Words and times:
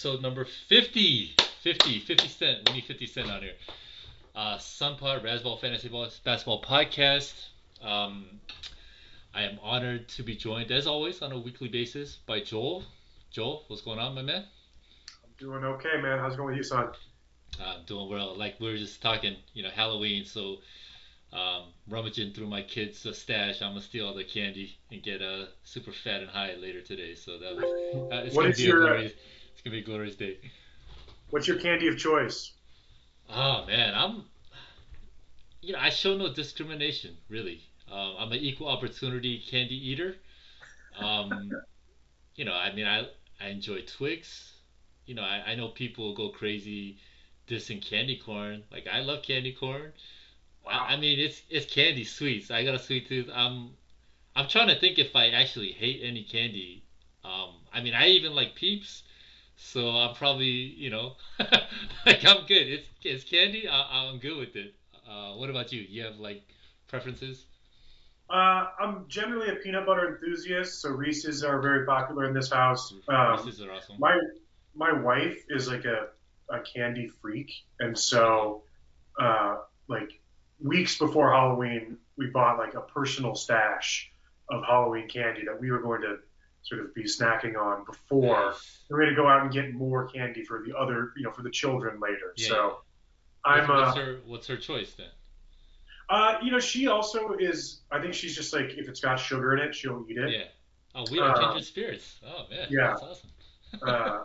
Episode 0.00 0.22
number 0.22 0.46
50. 0.46 1.34
50. 1.62 1.98
50 2.00 2.28
Cent. 2.28 2.68
We 2.70 2.76
need 2.76 2.84
50 2.86 3.06
Cent 3.06 3.30
on 3.30 3.42
here. 3.42 3.52
Uh, 4.34 4.56
Sunpod, 4.56 5.22
Razzball 5.22 5.60
Fantasy 5.60 5.88
Ball, 5.88 6.08
Basketball 6.24 6.62
Podcast. 6.62 7.34
Um, 7.82 8.24
I 9.34 9.42
am 9.42 9.58
honored 9.62 10.08
to 10.08 10.22
be 10.22 10.36
joined, 10.36 10.70
as 10.70 10.86
always, 10.86 11.20
on 11.20 11.32
a 11.32 11.38
weekly 11.38 11.68
basis 11.68 12.16
by 12.24 12.40
Joel. 12.40 12.84
Joel, 13.30 13.64
what's 13.68 13.82
going 13.82 13.98
on, 13.98 14.14
my 14.14 14.22
man? 14.22 14.46
I'm 15.22 15.32
doing 15.38 15.64
okay, 15.64 16.00
man. 16.00 16.18
How's 16.18 16.32
it 16.32 16.38
going 16.38 16.46
with 16.46 16.56
you, 16.56 16.62
son? 16.62 16.92
I'm 17.62 17.84
doing 17.84 18.08
well. 18.08 18.34
Like 18.34 18.58
we 18.58 18.70
were 18.70 18.78
just 18.78 19.02
talking, 19.02 19.36
you 19.52 19.62
know, 19.62 19.68
Halloween, 19.68 20.24
so 20.24 20.60
um, 21.34 21.64
rummaging 21.90 22.32
through 22.32 22.46
my 22.46 22.62
kids' 22.62 23.04
uh, 23.04 23.12
stash. 23.12 23.60
I'm 23.60 23.72
gonna 23.72 23.82
steal 23.82 24.06
all 24.06 24.14
the 24.14 24.24
candy 24.24 24.78
and 24.90 25.02
get 25.02 25.20
uh, 25.20 25.44
super 25.62 25.92
fat 25.92 26.22
and 26.22 26.30
high 26.30 26.54
later 26.54 26.80
today. 26.80 27.14
So 27.14 27.38
that 27.38 27.54
was 27.54 27.64
uh, 27.64 28.16
it's 28.24 28.34
What 28.34 28.44
gonna 28.44 28.54
be 28.54 28.62
your, 28.62 28.84
a 28.84 28.86
glorious, 28.86 29.12
it's 29.60 29.64
gonna 29.66 29.76
be 29.76 29.82
a 29.82 29.84
glorious 29.84 30.16
day. 30.16 30.38
What's 31.28 31.46
your 31.46 31.58
candy 31.58 31.86
of 31.88 31.98
choice? 31.98 32.52
Oh 33.28 33.66
man, 33.66 33.92
I'm 33.94 34.24
you 35.60 35.74
know 35.74 35.78
I 35.78 35.90
show 35.90 36.16
no 36.16 36.32
discrimination 36.32 37.14
really. 37.28 37.60
Um, 37.92 38.14
I'm 38.18 38.32
an 38.32 38.38
equal 38.38 38.68
opportunity 38.68 39.38
candy 39.50 39.74
eater. 39.74 40.16
Um, 40.98 41.50
you 42.36 42.46
know, 42.46 42.54
I 42.54 42.72
mean 42.72 42.86
I 42.86 43.08
I 43.38 43.48
enjoy 43.48 43.82
Twix. 43.82 44.54
You 45.04 45.14
know, 45.14 45.22
I, 45.22 45.42
I 45.48 45.54
know 45.56 45.68
people 45.68 46.14
go 46.14 46.30
crazy 46.30 46.96
dissing 47.46 47.82
candy 47.82 48.16
corn. 48.16 48.62
Like 48.72 48.86
I 48.90 49.00
love 49.00 49.22
candy 49.22 49.52
corn. 49.52 49.92
I, 50.66 50.94
I 50.94 50.96
mean 50.96 51.18
it's 51.20 51.42
it's 51.50 51.70
candy 51.70 52.04
sweets. 52.04 52.50
I 52.50 52.64
got 52.64 52.76
a 52.76 52.78
sweet 52.78 53.08
tooth. 53.08 53.28
I'm 53.30 53.72
I'm 54.34 54.48
trying 54.48 54.68
to 54.68 54.80
think 54.80 54.98
if 54.98 55.14
I 55.14 55.28
actually 55.28 55.72
hate 55.72 56.00
any 56.02 56.24
candy. 56.24 56.82
Um, 57.24 57.56
I 57.74 57.82
mean 57.82 57.92
I 57.92 58.06
even 58.06 58.34
like 58.34 58.54
Peeps. 58.54 59.02
So 59.62 59.90
I'm 59.90 60.14
probably, 60.14 60.46
you 60.46 60.90
know, 60.90 61.12
like 62.06 62.24
I'm 62.24 62.46
good. 62.46 62.66
It's 62.66 62.88
it's 63.02 63.24
candy. 63.24 63.68
I, 63.68 64.08
I'm 64.08 64.18
good 64.18 64.36
with 64.38 64.56
it. 64.56 64.74
Uh, 65.08 65.34
what 65.34 65.50
about 65.50 65.72
you? 65.72 65.82
You 65.88 66.04
have 66.04 66.16
like 66.16 66.42
preferences? 66.88 67.44
Uh, 68.28 68.66
I'm 68.80 69.04
generally 69.08 69.48
a 69.50 69.56
peanut 69.56 69.86
butter 69.86 70.08
enthusiast, 70.08 70.80
so 70.80 70.90
Reese's 70.90 71.44
are 71.44 71.60
very 71.60 71.84
popular 71.84 72.26
in 72.26 72.34
this 72.34 72.50
house. 72.50 72.92
Um, 73.08 73.44
Reese's 73.44 73.60
are 73.60 73.72
awesome. 73.72 73.96
my 73.98 74.18
my 74.74 74.92
wife 74.92 75.44
is 75.50 75.68
like 75.68 75.84
a, 75.84 76.08
a 76.48 76.60
candy 76.60 77.10
freak, 77.20 77.52
and 77.80 77.96
so 77.96 78.62
uh, 79.20 79.58
like 79.88 80.20
weeks 80.60 80.98
before 80.98 81.32
Halloween, 81.32 81.96
we 82.16 82.26
bought 82.26 82.58
like 82.58 82.74
a 82.74 82.80
personal 82.80 83.34
stash 83.34 84.10
of 84.48 84.64
Halloween 84.64 85.08
candy 85.08 85.44
that 85.44 85.60
we 85.60 85.70
were 85.70 85.80
going 85.80 86.02
to 86.02 86.18
sort 86.62 86.80
of 86.82 86.94
be 86.94 87.04
snacking 87.04 87.56
on 87.56 87.84
before 87.84 88.54
we're 88.90 88.98
going 88.98 89.10
to 89.10 89.16
go 89.16 89.26
out 89.26 89.42
and 89.42 89.52
get 89.52 89.72
more 89.72 90.06
candy 90.08 90.44
for 90.44 90.62
the 90.66 90.76
other, 90.76 91.12
you 91.16 91.22
know, 91.24 91.32
for 91.32 91.42
the 91.42 91.50
children 91.50 91.98
later. 92.00 92.34
Yeah. 92.36 92.48
So 92.48 92.78
I'm 93.44 93.66
what's 93.68 93.96
uh, 93.96 94.00
her 94.00 94.20
what's 94.26 94.46
her 94.48 94.56
choice 94.56 94.92
then? 94.94 95.06
Uh, 96.08 96.34
you 96.42 96.50
know, 96.50 96.58
she 96.58 96.88
also 96.88 97.34
is. 97.38 97.80
I 97.90 98.00
think 98.00 98.14
she's 98.14 98.34
just 98.34 98.52
like 98.52 98.70
if 98.76 98.88
it's 98.88 99.00
got 99.00 99.16
sugar 99.16 99.56
in 99.56 99.60
it, 99.68 99.74
she'll 99.74 100.04
eat 100.10 100.18
it. 100.18 100.30
Yeah. 100.30 100.44
Oh, 100.94 101.04
we 101.10 101.20
are 101.20 101.30
Uh, 101.30 101.40
kindred 101.46 101.64
spirits. 101.64 102.18
Oh 102.26 102.46
man, 102.50 102.66
yeah. 102.68 102.88
that's 102.88 103.02
awesome. 103.02 103.30
Uh, 103.80 104.18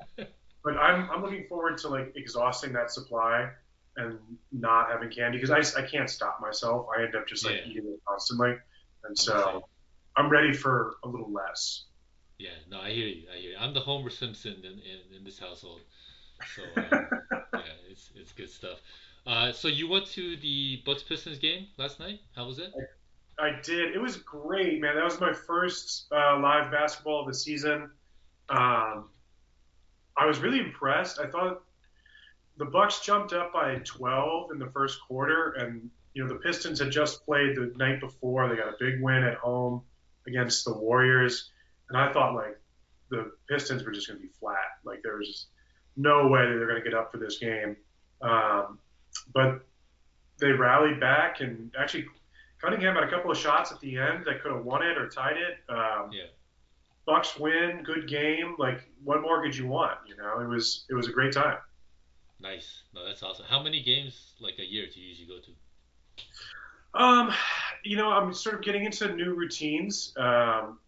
but 0.63 0.77
I'm 0.77 1.09
I'm 1.11 1.21
looking 1.21 1.45
forward 1.47 1.77
to 1.79 1.89
like 1.89 2.13
exhausting 2.15 2.73
that 2.73 2.91
supply 2.91 3.49
and 3.97 4.17
not 4.51 4.89
having 4.91 5.09
candy 5.11 5.37
because 5.39 5.51
I, 5.75 5.79
I 5.81 5.85
can't 5.85 6.09
stop 6.09 6.39
myself. 6.41 6.87
I 6.97 7.03
end 7.03 7.15
up 7.15 7.27
just 7.27 7.45
like 7.45 7.55
Yeah. 7.57 7.71
eating 7.71 7.85
it 7.85 7.99
constantly, 8.07 8.49
and 8.49 8.59
I'm 9.05 9.11
the 9.11 9.15
same. 9.21 9.35
so 9.37 9.69
I'm 10.17 10.27
ready 10.29 10.53
for 10.53 10.95
a 11.03 11.07
little 11.07 11.31
less. 11.31 11.85
Yeah, 12.37 12.49
no, 12.69 12.79
I 12.81 12.91
hear 12.91 13.07
you. 13.07 13.23
I 13.33 13.37
hear 13.37 13.51
you. 13.51 13.57
I'm 13.59 13.73
the 13.73 13.79
Homer 13.79 14.09
Simpson 14.09 14.55
in, 14.59 14.73
in, 14.73 15.17
in 15.17 15.23
this 15.23 15.39
household. 15.39 15.81
So 16.55 16.63
um, 16.75 17.07
yeah, 17.53 17.61
it's 17.89 18.09
it's 18.15 18.31
good 18.33 18.49
stuff. 18.49 18.79
Uh, 19.25 19.51
so 19.51 19.67
you 19.67 19.87
went 19.87 20.05
to 20.07 20.37
the 20.37 20.81
Bucks 20.85 21.03
Pistons 21.03 21.39
game 21.39 21.67
last 21.77 21.99
night. 21.99 22.19
How 22.35 22.45
was 22.45 22.59
it? 22.59 22.71
I 23.39 23.59
did. 23.63 23.95
It 23.95 23.99
was 23.99 24.17
great, 24.17 24.81
man. 24.81 24.95
That 24.95 25.03
was 25.03 25.19
my 25.19 25.33
first 25.33 26.05
uh, 26.11 26.39
live 26.39 26.71
basketball 26.71 27.21
of 27.21 27.27
the 27.27 27.33
season. 27.33 27.89
Um, 28.49 29.09
I 30.17 30.25
was 30.25 30.39
really 30.39 30.59
impressed. 30.59 31.19
I 31.19 31.27
thought 31.27 31.63
the 32.57 32.65
Bucks 32.65 33.01
jumped 33.01 33.33
up 33.33 33.51
by 33.51 33.75
12 33.83 34.51
in 34.51 34.59
the 34.59 34.67
first 34.67 34.99
quarter, 35.07 35.53
and 35.53 35.89
you 36.13 36.23
know 36.23 36.29
the 36.29 36.39
Pistons 36.39 36.79
had 36.79 36.91
just 36.91 37.25
played 37.25 37.55
the 37.55 37.73
night 37.75 37.99
before. 37.99 38.47
They 38.47 38.55
got 38.55 38.69
a 38.69 38.77
big 38.79 39.01
win 39.01 39.23
at 39.23 39.37
home 39.37 39.81
against 40.27 40.63
the 40.65 40.73
Warriors, 40.73 41.51
and 41.89 41.97
I 41.97 42.11
thought 42.11 42.35
like 42.35 42.59
the 43.09 43.31
Pistons 43.49 43.83
were 43.83 43.91
just 43.91 44.07
going 44.07 44.19
to 44.19 44.25
be 44.25 44.31
flat. 44.39 44.79
Like 44.83 45.01
there 45.03 45.17
was 45.17 45.47
no 45.95 46.27
way 46.27 46.41
that 46.41 46.55
they're 46.57 46.67
going 46.67 46.81
to 46.83 46.89
get 46.89 46.97
up 46.97 47.11
for 47.11 47.17
this 47.17 47.37
game. 47.37 47.75
Um, 48.21 48.79
but 49.33 49.61
they 50.39 50.51
rallied 50.51 50.99
back 50.99 51.41
and 51.41 51.73
actually 51.79 52.05
Cunningham 52.61 52.95
had 52.95 53.03
a 53.03 53.09
couple 53.09 53.31
of 53.31 53.37
shots 53.37 53.71
at 53.71 53.79
the 53.79 53.97
end 53.97 54.25
that 54.25 54.41
could 54.41 54.51
have 54.51 54.65
won 54.65 54.81
it 54.81 54.97
or 54.97 55.07
tied 55.07 55.37
it. 55.37 55.57
Um, 55.69 56.11
Yeah. 56.11 56.25
Bucks 57.05 57.37
win, 57.37 57.83
good 57.83 58.07
game. 58.07 58.55
Like, 58.57 58.81
what 59.03 59.21
more 59.21 59.43
could 59.43 59.55
you 59.55 59.67
want? 59.67 59.99
You 60.07 60.17
know, 60.17 60.39
it 60.39 60.47
was 60.47 60.85
it 60.89 60.95
was 60.95 61.07
a 61.07 61.11
great 61.11 61.31
time. 61.33 61.57
Nice. 62.41 62.81
No, 62.95 63.05
that's 63.05 63.21
awesome. 63.21 63.45
How 63.47 63.61
many 63.61 63.83
games 63.83 64.33
like 64.39 64.55
a 64.57 64.65
year 64.65 64.87
do 64.91 64.99
you 64.99 65.09
usually 65.09 65.27
go 65.27 65.39
to? 65.39 66.99
Um, 66.99 67.31
you 67.83 67.95
know, 67.95 68.09
I'm 68.09 68.33
sort 68.33 68.55
of 68.55 68.63
getting 68.63 68.85
into 68.85 69.13
new 69.13 69.35
routines. 69.35 70.13
Um, 70.17 70.79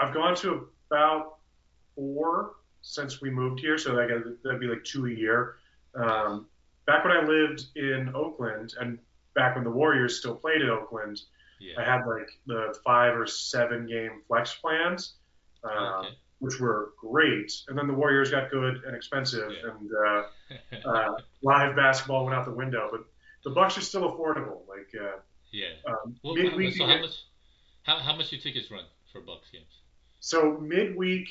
I've 0.00 0.14
gone 0.14 0.34
to 0.36 0.68
about 0.90 1.36
four 1.94 2.54
since 2.82 3.20
we 3.20 3.30
moved 3.30 3.60
here, 3.60 3.76
so 3.78 3.94
that 3.94 4.36
that'd 4.42 4.60
be 4.60 4.66
like 4.66 4.84
two 4.84 5.06
a 5.06 5.10
year. 5.10 5.56
Um, 5.94 6.46
back 6.86 7.04
when 7.04 7.12
I 7.16 7.22
lived 7.24 7.66
in 7.76 8.12
Oakland, 8.14 8.74
and 8.80 8.98
back 9.34 9.54
when 9.54 9.64
the 9.64 9.70
Warriors 9.70 10.18
still 10.18 10.34
played 10.34 10.62
in 10.62 10.68
Oakland, 10.70 11.20
I 11.78 11.84
had 11.84 12.00
like 12.06 12.30
the 12.46 12.74
five 12.84 13.14
or 13.14 13.26
seven 13.26 13.86
game 13.86 14.22
flex 14.26 14.54
plans, 14.54 15.14
um, 15.62 15.70
Okay. 15.72 16.08
which 16.38 16.58
were 16.58 16.92
great. 16.98 17.52
And 17.68 17.76
then 17.76 17.86
the 17.86 17.92
Warriors 17.92 18.30
got 18.30 18.50
good 18.50 18.82
and 18.86 18.96
expensive, 18.96 19.52
Yeah. 19.52 19.70
and 19.70 19.90
uh, 20.86 20.88
uh, 20.88 21.12
live 21.42 21.76
basketball 21.76 22.24
went 22.24 22.34
out 22.34 22.46
the 22.46 22.52
window. 22.54 22.88
But 22.90 23.04
the 23.44 23.50
Bucks 23.50 23.76
are 23.76 23.82
still 23.82 24.10
affordable. 24.10 24.66
Like 24.66 24.88
uh, 24.98 25.18
yeah. 25.52 25.66
um, 25.86 26.16
Well, 26.24 26.34
so 26.72 26.86
how 26.86 26.98
much? 27.00 27.24
How 27.82 27.98
how 27.98 28.16
much 28.16 28.30
do 28.30 28.38
tickets 28.38 28.70
run 28.70 28.84
for 29.12 29.20
Bucks 29.20 29.50
games? 29.52 29.80
So 30.20 30.58
midweek 30.60 31.28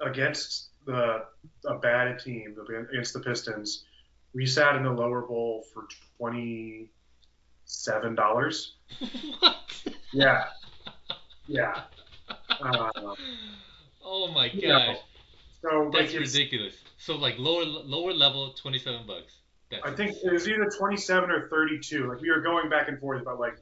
against 0.00 0.68
the 0.86 1.24
a 1.66 1.74
bad 1.78 2.18
team 2.18 2.56
against 2.90 3.12
the 3.12 3.20
Pistons, 3.20 3.84
we 4.34 4.46
sat 4.46 4.76
in 4.76 4.82
the 4.82 4.90
lower 4.90 5.22
bowl 5.22 5.64
for 5.72 5.86
twenty 6.16 6.88
seven 7.64 8.14
dollars. 8.14 8.74
what? 9.40 9.56
Yeah, 10.14 10.44
yeah. 11.46 11.84
Um, 12.60 13.14
oh 14.04 14.30
my 14.30 14.48
gosh. 14.48 14.56
you 14.56 14.68
know, 14.68 14.94
so 15.62 15.90
That's 15.90 16.12
it's, 16.12 16.34
ridiculous. 16.34 16.74
So 16.98 17.16
like 17.16 17.38
lower 17.38 17.64
lower 17.64 18.12
level, 18.12 18.52
twenty 18.52 18.78
seven 18.78 19.06
bucks. 19.06 19.32
That's 19.70 19.82
I 19.86 19.92
think 19.92 20.10
insane. 20.10 20.28
it 20.28 20.32
was 20.34 20.48
either 20.48 20.68
27 20.68 21.30
or 21.30 21.48
32. 21.48 22.10
Like 22.10 22.20
we 22.20 22.30
were 22.30 22.42
going 22.42 22.68
back 22.68 22.88
and 22.88 23.00
forth 23.00 23.22
about 23.22 23.40
like 23.40 23.58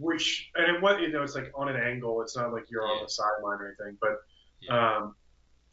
which, 0.00 0.50
and 0.54 0.74
it 0.76 0.82
was, 0.82 1.00
you 1.00 1.12
know, 1.12 1.22
it's 1.22 1.34
like 1.34 1.52
on 1.54 1.68
an 1.68 1.76
angle. 1.76 2.22
It's 2.22 2.36
not 2.36 2.52
like 2.52 2.70
you're 2.70 2.82
on 2.86 3.04
the 3.04 3.10
sideline 3.10 3.58
or 3.60 3.66
anything, 3.78 3.98
but 4.00 4.16
Yeah. 4.60 4.96
um, 4.96 5.14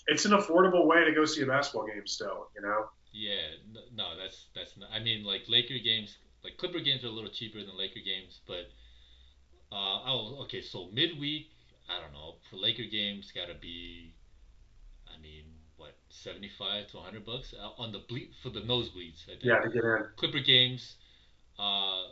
it's 0.08 0.26
an 0.26 0.32
affordable 0.32 0.86
way 0.86 1.04
to 1.04 1.12
go 1.14 1.26
see 1.26 1.42
a 1.42 1.46
basketball 1.48 1.88
game 1.88 2.06
still. 2.06 2.50
You 2.56 2.62
know, 2.62 2.90
Yeah, 3.12 3.58
no, 3.96 4.16
that's 4.18 4.48
that's 4.56 4.78
not. 4.78 4.90
I 4.94 5.00
mean, 5.00 5.24
like 5.24 5.44
Laker 5.48 5.80
games, 5.84 6.18
like 6.44 6.58
Clipper 6.58 6.80
games 6.80 7.04
are 7.04 7.08
a 7.08 7.12
little 7.12 7.30
cheaper 7.32 7.60
than 7.60 7.76
Laker 7.78 8.00
games, 8.06 8.42
but 8.48 8.70
uh, 9.72 10.00
oh, 10.06 10.38
okay. 10.44 10.62
So 10.62 10.90
midweek, 10.94 11.50
I 11.90 12.00
don't 12.02 12.14
know. 12.14 12.36
For 12.50 12.56
Laker 12.58 12.84
games, 12.90 13.32
gotta 13.34 13.56
be, 13.56 14.14
I 15.14 15.20
mean, 15.22 15.46
what, 15.78 15.96
seventy 16.10 16.50
five 16.58 16.88
to 16.92 16.98
hundred 17.00 17.26
bucks 17.26 17.54
uh, 17.54 17.82
on 17.82 17.92
the 17.92 18.00
ble- 18.08 18.32
for 18.44 18.50
the 18.50 18.62
nosebleeds. 18.62 19.24
I 19.26 19.32
think. 19.32 19.44
yeah, 19.44 19.60
to 19.60 19.70
get 19.70 19.84
in. 19.84 20.06
Clipper 20.16 20.40
games, 20.40 20.96
uh, 21.60 22.04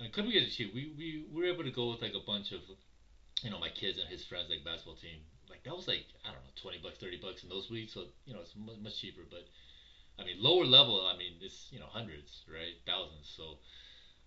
and 0.00 0.12
Clipper 0.12 0.30
games 0.30 0.48
are 0.48 0.50
cheap. 0.50 0.74
We 0.74 0.92
we 0.96 1.24
we 1.32 1.42
were 1.42 1.52
able 1.52 1.64
to 1.64 1.70
go 1.70 1.90
with 1.90 2.02
like 2.02 2.14
a 2.14 2.24
bunch 2.26 2.52
of, 2.52 2.60
you 3.42 3.50
know, 3.50 3.58
my 3.58 3.68
kids 3.70 3.98
and 3.98 4.08
his 4.08 4.24
friends 4.24 4.46
like 4.50 4.64
basketball 4.64 4.96
team. 4.96 5.20
Like 5.48 5.62
that 5.64 5.74
was 5.74 5.86
like 5.88 6.06
I 6.24 6.28
don't 6.28 6.42
know, 6.42 6.54
twenty 6.60 6.78
bucks, 6.82 6.98
thirty 6.98 7.18
bucks 7.18 7.42
in 7.42 7.48
those 7.48 7.70
weeks. 7.70 7.94
So 7.94 8.04
you 8.26 8.34
know, 8.34 8.40
it's 8.40 8.54
much, 8.56 8.76
much 8.82 9.00
cheaper. 9.00 9.22
But 9.30 9.46
I 10.18 10.24
mean, 10.24 10.36
lower 10.42 10.64
level. 10.64 11.06
I 11.06 11.16
mean, 11.16 11.34
it's 11.40 11.68
you 11.70 11.78
know 11.78 11.86
hundreds, 11.86 12.44
right? 12.48 12.74
Thousands. 12.86 13.32
So. 13.36 13.58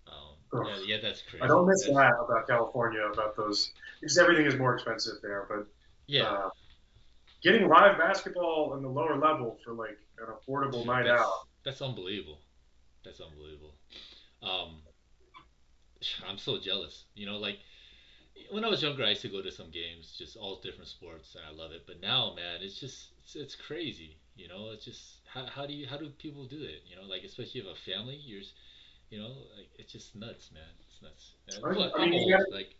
Um, 0.07 0.65
yeah, 0.65 0.77
yeah, 0.85 0.97
that's 1.01 1.21
crazy. 1.21 1.43
I 1.43 1.47
don't 1.47 1.67
miss 1.67 1.85
That's- 1.85 1.97
that 1.97 2.23
about 2.23 2.47
California 2.47 3.01
about 3.01 3.35
those 3.35 3.73
because 3.99 4.17
everything 4.17 4.45
is 4.45 4.55
more 4.55 4.73
expensive 4.73 5.15
there. 5.21 5.45
But 5.49 5.67
Yeah, 6.05 6.23
uh, 6.23 6.49
getting 7.43 7.67
live 7.67 7.97
basketball 7.97 8.73
in 8.75 8.83
the 8.83 8.87
lower 8.87 9.17
level 9.17 9.57
for 9.65 9.73
like 9.73 9.97
an 10.19 10.27
affordable 10.33 10.85
night 10.85 11.03
that's, 11.07 11.21
out. 11.21 11.47
That's 11.65 11.81
unbelievable. 11.81 12.39
That's 13.03 13.19
unbelievable. 13.19 13.75
Um, 14.41 14.77
I'm 16.29 16.37
so 16.37 16.57
jealous. 16.59 17.03
You 17.15 17.25
know, 17.25 17.37
like 17.37 17.59
when 18.51 18.63
I 18.63 18.69
was 18.69 18.81
younger, 18.81 19.03
I 19.03 19.09
used 19.09 19.21
to 19.21 19.29
go 19.29 19.41
to 19.41 19.51
some 19.51 19.69
games, 19.71 20.15
just 20.17 20.37
all 20.37 20.59
different 20.61 20.87
sports, 20.87 21.35
and 21.35 21.43
I 21.45 21.61
love 21.61 21.71
it. 21.71 21.83
But 21.85 22.01
now, 22.01 22.33
man, 22.35 22.61
it's 22.61 22.79
just 22.79 23.09
it's, 23.23 23.35
it's 23.35 23.55
crazy. 23.55 24.15
You 24.35 24.47
know, 24.47 24.69
it's 24.71 24.85
just 24.85 25.17
how, 25.33 25.45
how 25.45 25.65
do 25.65 25.73
you 25.73 25.87
how 25.87 25.97
do 25.97 26.09
people 26.09 26.45
do 26.45 26.61
it? 26.61 26.83
You 26.89 26.95
know, 26.95 27.03
like 27.03 27.23
especially 27.23 27.45
if 27.45 27.55
you 27.55 27.63
have 27.63 27.77
a 27.77 27.91
family, 27.91 28.19
you're, 28.23 28.41
you 29.09 29.19
know, 29.19 29.33
like 29.57 29.69
it's 29.77 29.91
just 29.91 30.15
nuts, 30.15 30.51
man. 30.53 30.63
It's 30.87 31.01
nuts. 31.01 31.63
I, 31.63 31.69
look, 31.71 31.93
I 31.97 32.05
mean, 32.05 32.13
old, 32.13 32.27
you 32.29 32.37
gotta, 32.37 32.51
like 32.51 32.75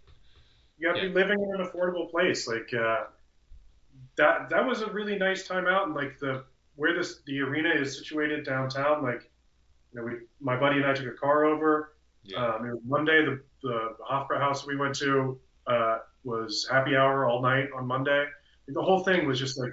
you 0.78 0.88
gotta 0.88 1.04
yeah, 1.04 1.10
be 1.10 1.14
living 1.14 1.42
in 1.42 1.60
an 1.60 1.68
affordable 1.68 2.10
place. 2.10 2.48
Like 2.48 2.72
uh, 2.74 3.06
that 4.18 4.50
that 4.50 4.66
was 4.66 4.82
a 4.82 4.92
really 4.92 5.18
nice 5.18 5.48
time 5.48 5.68
out, 5.68 5.88
and 5.88 5.96
like 5.96 6.20
the 6.20 6.44
where 6.76 6.96
this 6.96 7.22
the 7.26 7.42
arena 7.42 7.70
is 7.70 7.98
situated 7.98 8.46
downtown. 8.46 9.04
Like 9.04 9.30
you 9.92 10.00
know, 10.00 10.06
we 10.06 10.14
my 10.40 10.58
buddy 10.58 10.78
and 10.78 10.86
I 10.86 10.94
took 10.94 11.08
a 11.08 11.18
car 11.18 11.46
over. 11.46 11.94
Yeah, 12.28 12.46
Um, 12.46 12.66
it 12.66 12.72
was 12.72 12.82
Monday. 12.86 13.26
The 13.26 13.42
the, 13.64 13.96
the 13.98 14.04
Hofbrauhaus 14.04 14.68
we 14.68 14.76
went 14.76 14.96
to 14.96 15.40
uh, 15.66 16.00
was 16.24 16.68
happy 16.70 16.96
hour 16.96 17.26
all 17.26 17.42
night 17.42 17.70
on 17.76 17.88
Monday. 17.88 18.26
The 18.68 18.82
whole 18.82 19.04
thing 19.04 19.26
was 19.26 19.40
just 19.40 19.58
like 19.58 19.72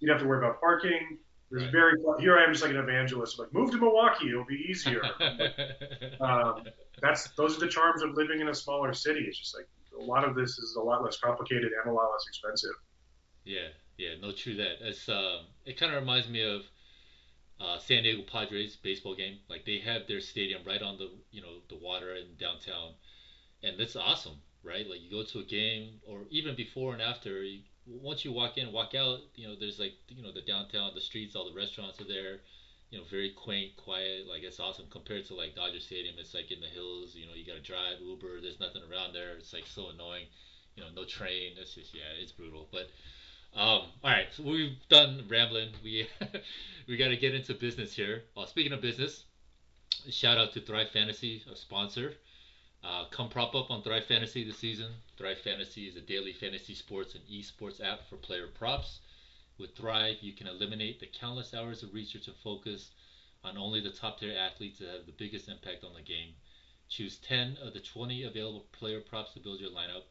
you'd 0.00 0.10
have 0.10 0.20
to 0.20 0.26
worry 0.26 0.38
about 0.38 0.60
parking. 0.60 1.18
It 1.50 1.54
was 1.54 1.62
right. 1.64 1.72
very 1.72 1.92
here 2.20 2.38
I 2.38 2.44
am 2.44 2.52
just 2.52 2.62
like 2.62 2.72
an 2.72 2.78
evangelist. 2.78 3.38
Like 3.38 3.52
move 3.52 3.70
to 3.70 3.78
Milwaukee, 3.78 4.28
it'll 4.28 4.44
be 4.44 4.66
easier. 4.68 5.02
um, 6.20 6.64
that's 7.00 7.28
those 7.30 7.56
are 7.56 7.60
the 7.60 7.68
charms 7.68 8.02
of 8.02 8.14
living 8.14 8.40
in 8.40 8.48
a 8.48 8.54
smaller 8.54 8.92
city. 8.92 9.24
It's 9.26 9.38
just 9.38 9.56
like 9.56 9.68
a 9.98 10.02
lot 10.02 10.28
of 10.28 10.34
this 10.34 10.58
is 10.58 10.76
a 10.76 10.82
lot 10.82 11.02
less 11.04 11.18
complicated 11.18 11.70
and 11.82 11.90
a 11.90 11.94
lot 11.94 12.10
less 12.12 12.24
expensive. 12.28 12.74
yeah, 13.44 13.68
yeah. 13.96 14.10
No, 14.20 14.32
true 14.32 14.56
that. 14.56 14.86
It's 14.86 15.08
um, 15.08 15.46
it 15.64 15.78
kind 15.78 15.94
of 15.94 16.00
reminds 16.00 16.28
me 16.28 16.42
of 16.42 16.62
uh, 17.60 17.78
San 17.78 18.02
Diego 18.02 18.22
Padres 18.22 18.76
baseball 18.76 19.14
game. 19.14 19.38
Like 19.48 19.64
they 19.64 19.78
have 19.78 20.06
their 20.06 20.20
stadium 20.20 20.62
right 20.64 20.82
on 20.82 20.98
the 20.98 21.10
you 21.30 21.42
know 21.42 21.60
the 21.68 21.76
water 21.76 22.14
in 22.14 22.34
downtown, 22.38 22.94
and 23.62 23.78
that's 23.78 23.96
awesome, 23.96 24.40
right? 24.62 24.86
Like 24.88 25.00
you 25.02 25.10
go 25.10 25.22
to 25.24 25.40
a 25.40 25.44
game, 25.44 26.00
or 26.06 26.22
even 26.30 26.54
before 26.54 26.92
and 26.92 27.02
after. 27.02 27.42
You, 27.42 27.60
once 27.86 28.24
you 28.24 28.32
walk 28.32 28.56
in, 28.56 28.72
walk 28.72 28.94
out, 28.94 29.20
you 29.34 29.46
know 29.46 29.54
there's 29.58 29.78
like 29.78 29.94
you 30.08 30.22
know 30.22 30.32
the 30.32 30.42
downtown, 30.42 30.92
the 30.94 31.00
streets, 31.00 31.36
all 31.36 31.44
the 31.50 31.58
restaurants 31.58 32.00
are 32.00 32.08
there. 32.08 32.40
You 32.90 32.98
know, 32.98 33.04
very 33.10 33.30
quaint, 33.30 33.76
quiet. 33.76 34.26
Like 34.28 34.42
it's 34.42 34.60
awesome 34.60 34.86
compared 34.90 35.26
to 35.26 35.34
like 35.34 35.54
Dodger 35.54 35.80
Stadium. 35.80 36.14
It's 36.18 36.34
like 36.34 36.50
in 36.50 36.60
the 36.60 36.68
hills. 36.68 37.14
You 37.14 37.26
know, 37.26 37.34
you 37.34 37.44
gotta 37.46 37.60
drive 37.60 38.00
Uber. 38.00 38.40
There's 38.40 38.60
nothing 38.60 38.82
around 38.90 39.12
there. 39.14 39.34
It's 39.36 39.52
like 39.52 39.66
so 39.66 39.90
annoying. 39.90 40.26
You 40.76 40.82
know, 40.84 40.90
no 40.94 41.04
train. 41.04 41.54
It's 41.58 41.74
just 41.74 41.94
yeah, 41.94 42.12
it's 42.20 42.32
brutal. 42.32 42.68
But 42.72 42.90
um, 43.56 43.82
all 44.02 44.10
right, 44.10 44.26
so 44.36 44.42
we've 44.42 44.76
done 44.88 45.24
rambling. 45.28 45.70
We 45.82 46.08
we 46.88 46.96
got 46.96 47.08
to 47.08 47.16
get 47.16 47.34
into 47.34 47.54
business 47.54 47.94
here. 47.94 48.22
Uh, 48.36 48.46
speaking 48.46 48.72
of 48.72 48.80
business, 48.80 49.24
shout 50.10 50.38
out 50.38 50.52
to 50.54 50.60
Thrive 50.60 50.90
Fantasy, 50.90 51.42
a 51.50 51.56
sponsor. 51.56 52.14
Uh, 52.82 53.06
come 53.10 53.28
prop 53.30 53.54
up 53.54 53.70
on 53.70 53.82
Thrive 53.82 54.04
Fantasy 54.04 54.44
this 54.44 54.58
season. 54.58 54.92
Thrive 55.16 55.38
Fantasy 55.38 55.88
is 55.88 55.96
a 55.96 56.00
daily 56.00 56.32
fantasy 56.32 56.74
sports 56.74 57.14
and 57.14 57.24
esports 57.24 57.82
app 57.82 58.00
for 58.10 58.16
player 58.16 58.48
props. 58.48 59.00
With 59.56 59.76
Thrive, 59.76 60.16
you 60.20 60.32
can 60.32 60.48
eliminate 60.48 61.00
the 61.00 61.06
countless 61.06 61.54
hours 61.54 61.82
of 61.82 61.94
research 61.94 62.26
and 62.26 62.36
focus 62.42 62.90
on 63.44 63.56
only 63.56 63.80
the 63.80 63.90
top 63.90 64.18
tier 64.18 64.36
athletes 64.36 64.80
that 64.80 64.88
have 64.88 65.06
the 65.06 65.12
biggest 65.12 65.48
impact 65.48 65.84
on 65.84 65.94
the 65.94 66.02
game. 66.02 66.34
Choose 66.88 67.18
10 67.18 67.58
of 67.62 67.72
the 67.72 67.80
20 67.80 68.24
available 68.24 68.66
player 68.72 69.00
props 69.00 69.32
to 69.34 69.40
build 69.40 69.60
your 69.60 69.70
lineup. 69.70 70.02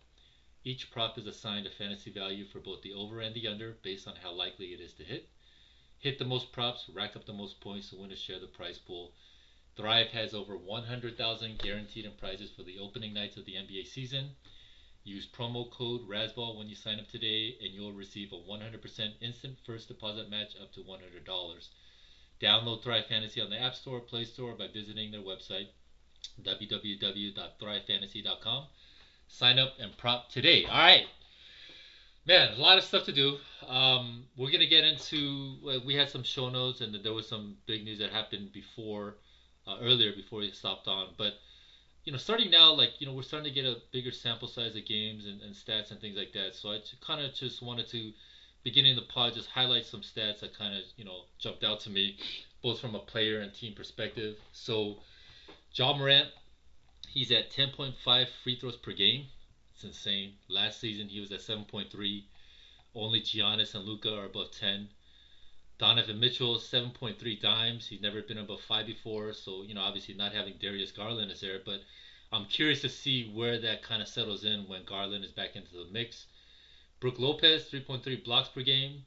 Each 0.65 0.89
prop 0.91 1.17
is 1.17 1.27
assigned 1.27 1.67
a 1.67 1.69
fantasy 1.69 2.09
value 2.09 2.45
for 2.45 2.61
both 2.61 2.83
the 2.83 2.93
over 2.93 3.19
and 3.19 3.35
the 3.35 3.47
under 3.47 3.73
based 3.83 4.07
on 4.07 4.15
how 4.15 4.31
likely 4.31 4.67
it 4.67 4.79
is 4.79 4.93
to 4.93 5.03
hit. 5.03 5.29
Hit 5.99 6.19
the 6.19 6.25
most 6.25 6.53
props, 6.53 6.87
rack 6.89 7.15
up 7.15 7.25
the 7.25 7.33
most 7.33 7.59
points 7.59 7.89
to 7.89 7.97
win 7.97 8.11
a 8.11 8.15
share 8.15 8.37
of 8.37 8.41
the 8.41 8.47
prize 8.47 8.77
pool. 8.77 9.13
Thrive 9.75 10.11
has 10.11 10.33
over 10.33 10.55
100,000 10.55 11.59
guaranteed 11.59 12.05
in 12.05 12.13
prizes 12.13 12.51
for 12.51 12.63
the 12.63 12.79
opening 12.79 13.13
nights 13.13 13.35
of 13.35 13.43
the 13.45 13.55
NBA 13.55 13.87
season. 13.87 14.35
Use 15.03 15.27
promo 15.27 15.69
code 15.69 16.07
RAZZBALL 16.07 16.57
when 16.57 16.69
you 16.69 16.75
sign 16.75 16.99
up 16.99 17.09
today, 17.09 17.57
and 17.59 17.73
you'll 17.73 17.91
receive 17.91 18.31
a 18.31 18.37
100% 18.37 19.13
instant 19.19 19.57
first 19.65 19.89
deposit 19.89 20.29
match 20.29 20.55
up 20.61 20.71
to 20.73 20.81
$100. 20.81 21.67
Download 22.39 22.81
Thrive 22.81 23.07
Fantasy 23.07 23.41
on 23.41 23.49
the 23.49 23.59
App 23.59 23.75
Store 23.75 23.97
or 23.97 24.01
Play 24.01 24.23
Store 24.23 24.55
by 24.55 24.67
visiting 24.67 25.11
their 25.11 25.19
website, 25.19 25.67
www.thrivefantasy.com. 26.41 28.67
Sign 29.33 29.57
up 29.57 29.73
and 29.79 29.97
prop 29.97 30.29
today. 30.29 30.63
All 30.65 30.77
right. 30.77 31.07
Man, 32.27 32.53
a 32.53 32.61
lot 32.61 32.77
of 32.77 32.83
stuff 32.83 33.05
to 33.05 33.11
do. 33.11 33.37
Um, 33.67 34.25
we're 34.37 34.51
gonna 34.51 34.67
get 34.67 34.83
into. 34.83 35.57
We 35.83 35.95
had 35.95 36.07
some 36.07 36.21
show 36.21 36.51
notes, 36.51 36.81
and 36.81 36.93
there 37.03 37.13
was 37.13 37.27
some 37.27 37.57
big 37.65 37.83
news 37.83 37.97
that 37.97 38.11
happened 38.11 38.53
before, 38.53 39.15
uh, 39.65 39.77
earlier 39.81 40.11
before 40.15 40.39
we 40.39 40.51
stopped 40.51 40.87
on. 40.87 41.15
But 41.17 41.33
you 42.05 42.11
know, 42.11 42.19
starting 42.19 42.51
now, 42.51 42.73
like 42.73 42.91
you 42.99 43.07
know, 43.07 43.13
we're 43.13 43.23
starting 43.23 43.51
to 43.51 43.59
get 43.59 43.65
a 43.65 43.77
bigger 43.91 44.11
sample 44.11 44.47
size 44.47 44.75
of 44.75 44.85
games 44.85 45.25
and, 45.25 45.41
and 45.41 45.55
stats 45.55 45.89
and 45.89 45.99
things 45.99 46.15
like 46.15 46.33
that. 46.33 46.53
So 46.53 46.69
I 46.69 46.81
kind 47.01 47.19
of 47.19 47.33
just 47.33 47.63
wanted 47.63 47.87
to, 47.87 48.11
beginning 48.63 48.95
the 48.95 49.01
pod, 49.01 49.33
just 49.33 49.49
highlight 49.49 49.87
some 49.87 50.01
stats 50.01 50.41
that 50.41 50.55
kind 50.55 50.75
of 50.75 50.83
you 50.95 51.05
know 51.05 51.21
jumped 51.39 51.63
out 51.63 51.79
to 51.81 51.89
me, 51.89 52.17
both 52.61 52.79
from 52.79 52.93
a 52.93 52.99
player 52.99 53.39
and 53.39 53.51
team 53.51 53.73
perspective. 53.73 54.37
So, 54.51 54.97
Ja 55.73 55.97
Morant, 55.97 56.29
he's 57.13 57.31
at 57.31 57.51
10.5 57.51 58.27
free 58.43 58.55
throws 58.55 58.75
per 58.75 58.91
game. 58.91 59.27
It's 59.75 59.83
insane. 59.83 60.33
Last 60.49 60.79
season 60.79 61.07
he 61.07 61.19
was 61.19 61.31
at 61.31 61.41
7.3. 61.41 62.23
Only 62.95 63.21
Giannis 63.21 63.75
and 63.75 63.85
Luka 63.85 64.15
are 64.15 64.25
above 64.25 64.51
10. 64.51 64.89
Donovan 65.77 66.19
Mitchell, 66.19 66.55
7.3 66.55 67.39
dimes. 67.39 67.87
He's 67.87 68.01
never 68.01 68.23
been 68.23 68.39
above 68.39 68.61
5 68.61 68.85
before. 68.87 69.33
So, 69.33 69.61
you 69.61 69.75
know, 69.75 69.81
obviously 69.81 70.15
not 70.15 70.33
having 70.33 70.55
Darius 70.59 70.91
Garland 70.91 71.31
is 71.31 71.41
there. 71.41 71.59
But 71.63 71.81
I'm 72.31 72.45
curious 72.45 72.81
to 72.81 72.89
see 72.89 73.31
where 73.31 73.59
that 73.59 73.83
kind 73.83 74.01
of 74.01 74.07
settles 74.07 74.43
in 74.43 74.67
when 74.67 74.83
Garland 74.83 75.23
is 75.23 75.31
back 75.31 75.55
into 75.55 75.73
the 75.73 75.91
mix. 75.91 76.25
Brook 76.99 77.19
Lopez, 77.19 77.69
3.3 77.71 78.23
blocks 78.23 78.49
per 78.49 78.61
game. 78.61 79.03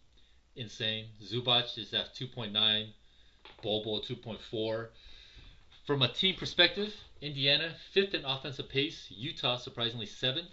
Insane. 0.54 1.06
Zubac 1.22 1.76
is 1.76 1.92
at 1.92 2.14
2.9. 2.14 2.88
Bobo, 3.62 4.00
2.4. 4.00 4.88
From 5.86 6.02
a 6.02 6.08
team 6.08 6.34
perspective, 6.36 6.94
Indiana, 7.20 7.74
fifth 7.92 8.14
in 8.14 8.24
offensive 8.24 8.68
pace. 8.68 9.06
Utah, 9.10 9.56
surprisingly, 9.56 10.06
seventh. 10.06 10.50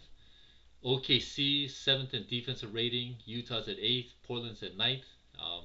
OKC, 0.83 1.69
seventh 1.69 2.13
in 2.13 2.25
defensive 2.27 2.73
rating. 2.73 3.15
Utah's 3.25 3.67
at 3.67 3.77
eighth. 3.79 4.13
Portland's 4.27 4.63
at 4.63 4.77
ninth. 4.77 5.05
Um, 5.39 5.63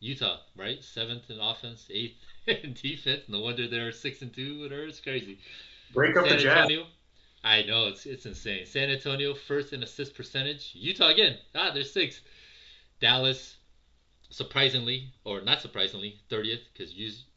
Utah, 0.00 0.38
right? 0.56 0.82
Seventh 0.84 1.30
in 1.30 1.40
offense, 1.40 1.86
eighth 1.90 2.16
in 2.46 2.74
defense. 2.74 3.22
No 3.28 3.40
wonder 3.40 3.66
they're 3.68 3.92
six 3.92 4.22
and 4.22 4.32
two. 4.32 4.60
Whatever, 4.60 4.84
it's 4.84 5.00
crazy. 5.00 5.38
Break 5.92 6.16
up 6.16 6.26
San 6.26 6.36
the 6.36 6.42
Jazz. 6.42 6.56
Antonio, 6.58 6.86
I 7.42 7.62
know 7.62 7.86
it's 7.86 8.06
it's 8.06 8.26
insane. 8.26 8.66
San 8.66 8.90
Antonio 8.90 9.34
first 9.34 9.72
in 9.72 9.82
assist 9.82 10.14
percentage. 10.14 10.72
Utah 10.74 11.08
again. 11.08 11.38
Ah, 11.54 11.70
they're 11.72 11.84
sixth. 11.84 12.20
Dallas, 13.00 13.56
surprisingly 14.30 15.12
or 15.24 15.40
not 15.40 15.62
surprisingly, 15.62 16.20
thirtieth 16.28 16.60
because 16.72 16.92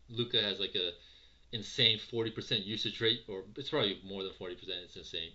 Luka 0.10 0.42
has 0.42 0.60
like 0.60 0.75
a 0.75 0.92
insane 1.51 2.00
forty 2.00 2.32
percent 2.32 2.66
usage 2.66 3.00
rate, 3.01 3.22
or 3.27 3.44
it's 3.56 3.70
probably 3.70 4.00
more 4.04 4.24
than 4.24 4.34
forty 4.34 4.56
percent. 4.56 4.80
It's 4.84 4.96
insane. 4.96 5.32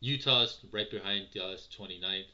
Utah's 0.00 0.58
right 0.70 0.90
behind 0.90 1.28
Dallas, 1.32 1.66
29th. 1.78 2.26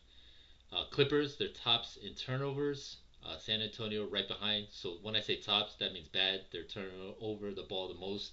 Uh, 0.73 0.85
Clippers, 0.91 1.37
they're 1.37 1.49
tops 1.49 1.97
in 1.99 2.15
turnovers. 2.15 2.97
Uh, 3.25 3.37
San 3.37 3.61
Antonio 3.61 4.09
right 4.09 4.27
behind. 4.27 4.67
So 4.71 4.99
when 5.03 5.15
I 5.15 5.21
say 5.21 5.37
tops, 5.37 5.77
that 5.77 5.93
means 5.93 6.09
bad. 6.09 6.41
They're 6.51 6.65
turning 6.65 7.15
over 7.21 7.53
the 7.53 7.63
ball 7.63 7.87
the 7.87 7.95
most. 7.95 8.33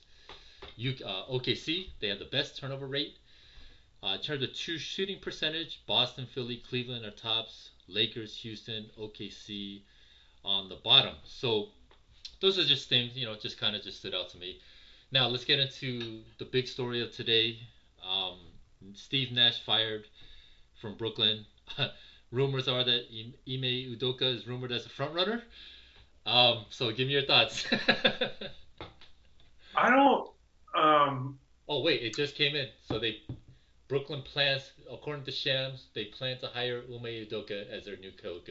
Uh, 0.63 1.25
OKC, 1.31 1.89
they 1.99 2.07
have 2.07 2.19
the 2.19 2.25
best 2.25 2.57
turnover 2.57 2.87
rate. 2.87 3.17
Uh, 4.01 4.15
in 4.15 4.21
terms 4.21 4.41
of 4.41 4.53
true 4.55 4.77
shooting 4.77 5.19
percentage, 5.19 5.81
Boston, 5.85 6.25
Philly, 6.25 6.57
Cleveland 6.67 7.05
are 7.05 7.11
tops. 7.11 7.71
Lakers, 7.87 8.37
Houston, 8.37 8.89
OKC 8.99 9.81
on 10.43 10.69
the 10.69 10.75
bottom. 10.75 11.15
So 11.25 11.69
those 12.41 12.57
are 12.57 12.65
just 12.65 12.89
things, 12.89 13.15
you 13.15 13.25
know, 13.25 13.35
just 13.35 13.59
kind 13.59 13.75
of 13.75 13.83
just 13.83 13.99
stood 13.99 14.15
out 14.15 14.29
to 14.31 14.37
me. 14.37 14.59
Now 15.11 15.27
let's 15.27 15.45
get 15.45 15.59
into 15.59 16.21
the 16.37 16.45
big 16.45 16.67
story 16.67 17.01
of 17.01 17.11
today. 17.11 17.59
Um, 18.05 18.37
Steve 18.93 19.31
Nash 19.31 19.63
fired 19.65 20.05
from 20.81 20.97
Brooklyn. 20.97 21.45
Rumors 22.31 22.67
are 22.67 22.83
that 22.83 23.05
Ime 23.09 23.95
Udoka 23.95 24.23
is 24.23 24.45
rumored 24.47 24.73
as 24.73 24.85
a 24.85 24.89
front 24.89 25.13
runner. 25.13 25.41
Um, 26.25 26.65
so 26.69 26.91
give 26.91 27.07
me 27.07 27.13
your 27.13 27.21
thoughts. 27.21 27.65
I 29.75 29.89
don't. 29.89 30.29
Um, 30.75 31.39
oh 31.69 31.81
wait, 31.81 32.01
it 32.01 32.15
just 32.15 32.35
came 32.35 32.55
in. 32.55 32.67
So 32.87 32.99
they 32.99 33.21
Brooklyn 33.87 34.23
plans, 34.23 34.71
according 34.91 35.23
to 35.23 35.31
Shams, 35.31 35.87
they 35.95 36.05
plan 36.05 36.37
to 36.39 36.47
hire 36.47 36.83
Ime 36.93 37.25
Udoka 37.25 37.69
as 37.69 37.85
their 37.85 37.95
new 37.95 38.11
coach. 38.11 38.49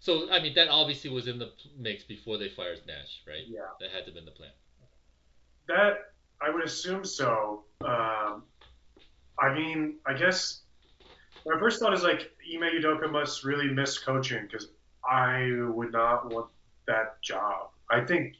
So 0.00 0.30
I 0.30 0.40
mean 0.40 0.54
that 0.54 0.68
obviously 0.68 1.10
was 1.10 1.28
in 1.28 1.38
the 1.38 1.52
mix 1.76 2.02
before 2.02 2.38
they 2.38 2.48
fired 2.48 2.80
Nash, 2.86 3.20
right? 3.26 3.44
Yeah. 3.46 3.60
That 3.80 3.90
had 3.90 4.00
to 4.00 4.04
have 4.06 4.14
been 4.14 4.24
the 4.24 4.30
plan. 4.30 4.52
That 5.68 6.12
I 6.40 6.50
would 6.50 6.64
assume 6.64 7.04
so. 7.04 7.64
Um, 7.84 8.42
I 9.38 9.54
mean, 9.54 9.96
I 10.06 10.14
guess 10.14 10.62
my 11.46 11.58
first 11.58 11.80
thought 11.80 11.94
is 11.94 12.02
like 12.02 12.32
Ime 12.52 12.80
Udoka 12.80 13.10
must 13.10 13.44
really 13.44 13.68
miss 13.68 13.98
coaching 13.98 14.46
because 14.50 14.68
I 15.08 15.50
would 15.68 15.92
not 15.92 16.32
want 16.32 16.48
that 16.86 17.20
job. 17.22 17.70
I 17.90 18.00
think, 18.00 18.34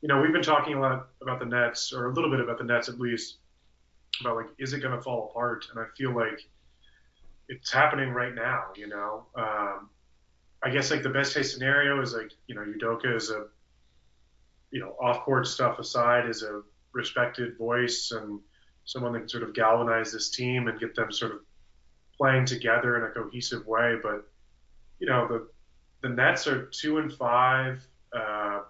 you 0.00 0.08
know, 0.08 0.20
we've 0.20 0.32
been 0.32 0.42
talking 0.42 0.74
a 0.74 0.80
lot 0.80 1.08
about 1.20 1.40
the 1.40 1.46
Nets, 1.46 1.92
or 1.92 2.06
a 2.06 2.12
little 2.12 2.30
bit 2.30 2.40
about 2.40 2.58
the 2.58 2.64
Nets 2.64 2.88
at 2.88 2.98
least, 2.98 3.38
about 4.20 4.36
like, 4.36 4.46
is 4.58 4.72
it 4.72 4.80
going 4.80 4.94
to 4.94 5.02
fall 5.02 5.30
apart? 5.30 5.66
And 5.70 5.80
I 5.80 5.86
feel 5.96 6.14
like 6.14 6.40
it's 7.48 7.72
happening 7.72 8.10
right 8.10 8.34
now. 8.34 8.64
You 8.76 8.88
know, 8.88 9.26
um, 9.34 9.90
I 10.62 10.70
guess 10.70 10.90
like 10.90 11.02
the 11.02 11.10
best 11.10 11.34
case 11.34 11.52
scenario 11.52 12.00
is 12.00 12.14
like 12.14 12.32
you 12.46 12.54
know 12.54 12.62
Udoka 12.62 13.14
is 13.14 13.30
a 13.30 13.46
you 14.70 14.80
know 14.80 14.96
off 15.00 15.24
court 15.24 15.46
stuff 15.46 15.78
aside 15.78 16.28
is 16.28 16.42
a 16.42 16.62
respected 16.92 17.56
voice 17.58 18.12
and 18.12 18.40
someone 18.84 19.12
that 19.12 19.20
can 19.20 19.28
sort 19.28 19.42
of 19.42 19.52
galvanize 19.52 20.12
this 20.12 20.30
team 20.30 20.68
and 20.68 20.80
get 20.80 20.94
them 20.94 21.12
sort 21.12 21.32
of 21.32 21.38
playing 22.16 22.46
together 22.46 22.96
in 22.96 23.04
a 23.04 23.10
cohesive 23.10 23.66
way. 23.66 23.96
But 24.02 24.26
you 24.98 25.06
know 25.06 25.28
the 25.28 25.48
the 26.02 26.14
Nets 26.14 26.46
are 26.46 26.66
two 26.66 26.98
and 26.98 27.12
five. 27.12 27.86
Uh, 28.16 28.60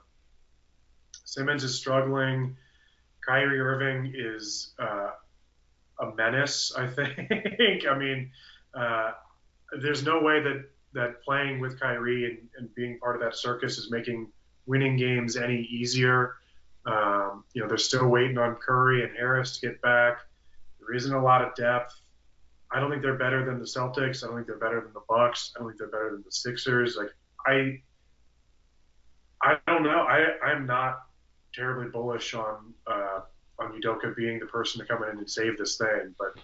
Simmons 1.25 1.65
is 1.65 1.75
struggling. 1.75 2.57
Kyrie 3.27 3.61
Irving 3.61 4.13
is 4.17 4.73
uh, 4.79 5.11
a 6.01 6.15
menace. 6.15 6.73
I 6.77 6.87
think. 6.87 7.87
I 7.89 7.99
mean, 7.99 8.31
uh, 8.75 9.13
there's 9.81 10.05
no 10.05 10.21
way 10.21 10.43
that 10.43 10.69
that 10.95 11.23
playing 11.23 11.61
with 11.61 11.79
Kyrie 11.79 12.25
and, 12.25 12.49
and, 12.57 12.75
being 12.75 12.99
part 12.99 13.17
of 13.17 13.23
that 13.23 13.37
circus 13.37 13.77
is 13.77 13.91
making 13.91 14.29
winning 14.67 14.97
games 14.97 15.37
any 15.37 15.63
easier. 15.63 16.35
Um, 16.87 17.45
you 17.53 17.63
know, 17.63 17.69
they're 17.69 17.79
still 17.79 18.09
waiting 18.09 18.39
on 18.39 18.57
Curry 18.57 19.03
and 19.03 19.17
Harris 19.17 19.59
to 19.59 19.69
get 19.69 19.81
back. 19.83 20.19
There 20.81 20.95
isn't 20.95 21.13
a 21.13 21.23
lot 21.23 21.43
of 21.43 21.55
depth. 21.55 21.95
I 22.71 22.81
don't 22.81 22.91
think 22.91 23.03
they're 23.03 23.17
better 23.17 23.45
than 23.45 23.59
the 23.59 23.65
Celtics. 23.65 24.23
I 24.23 24.27
don't 24.27 24.37
think 24.37 24.47
they're 24.47 24.59
better 24.59 24.81
than 24.81 24.93
the 24.93 25.03
Bucks. 25.09 25.53
I 25.55 25.61
don't 25.61 25.69
think 25.69 25.79
they're 25.79 25.89
better 25.89 26.11
than 26.13 26.23
the 26.25 26.33
Sixers. 26.33 26.97
Like 26.97 27.11
I, 27.47 27.81
I 29.43 29.59
don't 29.67 29.83
know. 29.83 30.01
I 30.01 30.39
I'm 30.45 30.67
not 30.67 31.03
terribly 31.55 31.89
bullish 31.91 32.35
on 32.35 32.75
uh, 32.87 33.21
on 33.59 33.81
Udoka 33.81 34.15
being 34.17 34.39
the 34.39 34.47
person 34.47 34.81
to 34.81 34.87
come 34.87 35.03
in 35.05 35.19
and 35.19 35.31
save 35.31 35.59
this 35.59 35.77
thing, 35.77 36.15
but 36.19 36.35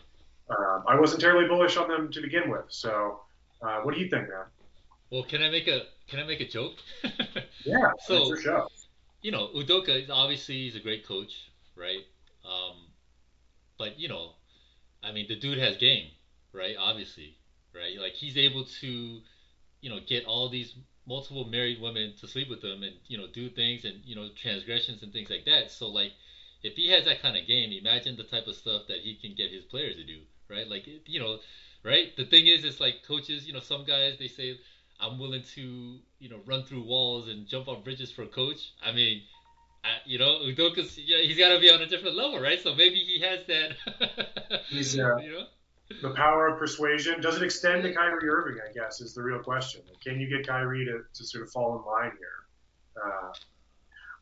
um, 0.51 0.85
I 0.89 0.99
wasn't 0.99 1.21
terribly 1.21 1.49
bullish 1.49 1.77
on 1.77 1.89
them 1.89 2.11
to 2.13 2.21
begin 2.21 2.51
with. 2.51 2.65
So, 2.69 3.21
uh, 3.63 3.81
what 3.81 3.95
do 3.95 4.01
you 4.01 4.09
think, 4.09 4.29
man? 4.29 4.45
Well, 5.11 5.25
can 5.25 5.43
I 5.43 5.51
make 5.51 5.69
a 5.69 5.83
can 6.09 6.21
I 6.21 6.25
make 6.25 6.41
a 6.41 6.49
joke? 6.49 6.77
yeah. 7.65 7.93
So, 8.07 8.29
for 8.29 8.37
sure. 8.37 8.69
You 9.23 9.31
know, 9.31 9.49
Udoka 9.55 10.03
is 10.03 10.11
obviously 10.11 10.65
he's 10.65 10.75
a 10.75 10.81
great 10.81 11.07
coach, 11.07 11.51
right? 11.77 12.05
Um, 12.45 12.89
but 13.79 13.99
you 13.99 14.09
know, 14.09 14.33
I 15.03 15.13
mean, 15.13 15.27
the 15.29 15.37
dude 15.37 15.59
has 15.59 15.77
game, 15.77 16.09
right? 16.53 16.75
Obviously, 16.79 17.37
right? 17.75 17.99
Like 18.01 18.13
he's 18.13 18.37
able 18.37 18.65
to, 18.81 19.21
you 19.81 19.91
know, 19.91 20.01
get 20.07 20.25
all 20.27 20.49
these 20.49 20.75
multiple 21.07 21.45
married 21.45 21.81
women 21.81 22.15
to 22.21 22.29
sleep 22.29 22.49
with 22.49 22.63
him 22.63 22.83
and 22.83 22.95
you 23.09 23.19
know 23.19 23.27
do 23.33 23.49
things 23.49 23.85
and 23.85 24.01
you 24.05 24.15
know 24.15 24.29
transgressions 24.41 25.03
and 25.03 25.13
things 25.13 25.31
like 25.31 25.45
that. 25.45 25.71
So 25.71 25.89
like, 25.89 26.13
if 26.63 26.75
he 26.75 26.89
has 26.91 27.05
that 27.05 27.23
kind 27.23 27.37
of 27.37 27.47
game, 27.47 27.73
imagine 27.73 28.17
the 28.17 28.25
type 28.25 28.47
of 28.47 28.55
stuff 28.55 28.83
that 28.89 28.99
he 28.99 29.17
can 29.17 29.35
get 29.35 29.51
his 29.51 29.65
players 29.65 29.97
to 29.97 30.05
do, 30.05 30.21
right? 30.49 30.69
Like 30.69 30.87
you 31.07 31.21
know, 31.21 31.39
right? 31.85 32.15
The 32.17 32.25
thing 32.25 32.47
is, 32.47 32.65
it's 32.65 32.81
like 32.81 33.03
coaches. 33.07 33.47
You 33.47 33.53
know, 33.53 33.61
some 33.61 33.85
guys 33.85 34.19
they 34.19 34.29
say, 34.29 34.59
"I'm 35.03 35.19
willing 35.19 35.43
to 35.55 35.99
you 36.19 36.29
know 36.31 36.41
run 36.47 36.65
through 36.65 36.85
walls 36.85 37.29
and 37.29 37.47
jump 37.47 37.69
off 37.69 37.85
bridges 37.85 38.11
for 38.11 38.23
a 38.23 38.29
coach." 38.29 38.73
I 38.85 38.93
mean. 38.93 39.23
I, 39.85 39.99
you 40.07 40.17
know, 40.17 40.39
Udoka's, 40.45 40.97
you 40.97 41.17
know, 41.17 41.23
he's 41.25 41.37
got 41.37 41.49
to 41.49 41.59
be 41.59 41.69
on 41.69 41.83
a 41.83 41.87
different 41.87 42.15
level, 42.15 42.39
right? 42.39 42.63
So 42.63 42.73
maybe 42.73 43.01
he 43.01 43.21
has 43.23 43.41
that. 43.49 44.63
he's, 44.69 44.97
uh, 44.97 45.17
you 45.17 45.33
know, 45.33 45.47
the 46.01 46.11
power 46.11 46.49
of 46.49 46.59
persuasion 46.59 47.21
does 47.21 47.37
it 47.37 47.43
extend 47.43 47.83
to 47.83 47.93
Kyrie 47.93 48.29
Irving? 48.29 48.59
I 48.69 48.73
guess 48.73 49.01
is 49.01 49.15
the 49.15 49.23
real 49.23 49.41
question. 49.41 49.83
Can 50.03 50.21
you 50.21 50.29
get 50.29 50.47
Kyrie 50.47 50.85
to, 50.87 51.03
to 51.13 51.25
sort 51.25 51.45
of 51.45 51.51
fall 51.51 51.79
in 51.79 51.85
line 51.85 52.13
here? 52.19 53.05
Uh, 53.05 53.33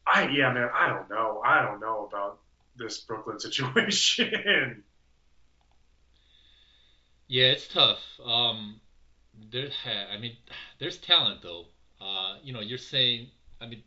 I 0.07 0.29
yeah, 0.29 0.53
man, 0.53 0.71
I 0.73 0.89
don't 0.89 1.09
know. 1.11 1.43
I 1.45 1.63
don't 1.63 1.81
know 1.81 2.09
about 2.11 2.39
this 2.77 2.99
Brooklyn 2.99 3.39
situation. 3.41 4.83
Yeah, 7.29 7.47
it's 7.47 7.69
tough. 7.69 8.01
Um, 8.25 8.81
there, 9.53 9.71
I 10.13 10.19
mean, 10.19 10.37
there's 10.79 10.99
talent 10.99 11.43
though. 11.43 11.67
Uh, 12.01 12.37
you 12.43 12.53
know, 12.53 12.61
you're 12.61 12.79
saying, 12.79 13.29
I 13.61 13.67
mean, 13.67 13.83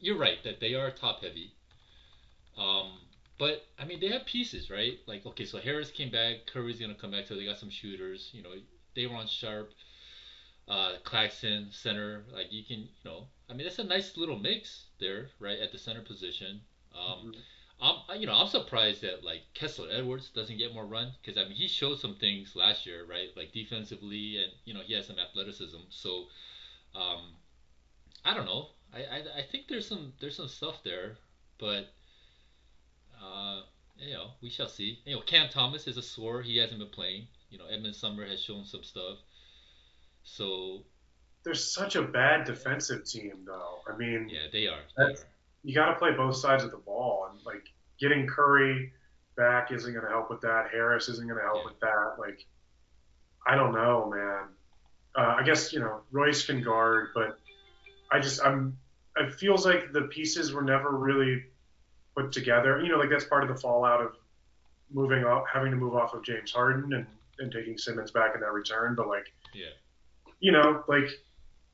you're 0.00 0.18
right 0.18 0.42
that 0.44 0.60
they 0.60 0.74
are 0.74 0.90
top 0.90 1.22
heavy. 1.22 1.52
Um, 2.56 2.92
but 3.38 3.64
I 3.78 3.84
mean, 3.84 4.00
they 4.00 4.08
have 4.08 4.26
pieces, 4.26 4.70
right? 4.70 4.98
Like, 5.06 5.26
okay, 5.26 5.44
so 5.44 5.58
Harris 5.58 5.90
came 5.90 6.10
back, 6.10 6.46
Curry's 6.52 6.80
gonna 6.80 6.94
come 6.94 7.12
back, 7.12 7.26
so 7.26 7.34
they 7.34 7.44
got 7.44 7.58
some 7.58 7.70
shooters. 7.70 8.30
You 8.32 8.42
know, 8.42 8.54
Day'Ron 8.94 9.26
Sharpe, 9.28 9.70
uh, 10.68 10.94
Claxton, 11.04 11.68
center. 11.70 12.24
Like, 12.32 12.52
you 12.52 12.64
can, 12.64 12.80
you 12.80 13.04
know, 13.04 13.26
I 13.48 13.54
mean, 13.54 13.64
that's 13.64 13.78
a 13.78 13.84
nice 13.84 14.16
little 14.16 14.38
mix 14.38 14.86
there, 14.98 15.28
right, 15.38 15.58
at 15.58 15.72
the 15.72 15.78
center 15.78 16.02
position. 16.02 16.60
Um, 16.94 17.18
mm-hmm. 17.18 17.30
I'm, 17.80 18.20
you 18.20 18.26
know, 18.26 18.34
I'm 18.34 18.48
surprised 18.48 19.02
that 19.02 19.24
like 19.24 19.42
Kessler 19.54 19.88
Edwards 19.92 20.30
doesn't 20.30 20.58
get 20.58 20.74
more 20.74 20.86
run 20.86 21.12
because 21.20 21.40
I 21.40 21.44
mean 21.44 21.56
he 21.56 21.68
showed 21.68 22.00
some 22.00 22.16
things 22.16 22.56
last 22.56 22.86
year, 22.86 23.04
right? 23.08 23.28
Like 23.36 23.52
defensively, 23.52 24.42
and 24.42 24.52
you 24.64 24.74
know 24.74 24.80
he 24.84 24.94
has 24.94 25.06
some 25.06 25.18
athleticism. 25.18 25.78
So, 25.90 26.26
um, 26.94 27.34
I 28.24 28.34
don't 28.34 28.46
know. 28.46 28.70
I, 28.92 28.98
I, 28.98 29.18
I 29.38 29.42
think 29.50 29.68
there's 29.68 29.86
some 29.86 30.12
there's 30.20 30.36
some 30.36 30.48
stuff 30.48 30.82
there, 30.82 31.18
but 31.58 31.92
uh, 33.22 33.60
you 33.98 34.14
know, 34.14 34.30
we 34.40 34.50
shall 34.50 34.68
see. 34.68 34.98
You 35.04 35.16
know, 35.16 35.22
Cam 35.22 35.48
Thomas 35.48 35.86
is 35.86 35.96
a 35.96 36.02
sore. 36.02 36.42
He 36.42 36.56
hasn't 36.56 36.78
been 36.80 36.88
playing. 36.88 37.26
You 37.50 37.58
know, 37.58 37.66
Edmond 37.66 37.94
Sumner 37.94 38.26
has 38.26 38.40
shown 38.40 38.64
some 38.64 38.82
stuff. 38.82 39.18
So 40.22 40.82
there's 41.44 41.64
such 41.64 41.96
a 41.96 42.02
bad 42.02 42.44
defensive 42.44 43.04
team, 43.04 43.44
though. 43.46 43.80
I 43.92 43.96
mean, 43.96 44.28
yeah, 44.30 44.48
they 44.52 44.66
are. 44.66 44.80
They 44.96 45.04
are. 45.04 45.14
You 45.64 45.74
got 45.74 45.92
to 45.92 45.98
play 45.98 46.12
both 46.12 46.36
sides 46.36 46.64
of 46.64 46.70
the 46.70 46.78
ball, 46.78 47.28
and 47.30 47.44
like 47.44 47.64
getting 48.00 48.26
Curry 48.26 48.92
back 49.36 49.70
isn't 49.72 49.92
going 49.92 50.04
to 50.04 50.10
help 50.10 50.30
with 50.30 50.40
that. 50.42 50.68
Harris 50.70 51.08
isn't 51.08 51.26
going 51.26 51.38
to 51.38 51.44
help 51.44 51.58
yeah. 51.58 51.70
with 51.70 51.80
that. 51.80 52.16
Like, 52.18 52.44
I 53.46 53.54
don't 53.54 53.72
know, 53.72 54.10
man. 54.14 54.48
Uh, 55.16 55.36
I 55.38 55.42
guess 55.42 55.72
you 55.72 55.80
know 55.80 56.00
Royce 56.10 56.44
can 56.44 56.62
guard, 56.62 57.08
but 57.14 57.38
I 58.12 58.18
just 58.20 58.44
I'm. 58.44 58.76
It 59.16 59.34
feels 59.34 59.66
like 59.66 59.92
the 59.92 60.02
pieces 60.02 60.52
were 60.52 60.62
never 60.62 60.96
really 60.96 61.44
put 62.14 62.30
together. 62.32 62.80
You 62.80 62.90
know, 62.90 62.98
like 62.98 63.10
that's 63.10 63.24
part 63.24 63.42
of 63.42 63.48
the 63.48 63.60
fallout 63.60 64.00
of 64.00 64.12
moving 64.92 65.24
off, 65.24 65.44
having 65.52 65.70
to 65.70 65.76
move 65.76 65.94
off 65.94 66.14
of 66.14 66.22
James 66.22 66.52
Harden 66.52 66.92
and, 66.92 67.06
and 67.38 67.52
taking 67.52 67.78
Simmons 67.78 68.10
back 68.10 68.34
in 68.34 68.40
that 68.40 68.52
return. 68.52 68.94
But 68.94 69.08
like, 69.08 69.32
yeah, 69.54 69.70
you 70.40 70.52
know, 70.52 70.84
like 70.88 71.08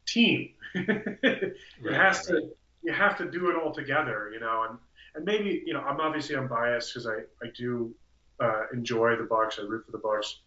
team, 0.07 0.51
it 0.75 1.57
right, 1.83 1.95
has 1.95 2.31
right. 2.31 2.41
to 2.41 2.51
you 2.85 2.93
have 2.93 3.17
to 3.19 3.31
do 3.31 3.51
it 3.51 3.57
all 3.57 3.73
together. 3.73 4.31
You 4.33 4.41
know, 4.41 4.67
and 4.69 4.79
and 5.15 5.25
maybe 5.25 5.63
you 5.67 5.73
know 5.73 5.81
I'm 5.81 6.01
obviously 6.01 6.37
I'm 6.37 6.49
biased 6.49 6.93
because 6.93 7.07
I 7.07 7.21
I 7.45 7.51
do 7.57 7.95
uh, 8.41 8.63
enjoy 8.73 9.17
the 9.17 9.25
Bucks. 9.25 9.59
I 9.59 9.63
root 9.63 9.85
for 9.87 9.93
the 9.93 9.99
Bucks. 9.99 10.41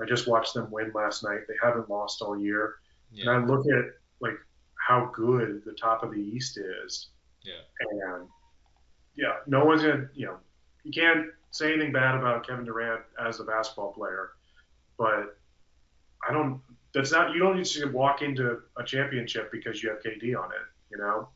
I 0.00 0.04
just 0.06 0.26
watched 0.26 0.54
them 0.54 0.70
win 0.70 0.92
last 0.94 1.22
night. 1.22 1.40
They 1.46 1.54
haven't 1.62 1.88
lost 1.88 2.20
all 2.20 2.38
year, 2.38 2.76
yeah. 3.12 3.22
and 3.22 3.30
I 3.30 3.46
look 3.46 3.66
at 3.66 3.84
like 4.20 4.36
how 4.86 5.10
good 5.14 5.62
the 5.64 5.72
top 5.72 6.02
of 6.02 6.10
the 6.10 6.20
East 6.20 6.58
is. 6.58 7.08
Yeah. 7.42 7.52
And 7.80 8.28
yeah, 9.16 9.34
no 9.46 9.64
one's 9.64 9.82
gonna, 9.82 10.08
you 10.14 10.26
know, 10.26 10.36
you 10.82 10.92
can't 10.92 11.26
say 11.50 11.72
anything 11.72 11.92
bad 11.92 12.16
about 12.16 12.46
Kevin 12.46 12.64
Durant 12.64 13.02
as 13.24 13.38
a 13.38 13.44
basketball 13.44 13.92
player, 13.92 14.30
but 14.98 15.36
I 16.28 16.32
don't. 16.32 16.60
That's 16.92 17.12
not. 17.12 17.32
You 17.32 17.40
don't 17.40 17.56
need 17.56 17.66
to 17.66 17.86
walk 17.86 18.22
into 18.22 18.60
a 18.76 18.84
championship 18.84 19.50
because 19.52 19.82
you 19.82 19.90
have 19.90 19.98
KD 20.02 20.36
on 20.36 20.50
it. 20.50 20.66
You 20.90 20.98
know. 20.98 21.28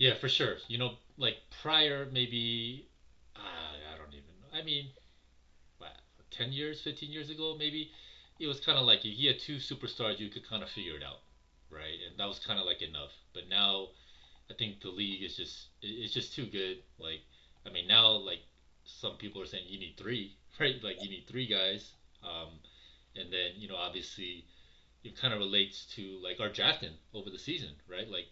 Yeah, 0.00 0.14
for 0.14 0.28
sure. 0.28 0.56
You 0.68 0.78
know, 0.78 0.94
like 1.18 1.36
prior, 1.62 2.08
maybe 2.12 2.88
uh, 3.36 3.40
I 3.94 3.98
don't 3.98 4.12
even. 4.14 4.34
know. 4.42 4.58
I 4.58 4.62
mean, 4.64 4.90
what, 5.78 5.92
ten 6.30 6.52
years, 6.52 6.80
fifteen 6.80 7.12
years 7.12 7.30
ago, 7.30 7.56
maybe 7.58 7.92
it 8.40 8.48
was 8.48 8.60
kind 8.60 8.78
of 8.78 8.86
like 8.86 9.04
you, 9.04 9.12
you 9.12 9.28
had 9.28 9.40
two 9.40 9.56
superstars, 9.58 10.18
you 10.20 10.30
could 10.30 10.48
kind 10.48 10.62
of 10.62 10.70
figure 10.70 10.96
it 10.96 11.04
out, 11.04 11.20
right? 11.70 11.98
And 12.08 12.18
that 12.18 12.28
was 12.28 12.40
kind 12.40 12.60
of 12.60 12.66
like 12.66 12.82
enough. 12.82 13.12
But 13.34 13.48
now 13.48 13.88
I 14.50 14.54
think 14.54 14.80
the 14.82 14.90
league 14.90 15.22
is 15.24 15.36
just 15.36 15.68
it's 15.82 16.14
just 16.14 16.34
too 16.34 16.46
good. 16.46 16.78
Like, 16.98 17.22
I 17.66 17.70
mean, 17.70 17.88
now 17.88 18.08
like 18.12 18.40
some 18.84 19.16
people 19.18 19.42
are 19.42 19.46
saying 19.46 19.64
you 19.68 19.78
need 19.80 19.96
three, 19.98 20.36
right? 20.60 20.76
Like 20.82 21.02
you 21.02 21.10
need 21.10 21.26
three 21.28 21.46
guys. 21.46 21.92
Um, 22.24 22.60
and 23.16 23.32
then 23.32 23.52
you 23.56 23.68
know 23.68 23.76
obviously 23.76 24.46
it 25.04 25.16
kind 25.20 25.34
of 25.34 25.40
relates 25.40 25.86
to 25.96 26.18
like 26.22 26.40
our 26.40 26.48
drafting 26.50 26.94
over 27.14 27.30
the 27.30 27.38
season, 27.38 27.70
right? 27.88 28.08
Like 28.08 28.26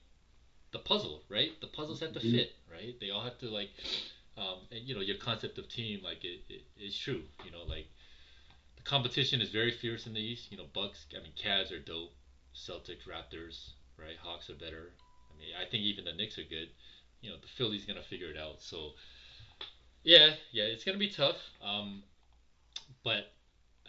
the 0.73 0.79
puzzle, 0.79 1.23
right? 1.29 1.51
The 1.61 1.67
puzzles 1.67 2.01
have 2.01 2.13
to 2.13 2.21
mm-hmm. 2.21 2.37
fit, 2.37 2.53
right? 2.71 2.95
They 3.01 3.11
all 3.11 3.23
have 3.23 3.39
to 3.39 3.47
like, 3.47 3.71
um, 4.37 4.59
and 4.71 4.81
you 4.87 4.95
know 4.95 5.01
your 5.01 5.17
concept 5.17 5.59
of 5.59 5.69
team 5.69 6.01
like 6.05 6.25
it, 6.25 6.41
it 6.49 6.63
is 6.79 6.97
true. 6.97 7.23
You 7.45 7.51
know 7.51 7.63
like 7.69 7.87
the 8.77 8.83
competition 8.83 9.41
is 9.41 9.51
very 9.51 9.73
fierce 9.73 10.07
in 10.07 10.15
the 10.15 10.21
East. 10.21 10.51
You 10.51 10.59
know 10.59 10.67
Bucks, 10.75 11.07
I 11.17 11.23
mean 11.23 11.33
Cavs 11.43 11.73
are 11.73 11.79
dope, 11.79 12.13
Celtics, 12.55 13.07
Raptors, 13.09 13.71
right? 13.97 14.17
Hawks 14.23 14.51
are 14.51 14.55
better. 14.55 14.93
I 15.33 15.39
mean, 15.39 15.51
I 15.61 15.69
think 15.71 15.85
even 15.85 16.05
the 16.05 16.13
Knicks 16.13 16.39
are 16.39 16.45
good. 16.49 16.69
You 17.21 17.31
know, 17.31 17.37
the 17.41 17.49
Phillies 17.49 17.85
gonna 17.85 18.03
figure 18.03 18.31
it 18.31 18.39
out. 18.39 18.61
So, 18.61 18.93
yeah, 20.05 20.35
yeah, 20.53 20.65
it's 20.65 20.85
gonna 20.85 20.99
be 20.99 21.11
tough. 21.11 21.37
Um, 21.63 22.03
but 23.05 23.33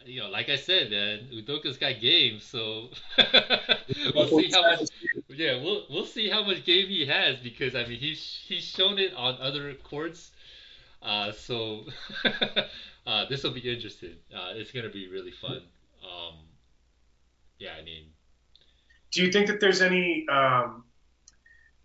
you 0.06 0.22
know, 0.22 0.30
like 0.30 0.50
I 0.50 0.56
said, 0.56 0.90
man, 0.92 1.28
Udoka's 1.34 1.78
got 1.78 2.00
game, 2.00 2.40
so 2.40 2.90
we'll 4.16 4.28
see 4.28 4.50
how 4.52 4.62
much. 4.62 4.90
Yeah, 5.30 5.62
we'll 5.62 5.86
we'll 5.90 6.06
see 6.06 6.30
how 6.30 6.44
much 6.44 6.66
game 6.66 6.88
he 6.88 7.06
has 7.06 7.38
because 7.40 7.76
I 7.76 7.86
mean 7.86 8.00
he's 8.00 8.40
he's 8.48 8.64
shown 8.64 9.00
it 9.00 9.14
on 9.14 9.38
other 9.42 9.74
courts. 9.76 10.32
uh, 11.02 11.32
so 11.32 11.86
uh, 13.08 13.26
this 13.30 13.44
will 13.44 13.52
be 13.54 13.62
interesting. 13.72 14.16
Uh, 14.34 14.54
it's 14.56 14.72
gonna 14.72 14.90
be 14.90 15.08
really 15.10 15.32
fun. 15.32 15.62
Um, 16.04 16.36
yeah, 17.60 17.74
I 17.80 17.84
mean, 17.84 18.06
Do 19.12 19.24
you 19.24 19.32
think 19.32 19.48
that 19.48 19.60
there's 19.60 19.82
any 19.82 20.26
um, 20.30 20.84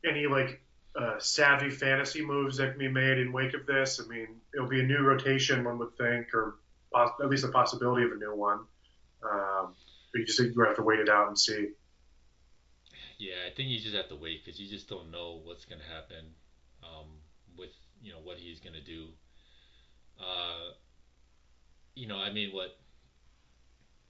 any 0.04 0.26
like 0.26 0.60
uh, 0.96 1.18
savvy 1.18 1.70
fantasy 1.70 2.24
moves 2.24 2.56
that 2.58 2.70
can 2.70 2.78
be 2.78 2.88
made 2.88 3.18
in 3.18 3.32
wake 3.32 3.54
of 3.54 3.66
this? 3.66 4.00
I 4.02 4.06
mean, 4.08 4.40
it'll 4.54 4.68
be 4.68 4.80
a 4.80 4.84
new 4.84 4.98
rotation, 4.98 5.64
one 5.64 5.78
would 5.78 5.96
think, 5.96 6.34
or 6.34 6.56
at 6.94 7.28
least 7.28 7.42
the 7.42 7.52
possibility 7.52 8.04
of 8.04 8.12
a 8.12 8.16
new 8.16 8.34
one. 8.34 8.60
Um, 9.22 9.74
but 10.12 10.20
you 10.20 10.26
just 10.26 10.38
you 10.38 10.54
have 10.64 10.76
to 10.76 10.82
wait 10.82 11.00
it 11.00 11.08
out 11.08 11.28
and 11.28 11.38
see. 11.38 11.68
yeah, 13.18 13.34
I 13.46 13.54
think 13.54 13.68
you 13.68 13.80
just 13.80 13.94
have 13.94 14.08
to 14.08 14.16
wait 14.16 14.44
because 14.44 14.60
you 14.60 14.68
just 14.68 14.88
don't 14.88 15.10
know 15.10 15.40
what's 15.44 15.64
gonna 15.64 15.82
happen 15.92 16.26
um, 16.82 17.08
with 17.58 17.70
you 18.02 18.12
know 18.12 18.18
what 18.22 18.38
he's 18.38 18.60
gonna 18.60 18.84
do. 18.84 19.08
Uh, 20.18 20.72
you 21.94 22.06
know, 22.06 22.18
I 22.18 22.32
mean, 22.32 22.50
what 22.52 22.76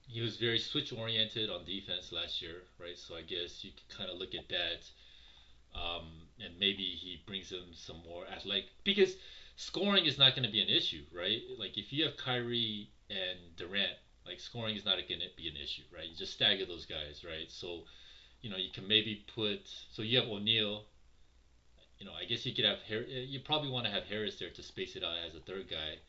he 0.07 0.21
was 0.21 0.37
very 0.37 0.59
switch 0.59 0.93
oriented 0.93 1.49
on 1.49 1.65
defense 1.65 2.11
last 2.11 2.41
year, 2.41 2.63
right? 2.79 2.97
So 2.97 3.15
I 3.15 3.21
guess 3.21 3.63
you 3.63 3.71
can 3.71 3.97
kind 3.97 4.09
of 4.09 4.17
look 4.17 4.35
at 4.35 4.47
that, 4.49 5.79
um, 5.79 6.05
and 6.43 6.53
maybe 6.59 6.83
he 6.83 7.23
brings 7.25 7.49
him 7.49 7.73
some 7.73 7.97
more 8.07 8.25
athletic 8.27 8.65
because 8.83 9.15
scoring 9.55 10.05
is 10.05 10.17
not 10.17 10.33
going 10.35 10.43
to 10.43 10.49
be 10.49 10.61
an 10.61 10.69
issue, 10.69 11.03
right? 11.11 11.41
Like 11.57 11.77
if 11.77 11.91
you 11.93 12.03
have 12.03 12.15
Kyrie 12.17 12.89
and 13.09 13.55
Durant, 13.55 13.97
like 14.25 14.39
scoring 14.39 14.75
is 14.75 14.85
not 14.85 14.95
going 15.07 15.19
to 15.21 15.29
be 15.35 15.47
an 15.47 15.55
issue, 15.57 15.83
right? 15.93 16.07
You 16.07 16.15
just 16.15 16.31
stagger 16.33 16.65
those 16.65 16.85
guys, 16.85 17.23
right? 17.23 17.49
So 17.49 17.83
you 18.41 18.49
know 18.49 18.57
you 18.57 18.69
can 18.69 18.87
maybe 18.87 19.15
put 19.27 19.59
so 19.89 20.01
you 20.01 20.17
have 20.17 20.27
O'Neale. 20.27 20.85
You 21.99 22.05
know, 22.05 22.13
I 22.13 22.25
guess 22.25 22.45
you 22.45 22.51
could 22.53 22.65
have 22.65 22.81
Harris. 22.81 23.07
you 23.09 23.39
probably 23.39 23.69
want 23.69 23.85
to 23.85 23.91
have 23.91 24.05
Harris 24.05 24.35
there 24.35 24.49
to 24.49 24.61
space 24.61 24.95
it 24.95 25.03
out 25.03 25.15
as 25.17 25.33
a 25.35 25.39
third 25.39 25.67
guy. 25.67 25.99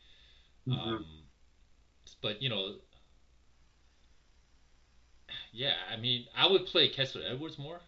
hmm 0.65 0.97
Um, 0.97 1.23
but 2.21 2.41
you 2.41 2.49
know, 2.49 2.75
yeah, 5.51 5.75
I 5.89 5.95
mean, 5.95 6.25
I 6.33 6.45
would 6.45 6.65
play 6.65 6.87
Kessler 6.87 7.21
Edwards 7.25 7.57
more. 7.57 7.81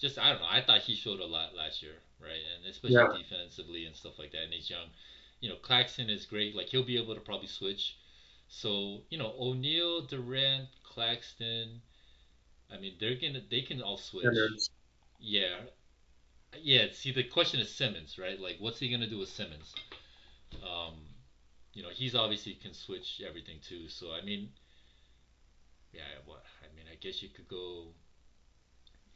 Just 0.00 0.18
I 0.18 0.30
don't 0.30 0.40
know. 0.40 0.48
I 0.48 0.62
thought 0.62 0.82
he 0.82 0.94
showed 0.94 1.20
a 1.20 1.26
lot 1.26 1.54
last 1.54 1.82
year, 1.82 1.94
right? 2.20 2.40
And 2.56 2.66
Yeah, 2.86 3.06
especially 3.06 3.22
defensively 3.22 3.86
and 3.86 3.94
stuff 3.96 4.18
like 4.18 4.32
that. 4.32 4.42
And 4.44 4.52
he's 4.52 4.70
young. 4.70 4.88
You 5.40 5.50
know, 5.50 5.56
Claxton 5.56 6.10
is 6.10 6.26
great. 6.26 6.54
Like 6.56 6.68
he'll 6.68 6.84
be 6.84 6.98
able 6.98 7.14
to 7.14 7.20
probably 7.20 7.48
switch. 7.48 7.96
So 8.48 9.02
you 9.10 9.18
know, 9.18 9.34
O'Neale, 9.38 10.02
Durant, 10.02 10.68
Claxton. 10.82 11.82
I 12.72 12.78
mean, 12.78 12.96
they're 13.00 13.16
gonna 13.16 13.42
they 13.50 13.62
can 13.62 13.82
all 13.82 13.98
switch. 13.98 14.24
standards. 14.24 14.70
Yeah, 15.20 15.60
yeah. 16.60 16.86
See, 16.92 17.12
the 17.12 17.24
question 17.24 17.60
is 17.60 17.74
Simmons, 17.74 18.18
right? 18.18 18.38
Like, 18.40 18.56
what's 18.60 18.78
he 18.78 18.90
gonna 18.90 19.08
do 19.08 19.18
with 19.18 19.28
Simmons? 19.28 19.74
Um, 20.62 20.94
you 21.74 21.82
know, 21.82 21.90
he's 21.90 22.14
obviously 22.14 22.54
can 22.54 22.74
switch 22.74 23.20
everything 23.26 23.58
too. 23.60 23.88
So 23.88 24.12
I 24.12 24.22
mean, 24.22 24.50
yeah. 25.92 26.02
What 26.24 26.44
I 26.62 26.74
mean, 26.74 26.86
I 26.90 26.96
guess 26.96 27.22
you 27.22 27.28
could 27.28 27.48
go 27.48 27.94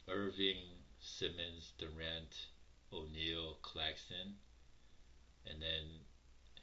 Irving, 0.07 0.85
Simmons, 0.99 1.73
Durant, 1.77 2.47
O'Neale, 2.91 3.57
Claxton, 3.61 4.37
and 5.45 5.61
then 5.61 6.01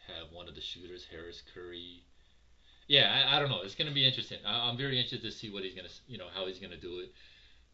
have 0.09 0.31
one 0.33 0.49
of 0.49 0.55
the 0.55 0.61
shooters, 0.61 1.07
Harris, 1.11 1.43
Curry. 1.55 2.05
Yeah, 2.89 3.11
I, 3.31 3.37
I 3.37 3.41
don't 3.41 3.51
know. 3.51 3.63
It's 3.63 3.75
gonna 3.75 3.93
be 3.93 4.07
interesting. 4.07 4.39
I, 4.45 4.69
I'm 4.69 4.77
very 4.77 4.99
interested 4.99 5.23
to 5.23 5.33
see 5.33 5.51
what 5.51 5.65
he's 5.65 5.75
gonna, 5.75 5.89
you 6.07 6.19
know, 6.19 6.29
how 6.35 6.47
he's 6.47 6.59
gonna 6.59 6.77
do 6.77 7.01
it. 7.01 7.11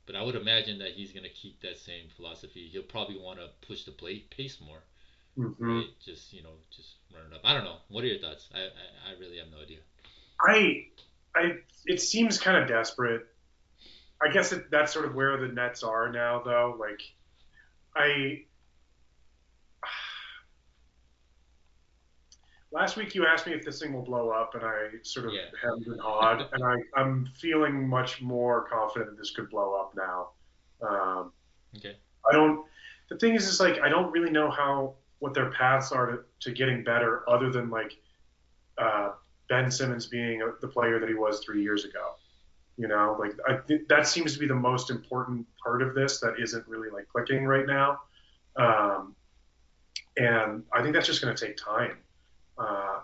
But 0.06 0.16
I 0.16 0.22
would 0.22 0.36
imagine 0.36 0.78
that 0.78 0.92
he's 0.92 1.12
gonna 1.12 1.28
keep 1.30 1.60
that 1.60 1.78
same 1.78 2.08
philosophy. 2.08 2.68
He'll 2.68 2.82
probably 2.82 3.16
want 3.16 3.38
to 3.40 3.50
push 3.66 3.84
the 3.84 3.92
play 3.92 4.20
pace 4.30 4.60
more, 4.60 4.82
hmm 5.36 5.80
right? 5.80 5.88
Just 6.04 6.32
you 6.32 6.42
know, 6.42 6.56
just 6.70 6.96
run 7.14 7.26
it 7.26 7.34
up. 7.34 7.42
I 7.44 7.54
don't 7.54 7.64
know. 7.64 7.78
What 7.88 8.04
are 8.04 8.08
your 8.08 8.18
thoughts? 8.18 8.48
I 8.54 8.60
I, 8.62 9.10
I 9.10 9.12
really 9.20 9.38
have 9.38 9.48
no 9.48 9.60
idea. 9.60 9.80
I, 10.40 10.84
I, 11.34 11.52
it 11.86 12.00
seems 12.00 12.38
kind 12.38 12.56
of 12.56 12.66
desperate. 12.68 13.22
I 14.20 14.30
guess 14.32 14.52
it, 14.52 14.70
that's 14.70 14.92
sort 14.92 15.04
of 15.04 15.14
where 15.14 15.36
the 15.36 15.48
Nets 15.48 15.82
are 15.82 16.10
now, 16.10 16.42
though. 16.44 16.76
Like, 16.78 17.00
I 17.94 18.42
last 22.70 22.96
week 22.96 23.14
you 23.14 23.26
asked 23.26 23.46
me 23.46 23.52
if 23.54 23.64
this 23.64 23.80
thing 23.80 23.92
will 23.92 24.02
blow 24.02 24.30
up, 24.30 24.54
and 24.54 24.64
I 24.64 24.88
sort 25.02 25.26
of 25.26 25.32
Yeah. 25.32 25.42
hemmed 25.62 25.86
and 25.86 26.00
hawed, 26.00 26.48
and 26.52 26.64
I, 26.64 26.76
I'm 27.00 27.26
feeling 27.26 27.88
much 27.88 28.20
more 28.20 28.68
confident 28.68 29.10
that 29.10 29.18
this 29.18 29.30
could 29.30 29.48
blow 29.50 29.74
up 29.74 29.94
now. 29.94 30.30
Um, 30.80 31.32
okay. 31.76 31.96
I 32.28 32.32
don't. 32.32 32.66
The 33.08 33.16
thing 33.16 33.34
is, 33.34 33.48
is 33.48 33.60
like 33.60 33.80
I 33.80 33.88
don't 33.88 34.10
really 34.12 34.30
know 34.30 34.50
how 34.50 34.94
what 35.20 35.34
their 35.34 35.50
paths 35.50 35.92
are 35.92 36.06
to, 36.06 36.24
to 36.40 36.52
getting 36.52 36.84
better, 36.84 37.28
other 37.28 37.50
than 37.50 37.70
like 37.70 37.96
uh, 38.76 39.12
Ben 39.48 39.70
Simmons 39.70 40.06
being 40.06 40.40
the 40.60 40.68
player 40.68 41.00
that 41.00 41.08
he 41.08 41.14
was 41.14 41.40
three 41.40 41.62
years 41.62 41.84
ago. 41.84 42.14
You 42.78 42.86
know, 42.86 43.16
like 43.18 43.32
I 43.46 43.56
think 43.56 43.88
that 43.88 44.06
seems 44.06 44.32
to 44.34 44.38
be 44.38 44.46
the 44.46 44.54
most 44.54 44.88
important 44.88 45.46
part 45.62 45.82
of 45.82 45.94
this 45.94 46.20
that 46.20 46.34
isn't 46.38 46.66
really 46.68 46.90
like 46.90 47.08
clicking 47.08 47.44
right 47.44 47.66
now. 47.66 48.00
Um, 48.56 49.16
and 50.16 50.62
I 50.72 50.82
think 50.82 50.94
that's 50.94 51.06
just 51.06 51.20
going 51.20 51.34
to 51.34 51.46
take 51.46 51.56
time. 51.56 51.98
Uh, 52.56 53.00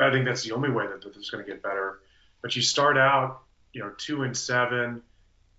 I 0.00 0.10
think 0.10 0.24
that's 0.24 0.42
the 0.42 0.52
only 0.52 0.70
way 0.70 0.86
that, 0.86 1.00
that 1.02 1.14
this 1.14 1.24
is 1.24 1.30
going 1.30 1.44
to 1.44 1.50
get 1.50 1.62
better. 1.62 2.00
But 2.42 2.56
you 2.56 2.62
start 2.62 2.98
out, 2.98 3.42
you 3.72 3.82
know, 3.82 3.92
two 3.98 4.22
and 4.22 4.36
seven, 4.36 5.02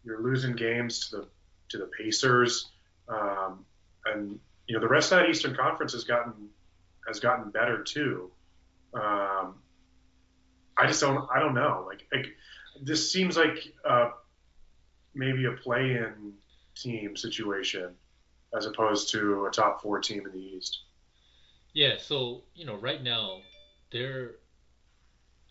you're 0.03 0.21
losing 0.21 0.55
games 0.55 1.09
to 1.09 1.17
the 1.17 1.27
to 1.69 1.77
the 1.77 1.89
Pacers, 1.97 2.71
um, 3.07 3.65
and 4.05 4.39
you 4.67 4.75
know 4.75 4.81
the 4.81 4.87
rest 4.87 5.11
of 5.11 5.19
that 5.19 5.29
Eastern 5.29 5.55
Conference 5.55 5.93
has 5.93 6.03
gotten 6.03 6.33
has 7.07 7.19
gotten 7.19 7.51
better 7.51 7.83
too. 7.83 8.31
Um, 8.93 9.55
I 10.77 10.87
just 10.87 11.01
don't 11.01 11.27
I 11.33 11.39
don't 11.39 11.53
know 11.53 11.85
like, 11.87 12.05
like 12.11 12.27
this 12.81 13.11
seems 13.11 13.37
like 13.37 13.73
uh, 13.87 14.11
maybe 15.13 15.45
a 15.45 15.51
play-in 15.51 16.33
team 16.75 17.15
situation 17.15 17.93
as 18.55 18.65
opposed 18.65 19.09
to 19.11 19.45
a 19.45 19.51
top 19.51 19.81
four 19.81 19.99
team 19.99 20.25
in 20.25 20.31
the 20.31 20.39
East. 20.39 20.79
Yeah. 21.73 21.95
So 21.97 22.43
you 22.55 22.65
know, 22.65 22.75
right 22.75 23.01
now 23.01 23.41
they're 23.91 24.35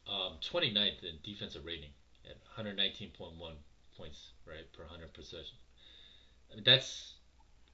um, 0.09 0.39
29th 0.43 1.03
in 1.03 1.19
defensive 1.23 1.65
rating 1.65 1.91
at 2.29 2.37
119.1 2.57 3.13
points 3.97 4.33
right 4.47 4.73
per 4.73 4.83
100 4.83 5.13
possession. 5.13 5.57
I 6.51 6.57
mean, 6.57 6.65
that's 6.65 7.15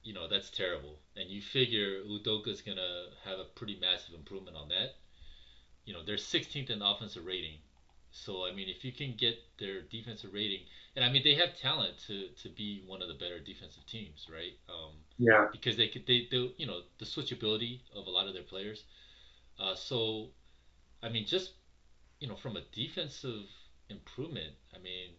you 0.03 0.13
know 0.13 0.27
that's 0.27 0.49
terrible. 0.49 0.99
And 1.15 1.29
you 1.29 1.41
figure 1.41 2.01
Udoka's 2.03 2.61
gonna 2.61 3.07
have 3.25 3.39
a 3.39 3.45
pretty 3.55 3.77
massive 3.79 4.15
improvement 4.15 4.57
on 4.57 4.69
that. 4.69 4.95
You 5.85 5.93
know 5.93 6.03
they're 6.05 6.17
16th 6.17 6.69
in 6.69 6.81
offensive 6.81 7.25
rating, 7.25 7.59
so 8.11 8.45
I 8.45 8.51
mean 8.51 8.69
if 8.69 8.83
you 8.83 8.91
can 8.91 9.15
get 9.15 9.37
their 9.57 9.81
defensive 9.81 10.33
rating, 10.33 10.63
and 10.95 11.03
I 11.05 11.09
mean 11.09 11.23
they 11.23 11.35
have 11.35 11.55
talent 11.55 11.97
to 12.07 12.29
to 12.43 12.49
be 12.49 12.81
one 12.85 13.01
of 13.01 13.07
the 13.07 13.13
better 13.13 13.39
defensive 13.39 13.85
teams, 13.85 14.27
right? 14.31 14.53
Um, 14.69 14.93
Yeah, 15.17 15.47
because 15.51 15.77
they 15.77 15.87
could 15.87 16.05
they, 16.05 16.27
they 16.31 16.51
you 16.57 16.65
know 16.67 16.81
the 16.99 17.05
switchability 17.05 17.81
of 17.95 18.07
a 18.07 18.09
lot 18.09 18.27
of 18.27 18.33
their 18.33 18.43
players. 18.43 18.83
Uh, 19.59 19.75
so 19.75 20.29
I 21.03 21.09
mean 21.09 21.25
just 21.25 21.51
you 22.19 22.27
know 22.27 22.35
from 22.35 22.57
a 22.57 22.61
defensive 22.73 23.47
improvement, 23.89 24.55
I 24.75 24.79
mean 24.79 25.11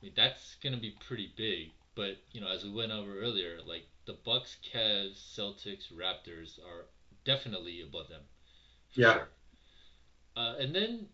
I 0.00 0.04
mean, 0.04 0.12
that's 0.14 0.56
going 0.56 0.74
to 0.74 0.78
be 0.80 0.90
pretty 0.90 1.32
big. 1.36 1.72
But 1.94 2.18
you 2.32 2.40
know, 2.40 2.48
as 2.48 2.62
we 2.64 2.70
went 2.70 2.92
over 2.92 3.18
earlier, 3.20 3.60
like 3.62 3.86
the 4.04 4.12
Bucks, 4.12 4.56
Cavs, 4.62 5.16
Celtics, 5.16 5.90
Raptors 5.92 6.58
are 6.58 6.86
definitely 7.24 7.80
above 7.80 8.08
them 8.08 8.22
yeah, 8.94 9.12
sure. 9.12 9.28
Uh, 10.36 10.54
and 10.58 10.74
then, 10.74 11.08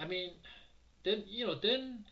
I 0.00 0.06
mean, 0.06 0.30
then 1.04 1.24
you 1.26 1.46
know, 1.46 1.54
then 1.54 2.04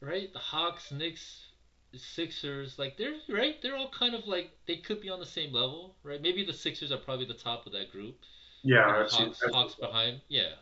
right, 0.00 0.32
the 0.32 0.38
Hawks, 0.38 0.90
Knicks, 0.90 1.46
Sixers, 1.94 2.78
like 2.78 2.96
they're 2.96 3.14
right, 3.28 3.60
they're 3.62 3.76
all 3.76 3.90
kind 3.90 4.14
of 4.14 4.26
like 4.26 4.50
they 4.66 4.76
could 4.76 5.00
be 5.00 5.10
on 5.10 5.20
the 5.20 5.26
same 5.26 5.52
level, 5.52 5.96
right? 6.02 6.20
Maybe 6.20 6.44
the 6.44 6.52
Sixers 6.52 6.92
are 6.92 6.98
probably 6.98 7.26
the 7.26 7.34
top 7.34 7.66
of 7.66 7.72
that 7.72 7.92
group. 7.92 8.16
You 8.62 8.76
yeah. 8.76 8.86
know, 8.86 9.02
I've 9.02 9.10
seen, 9.10 9.26
Hawks, 9.26 9.42
Hawks 9.52 9.74
behind, 9.74 10.20
yeah. 10.28 10.52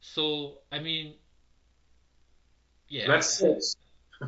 So 0.00 0.58
I 0.72 0.78
mean, 0.78 1.14
yeah, 2.88 3.06
that's 3.06 3.28
six. 3.38 3.76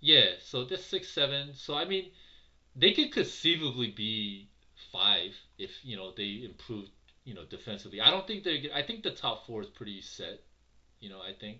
Yeah, 0.00 0.32
so 0.40 0.64
that's 0.64 0.84
six, 0.84 1.08
seven. 1.08 1.54
So 1.54 1.74
I 1.74 1.84
mean, 1.84 2.10
they 2.76 2.92
could 2.92 3.12
conceivably 3.12 3.90
be 3.90 4.48
five 4.92 5.32
if 5.58 5.70
you 5.82 5.96
know 5.96 6.12
they 6.16 6.42
improve, 6.44 6.88
you 7.26 7.34
know, 7.34 7.44
defensively. 7.50 8.00
I 8.00 8.10
don't 8.10 8.26
think 8.26 8.44
they're. 8.44 8.60
I 8.74 8.82
think 8.82 9.04
the 9.04 9.12
top 9.12 9.46
four 9.46 9.62
is 9.62 9.68
pretty 9.70 10.02
set. 10.02 10.40
You 11.00 11.10
know, 11.10 11.20
I 11.20 11.34
think 11.34 11.58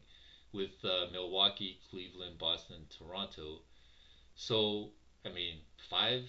with 0.53 0.73
uh, 0.85 1.07
Milwaukee, 1.13 1.81
Cleveland, 1.91 2.39
Boston, 2.39 2.87
Toronto. 2.99 3.63
So 4.37 4.93
I 5.27 5.31
mean, 5.31 5.63
five. 5.91 6.23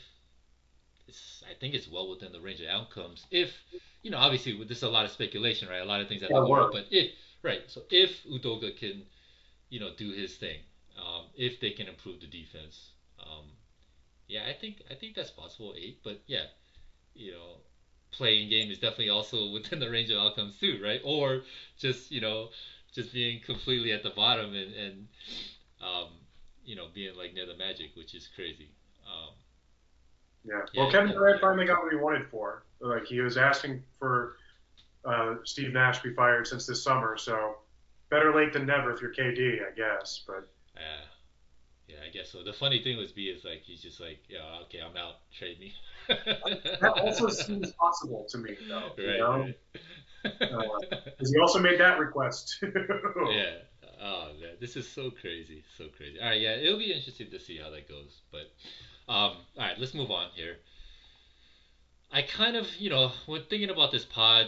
It's, 1.08 1.44
I 1.50 1.54
think 1.54 1.74
it's 1.76 1.88
well 1.88 2.10
within 2.10 2.34
the 2.34 2.42
range 2.42 2.62
of 2.62 2.68
outcomes. 2.68 3.26
If 3.32 3.64
you 4.04 4.12
know, 4.12 4.18
obviously, 4.18 4.54
with 4.56 4.68
this 4.70 4.80
is 4.80 4.84
a 4.84 4.90
lot 4.90 5.06
of 5.06 5.12
speculation, 5.12 5.70
right? 5.70 5.82
A 5.82 5.86
lot 5.86 6.02
of 6.02 6.08
things 6.10 6.22
that 6.22 6.32
Yeah, 6.32 6.44
work. 6.44 6.72
But 6.72 6.88
if 6.92 7.12
right, 7.44 7.64
so 7.68 7.84
if 7.90 8.24
Udoka 8.26 8.76
can, 8.78 9.06
you 9.70 9.80
know, 9.80 9.92
do 9.98 10.12
his 10.12 10.36
thing, 10.38 10.60
um, 10.98 11.26
if 11.36 11.60
they 11.62 11.72
can 11.72 11.88
improve 11.88 12.22
the 12.22 12.28
defense, 12.28 12.92
um, 13.20 13.46
yeah, 14.28 14.46
I 14.48 14.54
think 14.54 14.84
I 14.92 14.96
think 14.96 15.16
that's 15.16 15.32
possible 15.32 15.76
eight. 15.78 16.04
But 16.04 16.22
yeah, 16.28 16.48
you 17.16 17.34
know, 17.34 17.62
playing 18.18 18.50
game 18.50 18.72
is 18.72 18.78
definitely 18.78 19.10
also 19.10 19.50
within 19.52 19.80
the 19.80 19.90
range 19.90 20.10
of 20.10 20.18
outcomes 20.18 20.58
too, 20.60 20.80
right? 20.84 21.02
Or 21.04 21.42
just 21.78 22.12
you 22.12 22.22
know, 22.22 22.50
just 22.94 23.14
being 23.14 23.40
completely 23.46 23.92
at 23.92 24.04
the 24.04 24.10
bottom 24.10 24.54
and 24.54 24.74
and 24.74 25.08
um, 25.82 26.08
you 26.66 26.76
know, 26.76 26.88
being 26.94 27.16
like 27.16 27.34
near 27.34 27.46
the 27.46 27.56
Magic, 27.56 27.92
which 27.96 28.14
is 28.14 28.28
crazy. 28.36 28.70
Um, 29.06 29.34
yeah. 30.46 30.62
Well, 30.76 30.86
yeah, 30.88 30.92
Kevin 30.92 31.12
Durant 31.12 31.42
finally 31.42 31.66
got 31.66 31.84
what 31.84 31.92
he 31.92 31.98
wanted 31.98 32.28
for. 32.30 32.64
Like 32.80 33.06
he 33.06 33.22
was 33.22 33.38
asking 33.38 33.84
for 34.00 34.38
uh, 35.06 35.36
Steve 35.44 35.74
Nash 35.74 36.02
to 36.02 36.10
be 36.10 36.14
fired 36.14 36.48
since 36.48 36.66
this 36.66 36.84
summer, 36.84 37.18
so 37.18 37.58
better 38.10 38.34
late 38.34 38.54
than 38.54 38.66
never 38.66 38.92
if 38.92 39.02
you're 39.02 39.14
KD, 39.14 39.60
I 39.62 39.72
guess. 39.76 40.24
But 40.26 40.48
yeah, 40.76 41.06
yeah, 41.98 42.08
I 42.08 42.12
guess 42.12 42.32
so. 42.32 42.44
The 42.44 42.54
funny 42.54 42.82
thing 42.84 42.98
with 42.98 43.16
B 43.16 43.26
is 43.26 43.44
like 43.44 43.64
he's 43.64 43.82
just 43.82 44.00
like, 44.00 44.20
yeah, 44.30 44.40
okay, 44.64 44.80
I'm 44.80 44.96
out, 44.98 45.16
trade 45.38 45.60
me. 45.60 45.74
that 46.08 46.94
also 47.02 47.30
seems 47.30 47.72
possible 47.74 48.26
to 48.30 48.38
me, 48.38 48.56
though. 48.68 48.92
Right. 48.98 48.98
You 48.98 49.18
know? 49.18 49.54
right. 50.26 50.94
uh, 50.94 51.00
he 51.20 51.40
also 51.40 51.60
made 51.60 51.80
that 51.80 52.00
request 52.00 52.58
too. 52.60 52.72
yeah. 53.32 53.56
Oh 54.02 54.28
man, 54.40 54.54
this 54.60 54.76
is 54.76 54.88
so 54.88 55.10
crazy, 55.10 55.64
so 55.78 55.86
crazy. 55.96 56.20
All 56.20 56.28
right, 56.28 56.40
yeah, 56.40 56.52
it'll 56.52 56.78
be 56.78 56.94
interesting 56.94 57.32
to 57.32 57.40
see 57.40 57.58
how 57.58 57.72
that 57.72 57.90
goes. 57.90 58.22
But 58.32 58.52
um, 59.12 59.38
all 59.38 59.42
right, 59.58 59.80
let's 59.80 59.94
move 59.94 60.12
on 60.12 60.28
here. 60.36 60.58
I 62.12 62.22
kind 62.22 62.56
of, 62.56 62.68
you 62.78 62.90
know, 62.90 63.12
when 63.26 63.44
thinking 63.50 63.70
about 63.70 63.92
this 63.92 64.06
pod, 64.06 64.48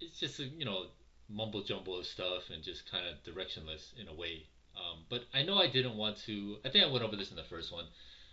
it's 0.00 0.18
just 0.18 0.38
you 0.38 0.64
know 0.64 0.86
mumble 1.28 1.62
jumble 1.62 1.98
of 1.98 2.06
stuff 2.06 2.50
and 2.52 2.62
just 2.62 2.90
kind 2.90 3.04
of 3.06 3.16
directionless 3.24 3.98
in 4.00 4.08
a 4.08 4.14
way. 4.14 4.46
Um, 4.76 5.04
but 5.08 5.24
I 5.34 5.42
know 5.42 5.58
I 5.58 5.68
didn't 5.68 5.96
want 5.96 6.18
to. 6.26 6.56
I 6.64 6.70
think 6.70 6.84
I 6.84 6.90
went 6.90 7.04
over 7.04 7.16
this 7.16 7.30
in 7.30 7.36
the 7.36 7.44
first 7.44 7.72
one. 7.72 7.84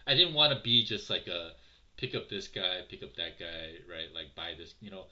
I 0.08 0.16
didn't 0.16 0.34
want 0.34 0.54
to 0.56 0.64
be 0.64 0.84
just 0.84 1.10
like 1.10 1.28
a 1.28 1.52
pick 1.98 2.16
up 2.16 2.30
this 2.30 2.48
guy, 2.48 2.80
pick 2.90 3.04
up 3.04 3.16
that 3.16 3.40
guy, 3.40 3.76
right? 3.90 4.08
Like 4.14 4.36
buy 4.36 4.54
this, 4.58 4.74
you 4.80 4.92
know. 4.92 5.06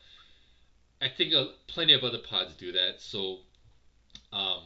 I 1.01 1.09
think 1.15 1.33
uh, 1.33 1.45
plenty 1.67 1.93
of 1.93 2.03
other 2.03 2.17
pods 2.17 2.53
do 2.55 2.71
that. 2.71 2.95
So, 2.99 3.39
um, 4.33 4.63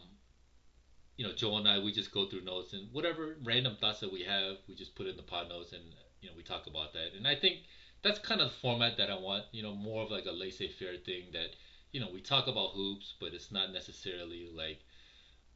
you 1.18 1.28
know, 1.28 1.34
Joe 1.34 1.58
and 1.58 1.68
I, 1.68 1.80
we 1.80 1.92
just 1.92 2.14
go 2.14 2.28
through 2.30 2.44
notes 2.44 2.74
and 2.74 2.88
whatever 2.94 3.36
random 3.44 3.76
thoughts 3.82 4.00
that 4.00 4.14
we 4.14 4.24
have, 4.24 4.58
we 4.70 4.76
just 4.76 4.96
put 4.96 5.08
in 5.08 5.18
the 5.18 5.24
pod 5.24 5.50
notes 5.50 5.74
and 5.74 5.84
you 6.22 6.30
know 6.30 6.36
we 6.38 6.44
talk 6.44 6.68
about 6.68 6.94
that. 6.94 7.18
And 7.18 7.28
I 7.28 7.36
think 7.36 7.58
that's 8.04 8.20
kind 8.20 8.40
of 8.40 8.50
the 8.50 8.56
format 8.62 8.98
that 8.98 9.10
I 9.10 9.20
want. 9.20 9.46
You 9.52 9.64
know, 9.64 9.74
more 9.74 10.04
of 10.04 10.12
like 10.12 10.26
a 10.26 10.32
laissez-faire 10.32 10.98
thing 11.06 11.26
that 11.34 11.50
you 11.92 12.00
know, 12.00 12.08
we 12.14 12.22
talk 12.22 12.48
about 12.48 12.72
hoops, 12.74 13.16
but 13.20 13.34
it's 13.34 13.52
not 13.52 13.74
necessarily 13.74 14.50
like 14.56 14.80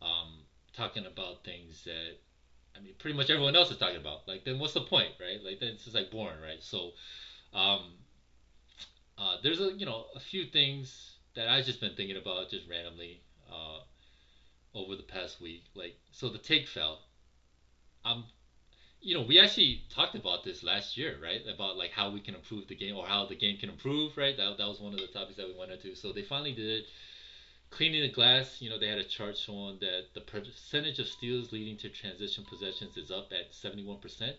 um, 0.02 0.44
talking 0.76 1.06
about 1.06 1.44
things 1.44 1.84
that 1.86 2.18
I 2.76 2.80
mean, 2.82 2.94
pretty 3.00 3.18
much 3.18 3.30
everyone 3.30 3.56
else 3.56 3.72
is 3.72 3.78
talking 3.78 3.98
about. 3.98 4.28
Like, 4.28 4.44
then 4.46 4.60
what's 4.60 4.74
the 4.74 4.82
point, 4.82 5.14
right? 5.20 5.42
Like, 5.44 5.60
then 5.60 5.70
it's 5.70 5.86
just 5.86 5.96
like 5.96 6.12
boring, 6.12 6.42
right? 6.42 6.62
So, 6.62 6.92
um, 7.54 7.94
uh, 9.18 9.38
there's 9.42 9.60
a 9.60 9.72
you 9.74 9.86
know 9.86 10.06
a 10.16 10.20
few 10.20 10.46
things 10.46 11.18
that 11.36 11.48
I've 11.48 11.66
just 11.66 11.80
been 11.80 11.94
thinking 11.94 12.18
about 12.18 12.50
just 12.50 12.68
randomly 12.68 13.22
uh, 13.52 13.80
over 14.76 14.96
the 14.96 15.04
past 15.04 15.42
week. 15.42 15.64
Like, 15.76 15.96
so 16.12 16.30
the 16.30 16.40
take 16.40 16.68
foul. 16.68 17.02
I'm 18.06 18.26
you 19.02 19.16
know, 19.16 19.22
we 19.22 19.40
actually 19.40 19.84
talked 19.90 20.16
about 20.16 20.44
this 20.44 20.64
last 20.64 20.98
year, 20.98 21.18
right? 21.22 21.42
About 21.48 21.78
like 21.78 21.92
how 21.92 22.10
we 22.10 22.20
can 22.22 22.36
improve 22.36 22.68
the 22.68 22.76
game 22.76 22.96
or 22.96 23.06
how 23.06 23.26
the 23.26 23.36
game 23.36 23.58
can 23.58 23.70
improve, 23.70 24.18
right? 24.18 24.36
That, 24.38 24.58
that 24.58 24.68
was 24.68 24.80
one 24.80 24.94
of 24.94 25.00
the 25.00 25.08
topics 25.08 25.38
that 25.38 25.48
we 25.48 25.54
went 25.54 25.72
into. 25.72 25.96
So 25.96 26.12
they 26.12 26.24
finally 26.24 26.54
did 26.54 26.68
it. 26.70 26.86
Cleaning 27.70 28.02
the 28.02 28.12
glass, 28.12 28.62
you 28.62 28.70
know, 28.70 28.80
they 28.80 28.88
had 28.88 29.00
a 29.00 29.04
chart 29.04 29.38
showing 29.38 29.80
that 29.80 30.14
the 30.14 30.22
percentage 30.22 31.00
of 31.00 31.08
steals 31.08 31.52
leading 31.52 31.78
to 31.78 31.90
transition 31.90 32.46
possessions 32.46 32.96
is 32.96 33.12
up 33.12 33.32
at 33.32 33.52
71%. 33.52 34.34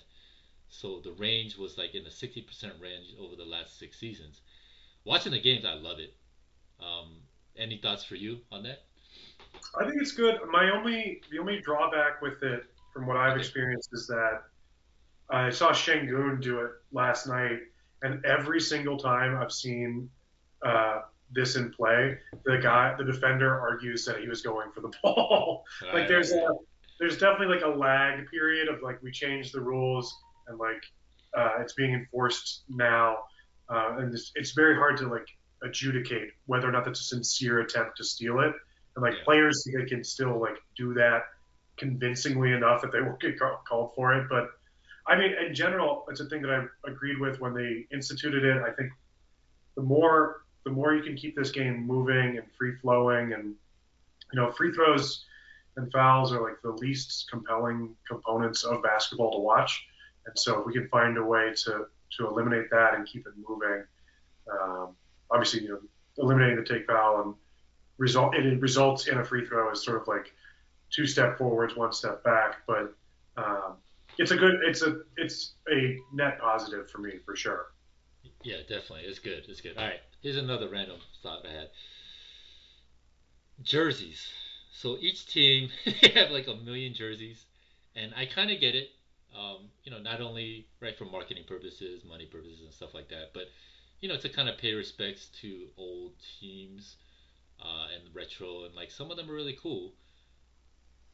So 0.68 1.00
the 1.00 1.12
range 1.12 1.56
was 1.56 1.78
like 1.78 1.94
in 1.94 2.04
the 2.04 2.10
60% 2.10 2.80
range 2.80 3.14
over 3.20 3.36
the 3.36 3.44
last 3.44 3.78
six 3.78 3.98
seasons. 3.98 4.40
Watching 5.04 5.32
the 5.32 5.40
games, 5.40 5.64
I 5.64 5.74
love 5.74 5.98
it. 5.98 6.14
Um, 6.80 7.18
any 7.56 7.78
thoughts 7.78 8.04
for 8.04 8.16
you 8.16 8.40
on 8.50 8.62
that? 8.64 8.84
I 9.78 9.84
think 9.84 10.00
it's 10.00 10.12
good. 10.12 10.40
My 10.50 10.70
only 10.70 11.22
the 11.30 11.38
only 11.38 11.60
drawback 11.60 12.20
with 12.20 12.42
it, 12.42 12.64
from 12.92 13.06
what 13.06 13.16
I've 13.16 13.36
experienced, 13.36 13.90
is 13.92 14.06
that 14.08 14.42
I 15.30 15.50
saw 15.50 15.70
Sengun 15.70 16.40
do 16.40 16.60
it 16.60 16.72
last 16.92 17.26
night, 17.26 17.60
and 18.02 18.24
every 18.24 18.60
single 18.60 18.96
time 18.98 19.36
I've 19.36 19.52
seen 19.52 20.10
uh, 20.62 21.02
this 21.32 21.56
in 21.56 21.72
play, 21.72 22.18
the 22.44 22.58
guy, 22.58 22.94
the 22.96 23.04
defender, 23.04 23.60
argues 23.60 24.04
that 24.04 24.20
he 24.20 24.28
was 24.28 24.42
going 24.42 24.70
for 24.72 24.80
the 24.80 24.92
ball. 25.02 25.64
like 25.92 26.08
there's 26.08 26.32
a, 26.32 26.48
there's 26.98 27.18
definitely 27.18 27.54
like 27.54 27.64
a 27.64 27.68
lag 27.68 28.28
period 28.30 28.68
of 28.68 28.82
like 28.82 29.02
we 29.02 29.10
changed 29.10 29.52
the 29.52 29.60
rules 29.60 30.14
and 30.48 30.58
like 30.58 30.82
uh, 31.36 31.60
it's 31.60 31.74
being 31.74 31.92
enforced 31.92 32.62
now, 32.68 33.18
uh, 33.68 33.96
and 33.98 34.14
it's, 34.14 34.32
it's 34.34 34.52
very 34.52 34.74
hard 34.74 34.96
to 34.96 35.08
like 35.08 35.26
adjudicate 35.62 36.30
whether 36.46 36.68
or 36.68 36.72
not 36.72 36.84
that's 36.84 37.00
a 37.00 37.04
sincere 37.04 37.60
attempt 37.60 37.96
to 37.96 38.04
steal 38.04 38.40
it. 38.40 38.52
And 38.94 39.02
like 39.02 39.14
yeah. 39.14 39.24
players, 39.24 39.64
they 39.64 39.84
can 39.84 40.04
still 40.04 40.40
like 40.40 40.56
do 40.76 40.94
that 40.94 41.24
convincingly 41.76 42.52
enough 42.52 42.80
that 42.80 42.92
they 42.92 43.02
won't 43.02 43.20
get 43.20 43.38
called 43.38 43.92
for 43.94 44.14
it, 44.14 44.28
but 44.30 44.50
I 45.06 45.16
mean, 45.16 45.32
in 45.34 45.54
general, 45.54 46.04
it's 46.10 46.20
a 46.20 46.26
thing 46.26 46.42
that 46.42 46.50
I 46.50 46.64
agreed 46.88 47.20
with 47.20 47.40
when 47.40 47.54
they 47.54 47.86
instituted 47.92 48.44
it. 48.44 48.62
I 48.62 48.72
think 48.72 48.90
the 49.76 49.82
more 49.82 50.42
the 50.66 50.72
more 50.72 50.94
you 50.94 51.02
can 51.02 51.14
keep 51.14 51.36
this 51.36 51.52
game 51.52 51.86
moving 51.86 52.38
and 52.38 52.42
free 52.58 52.74
flowing, 52.82 53.32
and 53.32 53.54
you 54.32 54.40
know, 54.40 54.50
free 54.50 54.72
throws 54.72 55.24
and 55.76 55.90
fouls 55.92 56.32
are 56.32 56.42
like 56.42 56.60
the 56.62 56.72
least 56.72 57.28
compelling 57.30 57.94
components 58.06 58.64
of 58.64 58.82
basketball 58.82 59.30
to 59.30 59.38
watch. 59.38 59.86
And 60.26 60.36
so, 60.36 60.58
if 60.58 60.66
we 60.66 60.72
can 60.72 60.88
find 60.88 61.16
a 61.18 61.22
way 61.22 61.52
to 61.64 61.86
to 62.18 62.26
eliminate 62.26 62.68
that 62.70 62.94
and 62.94 63.06
keep 63.06 63.28
it 63.28 63.32
moving, 63.48 63.84
um, 64.52 64.96
obviously, 65.30 65.62
you 65.62 65.68
know, 65.68 65.78
eliminating 66.18 66.56
the 66.56 66.64
take 66.64 66.84
foul 66.84 67.22
and 67.22 67.34
result 67.98 68.34
it 68.34 68.60
results 68.60 69.06
in 69.06 69.18
a 69.18 69.24
free 69.24 69.46
throw 69.46 69.70
is 69.70 69.84
sort 69.84 70.02
of 70.02 70.08
like 70.08 70.32
two 70.90 71.06
step 71.06 71.38
forwards, 71.38 71.76
one 71.76 71.92
step 71.92 72.24
back, 72.24 72.56
but 72.66 72.92
um, 73.36 73.76
it's 74.18 74.32
a 74.32 74.36
good 74.36 74.56
it's 74.64 74.82
a 74.82 75.02
it's 75.16 75.52
a 75.72 75.96
net 76.12 76.40
positive 76.40 76.90
for 76.90 76.98
me 76.98 77.18
for 77.24 77.36
sure. 77.36 77.66
Yeah, 78.42 78.56
definitely. 78.68 79.02
It's 79.02 79.20
good. 79.20 79.44
It's 79.48 79.60
good. 79.60 79.76
All 79.76 79.84
right. 79.84 80.00
Here's 80.26 80.38
another 80.38 80.66
random 80.68 80.98
thought 81.22 81.46
I 81.46 81.52
had. 81.52 81.68
Jerseys. 83.62 84.26
So 84.72 84.96
each 85.00 85.24
team 85.26 85.68
they 85.84 86.08
have 86.08 86.32
like 86.32 86.48
a 86.48 86.56
million 86.56 86.94
jerseys, 86.94 87.44
and 87.94 88.12
I 88.12 88.26
kind 88.26 88.50
of 88.50 88.58
get 88.58 88.74
it. 88.74 88.88
Um, 89.32 89.68
you 89.84 89.92
know, 89.92 90.00
not 90.00 90.20
only 90.20 90.66
right 90.82 90.98
for 90.98 91.04
marketing 91.04 91.44
purposes, 91.46 92.02
money 92.04 92.26
purposes, 92.26 92.62
and 92.64 92.74
stuff 92.74 92.92
like 92.92 93.08
that, 93.10 93.34
but 93.34 93.44
you 94.00 94.08
know, 94.08 94.16
to 94.16 94.28
kind 94.28 94.48
of 94.48 94.58
pay 94.58 94.74
respects 94.74 95.28
to 95.42 95.68
old 95.76 96.14
teams 96.40 96.96
uh, 97.62 97.86
and 97.94 98.12
retro, 98.12 98.64
and 98.64 98.74
like 98.74 98.90
some 98.90 99.12
of 99.12 99.16
them 99.16 99.30
are 99.30 99.34
really 99.34 99.56
cool. 99.62 99.92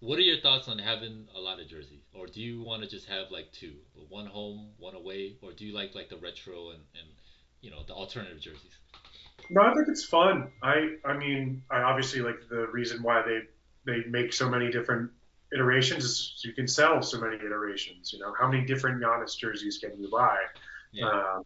What 0.01 0.19
are 0.21 0.23
your 0.23 0.41
thoughts 0.41 0.69
on 0.69 0.79
having 0.79 1.27
a 1.37 1.39
lot 1.39 1.61
of 1.61 1.69
jerseys, 1.69 2.01
or 2.15 2.29
do 2.29 2.41
you 2.41 2.63
want 2.63 2.83
to 2.83 2.89
just 2.89 3.11
have 3.11 3.31
like 3.31 3.53
two, 3.53 3.75
one 4.09 4.25
home, 4.25 4.71
one 4.79 4.95
away, 4.95 5.37
or 5.43 5.53
do 5.53 5.67
you 5.67 5.75
like 5.75 5.95
like 5.95 6.09
the 6.09 6.17
retro 6.17 6.71
and, 6.71 6.81
and 6.99 7.11
you 7.61 7.71
know 7.71 7.83
the 7.87 7.93
alternative 7.93 8.41
jerseys? 8.41 8.79
No, 9.53 9.61
I 9.61 9.75
think 9.75 9.89
it's 9.89 10.05
fun. 10.05 10.51
I 10.63 10.97
I 11.05 11.15
mean, 11.17 11.63
I 11.71 11.83
obviously 11.83 12.23
like 12.23 12.49
the 12.49 12.69
reason 12.69 13.03
why 13.03 13.23
they 13.23 13.41
they 13.85 14.09
make 14.09 14.33
so 14.33 14.49
many 14.49 14.71
different 14.71 15.11
iterations 15.53 16.05
is 16.05 16.41
you 16.43 16.55
can 16.55 16.67
sell 16.67 17.03
so 17.03 17.21
many 17.21 17.37
iterations. 17.37 18.15
You 18.15 18.21
know, 18.21 18.33
how 18.39 18.49
many 18.49 18.65
different 18.65 19.03
Giannis 19.03 19.37
jerseys 19.37 19.77
can 19.77 20.01
you 20.01 20.09
buy? 20.11 20.39
Yeah. 20.93 21.07
Um, 21.07 21.43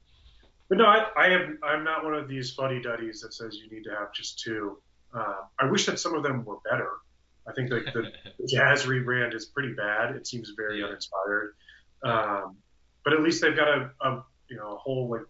but 0.69 0.79
no, 0.79 0.85
I, 0.85 1.07
I 1.17 1.27
am 1.31 1.59
I'm 1.65 1.83
not 1.83 2.05
one 2.05 2.15
of 2.15 2.29
these 2.29 2.53
fuddy 2.53 2.81
duddies 2.81 3.23
that 3.23 3.35
says 3.35 3.57
you 3.57 3.69
need 3.77 3.83
to 3.85 3.91
have 3.91 4.13
just 4.13 4.39
two. 4.39 4.79
Uh, 5.13 5.43
I 5.59 5.69
wish 5.69 5.87
that 5.87 5.99
some 5.99 6.15
of 6.15 6.23
them 6.23 6.45
were 6.45 6.59
better. 6.71 6.91
I 7.49 7.53
think 7.55 7.73
like 7.73 7.87
the, 7.93 8.13
the 8.39 8.47
Jazz 8.47 8.85
rebrand 8.85 9.35
is 9.35 9.47
pretty 9.47 9.73
bad. 9.73 10.15
It 10.15 10.29
seems 10.29 10.53
very 10.57 10.79
yeah. 10.79 10.87
uninspired. 10.87 11.57
Um, 12.05 12.57
but 13.05 13.15
at 13.15 13.23
least 13.23 13.43
they've 13.43 13.57
got 13.57 13.69
a, 13.69 13.91
a 14.01 14.25
you 14.49 14.57
know 14.57 14.75
a 14.75 14.79
whole 14.79 15.11
like 15.11 15.27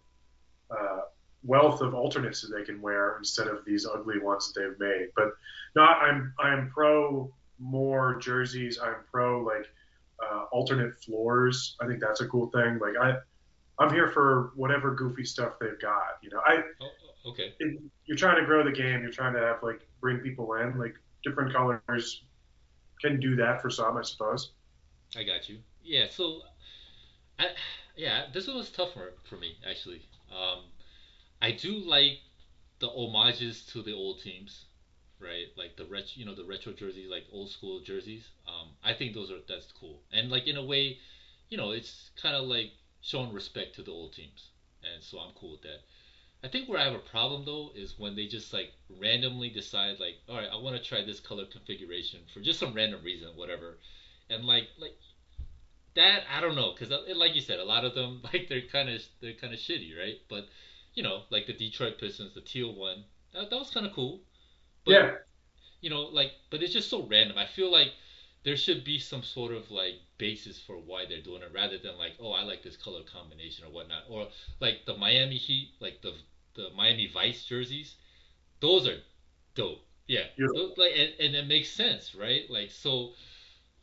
uh, 0.69 1.01
wealth 1.47 1.81
of 1.81 1.95
alternates 1.95 2.41
that 2.41 2.55
they 2.55 2.63
can 2.63 2.81
wear 2.81 3.17
instead 3.17 3.47
of 3.47 3.65
these 3.65 3.87
ugly 3.87 4.19
ones 4.19 4.51
that 4.51 4.59
they've 4.59 4.79
made. 4.79 5.07
But 5.15 5.29
no, 5.75 5.83
I'm 5.83 6.33
I'm 6.39 6.69
pro 6.69 7.33
more 7.59 8.17
jerseys. 8.17 8.77
I'm 8.79 8.97
pro 9.09 9.41
like 9.41 9.65
uh, 10.21 10.43
alternate 10.51 11.01
floors. 11.03 11.75
I 11.81 11.87
think 11.87 11.99
that's 12.01 12.21
a 12.21 12.27
cool 12.27 12.51
thing. 12.51 12.79
Like 12.79 12.93
I 13.01 13.15
I'm 13.79 13.91
here 13.91 14.09
for 14.09 14.51
whatever 14.55 14.93
goofy 14.93 15.23
stuff 15.23 15.53
they've 15.59 15.79
got. 15.79 16.17
You 16.21 16.29
know, 16.29 16.41
I 16.45 16.63
oh, 16.81 17.31
okay. 17.31 17.53
It, 17.59 17.81
you're 18.05 18.17
trying 18.17 18.39
to 18.39 18.45
grow 18.45 18.63
the 18.63 18.71
game. 18.71 19.01
You're 19.01 19.11
trying 19.11 19.33
to 19.33 19.41
have 19.41 19.63
like 19.63 19.81
bring 20.01 20.17
people 20.17 20.53
in. 20.55 20.77
Like 20.77 20.95
different 21.23 21.53
colors 21.53 22.23
can 23.01 23.19
do 23.19 23.35
that 23.37 23.61
for 23.61 23.69
some, 23.69 23.97
I 23.97 24.01
suppose. 24.01 24.51
I 25.15 25.23
got 25.23 25.47
you. 25.47 25.59
Yeah. 25.83 26.05
So, 26.09 26.41
I 27.39 27.47
yeah, 27.95 28.25
this 28.33 28.47
one 28.47 28.57
was 28.57 28.69
tough 28.69 28.93
for, 28.93 29.13
for 29.23 29.37
me 29.37 29.55
actually. 29.67 30.01
Um, 30.31 30.63
I 31.41 31.51
do 31.51 31.73
like 31.79 32.19
the 32.79 32.89
homages 32.89 33.65
to 33.67 33.81
the 33.81 33.93
old 33.93 34.21
teams, 34.21 34.65
right? 35.19 35.47
Like 35.55 35.75
the 35.77 35.85
retro, 35.85 36.11
you 36.15 36.25
know, 36.25 36.35
the 36.35 36.45
retro 36.45 36.73
jerseys, 36.73 37.09
like 37.09 37.25
old 37.31 37.49
school 37.49 37.79
jerseys. 37.79 38.29
Um, 38.47 38.69
I 38.83 38.93
think 38.93 39.13
those 39.13 39.31
are 39.31 39.39
that's 39.47 39.71
cool, 39.71 40.01
and 40.11 40.29
like 40.29 40.47
in 40.47 40.57
a 40.57 40.63
way, 40.63 40.97
you 41.49 41.57
know, 41.57 41.71
it's 41.71 42.11
kind 42.21 42.35
of 42.35 42.45
like 42.45 42.71
showing 43.01 43.33
respect 43.33 43.75
to 43.75 43.83
the 43.83 43.91
old 43.91 44.13
teams, 44.13 44.49
and 44.83 45.03
so 45.03 45.19
I'm 45.19 45.31
cool 45.33 45.51
with 45.51 45.61
that. 45.61 45.79
I 46.43 46.47
think 46.47 46.69
where 46.69 46.79
I 46.79 46.83
have 46.83 46.93
a 46.93 46.99
problem 46.99 47.45
though 47.45 47.71
is 47.75 47.97
when 47.97 48.15
they 48.15 48.27
just 48.27 48.53
like 48.53 48.69
randomly 48.89 49.49
decide 49.49 49.99
like, 49.99 50.15
all 50.29 50.37
right, 50.37 50.49
I 50.51 50.57
want 50.57 50.75
to 50.75 50.83
try 50.83 51.01
this 51.03 51.19
color 51.19 51.45
configuration 51.45 52.21
for 52.33 52.41
just 52.41 52.59
some 52.59 52.73
random 52.73 53.03
reason, 53.03 53.35
whatever, 53.35 53.77
and 54.29 54.45
like 54.45 54.67
like 54.77 54.95
that 55.95 56.23
I 56.29 56.39
don't 56.41 56.55
know 56.55 56.73
because 56.73 56.93
like 57.15 57.35
you 57.35 57.41
said, 57.41 57.59
a 57.59 57.65
lot 57.65 57.83
of 57.85 57.93
them 57.95 58.21
like 58.33 58.47
they're 58.47 58.61
kind 58.61 58.89
of 58.89 59.01
they're 59.21 59.33
kind 59.33 59.53
of 59.53 59.59
shitty, 59.59 59.97
right? 59.97 60.15
But 60.29 60.45
you 60.97 61.03
know, 61.03 61.21
like 61.29 61.45
the 61.45 61.53
Detroit 61.53 61.99
Pistons, 61.99 62.33
the 62.33 62.41
teal 62.41 62.73
one, 62.73 63.03
that, 63.31 63.51
that 63.51 63.59
was 63.59 63.69
kind 63.69 63.85
of 63.85 63.93
cool. 63.93 64.21
But, 64.83 64.91
yeah. 64.91 65.11
You 65.79 65.91
know, 65.91 66.01
like, 66.01 66.31
but 66.49 66.63
it's 66.63 66.73
just 66.73 66.89
so 66.89 67.05
random. 67.07 67.37
I 67.37 67.45
feel 67.45 67.71
like 67.71 67.89
there 68.43 68.57
should 68.57 68.83
be 68.83 68.97
some 68.97 69.21
sort 69.21 69.53
of 69.53 69.69
like 69.69 69.93
basis 70.17 70.59
for 70.59 70.73
why 70.75 71.05
they're 71.07 71.21
doing 71.21 71.43
it, 71.43 71.51
rather 71.53 71.77
than 71.77 71.99
like, 71.99 72.13
oh, 72.19 72.31
I 72.31 72.41
like 72.41 72.63
this 72.63 72.77
color 72.77 73.01
combination 73.03 73.65
or 73.65 73.69
whatnot, 73.69 74.05
or 74.09 74.27
like 74.59 74.87
the 74.87 74.97
Miami 74.97 75.37
Heat, 75.37 75.73
like 75.79 76.01
the 76.01 76.13
the 76.55 76.69
Miami 76.75 77.11
Vice 77.13 77.45
jerseys, 77.45 77.93
those 78.59 78.87
are 78.87 78.97
dope. 79.53 79.85
Yeah, 80.07 80.23
those, 80.55 80.73
like, 80.77 80.93
and, 80.97 81.13
and 81.19 81.35
it 81.35 81.47
makes 81.47 81.69
sense, 81.69 82.15
right? 82.15 82.49
Like, 82.49 82.71
so, 82.71 83.11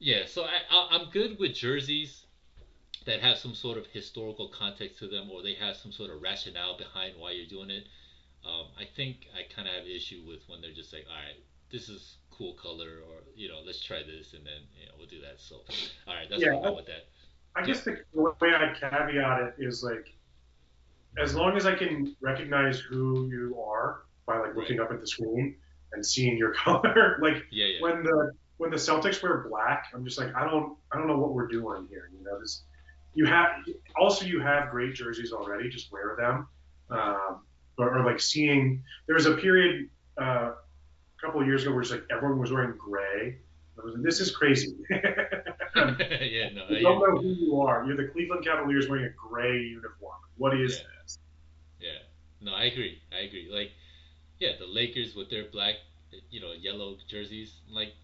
yeah. 0.00 0.26
So 0.26 0.42
I, 0.42 0.56
I 0.68 0.98
I'm 0.98 1.10
good 1.10 1.38
with 1.38 1.54
jerseys 1.54 2.23
that 3.06 3.20
have 3.20 3.36
some 3.36 3.54
sort 3.54 3.76
of 3.76 3.86
historical 3.86 4.48
context 4.48 4.98
to 4.98 5.08
them, 5.08 5.30
or 5.30 5.42
they 5.42 5.54
have 5.54 5.76
some 5.76 5.92
sort 5.92 6.10
of 6.10 6.22
rationale 6.22 6.76
behind 6.76 7.14
why 7.18 7.32
you're 7.32 7.46
doing 7.46 7.70
it. 7.70 7.84
Um, 8.46 8.66
I 8.78 8.84
think 8.96 9.28
I 9.34 9.42
kind 9.54 9.68
of 9.68 9.74
have 9.74 9.86
issue 9.86 10.22
with 10.26 10.40
when 10.48 10.60
they're 10.60 10.72
just 10.72 10.92
like, 10.92 11.06
all 11.08 11.16
right, 11.16 11.36
this 11.70 11.88
is 11.88 12.16
cool 12.30 12.54
color, 12.54 13.00
or 13.08 13.22
you 13.34 13.48
know, 13.48 13.60
let's 13.64 13.82
try 13.82 14.02
this, 14.02 14.32
and 14.32 14.44
then 14.44 14.62
you 14.78 14.86
know, 14.86 14.92
we'll 14.98 15.06
do 15.06 15.20
that. 15.20 15.38
So, 15.38 15.56
all 16.06 16.14
right, 16.14 16.28
that's 16.28 16.42
yeah, 16.42 16.54
what 16.54 16.68
I'm 16.68 16.76
with 16.76 16.86
that. 16.86 17.06
I 17.56 17.60
yeah. 17.60 17.66
guess 17.66 17.84
the 17.84 17.98
way 18.14 18.54
I'd 18.54 18.76
caveat 18.80 19.42
it 19.42 19.54
is 19.58 19.82
like, 19.82 20.12
as 21.18 21.34
long 21.34 21.56
as 21.56 21.66
I 21.66 21.74
can 21.74 22.16
recognize 22.20 22.78
who 22.78 23.28
you 23.28 23.58
are 23.60 24.02
by 24.26 24.38
like 24.38 24.56
looking 24.56 24.78
right. 24.78 24.86
up 24.86 24.92
at 24.92 25.00
the 25.00 25.06
screen 25.06 25.56
and 25.92 26.04
seeing 26.04 26.36
your 26.36 26.52
color, 26.64 27.18
like 27.20 27.44
yeah. 27.50 27.80
when 27.80 28.02
the 28.02 28.32
when 28.56 28.70
the 28.70 28.76
Celtics 28.76 29.22
wear 29.22 29.46
black, 29.48 29.86
I'm 29.94 30.04
just 30.04 30.18
like, 30.18 30.34
I 30.34 30.44
don't 30.48 30.76
I 30.92 30.98
don't 30.98 31.06
know 31.06 31.18
what 31.18 31.32
we're 31.32 31.48
doing 31.48 31.86
here. 31.88 32.10
You 32.16 32.24
know, 32.24 32.40
this 32.40 32.62
you 33.14 33.26
have 33.26 33.50
also 33.96 34.24
you 34.24 34.40
have 34.40 34.70
great 34.70 34.94
jerseys 34.94 35.32
already. 35.32 35.68
Just 35.68 35.92
wear 35.92 36.16
them. 36.18 36.48
Um, 36.90 37.40
or, 37.78 37.98
or, 37.98 38.04
like 38.04 38.20
seeing 38.20 38.82
there 39.06 39.14
was 39.14 39.26
a 39.26 39.34
period 39.36 39.88
uh, 40.20 40.52
a 40.52 40.54
couple 41.20 41.40
of 41.40 41.46
years 41.46 41.62
ago 41.62 41.72
where 41.72 41.80
it's 41.80 41.90
like 41.90 42.04
everyone 42.10 42.38
was 42.38 42.52
wearing 42.52 42.76
gray. 42.76 43.38
Was, 43.82 43.96
this 44.02 44.20
is 44.20 44.36
crazy. 44.36 44.76
yeah, 44.90 46.50
no. 46.54 46.66
You 46.68 46.82
don't 46.82 47.00
know 47.00 47.20
who 47.20 47.28
you 47.28 47.60
are. 47.60 47.84
You're 47.84 47.96
the 47.96 48.12
Cleveland 48.12 48.44
Cavaliers 48.44 48.88
wearing 48.88 49.06
a 49.06 49.10
gray 49.10 49.58
uniform. 49.58 50.18
What 50.36 50.56
is 50.56 50.78
yeah. 50.78 50.84
this? 51.02 51.18
Yeah. 51.80 51.90
No, 52.40 52.54
I 52.54 52.64
agree. 52.64 53.00
I 53.12 53.24
agree. 53.24 53.48
Like, 53.50 53.70
yeah, 54.38 54.50
the 54.58 54.66
Lakers 54.66 55.14
with 55.16 55.30
their 55.30 55.44
black, 55.50 55.74
you 56.30 56.40
know, 56.40 56.52
yellow 56.52 56.96
jerseys. 57.08 57.54
Like, 57.68 57.94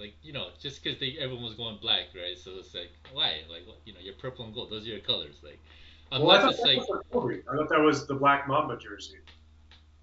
like 0.00 0.14
you 0.22 0.32
know, 0.32 0.48
just 0.58 0.82
because 0.82 0.98
they 0.98 1.16
everyone 1.20 1.44
was 1.44 1.54
going 1.54 1.78
black, 1.80 2.06
right? 2.14 2.36
So 2.36 2.52
it's 2.58 2.74
like, 2.74 2.90
why? 3.12 3.42
Like, 3.50 3.62
you 3.84 3.92
know, 3.92 4.00
you're 4.02 4.14
purple 4.14 4.46
and 4.46 4.54
gold. 4.54 4.70
Those 4.70 4.86
are 4.86 4.90
your 4.90 5.00
colors. 5.00 5.36
Like, 5.42 5.58
unless 6.10 6.26
well, 6.26 6.36
I 6.38 6.40
thought 6.40 6.52
it's 6.52 6.62
like, 6.62 6.78
I 7.48 7.56
thought 7.56 7.68
that 7.68 7.80
was 7.80 8.06
the 8.06 8.14
Black 8.14 8.48
Mamba 8.48 8.78
jersey. 8.78 9.18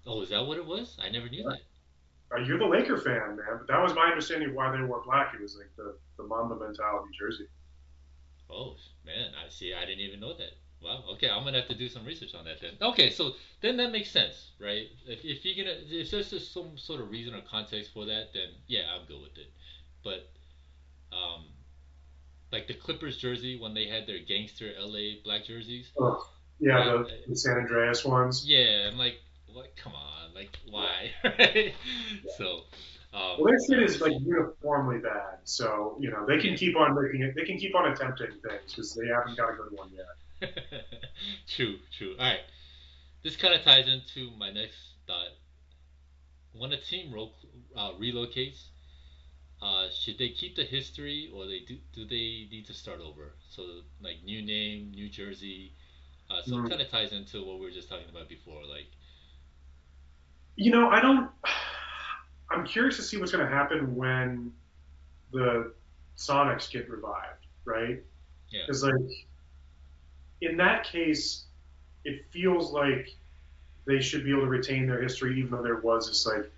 Oh, 0.06 0.22
is 0.22 0.30
that 0.30 0.46
what 0.46 0.56
it 0.56 0.64
was? 0.64 0.96
I 1.02 1.10
never 1.10 1.28
knew 1.28 1.42
yeah. 1.42 1.50
that. 1.50 2.36
Uh, 2.36 2.40
you're 2.40 2.58
the 2.58 2.66
Laker 2.66 2.96
fan, 2.96 3.36
man. 3.36 3.58
But 3.58 3.66
that 3.68 3.82
was 3.82 3.94
my 3.94 4.06
understanding 4.06 4.50
of 4.50 4.54
why 4.54 4.70
they 4.70 4.82
wore 4.82 5.02
black. 5.04 5.34
It 5.34 5.42
was 5.42 5.56
like 5.56 5.74
the 5.76 5.96
the 6.16 6.22
Mamba 6.22 6.54
mentality 6.56 7.10
jersey. 7.18 7.48
Oh 8.48 8.76
man, 9.04 9.32
I 9.44 9.50
see. 9.50 9.74
I 9.74 9.84
didn't 9.84 10.00
even 10.00 10.20
know 10.20 10.34
that. 10.34 10.52
Wow. 10.80 11.02
Okay, 11.14 11.28
I'm 11.28 11.42
gonna 11.42 11.58
have 11.58 11.68
to 11.68 11.74
do 11.74 11.88
some 11.88 12.04
research 12.04 12.34
on 12.34 12.44
that 12.44 12.60
then. 12.60 12.74
Okay, 12.80 13.10
so 13.10 13.32
then 13.60 13.76
that 13.78 13.90
makes 13.90 14.10
sense, 14.10 14.52
right? 14.60 14.86
If, 15.06 15.24
if 15.24 15.44
you're 15.44 15.64
gonna, 15.64 15.76
if 15.88 16.10
there's 16.10 16.30
just 16.30 16.52
some 16.54 16.78
sort 16.78 17.00
of 17.00 17.10
reason 17.10 17.34
or 17.34 17.40
context 17.50 17.92
for 17.92 18.06
that, 18.06 18.28
then 18.32 18.50
yeah, 18.68 18.82
I'm 18.94 19.06
good 19.06 19.20
with 19.20 19.36
it 19.36 19.50
but 20.04 20.28
um, 21.12 21.44
like 22.52 22.66
the 22.66 22.74
Clippers 22.74 23.16
jersey 23.16 23.58
when 23.58 23.74
they 23.74 23.86
had 23.86 24.06
their 24.06 24.18
gangster 24.18 24.70
LA 24.80 25.20
black 25.24 25.44
jerseys. 25.44 25.90
Oh, 25.98 26.26
yeah, 26.58 26.74
right? 26.74 27.06
the, 27.06 27.30
the, 27.30 27.36
San 27.36 27.58
Andreas 27.58 28.04
ones. 28.04 28.44
Yeah, 28.46 28.88
I'm 28.90 28.98
like, 28.98 29.20
what? 29.52 29.76
Come 29.76 29.92
on, 29.94 30.34
like 30.34 30.58
why? 30.70 31.10
right? 31.24 31.74
So. 32.36 32.60
Um, 33.14 33.40
well, 33.40 33.46
their 33.46 33.58
shit 33.66 33.82
is 33.82 34.02
like 34.02 34.12
uniformly 34.20 34.98
bad, 34.98 35.38
so 35.44 35.96
you 35.98 36.10
know 36.10 36.26
they 36.26 36.38
can 36.38 36.54
keep 36.54 36.76
on 36.76 36.94
making 36.94 37.22
it. 37.22 37.34
They 37.34 37.44
can 37.46 37.56
keep 37.56 37.74
on 37.74 37.90
attempting 37.90 38.26
things 38.26 38.60
because 38.68 38.94
they 38.94 39.06
haven't 39.06 39.34
got 39.34 39.50
a 39.50 39.56
good 39.56 39.72
one 39.72 39.88
yet. 39.90 40.52
true, 41.56 41.76
true. 41.96 42.14
All 42.18 42.26
right, 42.26 42.40
this 43.24 43.34
kind 43.34 43.54
of 43.54 43.62
ties 43.62 43.88
into 43.88 44.30
my 44.36 44.50
next 44.50 44.76
thought. 45.06 45.28
When 46.52 46.72
a 46.72 46.76
team 46.76 47.10
ro- 47.12 47.32
uh, 47.74 47.92
relocates, 47.92 48.64
uh, 49.60 49.86
should 49.90 50.18
they 50.18 50.28
keep 50.30 50.54
the 50.56 50.64
history 50.64 51.30
or 51.34 51.46
they 51.46 51.60
do 51.60 51.76
do 51.92 52.04
they 52.04 52.46
need 52.50 52.64
to 52.66 52.74
start 52.74 53.00
over? 53.00 53.32
So 53.50 53.62
like 54.00 54.16
new 54.24 54.42
name, 54.42 54.92
New 54.94 55.08
Jersey. 55.08 55.72
Uh, 56.30 56.42
so 56.42 56.52
mm. 56.56 56.66
it 56.66 56.68
kind 56.68 56.80
of 56.82 56.90
ties 56.90 57.12
into 57.12 57.44
what 57.44 57.58
we 57.58 57.66
were 57.66 57.72
just 57.72 57.88
talking 57.88 58.08
about 58.10 58.28
before, 58.28 58.62
like. 58.68 58.86
You 60.56 60.70
know, 60.70 60.88
I 60.88 61.00
don't. 61.00 61.30
I'm 62.50 62.66
curious 62.66 62.96
to 62.96 63.02
see 63.02 63.16
what's 63.16 63.32
going 63.32 63.46
to 63.46 63.52
happen 63.52 63.94
when 63.94 64.52
the 65.32 65.72
Sonics 66.16 66.70
get 66.70 66.88
revived, 66.88 67.46
right? 67.64 68.02
Yeah. 68.50 68.62
Because 68.66 68.82
like, 68.82 69.26
in 70.40 70.56
that 70.56 70.84
case, 70.84 71.44
it 72.04 72.24
feels 72.30 72.72
like 72.72 73.08
they 73.86 74.00
should 74.00 74.24
be 74.24 74.30
able 74.30 74.42
to 74.42 74.48
retain 74.48 74.86
their 74.86 75.02
history, 75.02 75.38
even 75.38 75.50
though 75.50 75.62
there 75.62 75.76
was 75.76 76.08
this 76.08 76.26
like 76.26 76.50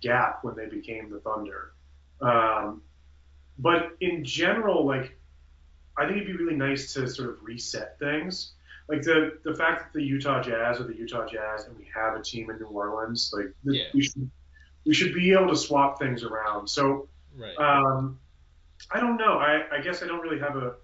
gap 0.00 0.44
when 0.44 0.54
they 0.56 0.66
became 0.66 1.10
the 1.10 1.20
Thunder. 1.20 1.72
Um, 2.22 2.82
but 3.58 3.96
in 4.00 4.24
general, 4.24 4.86
like 4.86 5.18
I 5.96 6.06
think 6.06 6.22
it'd 6.22 6.26
be 6.26 6.42
really 6.42 6.56
nice 6.56 6.92
to 6.94 7.08
sort 7.08 7.30
of 7.30 7.42
reset 7.42 7.98
things. 7.98 8.52
Like 8.88 9.02
the 9.02 9.38
the 9.44 9.54
fact 9.54 9.92
that 9.92 9.98
the 9.98 10.04
Utah 10.04 10.42
Jazz 10.42 10.80
are 10.80 10.84
the 10.84 10.96
Utah 10.96 11.26
Jazz 11.26 11.66
and 11.66 11.76
we 11.76 11.86
have 11.94 12.18
a 12.18 12.22
team 12.22 12.50
in 12.50 12.58
New 12.58 12.66
Orleans, 12.66 13.32
like 13.36 13.52
yeah. 13.64 13.84
we 13.94 14.02
should 14.02 14.30
we 14.84 14.94
should 14.94 15.14
be 15.14 15.32
able 15.32 15.48
to 15.48 15.56
swap 15.56 15.98
things 15.98 16.24
around. 16.24 16.68
So 16.68 17.08
right. 17.36 17.56
um, 17.58 18.18
I 18.90 19.00
don't 19.00 19.16
know. 19.16 19.38
I, 19.38 19.62
I 19.72 19.80
guess 19.80 20.02
I 20.02 20.06
don't 20.06 20.20
really 20.20 20.40
have 20.40 20.56
a. 20.56 20.74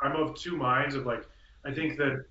I'm 0.00 0.16
of 0.16 0.34
two 0.34 0.56
minds 0.56 0.94
of 0.94 1.06
like 1.06 1.26
I 1.64 1.72
think 1.72 1.96
that 1.98 2.24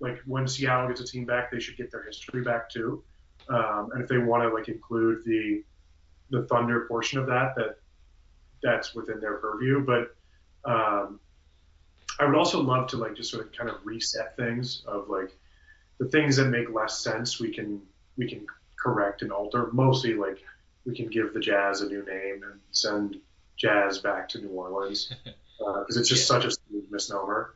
like 0.00 0.20
when 0.26 0.46
Seattle 0.46 0.88
gets 0.88 1.00
a 1.00 1.06
team 1.06 1.24
back, 1.24 1.50
they 1.50 1.60
should 1.60 1.76
get 1.76 1.90
their 1.90 2.04
history 2.04 2.42
back 2.42 2.68
too. 2.68 3.02
Um, 3.48 3.90
and 3.92 4.02
if 4.02 4.08
they 4.08 4.18
want 4.18 4.42
to 4.42 4.48
like 4.48 4.68
include 4.68 5.24
the 5.24 5.62
the 6.30 6.46
Thunder 6.46 6.86
portion 6.86 7.18
of 7.18 7.26
that, 7.26 7.54
that 7.56 7.76
that's 8.64 8.94
within 8.94 9.20
their 9.20 9.34
purview. 9.34 9.84
But 9.84 10.16
um, 10.64 11.20
I 12.18 12.24
would 12.24 12.34
also 12.34 12.60
love 12.60 12.88
to 12.88 12.96
like 12.96 13.14
just 13.14 13.30
sort 13.30 13.46
of 13.46 13.52
kind 13.52 13.70
of 13.70 13.76
reset 13.84 14.36
things 14.36 14.82
of 14.86 15.08
like 15.08 15.36
the 15.98 16.06
things 16.08 16.36
that 16.36 16.46
make 16.46 16.72
less 16.72 16.98
sense 16.98 17.38
we 17.38 17.52
can 17.52 17.80
we 18.16 18.28
can 18.28 18.44
correct 18.82 19.22
and 19.22 19.30
alter. 19.30 19.68
Mostly 19.72 20.14
like 20.14 20.42
we 20.84 20.96
can 20.96 21.08
give 21.08 21.32
the 21.32 21.40
Jazz 21.40 21.82
a 21.82 21.86
new 21.86 22.04
name 22.04 22.42
and 22.42 22.60
send 22.72 23.20
Jazz 23.56 23.98
back 23.98 24.28
to 24.30 24.38
New 24.40 24.48
Orleans 24.48 25.12
because 25.58 25.96
uh, 25.96 26.00
it's 26.00 26.08
just 26.08 26.28
yeah. 26.28 26.40
such 26.40 26.44
a 26.44 26.56
misnomer. 26.90 27.54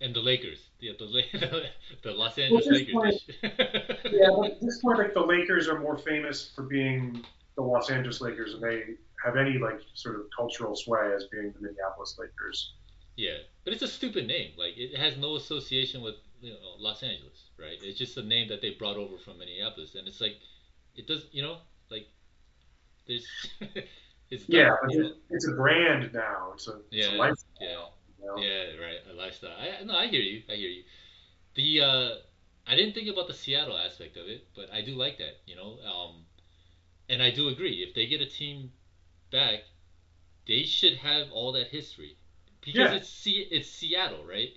And 0.00 0.14
the 0.14 0.20
Lakers, 0.20 0.58
the 0.80 0.90
the, 0.98 1.64
the 2.02 2.10
Los 2.10 2.36
Angeles 2.36 2.66
well, 2.66 2.74
Lakers. 2.74 3.24
Point, 3.40 3.52
yeah, 4.12 4.28
but 4.36 4.50
at 4.50 4.60
this 4.60 4.78
point, 4.80 4.98
like 4.98 5.14
the 5.14 5.24
Lakers 5.24 5.68
are 5.68 5.78
more 5.78 5.96
famous 5.96 6.50
for 6.54 6.62
being 6.62 7.24
the 7.54 7.62
Los 7.62 7.90
Angeles 7.90 8.20
Lakers, 8.20 8.54
and 8.54 8.62
they 8.62 8.82
have 9.24 9.36
any 9.36 9.58
like 9.58 9.80
sort 9.94 10.16
of 10.16 10.26
cultural 10.36 10.76
sway 10.76 11.12
as 11.14 11.26
being 11.32 11.52
the 11.52 11.60
Minneapolis 11.60 12.16
Lakers. 12.18 12.74
Yeah, 13.16 13.38
but 13.64 13.72
it's 13.72 13.82
a 13.82 13.88
stupid 13.88 14.26
name. 14.26 14.52
Like 14.58 14.76
it 14.76 14.96
has 14.96 15.16
no 15.16 15.36
association 15.36 16.02
with 16.02 16.16
you 16.40 16.52
know 16.52 16.58
Los 16.78 17.02
Angeles, 17.02 17.50
right? 17.58 17.78
It's 17.82 17.98
just 17.98 18.16
a 18.16 18.22
name 18.22 18.48
that 18.48 18.60
they 18.60 18.70
brought 18.70 18.96
over 18.96 19.18
from 19.18 19.38
Minneapolis, 19.38 19.94
and 19.94 20.06
it's 20.06 20.20
like 20.20 20.36
it 20.96 21.06
does, 21.06 21.26
you 21.32 21.42
know, 21.42 21.58
like 21.90 22.06
there's. 23.06 23.26
it's 24.30 24.48
yeah, 24.48 24.74
it's, 24.88 25.16
it's, 25.30 25.48
a 25.48 25.52
brand 25.52 26.10
now. 26.12 26.52
It's 26.54 26.68
a, 26.68 26.80
it's 26.90 27.08
yeah, 27.08 27.14
a 27.14 27.16
lifestyle. 27.16 27.48
Yeah, 27.60 27.76
you 28.18 28.26
know? 28.26 28.36
yeah, 28.36 28.84
right, 28.84 28.98
a 29.10 29.14
lifestyle. 29.14 29.56
I 29.58 29.84
no, 29.84 29.96
I 29.96 30.06
hear 30.06 30.22
you. 30.22 30.42
I 30.50 30.54
hear 30.54 30.70
you. 30.70 30.82
The 31.54 31.80
uh, 31.80 32.10
I 32.66 32.74
didn't 32.74 32.94
think 32.94 33.08
about 33.08 33.28
the 33.28 33.34
Seattle 33.34 33.78
aspect 33.78 34.16
of 34.16 34.26
it, 34.26 34.48
but 34.56 34.72
I 34.72 34.82
do 34.82 34.94
like 34.94 35.18
that. 35.18 35.40
You 35.46 35.56
know, 35.56 35.78
um, 35.86 36.24
and 37.08 37.22
I 37.22 37.30
do 37.30 37.48
agree. 37.48 37.84
If 37.86 37.94
they 37.94 38.06
get 38.06 38.20
a 38.20 38.26
team 38.26 38.72
back, 39.34 39.60
they 40.46 40.62
should 40.62 40.96
have 40.98 41.30
all 41.32 41.52
that 41.52 41.68
history 41.68 42.16
because 42.60 42.90
yeah. 42.90 42.94
it's 42.94 43.08
C- 43.08 43.48
it's 43.50 43.68
Seattle, 43.68 44.24
right? 44.24 44.50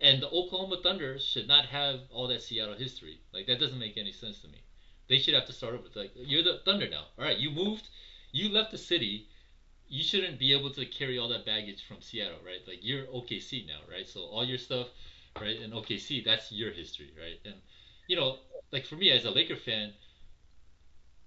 And 0.00 0.22
the 0.22 0.28
Oklahoma 0.28 0.78
Thunder 0.82 1.18
should 1.18 1.48
not 1.48 1.64
have 1.66 2.00
all 2.12 2.28
that 2.28 2.42
Seattle 2.42 2.74
history. 2.74 3.18
Like 3.32 3.46
that 3.46 3.60
doesn't 3.60 3.78
make 3.78 3.96
any 3.96 4.12
sense 4.12 4.40
to 4.40 4.48
me. 4.48 4.58
They 5.08 5.18
should 5.18 5.34
have 5.34 5.46
to 5.46 5.52
start 5.52 5.74
over. 5.74 5.84
Like 5.94 6.12
you're 6.14 6.42
the 6.42 6.60
Thunder 6.64 6.88
now. 6.90 7.04
All 7.18 7.24
right, 7.24 7.38
you 7.38 7.50
moved, 7.50 7.88
you 8.32 8.50
left 8.50 8.72
the 8.72 8.78
city. 8.78 9.28
You 9.88 10.02
shouldn't 10.02 10.38
be 10.38 10.52
able 10.52 10.70
to 10.70 10.84
carry 10.84 11.16
all 11.18 11.28
that 11.28 11.46
baggage 11.46 11.86
from 11.86 12.00
Seattle, 12.00 12.40
right? 12.44 12.60
Like 12.66 12.80
you're 12.82 13.06
OKC 13.06 13.66
now, 13.66 13.80
right? 13.90 14.08
So 14.08 14.20
all 14.22 14.44
your 14.44 14.58
stuff 14.58 14.88
right? 15.40 15.60
And 15.60 15.72
OKC, 15.72 16.24
that's 16.24 16.50
your 16.52 16.70
history, 16.70 17.12
right? 17.18 17.38
And 17.44 17.54
you 18.08 18.16
know, 18.16 18.36
like 18.72 18.86
for 18.86 18.96
me 18.96 19.10
as 19.10 19.24
a 19.24 19.30
Laker 19.30 19.56
fan, 19.56 19.92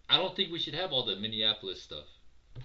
I 0.09 0.17
don't 0.17 0.35
think 0.35 0.51
we 0.51 0.59
should 0.59 0.73
have 0.73 0.91
all 0.91 1.05
the 1.05 1.15
Minneapolis 1.15 1.81
stuff, 1.81 2.05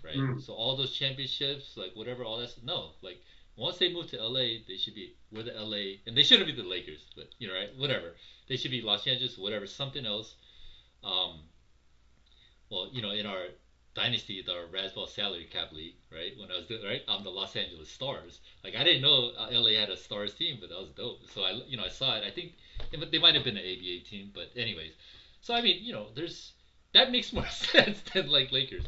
right? 0.02 0.16
Mm. 0.16 0.42
So 0.42 0.52
all 0.52 0.76
those 0.76 0.92
championships, 0.92 1.76
like 1.76 1.92
whatever, 1.94 2.24
all 2.24 2.38
that. 2.38 2.50
Stuff, 2.50 2.64
no, 2.64 2.90
like 3.02 3.18
once 3.56 3.78
they 3.78 3.92
move 3.92 4.10
to 4.10 4.22
LA, 4.22 4.58
they 4.66 4.76
should 4.76 4.94
be 4.94 5.14
the 5.32 5.52
LA, 5.56 6.00
and 6.06 6.16
they 6.16 6.22
shouldn't 6.22 6.46
be 6.46 6.54
the 6.54 6.68
Lakers, 6.68 7.06
but 7.16 7.28
you 7.38 7.48
know, 7.48 7.54
right? 7.54 7.70
Whatever. 7.76 8.14
They 8.48 8.56
should 8.56 8.70
be 8.70 8.82
Los 8.82 9.06
Angeles, 9.06 9.38
whatever, 9.38 9.66
something 9.66 10.04
else. 10.04 10.34
Um, 11.02 11.40
well, 12.70 12.88
you 12.92 13.00
know, 13.00 13.10
in 13.10 13.26
our 13.26 13.46
dynasty, 13.94 14.42
the 14.42 14.66
Razzball 14.76 15.08
salary 15.08 15.48
cap 15.50 15.72
league, 15.72 15.94
right? 16.12 16.32
When 16.38 16.50
I 16.50 16.56
was 16.56 16.66
doing, 16.66 16.84
right, 16.84 17.02
I'm 17.08 17.22
the 17.22 17.30
Los 17.30 17.54
Angeles 17.54 17.88
Stars. 17.88 18.40
Like 18.62 18.74
I 18.74 18.82
didn't 18.84 19.02
know 19.02 19.32
LA 19.50 19.78
had 19.78 19.90
a 19.90 19.96
Stars 19.96 20.34
team, 20.34 20.58
but 20.60 20.70
that 20.70 20.78
was 20.78 20.90
dope. 20.90 21.20
So 21.32 21.42
I, 21.42 21.52
you 21.66 21.76
know, 21.76 21.84
I 21.84 21.88
saw 21.88 22.16
it. 22.16 22.24
I 22.24 22.30
think 22.30 22.52
they 22.90 22.98
they 22.98 23.18
might 23.18 23.34
have 23.34 23.44
been 23.44 23.56
an 23.56 23.62
ABA 23.62 24.04
team, 24.08 24.30
but 24.34 24.50
anyways. 24.56 24.92
So 25.40 25.54
I 25.54 25.62
mean, 25.62 25.84
you 25.84 25.92
know, 25.92 26.08
there's 26.14 26.52
that 26.92 27.12
makes 27.12 27.32
more 27.38 27.48
sense 27.48 28.02
than 28.12 28.30
like 28.30 28.50
Lakers, 28.50 28.84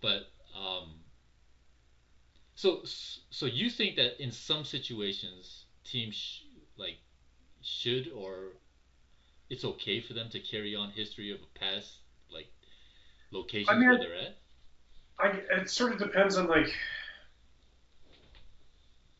but 0.00 0.28
um. 0.56 0.90
So 2.54 2.80
so 2.84 3.46
you 3.46 3.68
think 3.68 3.96
that 3.96 4.20
in 4.22 4.32
some 4.32 4.64
situations 4.64 5.64
teams 5.84 6.14
sh- 6.14 6.42
like 6.76 6.96
should 7.62 8.10
or 8.16 8.52
it's 9.50 9.64
okay 9.64 10.00
for 10.00 10.14
them 10.14 10.28
to 10.30 10.40
carry 10.40 10.74
on 10.74 10.90
history 10.90 11.30
of 11.30 11.38
a 11.40 11.58
past 11.58 11.98
like 12.30 12.48
locations 13.30 13.68
I 13.70 13.78
mean, 13.78 13.88
where 13.88 13.98
they're 13.98 14.14
at? 14.14 14.36
I, 15.18 15.60
it 15.60 15.70
sort 15.70 15.92
of 15.92 15.98
depends 15.98 16.36
on 16.36 16.48
like. 16.48 16.68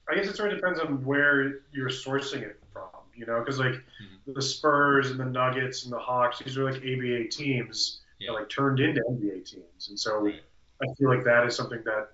I 0.09 0.15
guess 0.15 0.29
it 0.29 0.37
sort 0.37 0.53
of 0.53 0.59
depends 0.59 0.79
on 0.79 1.05
where 1.05 1.63
you're 1.73 1.89
sourcing 1.91 2.43
it 2.43 2.61
from, 2.73 2.89
you 3.15 3.27
know, 3.27 3.41
because 3.41 3.59
like 3.59 3.75
Mhm. 4.01 4.35
the 4.35 4.43
Spurs 4.43 5.11
and 5.11 5.19
the 5.19 5.25
Nuggets 5.25 5.83
and 5.85 5.93
the 5.93 5.99
Hawks, 5.99 6.39
these 6.39 6.57
are 6.57 6.65
like 6.65 6.81
ABA 6.81 7.29
teams 7.29 8.01
Yeah. 8.19 8.31
that 8.31 8.35
like 8.39 8.49
turned 8.49 8.79
into 8.79 9.03
NBA 9.11 9.41
teams, 9.41 9.89
and 9.89 9.99
so 9.99 10.19
Right. 10.19 10.43
I 10.83 10.87
feel 10.99 11.09
like 11.09 11.25
that 11.25 11.47
is 11.47 11.57
something 11.57 11.83
that 11.85 12.09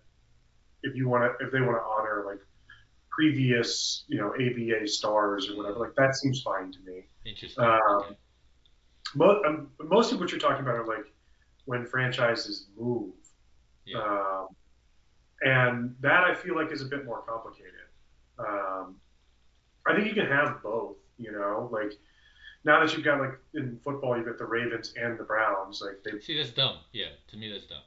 if 0.82 0.94
you 0.96 1.08
want 1.08 1.24
to, 1.24 1.46
if 1.46 1.52
they 1.52 1.60
want 1.60 1.76
to 1.76 1.82
honor 1.82 2.24
like 2.26 2.40
previous, 3.10 4.04
you 4.08 4.18
know, 4.18 4.32
ABA 4.34 4.86
stars 4.88 5.48
or 5.50 5.56
whatever, 5.56 5.78
like 5.78 5.94
that 5.96 6.16
seems 6.16 6.42
fine 6.42 6.72
to 6.72 6.78
me. 6.80 7.06
Interesting. 7.24 7.64
Um. 7.64 8.16
Mo- 9.14 9.42
um, 9.46 9.68
most 9.78 10.12
of 10.12 10.20
what 10.20 10.30
you're 10.30 10.40
talking 10.40 10.62
about 10.62 10.74
are 10.74 10.86
like 10.86 11.12
when 11.66 11.84
franchises 11.86 12.68
move. 12.78 13.12
Yeah. 13.84 13.98
Um, 13.98 14.48
and 15.42 15.96
that 16.00 16.24
I 16.24 16.34
feel 16.34 16.56
like 16.56 16.72
is 16.72 16.82
a 16.82 16.86
bit 16.86 17.04
more 17.04 17.22
complicated. 17.22 17.72
Um, 18.38 18.96
I 19.86 19.94
think 19.94 20.06
you 20.06 20.14
can 20.14 20.26
have 20.26 20.62
both, 20.62 20.96
you 21.18 21.32
know, 21.32 21.68
like 21.72 21.92
now 22.64 22.80
that 22.80 22.94
you've 22.94 23.04
got 23.04 23.20
like 23.20 23.38
in 23.54 23.78
football, 23.84 24.16
you've 24.16 24.26
got 24.26 24.38
the 24.38 24.44
Ravens 24.44 24.94
and 24.96 25.18
the 25.18 25.24
Browns, 25.24 25.82
like 25.84 26.02
they, 26.04 26.20
See, 26.20 26.36
that's 26.36 26.50
dumb. 26.50 26.78
Yeah, 26.92 27.08
to 27.28 27.36
me, 27.36 27.50
that's 27.50 27.66
dumb. 27.66 27.82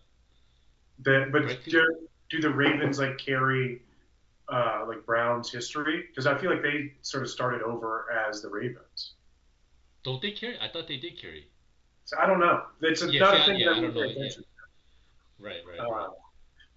But 1.00 1.32
Right. 1.34 1.64
do, 1.66 2.08
do 2.30 2.42
the 2.42 2.50
Ravens 2.50 3.00
like 3.00 3.18
carry 3.18 3.82
uh, 4.52 4.86
like 4.88 5.06
Browns 5.06 5.52
history? 5.52 6.06
Because 6.10 6.28
I 6.28 6.38
feel 6.38 6.52
like 6.52 6.62
they 6.62 6.94
sort 7.02 7.24
of 7.24 7.30
started 7.30 7.62
over 7.62 8.06
as 8.28 8.42
the 8.42 8.50
Ravens. 8.50 9.16
Don't 10.04 10.22
they 10.22 10.32
carry? 10.32 10.60
I 10.60 10.70
thought 10.70 10.88
they 10.88 10.98
did 10.98 11.20
carry. 11.20 11.48
So 12.06 12.18
I 12.20 12.28
don't 12.28 12.40
know. 12.40 12.62
It's 12.82 13.02
a, 13.02 13.12
Yeah, 13.12 13.22
not 13.22 13.36
see, 13.36 13.42
a 13.42 13.46
thing 13.46 13.60
yeah, 13.60 13.74
that 13.74 13.82
we 13.82 13.88
pay 13.90 14.12
attention 14.12 14.44
Right, 15.40 15.62
right, 15.68 15.80
Uh, 15.80 15.92
right. 15.92 16.08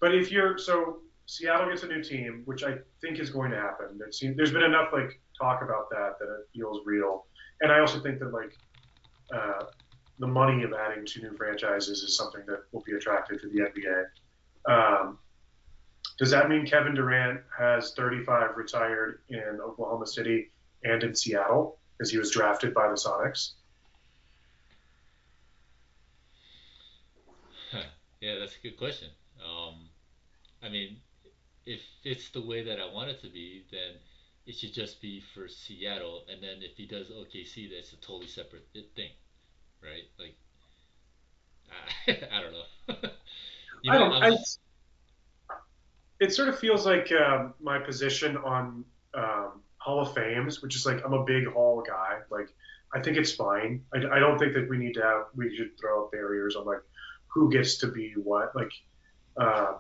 But 0.01 0.15
if 0.15 0.33
you're 0.33 0.59
so 0.59 1.01
Seattle 1.27 1.69
gets 1.69 1.83
a 1.83 1.87
new 1.87 2.03
team, 2.03 2.43
which 2.47 2.65
I 2.65 2.79
think 3.03 3.19
is 3.19 3.29
going 3.29 3.51
to 3.51 3.59
happen. 3.59 3.99
There 3.99 4.11
seems, 4.11 4.37
there's 4.37 4.51
been 4.51 4.63
enough 4.63 4.89
like 4.95 5.21
talk 5.39 5.61
about 5.63 5.91
that 5.91 6.15
that 6.19 6.25
it 6.25 6.47
feels 6.55 6.81
real, 6.87 7.27
and 7.61 7.71
I 7.71 7.81
also 7.81 8.01
think 8.01 8.19
that 8.21 8.33
like 8.33 8.51
uh, 9.35 9.65
the 10.19 10.27
money 10.27 10.63
of 10.63 10.73
adding 10.73 11.05
two 11.07 11.23
new 11.23 11.37
franchises 11.37 12.03
is 12.03 12.17
something 12.17 12.43
that 12.47 12.65
will 12.73 12.83
be 12.83 12.93
attractive 12.93 13.41
to 13.41 13.49
the 13.49 13.61
NBA. 13.61 14.05
Um, 14.71 15.19
does 16.19 16.31
that 16.31 16.49
mean 16.49 16.67
Kevin 16.67 16.95
Durant 16.95 17.41
has 17.57 17.95
35 17.95 18.57
retired 18.57 19.21
in 19.29 19.61
Oklahoma 19.63 20.07
City 20.07 20.51
and 20.85 21.03
in 21.03 21.15
Seattle 21.15 21.79
because 21.97 22.11
he 22.11 22.19
was 22.19 22.31
drafted 22.31 22.75
by 22.75 22.89
the 22.89 22.95
Sonics? 22.95 23.53
Yeah, 28.21 28.39
that's 28.41 28.57
a 28.57 28.61
good 28.63 28.77
question. 28.77 29.09
Um, 29.39 29.89
I 30.63 30.69
mean, 30.69 30.97
if 31.67 31.81
it's 32.03 32.31
the 32.31 32.43
way 32.43 32.65
that 32.65 32.81
I 32.81 32.93
want 32.93 33.11
it 33.11 33.21
to 33.23 33.29
be, 33.29 33.65
then 33.71 34.01
it 34.47 34.57
should 34.57 34.73
just 34.73 35.01
be 35.01 35.23
for 35.35 35.47
Seattle, 35.47 36.25
and 36.31 36.43
then 36.43 36.57
if 36.61 36.77
he 36.77 36.87
does 36.87 37.09
OKC, 37.09 37.71
that's 37.71 37.93
a 37.93 37.97
totally 37.97 38.27
separate 38.27 38.67
thing, 38.97 39.11
right? 39.83 40.05
Like, 40.19 40.37
I, 42.07 42.27
I 42.37 42.41
don't 42.43 42.53
know. 42.53 43.11
you 43.83 43.93
I 43.93 43.99
don't. 43.99 44.13
I, 44.13 44.37
it 46.21 46.33
sort 46.33 46.49
of 46.49 46.59
feels 46.59 46.85
like 46.85 47.11
um, 47.13 47.55
my 47.61 47.79
position 47.79 48.37
on 48.39 48.85
um, 49.15 49.63
Hall 49.79 50.01
of 50.01 50.15
Fames, 50.15 50.63
which 50.63 50.75
is 50.77 50.85
like 50.85 51.05
I'm 51.05 51.13
a 51.13 51.25
big 51.25 51.47
Hall 51.47 51.83
guy. 51.87 52.19
Like 52.31 52.49
I 52.95 53.01
think 53.01 53.17
it's 53.17 53.33
fine. 53.33 53.83
I, 53.95 53.99
I 54.17 54.19
don't 54.19 54.39
think 54.39 54.55
that 54.55 54.69
we 54.69 54.79
need 54.79 54.95
to 54.95 55.03
have 55.03 55.27
we 55.35 55.55
should 55.57 55.79
throw 55.79 56.05
up 56.05 56.13
barriers 56.13 56.57
on 56.57 56.65
like 56.65 56.83
who 57.29 57.51
gets 57.51 57.79
to 57.79 57.89
be 57.89 58.13
what. 58.13 58.55
Like 58.57 58.73
uh, 59.37 59.75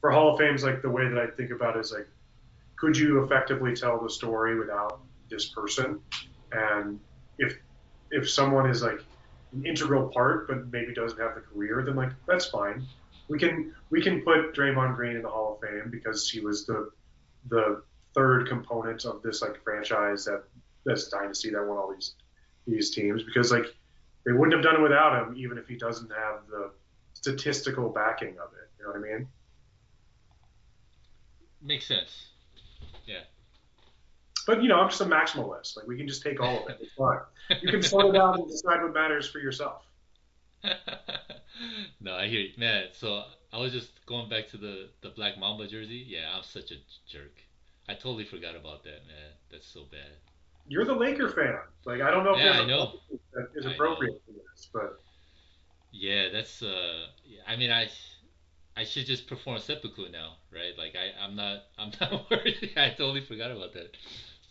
for 0.00 0.10
Hall 0.10 0.34
of 0.34 0.38
Fames, 0.38 0.62
like 0.62 0.82
the 0.82 0.90
way 0.90 1.08
that 1.08 1.18
I 1.18 1.26
think 1.26 1.50
about 1.50 1.76
it 1.76 1.80
is 1.80 1.92
like, 1.92 2.08
could 2.76 2.96
you 2.96 3.24
effectively 3.24 3.74
tell 3.74 4.00
the 4.00 4.10
story 4.10 4.58
without 4.58 5.00
this 5.28 5.46
person? 5.46 6.00
And 6.52 7.00
if 7.38 7.56
if 8.10 8.30
someone 8.30 8.70
is 8.70 8.82
like 8.82 9.00
an 9.52 9.64
integral 9.64 10.08
part 10.08 10.48
but 10.48 10.70
maybe 10.72 10.94
doesn't 10.94 11.18
have 11.18 11.34
the 11.34 11.40
career, 11.40 11.82
then 11.84 11.96
like 11.96 12.10
that's 12.26 12.46
fine. 12.46 12.86
We 13.28 13.38
can 13.38 13.74
we 13.90 14.02
can 14.02 14.22
put 14.22 14.54
Draymond 14.54 14.96
Green 14.96 15.16
in 15.16 15.22
the 15.22 15.28
Hall 15.28 15.54
of 15.54 15.68
Fame 15.68 15.90
because 15.90 16.28
he 16.28 16.40
was 16.40 16.66
the 16.66 16.90
the 17.48 17.82
third 18.14 18.48
component 18.48 19.04
of 19.04 19.22
this 19.22 19.42
like 19.42 19.62
franchise 19.62 20.24
that 20.24 20.44
this 20.84 21.08
dynasty 21.08 21.50
that 21.50 21.66
won 21.66 21.76
all 21.76 21.92
these 21.92 22.14
these 22.66 22.90
teams 22.90 23.22
because 23.22 23.52
like 23.52 23.66
they 24.24 24.32
wouldn't 24.32 24.54
have 24.54 24.62
done 24.62 24.80
it 24.80 24.82
without 24.82 25.22
him 25.22 25.34
even 25.36 25.58
if 25.58 25.68
he 25.68 25.76
doesn't 25.76 26.10
have 26.10 26.40
the 26.48 26.70
statistical 27.14 27.88
backing 27.88 28.36
of 28.38 28.52
it. 28.54 28.70
You 28.78 28.84
know 28.84 28.92
what 28.92 29.08
I 29.08 29.18
mean? 29.18 29.28
makes 31.62 31.86
sense. 31.86 32.28
But 34.46 34.62
you 34.62 34.68
know, 34.68 34.78
I'm 34.80 34.88
just 34.88 35.00
a 35.00 35.04
maximalist. 35.06 35.76
Like 35.76 35.86
we 35.86 35.96
can 35.96 36.06
just 36.08 36.22
take 36.22 36.40
all 36.40 36.62
of 36.64 36.68
it. 36.70 36.78
It's 36.80 36.92
fine. 36.94 37.18
You 37.60 37.68
can 37.68 37.82
sort 37.82 38.14
it 38.14 38.16
out 38.20 38.38
and 38.38 38.48
decide 38.48 38.82
what 38.82 38.94
matters 38.94 39.28
for 39.28 39.38
yourself. 39.40 39.82
no, 42.00 42.14
I 42.14 42.26
hear 42.28 42.40
you, 42.40 42.52
man. 42.58 42.86
So 42.92 43.24
I 43.52 43.58
was 43.58 43.72
just 43.72 44.04
going 44.06 44.28
back 44.28 44.48
to 44.50 44.56
the 44.56 44.88
the 45.02 45.10
Black 45.10 45.38
Mamba 45.38 45.66
jersey. 45.66 46.04
Yeah, 46.06 46.34
I'm 46.36 46.42
such 46.44 46.70
a 46.70 46.76
jerk. 47.08 47.36
I 47.88 47.94
totally 47.94 48.24
forgot 48.24 48.56
about 48.56 48.82
that, 48.84 49.06
man. 49.06 49.30
That's 49.50 49.66
so 49.66 49.84
bad. 49.90 50.12
You're 50.66 50.84
the 50.84 50.94
Laker 50.94 51.28
fan. 51.28 51.58
Like 51.84 52.00
I 52.00 52.10
don't 52.10 52.24
know 52.24 52.34
if 52.34 52.38
Yeah, 52.44 52.52
I 52.60 52.66
know. 52.66 52.92
that 53.34 53.48
is 53.54 53.66
appropriate 53.66 54.20
for 54.26 54.32
this, 54.32 54.68
but 54.72 55.00
Yeah, 55.92 56.28
that's 56.32 56.62
uh. 56.62 57.06
yeah, 57.24 57.40
I 57.46 57.56
mean, 57.56 57.70
I 57.70 57.88
I 58.76 58.84
should 58.84 59.06
just 59.06 59.26
perform 59.26 59.58
seppuku 59.60 60.08
now, 60.10 60.36
right? 60.52 60.76
Like 60.76 60.94
I 60.96 61.12
I'm 61.22 61.36
not 61.36 61.62
I'm 61.78 61.92
not 62.00 62.30
worried. 62.30 62.72
I 62.76 62.90
totally 62.90 63.20
forgot 63.22 63.50
about 63.50 63.72
that. 63.74 63.96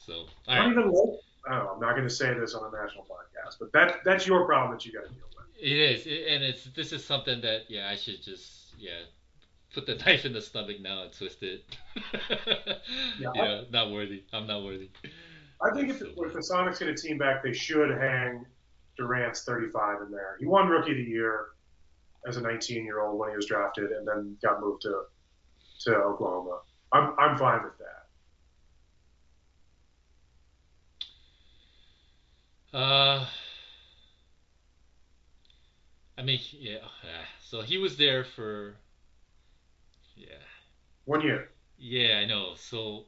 So 0.06 0.26
not 0.47 0.60
right, 0.60 0.72
even 0.72 0.91
like 0.91 1.20
I 1.47 1.56
don't 1.56 1.66
know, 1.66 1.72
I'm 1.74 1.80
not 1.80 1.91
going 1.91 2.08
to 2.08 2.14
say 2.14 2.34
this 2.34 2.53
on 2.53 2.72
a 2.72 2.84
national 2.84 3.06
podcast, 3.06 3.56
but 3.60 3.72
that 3.74 3.97
that's 4.06 4.28
your 4.28 4.45
problem 4.45 4.72
that 4.72 4.86
you 4.86 4.91
got 4.91 5.03
to 5.08 5.10
deal 5.10 5.24
with. 5.36 5.45
it 5.60 5.78
is, 5.78 6.06
it, 6.06 6.28
and 6.30 6.43
it's 6.43 6.66
this 6.76 6.91
is 6.91 7.03
something 7.06 7.41
that 7.41 7.64
yeah 7.70 7.89
I 7.89 7.95
should 7.95 8.22
just 8.22 8.76
yeah 8.78 9.01
put 9.74 9.86
the 9.86 9.95
knife 10.06 10.26
in 10.26 10.34
the 10.34 10.41
stomach 10.41 10.80
now 10.80 11.03
and 11.03 11.12
twist 11.14 11.43
it. 11.43 11.66
Yeah. 13.18 13.30
yeah, 13.34 13.62
not 13.72 13.91
worthy. 13.91 14.24
I'm 14.34 14.45
not 14.45 14.64
worthy. 14.64 14.89
I 15.62 15.74
think 15.74 15.89
if, 15.89 15.99
So 15.99 16.26
if 16.26 16.34
the 16.34 16.39
Sonics 16.39 16.80
get 16.80 16.89
a 16.89 16.93
team 16.93 17.18
back, 17.18 17.43
they 17.43 17.53
should 17.53 17.89
hang 17.89 18.45
Durant's 18.97 19.43
35 19.43 20.01
in 20.03 20.12
there. 20.12 20.36
He 20.39 20.45
won 20.45 20.68
Rookie 20.68 20.91
of 20.91 20.97
the 20.97 21.03
Year 21.03 21.47
as 22.28 22.38
a 22.38 22.41
19 22.41 22.84
year 22.84 22.99
old 23.01 23.18
when 23.18 23.30
he 23.30 23.36
was 23.36 23.45
drafted, 23.45 23.91
and 23.91 24.08
then 24.08 24.38
got 24.43 24.60
moved 24.62 24.82
to 24.84 25.03
to 25.86 25.95
Oklahoma. 25.95 26.60
I'm 26.91 27.14
I'm 27.18 27.38
fine 27.38 27.64
with 27.64 27.78
that. 27.80 27.95
Uh, 32.76 33.26
I 36.18 36.24
mean, 36.24 36.40
yeah. 36.52 36.80
uh, 37.04 37.26
So 37.42 37.62
he 37.62 37.78
was 37.78 37.96
there 37.98 38.26
for, 38.26 38.76
yeah, 40.16 40.38
One 41.06 41.22
year. 41.22 41.50
yeah, 41.78 42.20
I 42.20 42.26
know. 42.26 42.56
So, 42.56 43.06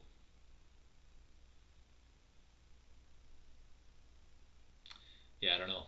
yeah, 5.40 5.54
I 5.54 5.58
don't 5.58 5.68
know. 5.68 5.84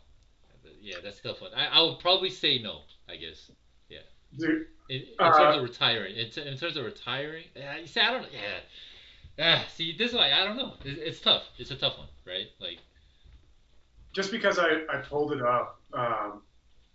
Yeah, 0.83 0.97
that's 1.03 1.21
a 1.21 1.23
tough 1.23 1.41
one. 1.41 1.53
I, 1.55 1.67
I 1.67 1.83
would 1.83 1.99
probably 2.01 2.31
say 2.31 2.59
no. 2.59 2.83
I 3.09 3.17
guess 3.17 3.51
Dude, 4.39 4.67
in, 4.89 5.03
in 5.03 5.07
Uh, 5.19 5.33
terms 5.37 5.57
of 5.57 5.63
retiring. 5.63 6.17
In, 6.17 6.27
in 6.47 6.57
terms 6.59 6.77
of 6.77 6.85
retiring, 6.85 7.45
uh, 7.57 7.77
you 7.81 7.87
see, 7.87 8.01
I 8.01 8.13
don't. 8.13 8.27
Yeah, 8.33 8.61
Ah, 9.39 9.67
see, 9.75 9.97
this 9.97 10.11
is 10.13 10.17
why 10.17 10.33
I 10.33 10.45
don't 10.45 10.57
know. 10.57 10.75
It's, 10.85 11.01
it's 11.01 11.21
tough. 11.21 11.45
It's 11.59 11.71
a 11.71 11.77
tough 11.77 11.99
one, 11.99 12.09
right? 12.27 12.49
Like, 12.61 12.79
just 14.13 14.31
because 14.31 14.59
I, 14.59 14.83
I 14.93 14.99
pulled 14.99 15.33
it 15.33 15.43
up, 15.43 15.81
um, 15.93 16.43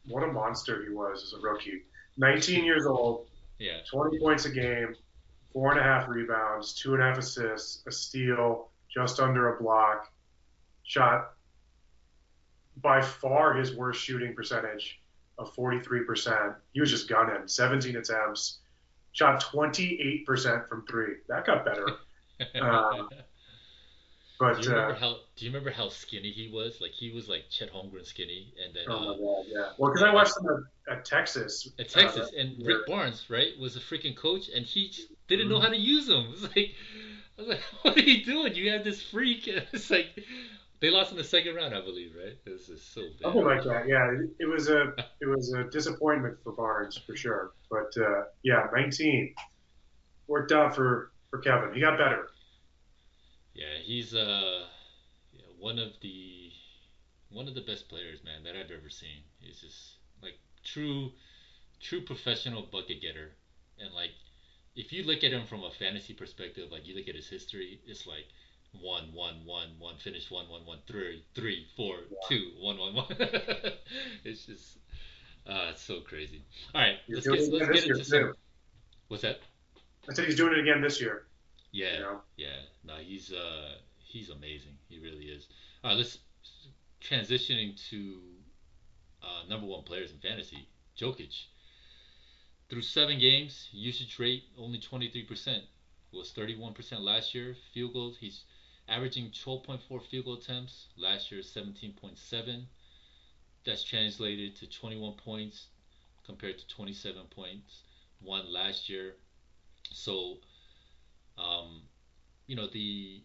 what 0.07 0.24
a 0.24 0.28
monster 0.28 0.84
he 0.84 0.89
was 0.93 1.24
as 1.24 1.34
a 1.34 1.41
rookie. 1.41 1.84
19 2.18 2.63
years 2.63 2.86
old, 2.86 3.28
yeah, 3.59 3.80
20 3.89 4.20
points 4.20 4.45
a 4.45 4.49
game, 4.49 4.95
four 5.53 5.72
and 5.72 5.80
a 5.80 5.84
half 5.84 6.07
rebounds, 6.07 6.74
two 6.74 6.93
and 6.93 7.03
a 7.03 7.05
half 7.05 7.18
assists, 7.18 7.84
a 7.88 7.91
steal, 7.91 8.70
just 8.93 9.20
under 9.20 9.55
a 9.55 9.61
block, 9.61 10.11
shot 10.84 11.32
by 12.82 13.01
far 13.01 13.53
his 13.53 13.76
worst 13.76 14.01
shooting 14.01 14.36
percentage 14.36 15.01
of 15.38 15.53
43%. 15.55 16.55
He 16.74 16.82
was 16.82 16.89
just 16.89 17.09
gunning, 17.09 17.47
17 17.47 17.95
attempts, 17.95 18.59
shot 19.11 19.41
28% 19.43 20.68
from 20.68 20.86
three. 20.88 21.16
That 21.28 21.45
got 21.45 21.66
better. 21.66 21.88
Um, 22.59 23.07
but 24.40 24.62
do 24.62 24.64
you 24.64 24.76
remember 24.76 24.96
uh, 24.96 25.00
how? 25.00 25.18
Do 25.36 25.46
you 25.46 25.52
remember 25.52 25.72
how 25.72 25.90
skinny 25.90 26.32
he 26.32 26.50
was? 26.52 26.82
Like 26.82 26.92
he 26.92 27.12
was 27.12 27.30
like 27.30 27.46
Chet 27.50 27.72
Holmgren 27.74 28.06
skinny, 28.06 28.54
and 28.64 28.76
then 28.76 28.84
oh 28.90 29.00
my 29.00 29.06
uh, 29.12 29.14
god, 29.14 29.46
yeah. 29.48 29.72
Well, 29.78 29.92
because 29.92 30.04
I 30.04 30.14
watched 30.14 30.34
him 30.42 30.68
at, 30.88 30.98
at 30.98 31.06
Texas. 31.06 31.70
at 31.80 31.90
Texas, 31.90 32.32
uh, 32.34 32.40
and. 32.40 32.66
Rick 32.66 32.88
Barnes, 32.88 33.26
right, 33.30 33.58
was 33.60 33.76
a 33.76 33.80
freaking 33.80 34.16
coach, 34.16 34.50
and 34.50 34.66
he 34.66 34.90
just 34.90 35.08
didn't 35.28 35.50
know 35.50 35.60
Mhm. 35.60 35.64
how 35.64 35.70
to 35.70 35.78
use 35.78 36.10
him. 36.10 36.26
It's 36.34 36.44
like, 36.44 36.76
I 37.38 37.42
was 37.42 37.48
like, 37.48 37.60
what 37.82 37.98
are 37.98 38.02
you 38.02 38.26
doing? 38.26 38.56
You 38.56 38.72
have 38.72 38.84
this 38.84 39.02
freak. 39.02 39.48
And 39.48 39.66
it's 39.74 39.90
like 39.90 40.08
they 40.80 40.90
lost 40.90 41.12
in 41.12 41.18
the 41.18 41.24
second 41.24 41.56
round, 41.56 41.74
I 41.74 41.82
believe, 41.82 42.14
right? 42.18 42.38
This 42.46 42.70
is 42.70 42.82
so 42.82 43.02
bad. 43.02 43.34
Something 43.34 43.46
like 43.46 43.64
that, 43.64 43.88
yeah. 43.88 44.12
It, 44.12 44.30
it 44.40 44.46
was 44.46 44.70
a 44.70 44.94
it 45.22 45.28
was 45.28 45.54
a 45.54 45.64
disappointment 45.66 46.38
for 46.44 46.52
Barnes 46.52 46.98
for 46.98 47.16
sure. 47.16 47.52
But 47.70 47.94
uh, 47.98 48.24
yeah, 48.44 48.68
19 48.74 49.34
worked 50.28 50.52
out 50.52 50.76
for 50.76 51.12
for 51.30 51.40
Kevin. 51.40 51.74
He 51.74 51.82
got 51.82 51.98
better. 51.98 52.30
Yeah, 53.56 53.80
he's 53.82 54.14
uh 54.14 54.66
yeah, 55.32 55.45
one 55.58 55.80
of 55.80 55.93
the 56.01 56.51
one 57.32 57.47
of 57.47 57.56
the 57.56 57.62
best 57.62 57.89
players, 57.89 58.20
man, 58.24 58.43
that 58.43 58.56
I've 58.56 58.72
ever 58.72 58.89
seen. 58.89 59.24
He's 59.39 59.62
just 59.62 59.95
like 60.22 60.38
true 60.64 61.12
true 61.82 62.01
professional 62.01 62.64
bucket 62.64 63.01
getter. 63.01 63.32
And 63.80 63.93
like 63.93 64.12
if 64.76 64.91
you 64.91 65.03
look 65.03 65.24
at 65.24 65.32
him 65.32 65.47
from 65.47 65.64
a 65.64 65.72
fantasy 65.72 66.14
perspective, 66.14 66.70
like 66.70 66.86
you 66.86 66.95
look 66.95 67.08
at 67.08 67.16
his 67.16 67.30
history, 67.30 67.80
it's 67.88 68.06
like 68.06 68.26
one, 68.82 69.14
one, 69.14 69.36
one, 69.45 69.70
one, 69.80 69.95
finish 69.97 70.30
one, 70.30 70.49
one, 70.49 70.66
one, 70.66 70.80
three, 70.86 71.24
three, 71.34 71.66
four, 71.78 71.99
two, 72.28 72.51
one, 72.60 72.78
one, 72.78 72.93
one. 72.93 73.06
it's 74.26 74.45
just 74.45 74.80
uh 75.47 75.70
it's 75.72 75.82
so 75.82 76.01
crazy. 76.01 76.43
All 76.74 76.82
right, 76.82 76.97
let's 77.08 77.26
get 77.26 77.53
let's 77.53 77.72
get 77.72 77.89
into 77.89 78.03
some 78.03 78.34
what's 79.08 79.24
that? 79.24 79.39
I 80.10 80.14
said 80.14 80.26
he's 80.26 80.36
doing 80.36 80.51
it 80.51 80.60
again 80.60 80.82
this 80.82 80.99
year. 80.99 81.26
Yeah. 81.76 81.93
You 81.93 81.99
know? 81.99 82.21
Yeah, 82.38 82.59
no, 82.86 82.95
he's 82.95 83.34
uh 83.34 83.76
he's 83.99 84.30
amazing. 84.30 84.78
He 84.88 84.97
really 84.99 85.26
is. 85.26 85.47
All 85.84 85.91
right, 85.91 85.97
let's 85.97 86.19
transitioning 87.01 87.76
to 87.89 88.17
uh, 89.21 89.47
number 89.49 89.67
one 89.67 89.84
players 89.84 90.11
in 90.11 90.17
fantasy. 90.19 90.67
Jokic. 90.97 91.36
Through 92.69 92.82
seven 92.82 93.19
games, 93.19 93.67
usage 93.73 94.17
rate 94.17 94.43
only 94.57 94.80
23%. 94.80 95.59
Was 96.13 96.32
31% 96.32 97.01
last 97.01 97.36
year. 97.36 97.57
Field 97.73 97.91
goals, 97.91 98.17
he's 98.19 98.45
averaging 98.88 99.32
12.4 99.32 100.01
field 100.09 100.26
goal 100.26 100.36
attempts. 100.36 100.88
Last 100.97 101.30
year, 101.30 101.41
17.7. 101.41 102.63
That's 103.65 103.84
translated 103.84 104.55
to 104.57 104.67
21 104.67 105.13
points 105.15 105.67
compared 106.26 106.57
to 106.57 106.67
27 106.67 107.23
points 107.36 107.84
one 108.21 108.51
last 108.51 108.88
year. 108.88 109.15
So, 109.91 110.38
um, 111.38 111.82
you 112.48 112.56
know 112.56 112.68
the 112.68 113.24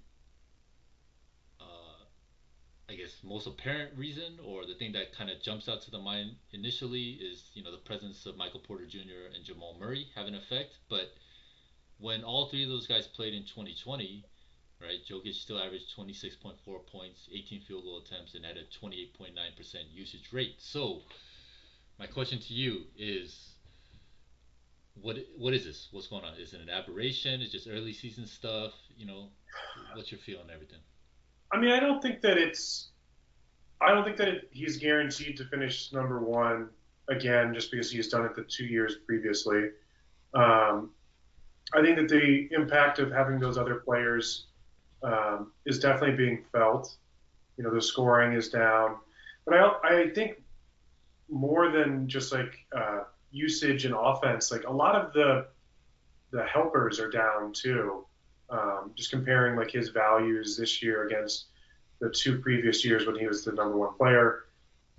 uh, 1.60 2.04
I 2.88 2.94
guess 2.94 3.10
most 3.22 3.46
apparent 3.46 3.96
reason 3.96 4.38
or 4.44 4.66
the 4.66 4.74
thing 4.74 4.92
that 4.92 5.14
kind 5.16 5.30
of 5.30 5.40
jumps 5.42 5.68
out 5.68 5.82
to 5.82 5.90
the 5.90 5.98
mind 5.98 6.36
initially 6.52 7.18
is 7.20 7.50
you 7.54 7.62
know 7.62 7.70
the 7.70 7.78
presence 7.78 8.26
of 8.26 8.36
Michael 8.36 8.60
Porter 8.60 8.86
Jr. 8.86 9.34
and 9.34 9.44
Jamal 9.44 9.76
Murray 9.78 10.06
have 10.14 10.26
an 10.26 10.34
effect 10.34 10.78
but 10.88 11.12
when 11.98 12.24
all 12.24 12.46
three 12.46 12.64
of 12.64 12.70
those 12.70 12.86
guys 12.86 13.06
played 13.06 13.34
in 13.34 13.42
2020 13.42 14.24
right 14.80 14.98
Jokic 15.08 15.34
still 15.34 15.58
averaged 15.58 15.94
26.4 15.96 16.54
points 16.90 17.28
18 17.32 17.62
field 17.62 17.84
goal 17.84 18.02
attempts 18.04 18.34
and 18.34 18.44
had 18.44 18.56
a 18.56 18.64
28.9% 18.84 19.34
usage 19.92 20.32
rate 20.32 20.54
so 20.58 21.00
my 21.98 22.06
question 22.06 22.40
to 22.40 22.54
you 22.54 22.84
is 22.96 23.49
what 25.02 25.16
what 25.36 25.54
is 25.54 25.64
this? 25.64 25.88
What's 25.92 26.06
going 26.06 26.24
on? 26.24 26.34
Is 26.34 26.52
it 26.52 26.60
an 26.60 26.68
aberration? 26.68 27.40
Is 27.40 27.52
just 27.52 27.68
early 27.68 27.92
season 27.92 28.26
stuff? 28.26 28.72
You 28.96 29.06
know, 29.06 29.28
what's 29.94 30.10
your 30.12 30.18
feel 30.20 30.40
on 30.40 30.50
everything? 30.52 30.78
I 31.52 31.58
mean, 31.58 31.70
I 31.70 31.80
don't 31.80 32.00
think 32.00 32.20
that 32.22 32.38
it's. 32.38 32.88
I 33.80 33.92
don't 33.94 34.04
think 34.04 34.18
that 34.18 34.28
it, 34.28 34.48
he's 34.50 34.76
guaranteed 34.76 35.36
to 35.38 35.44
finish 35.46 35.92
number 35.92 36.20
one 36.20 36.68
again 37.08 37.54
just 37.54 37.70
because 37.70 37.90
he's 37.90 38.08
done 38.08 38.24
it 38.24 38.36
the 38.36 38.42
two 38.42 38.64
years 38.64 38.96
previously. 39.06 39.70
Um, 40.34 40.90
I 41.72 41.82
think 41.82 41.96
that 41.96 42.08
the 42.08 42.48
impact 42.52 42.98
of 42.98 43.10
having 43.10 43.40
those 43.40 43.56
other 43.56 43.76
players 43.76 44.46
um, 45.02 45.52
is 45.64 45.78
definitely 45.78 46.16
being 46.16 46.44
felt. 46.52 46.94
You 47.56 47.64
know, 47.64 47.74
the 47.74 47.82
scoring 47.82 48.34
is 48.34 48.48
down, 48.48 48.96
but 49.44 49.54
I 49.54 49.72
I 49.82 50.10
think 50.10 50.42
more 51.30 51.70
than 51.70 52.08
just 52.08 52.32
like 52.32 52.54
uh, 52.76 53.04
usage 53.30 53.84
and 53.84 53.94
offense, 53.94 54.50
like 54.50 54.64
a 54.64 54.72
lot 54.72 54.94
of 54.94 55.12
the 55.12 55.46
the 56.30 56.44
helpers 56.44 57.00
are 57.00 57.10
down 57.10 57.52
too. 57.52 58.06
Um, 58.48 58.92
just 58.96 59.10
comparing 59.10 59.56
like 59.56 59.70
his 59.70 59.90
values 59.90 60.56
this 60.56 60.82
year 60.82 61.06
against 61.06 61.46
the 62.00 62.10
two 62.10 62.38
previous 62.40 62.84
years 62.84 63.06
when 63.06 63.16
he 63.16 63.26
was 63.26 63.44
the 63.44 63.52
number 63.52 63.76
one 63.76 63.94
player. 63.94 64.46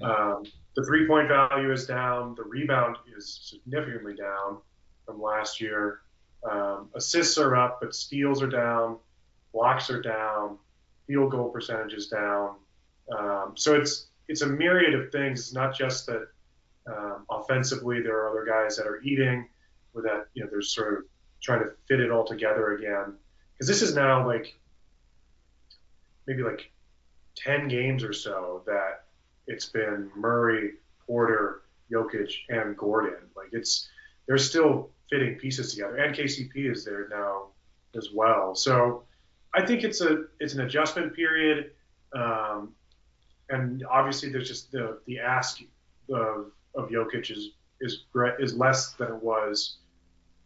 Um, 0.02 0.44
the 0.76 0.86
three 0.86 1.08
point 1.08 1.28
value 1.28 1.72
is 1.72 1.86
down. 1.86 2.36
The 2.36 2.44
rebound 2.44 2.98
is 3.16 3.40
significantly 3.44 4.16
down 4.16 4.58
from 5.06 5.22
last 5.22 5.60
year. 5.60 6.02
Um, 6.50 6.90
assists 6.96 7.38
are 7.38 7.56
up, 7.56 7.80
but 7.82 7.94
steals 7.94 8.42
are 8.42 8.50
down. 8.50 8.98
Blocks 9.54 9.90
are 9.90 10.02
down. 10.02 10.58
Field 11.08 11.32
goal 11.32 11.50
percentage 11.50 11.94
is 11.94 12.08
down. 12.08 12.56
Um, 13.18 13.54
so 13.56 13.76
it's 13.76 14.08
it's 14.28 14.42
a 14.42 14.48
myriad 14.48 14.96
of 14.96 15.12
things. 15.12 15.40
It's 15.42 15.54
not 15.54 15.76
just 15.76 16.06
that 16.06 16.28
um, 16.88 17.26
offensively 17.30 18.02
there 18.02 18.18
are 18.18 18.30
other 18.30 18.46
guys 18.46 18.76
that 18.78 18.88
are 18.88 19.02
eating, 19.02 19.48
or 19.94 20.02
that 20.02 20.28
you 20.34 20.44
know 20.44 20.50
they're 20.50 20.62
sort 20.62 20.94
of 20.94 21.04
trying 21.42 21.60
to 21.60 21.72
fit 21.88 22.00
it 22.00 22.12
all 22.12 22.26
together 22.26 22.76
again. 22.76 23.16
Because 23.54 23.68
this 23.68 23.82
is 23.82 23.96
now 23.96 24.26
like 24.26 24.58
maybe 26.28 26.44
like 26.44 26.72
ten 27.36 27.68
games 27.68 28.04
or 28.04 28.14
so 28.14 28.64
that 28.66 29.06
it's 29.48 29.66
been 29.66 30.10
Murray, 30.16 30.74
Porter, 31.06 31.62
Jokic, 31.92 32.32
and 32.50 32.78
Gordon. 32.78 33.28
Like 33.36 33.50
it's 33.52 33.90
they're 34.28 34.38
still 34.38 34.90
fitting 35.10 35.36
pieces 35.36 35.74
together, 35.74 35.98
and 35.98 36.16
KCP 36.16 36.72
is 36.72 36.86
there 36.86 37.08
now 37.10 37.48
as 37.96 38.10
well. 38.14 38.56
So 38.56 39.04
I 39.54 39.66
think 39.66 39.84
it's 39.84 40.02
a 40.02 40.26
it's 40.40 40.54
an 40.54 40.62
adjustment 40.62 41.14
period, 41.16 41.72
um, 42.16 42.74
and 43.50 43.84
obviously 43.90 44.30
there's 44.30 44.48
just 44.48 44.72
the 44.72 45.00
the 45.06 45.20
ask 45.20 45.62
of 46.10 46.52
of 46.76 46.90
Jokic 46.90 47.32
is 47.32 47.52
is 47.82 48.04
is 48.40 48.56
less 48.56 48.94
than 48.94 49.08
it 49.10 49.24
was 49.24 49.78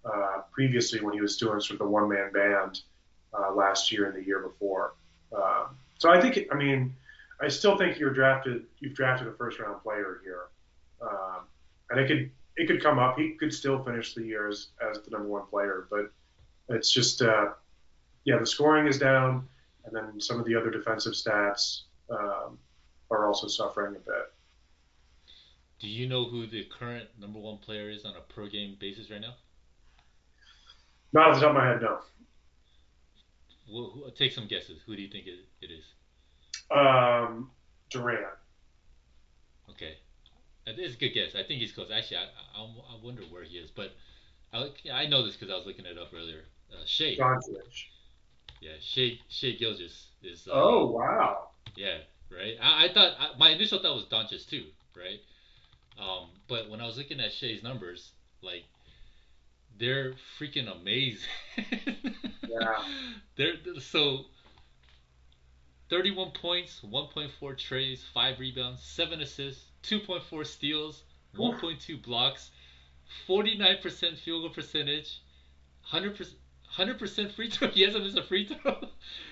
uh, 0.06 0.42
previously 0.52 1.02
when 1.02 1.14
he 1.14 1.22
was 1.22 1.38
doing 1.38 1.60
sort 1.60 1.80
of 1.80 1.80
the 1.80 1.92
one 1.92 2.08
man 2.08 2.32
band 2.32 2.82
uh, 3.38 3.54
last 3.54 3.92
year 3.92 4.06
and 4.06 4.16
the 4.16 4.26
year 4.26 4.40
before. 4.40 4.96
Um, 5.36 5.78
so 5.98 6.10
I 6.10 6.20
think 6.22 6.48
I 6.52 6.56
mean 6.56 6.96
I 7.42 7.48
still 7.48 7.78
think 7.78 8.00
you're 8.00 8.14
drafted 8.14 8.66
you've 8.80 8.94
drafted 8.94 9.28
a 9.28 9.34
first 9.34 9.60
round 9.60 9.82
player 9.84 10.22
here, 10.24 10.48
um, 11.02 11.42
and 11.90 12.00
it 12.00 12.08
could 12.08 12.32
it 12.58 12.68
could 12.68 12.82
come 12.82 13.00
up. 13.00 13.18
He 13.18 13.32
could 13.32 13.54
still 13.54 13.84
finish 13.84 14.14
the 14.14 14.24
year 14.24 14.48
as, 14.48 14.68
as 14.90 15.02
the 15.02 15.12
number 15.12 15.28
one 15.28 15.46
player, 15.48 15.88
but 15.90 16.12
it's 16.70 16.92
just 16.92 17.22
uh, 17.22 17.50
yeah 18.24 18.38
the 18.38 18.46
scoring 18.46 18.88
is 18.88 18.98
down, 18.98 19.48
and 19.86 19.96
then 19.96 20.22
some 20.22 20.40
of 20.40 20.46
the 20.46 20.56
other 20.56 20.70
defensive 20.70 21.14
stats 21.14 21.82
um, 22.10 22.58
are 23.12 23.28
also 23.28 23.48
suffering 23.48 23.96
a 23.96 24.00
bit. 24.00 24.35
Do 25.80 25.88
you 25.88 26.08
know 26.08 26.26
who 26.26 26.48
the 26.48 26.66
current 26.80 27.10
number 27.20 27.40
one 27.40 27.58
player 27.58 27.90
is 27.90 28.06
on 28.06 28.14
a 28.16 28.22
per 28.34 28.48
game 28.48 28.78
basis 28.80 29.10
right 29.12 29.22
now? 29.22 29.36
Not 31.14 31.30
off 31.30 31.36
the 31.36 31.42
top 31.42 31.50
of 31.52 31.56
my 31.56 31.68
head, 31.68 31.82
no. 31.82 32.00
Well, 33.72 33.92
who, 33.94 34.12
take 34.18 34.32
some 34.32 34.48
guesses. 34.48 34.82
Who 34.86 34.96
do 34.96 35.02
you 35.02 35.10
think 35.10 35.28
it, 35.28 35.40
it 35.62 35.72
is? 35.72 35.84
Um, 36.72 37.52
Durant. 37.90 38.28
Okay, 39.70 39.96
that 40.66 40.80
is 40.80 40.96
a 40.96 40.98
good 40.98 41.10
guess. 41.10 41.36
I 41.36 41.44
think 41.44 41.62
he's 41.62 41.72
close. 41.72 41.90
Actually, 41.94 42.18
I, 42.18 42.60
I, 42.60 42.64
I 42.64 43.04
wonder 43.04 43.24
where 43.24 43.44
he 43.44 43.58
is, 43.58 43.72
but 43.72 43.92
I, 44.54 44.70
I 44.92 45.08
know 45.08 45.26
this 45.26 45.36
because 45.36 45.52
I 45.52 45.58
was 45.58 45.66
looking 45.66 45.86
it 45.86 45.98
up 45.98 46.10
earlier. 46.16 46.46
Uh, 46.72 46.84
Shai. 46.86 47.16
Doncic. 47.20 47.86
Yeah, 48.62 48.72
Shai 48.82 49.20
Shai 49.30 49.52
Gilgeous 49.60 50.08
is. 50.24 50.48
Uh, 50.48 50.52
Oh 50.54 50.92
wow. 50.92 51.50
Yeah, 51.76 51.98
right. 52.32 52.56
I, 52.62 52.86
I 52.86 52.94
thought 52.94 53.38
my 53.38 53.50
initial 53.50 53.82
thought 53.82 53.96
was 53.96 54.06
Doncic 54.06 54.50
too, 54.50 54.66
right? 54.96 55.20
Um, 56.00 56.28
but 56.48 56.70
when 56.70 56.82
I 56.82 56.86
was 56.86 56.98
looking 56.98 57.20
at 57.20 57.32
Shai's 57.32 57.64
numbers, 57.64 58.12
like 58.42 58.66
they're 59.78 60.14
freaking 60.40 60.72
amazing. 60.72 61.30
Yeah. 62.48 62.84
They're 63.36 63.56
so 63.82 64.26
31 65.90 66.32
points, 66.32 66.82
1.4 66.86 67.58
trays, 67.58 68.04
5 68.14 68.40
rebounds, 68.40 68.82
7 68.82 69.20
assists, 69.22 69.66
2.4 69.84 70.46
steals, 70.46 71.04
1.2 71.36 72.02
blocks, 72.02 72.52
49% 73.28 74.18
field 74.18 74.44
goal 74.44 74.50
percentage, 74.50 75.22
100% 75.92 76.34
100% 76.78 77.32
free 77.32 77.50
throw. 77.50 77.70
He 77.70 77.84
hasn't 77.84 78.04
missed 78.04 78.18
a 78.18 78.24
free 78.24 78.46
throw. 78.46 78.76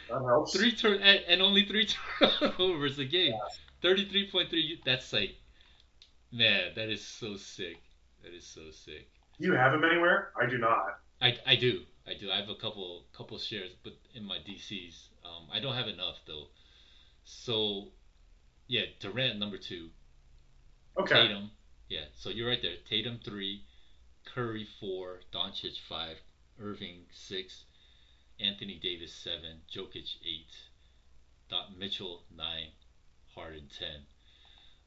That 0.09 0.23
helps. 0.23 0.55
Three 0.55 0.71
turn 0.71 1.01
and, 1.01 1.19
and 1.27 1.41
only 1.41 1.65
three 1.65 1.87
turnovers 2.39 2.99
a 2.99 3.05
game. 3.05 3.33
Point 3.81 4.49
three. 4.49 4.79
That's 4.85 5.11
like, 5.11 5.35
man, 6.33 6.71
that 6.75 6.89
is 6.89 7.05
so 7.05 7.37
sick. 7.37 7.77
That 8.23 8.33
is 8.33 8.45
so 8.45 8.71
sick. 8.71 9.07
You 9.37 9.53
have 9.53 9.71
them 9.71 9.83
anywhere? 9.83 10.31
I 10.39 10.45
do 10.49 10.57
not. 10.57 10.99
I, 11.21 11.37
I 11.47 11.55
do 11.55 11.81
I 12.05 12.13
do 12.19 12.29
I 12.31 12.37
have 12.37 12.49
a 12.49 12.55
couple 12.55 13.05
couple 13.15 13.37
shares, 13.37 13.71
but 13.83 13.93
in 14.13 14.25
my 14.25 14.37
DCs, 14.37 15.07
um, 15.23 15.47
I 15.53 15.59
don't 15.59 15.75
have 15.75 15.87
enough 15.87 16.17
though. 16.27 16.47
So, 17.23 17.87
yeah, 18.67 18.83
Durant 18.99 19.39
number 19.39 19.57
two, 19.57 19.89
Okay. 20.97 21.27
Tatum, 21.27 21.51
yeah. 21.89 22.05
So 22.15 22.29
you're 22.29 22.49
right 22.49 22.61
there. 22.61 22.75
Tatum 22.89 23.19
three, 23.23 23.63
Curry 24.25 24.67
four, 24.79 25.21
Doncic 25.33 25.79
five, 25.87 26.17
Irving 26.59 27.05
six, 27.11 27.65
Anthony 28.39 28.79
Davis 28.81 29.13
seven, 29.13 29.61
Jokic 29.73 30.17
eight, 30.25 30.51
Dot 31.49 31.77
Mitchell 31.77 32.23
nine, 32.35 32.71
Harden 33.33 33.69
ten. 33.79 34.05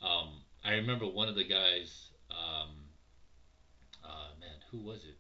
Um, 0.03 0.43
I 0.67 0.75
remember 0.75 1.07
one 1.07 1.29
of 1.29 1.35
the 1.37 1.45
guys. 1.45 2.11
Um, 2.31 2.71
uh, 4.05 4.31
man, 4.41 4.59
who 4.71 4.79
was 4.79 5.05
it? 5.05 5.17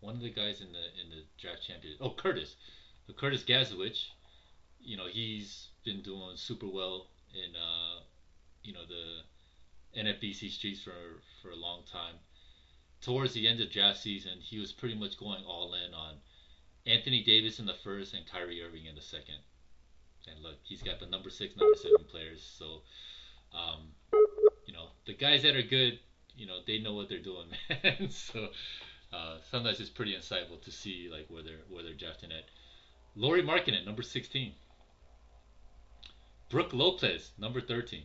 One 0.00 0.16
of 0.16 0.22
the 0.22 0.30
guys 0.30 0.60
in 0.60 0.72
the 0.72 0.84
in 1.02 1.10
the 1.10 1.24
draft 1.40 1.62
champion. 1.66 1.96
Oh, 2.00 2.10
Curtis, 2.10 2.56
Uh, 3.08 3.12
Curtis 3.14 3.44
Gazowicz. 3.44 4.06
You 4.80 4.96
know 4.96 5.06
he's 5.06 5.68
been 5.84 6.02
doing 6.02 6.36
super 6.36 6.66
well 6.66 7.08
in 7.34 7.54
uh, 7.56 8.02
you 8.62 8.72
know 8.72 8.84
the 8.86 10.00
NFBC 10.00 10.50
streets 10.50 10.82
for 10.82 10.92
for 11.42 11.50
a 11.50 11.56
long 11.56 11.82
time. 11.90 12.14
Towards 13.00 13.32
the 13.34 13.46
end 13.46 13.60
of 13.60 13.70
draft 13.70 14.00
season, 14.00 14.38
he 14.40 14.58
was 14.58 14.72
pretty 14.72 14.96
much 14.96 15.18
going 15.18 15.44
all 15.44 15.74
in 15.74 15.94
on 15.94 16.14
Anthony 16.86 17.22
Davis 17.22 17.60
in 17.60 17.66
the 17.66 17.74
first 17.84 18.14
and 18.14 18.26
Kyrie 18.26 18.62
Irving 18.62 18.86
in 18.86 18.96
the 18.96 19.00
second. 19.02 19.38
And 20.26 20.42
look, 20.42 20.56
he's 20.64 20.82
got 20.82 20.98
the 20.98 21.06
number 21.06 21.30
six, 21.30 21.56
number 21.56 21.76
seven 21.76 22.04
players. 22.10 22.42
So, 22.58 22.82
um, 23.56 23.88
the 25.08 25.14
guys 25.14 25.42
that 25.42 25.56
are 25.56 25.62
good, 25.62 25.98
you 26.36 26.46
know, 26.46 26.58
they 26.66 26.78
know 26.78 26.92
what 26.92 27.08
they're 27.08 27.18
doing, 27.18 27.46
man. 27.82 28.10
so, 28.10 28.48
uh, 29.12 29.38
sometimes 29.50 29.80
it's 29.80 29.88
pretty 29.90 30.14
insightful 30.14 30.60
to 30.62 30.70
see 30.70 31.08
like 31.10 31.26
where 31.30 31.42
they're 31.42 31.64
where 31.70 31.82
they're 31.82 31.94
drafting 31.94 32.30
at. 32.30 32.44
Lauri 33.16 33.42
Markkanen, 33.42 33.84
number 33.86 34.02
sixteen. 34.02 34.52
Brook 36.50 36.74
Lopez, 36.74 37.32
number 37.38 37.60
thirteen. 37.62 38.04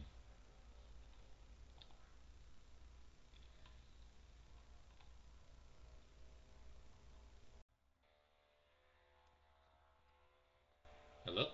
Hello? 11.26 11.45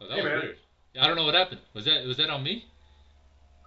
Oh, 0.00 0.06
that 0.08 0.16
Hey, 0.16 0.22
was 0.22 0.32
man. 0.32 0.40
weird. 0.42 0.56
I 1.00 1.06
don't 1.06 1.16
know 1.16 1.24
what 1.24 1.34
happened. 1.34 1.60
Was 1.74 1.84
that 1.84 2.04
was 2.04 2.16
that 2.16 2.30
on 2.30 2.42
me? 2.42 2.64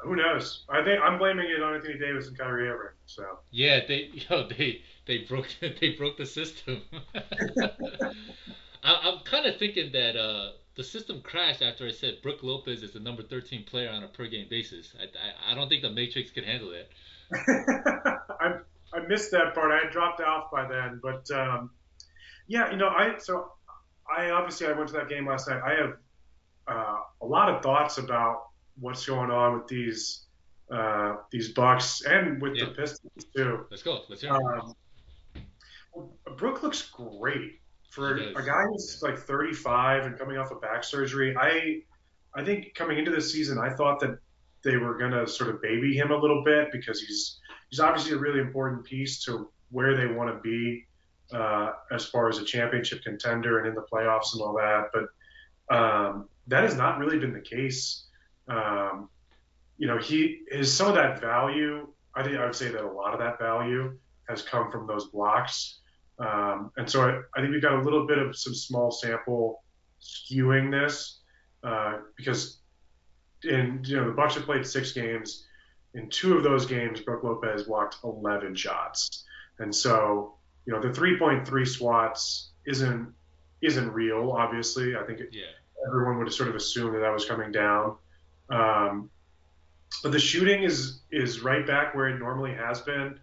Who 0.03 0.15
knows? 0.15 0.65
I 0.69 0.83
think 0.83 1.01
I'm 1.01 1.17
blaming 1.17 1.49
it 1.49 1.63
on 1.63 1.75
Anthony 1.75 1.97
Davis 1.97 2.27
and 2.27 2.37
Kyrie 2.37 2.67
Irving. 2.67 2.93
So 3.05 3.23
Yeah, 3.51 3.79
they 3.87 4.09
yo 4.29 4.47
they 4.47 4.81
they 5.05 5.19
broke 5.19 5.47
they 5.61 5.95
broke 5.97 6.17
the 6.17 6.25
system. 6.25 6.81
I, 8.83 8.99
I'm 9.03 9.19
kind 9.19 9.45
of 9.45 9.57
thinking 9.57 9.91
that 9.93 10.17
uh, 10.17 10.51
the 10.75 10.83
system 10.83 11.21
crashed 11.21 11.61
after 11.61 11.87
I 11.87 11.91
said 11.91 12.17
Brook 12.21 12.43
Lopez 12.43 12.83
is 12.83 12.91
the 12.91 12.99
number 12.99 13.23
13 13.23 13.63
player 13.63 13.89
on 13.89 14.03
a 14.03 14.07
per 14.07 14.27
game 14.27 14.47
basis. 14.49 14.93
I, 14.99 15.03
I, 15.03 15.51
I 15.51 15.55
don't 15.55 15.69
think 15.69 15.83
the 15.83 15.89
Matrix 15.89 16.31
can 16.31 16.43
handle 16.43 16.71
that. 16.71 16.89
I 18.39 18.55
I 18.93 19.07
missed 19.07 19.31
that 19.31 19.55
part. 19.55 19.71
I 19.71 19.85
had 19.85 19.91
dropped 19.91 20.21
off 20.21 20.51
by 20.51 20.67
then, 20.67 20.99
but 21.01 21.29
um, 21.31 21.71
yeah, 22.47 22.71
you 22.71 22.77
know, 22.77 22.89
I 22.89 23.17
so 23.19 23.53
I 24.09 24.31
obviously 24.31 24.67
I 24.67 24.73
went 24.73 24.89
to 24.89 24.95
that 24.95 25.09
game 25.09 25.27
last 25.27 25.47
night. 25.47 25.61
I 25.65 25.75
have 25.75 25.93
uh, 26.67 26.99
a 27.21 27.25
lot 27.25 27.49
of 27.49 27.63
thoughts 27.63 27.97
about 27.97 28.49
what's 28.79 29.05
going 29.05 29.31
on 29.31 29.55
with 29.55 29.67
these 29.67 30.25
uh, 30.71 31.17
these 31.31 31.49
Bucks 31.51 32.01
and 32.03 32.41
with 32.41 32.55
Yeah. 32.55 32.65
the 32.65 32.71
Pistons 32.71 33.25
too. 33.35 33.65
Let's 33.69 33.83
go. 33.83 34.01
Let's 34.09 34.21
hear 34.21 34.33
it. 34.35 34.41
Um, 34.41 34.73
Brook 36.37 36.63
looks 36.63 36.89
great 36.89 37.59
for 37.91 38.15
a 38.15 38.43
guy 38.43 38.63
who's 38.71 39.01
like 39.03 39.19
35 39.19 40.05
and 40.05 40.17
coming 40.17 40.37
off 40.37 40.51
of 40.51 40.61
back 40.61 40.83
surgery. 40.83 41.35
I 41.37 41.81
I 42.35 42.43
think 42.43 42.73
coming 42.73 42.97
into 42.97 43.11
this 43.11 43.31
season, 43.31 43.59
I 43.59 43.73
thought 43.75 43.99
that 43.99 44.17
they 44.63 44.77
were 44.77 44.97
gonna 44.97 45.27
sort 45.27 45.49
of 45.51 45.61
baby 45.61 45.95
him 45.95 46.11
a 46.11 46.17
little 46.17 46.43
bit 46.43 46.71
because 46.71 46.99
he's 46.99 47.39
he's 47.69 47.79
obviously 47.79 48.13
a 48.13 48.17
really 48.17 48.39
important 48.39 48.83
piece 48.85 49.23
to 49.25 49.51
where 49.69 49.95
they 49.95 50.07
want 50.07 50.33
to 50.33 50.39
be 50.41 50.85
uh, 51.31 51.71
as 51.91 52.05
far 52.05 52.29
as 52.29 52.39
a 52.39 52.43
championship 52.43 53.03
contender 53.03 53.59
and 53.59 53.67
in 53.67 53.75
the 53.75 53.85
playoffs 53.91 54.33
and 54.33 54.41
all 54.41 54.53
that. 54.53 54.89
But 54.93 55.75
um, 55.75 56.29
that 56.47 56.63
has 56.63 56.75
not 56.75 56.97
really 56.97 57.19
been 57.19 57.33
the 57.33 57.41
case. 57.41 58.05
Um, 58.47 59.09
you 59.77 59.87
know, 59.87 59.97
he 59.97 60.41
is 60.51 60.71
some 60.73 60.87
of 60.87 60.95
that 60.95 61.19
value. 61.19 61.87
I 62.15 62.23
think 62.23 62.37
I 62.37 62.45
would 62.45 62.55
say 62.55 62.69
that 62.69 62.83
a 62.83 62.91
lot 62.91 63.13
of 63.13 63.19
that 63.19 63.39
value 63.39 63.97
has 64.29 64.41
come 64.41 64.71
from 64.71 64.87
those 64.87 65.07
blocks. 65.07 65.79
Um, 66.19 66.71
and 66.77 66.89
so 66.89 67.01
I, 67.01 67.19
I 67.35 67.41
think 67.41 67.51
we've 67.53 67.61
got 67.61 67.73
a 67.73 67.81
little 67.81 68.05
bit 68.05 68.19
of 68.19 68.37
some 68.37 68.53
small 68.53 68.91
sample 68.91 69.63
skewing 70.01 70.69
this 70.71 71.19
uh, 71.63 71.99
because 72.15 72.59
in 73.43 73.81
you 73.83 73.97
know 73.97 74.05
the 74.07 74.13
Bucks 74.13 74.35
have 74.35 74.43
played 74.45 74.65
six 74.65 74.91
games. 74.91 75.47
In 75.95 76.09
two 76.09 76.37
of 76.37 76.43
those 76.43 76.65
games, 76.65 77.01
Brook 77.01 77.23
Lopez 77.23 77.63
blocked 77.63 77.97
11 78.03 78.55
shots, 78.55 79.25
and 79.59 79.73
so 79.73 80.35
you 80.65 80.73
know 80.73 80.81
the 80.81 80.87
3.3 80.89 81.67
swats 81.67 82.51
isn't 82.65 83.13
isn't 83.61 83.91
real. 83.91 84.31
Obviously, 84.31 84.95
I 84.95 85.03
think 85.03 85.19
it, 85.19 85.29
Yeah. 85.31 85.45
everyone 85.87 86.17
would 86.19 86.27
have 86.27 86.33
sort 86.33 86.49
of 86.49 86.55
assumed 86.55 86.95
that 86.95 86.99
that 86.99 87.11
was 87.13 87.25
coming 87.25 87.51
down. 87.51 87.95
Um, 88.49 89.09
but 90.01 90.11
the 90.11 90.19
shooting 90.19 90.63
is 90.63 91.01
is 91.11 91.41
right 91.41 91.65
back 91.65 91.93
where 91.93 92.07
it 92.07 92.19
normally 92.19 92.53
has 92.53 92.81
been. 92.81 93.19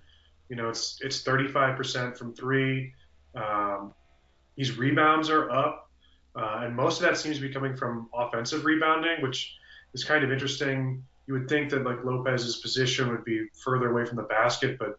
You 0.48 0.56
know, 0.56 0.68
it's 0.68 0.98
it's 1.00 1.22
35% 1.22 2.16
from 2.16 2.34
three. 2.34 2.92
Um, 3.34 3.94
his 4.56 4.76
rebounds 4.76 5.30
are 5.30 5.50
up, 5.50 5.90
uh, 6.36 6.60
and 6.62 6.74
most 6.74 7.00
of 7.00 7.08
that 7.08 7.16
seems 7.16 7.36
to 7.36 7.42
be 7.42 7.52
coming 7.52 7.76
from 7.76 8.08
offensive 8.14 8.64
rebounding, 8.64 9.22
which 9.22 9.54
is 9.94 10.04
kind 10.04 10.24
of 10.24 10.32
interesting. 10.32 11.02
You 11.26 11.34
would 11.34 11.48
think 11.48 11.70
that 11.70 11.84
like 11.84 12.04
Lopez's 12.04 12.56
position 12.56 13.08
would 13.10 13.24
be 13.24 13.46
further 13.62 13.90
away 13.90 14.04
from 14.04 14.16
the 14.16 14.24
basket, 14.24 14.78
but 14.78 14.98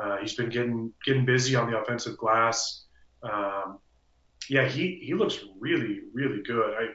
uh, 0.00 0.16
he's 0.18 0.34
been 0.34 0.48
getting 0.48 0.92
getting 1.04 1.24
busy 1.24 1.54
on 1.54 1.70
the 1.70 1.78
offensive 1.78 2.16
glass. 2.16 2.84
Um, 3.22 3.78
yeah, 4.48 4.66
he, 4.66 5.00
he 5.02 5.14
looks 5.14 5.40
really 5.58 6.00
really 6.12 6.42
good. 6.42 6.74
I, 6.74 6.88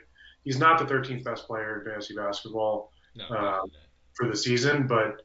he's 0.44 0.60
not 0.60 0.80
the 0.80 0.86
13th 0.94 1.24
best 1.24 1.48
player 1.48 1.80
in 1.80 1.86
fantasy 1.86 2.16
basketball 2.16 2.92
No. 3.16 3.26
Um, 3.36 3.72
for 4.16 4.28
the 4.28 4.36
season, 4.36 4.86
but 4.88 5.22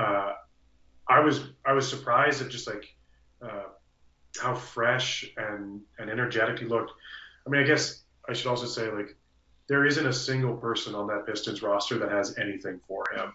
uh, 0.00 0.32
I 1.08 1.20
was 1.20 1.40
I 1.66 1.72
was 1.72 1.88
surprised 1.88 2.40
at 2.42 2.48
just 2.50 2.66
like 2.66 2.86
uh, 3.42 3.64
how 4.40 4.54
fresh 4.54 5.24
and 5.36 5.80
and 5.98 6.08
energetic 6.10 6.58
he 6.60 6.64
looked. 6.64 6.92
I 7.46 7.50
mean, 7.50 7.62
I 7.62 7.66
guess 7.66 8.04
I 8.28 8.32
should 8.32 8.46
also 8.48 8.66
say 8.66 8.90
like 8.90 9.16
there 9.68 9.84
isn't 9.86 10.06
a 10.06 10.12
single 10.12 10.56
person 10.56 10.94
on 10.94 11.06
that 11.08 11.26
Pistons 11.26 11.62
roster 11.62 11.98
that 11.98 12.10
has 12.10 12.36
anything 12.38 12.80
for 12.88 13.04
him. 13.14 13.32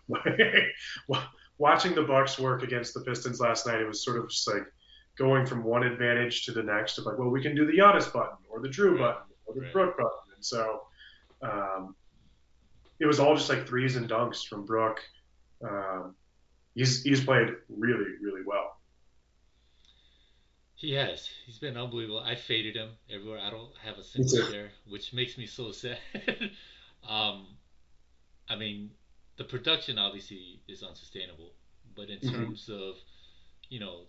Watching 1.60 1.96
the 1.96 2.04
Bucks 2.04 2.38
work 2.38 2.62
against 2.64 2.94
the 2.94 3.02
Pistons 3.02 3.40
last 3.40 3.66
night, 3.66 3.82
it 3.82 3.88
was 3.88 4.04
sort 4.04 4.18
of 4.18 4.30
just 4.30 4.48
like 4.48 4.64
going 5.18 5.46
from 5.46 5.64
one 5.64 5.84
advantage 5.84 6.46
to 6.46 6.52
the 6.52 6.62
next 6.62 6.98
of 7.00 7.06
like, 7.06 7.18
well, 7.18 7.30
we 7.30 7.42
can 7.42 7.56
do 7.56 7.66
the 7.66 7.74
Giannis 7.74 8.12
button 8.14 8.38
or 8.50 8.62
the 8.62 8.68
Jrue 8.68 8.92
Right. 8.92 9.00
button 9.00 9.24
or 9.46 9.56
the 9.56 9.62
Right. 9.62 9.74
Brook 9.74 9.98
button, 9.98 10.34
and 10.36 10.46
so 10.46 10.82
um, 11.42 11.96
it 13.00 13.06
was 13.06 13.20
all 13.20 13.36
just 13.36 13.50
like 13.50 13.68
threes 13.68 13.96
and 13.96 14.10
dunks 14.10 14.46
from 14.46 14.66
Brook. 14.66 15.02
Um, 15.64 16.16
he's 16.76 17.04
he's 17.04 17.24
played 17.24 17.50
really 17.70 18.12
really 18.22 18.42
well. 18.46 18.72
He 20.76 20.94
has. 20.94 21.28
He's 21.46 21.60
been 21.60 21.76
unbelievable. 21.76 22.20
I 22.20 22.36
faded 22.36 22.76
him 22.78 22.98
everywhere. 23.10 23.40
I 23.40 23.50
don't 23.50 23.76
have 23.78 23.98
a 23.98 24.04
single 24.04 24.38
share, 24.38 24.72
which 24.86 25.12
makes 25.12 25.38
me 25.38 25.46
so 25.46 25.72
sad. 25.74 26.00
um, 27.04 27.58
I 28.50 28.56
mean, 28.56 28.92
the 29.38 29.44
production 29.46 29.98
obviously 29.98 30.62
is 30.68 30.84
unsustainable, 30.84 31.54
but 31.96 32.10
in 32.10 32.22
Mhm. 32.22 32.22
terms 32.22 32.70
of, 32.70 32.98
you 33.70 33.80
know, 33.80 34.08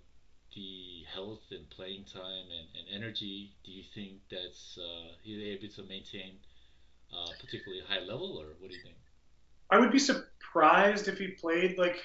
the 0.54 1.04
health 1.12 1.50
and 1.52 1.68
playing 1.70 2.04
time 2.04 2.50
and, 2.50 2.68
and 2.78 2.88
energy, 2.88 3.54
do 3.64 3.72
you 3.72 3.82
think 3.94 4.22
that's 4.30 4.78
uh, 4.78 5.12
he's 5.22 5.40
able 5.40 5.68
to 5.68 5.82
maintain 5.84 6.40
uh, 7.12 7.30
particularly 7.40 7.82
high 7.88 8.00
level, 8.00 8.38
or 8.38 8.46
what 8.58 8.70
do 8.70 8.76
you 8.76 8.82
think? 8.82 8.96
I 9.70 9.78
would 9.78 9.92
be 9.92 9.98
surprised 9.98 11.08
if 11.08 11.18
he 11.18 11.28
played 11.28 11.78
like 11.78 12.00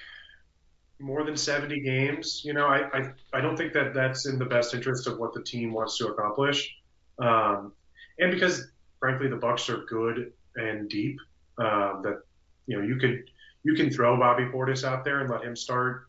more 1.00 1.24
than 1.24 1.36
70 1.36 1.82
games. 1.82 2.42
You 2.44 2.54
know, 2.54 2.68
I, 2.68 2.90
I, 2.98 3.14
I 3.34 3.42
don't 3.42 3.58
think 3.58 3.74
that 3.74 3.94
that's 3.94 4.26
in 4.26 4.38
the 4.38 4.46
best 4.46 4.74
interest 4.74 5.08
of 5.08 5.18
what 5.18 5.34
the 5.34 5.44
team 5.44 5.74
wants 5.74 5.98
to 5.98 6.08
accomplish. 6.08 6.76
Um, 7.20 7.74
and 8.20 8.32
because 8.32 8.72
frankly 9.00 9.28
the 9.28 9.36
Bucks 9.36 9.70
are 9.70 9.84
good 9.86 10.34
and 10.56 10.90
deep, 10.90 11.20
uh, 11.58 12.02
that 12.02 12.22
you 12.68 12.78
know 12.78 12.84
you 12.84 12.96
could 12.96 13.30
you 13.64 13.74
can 13.76 13.90
throw 13.90 14.18
Bobby 14.18 14.46
Portis 14.46 14.84
out 14.84 15.04
there 15.04 15.22
and 15.22 15.30
let 15.30 15.44
him 15.44 15.56
start 15.56 16.08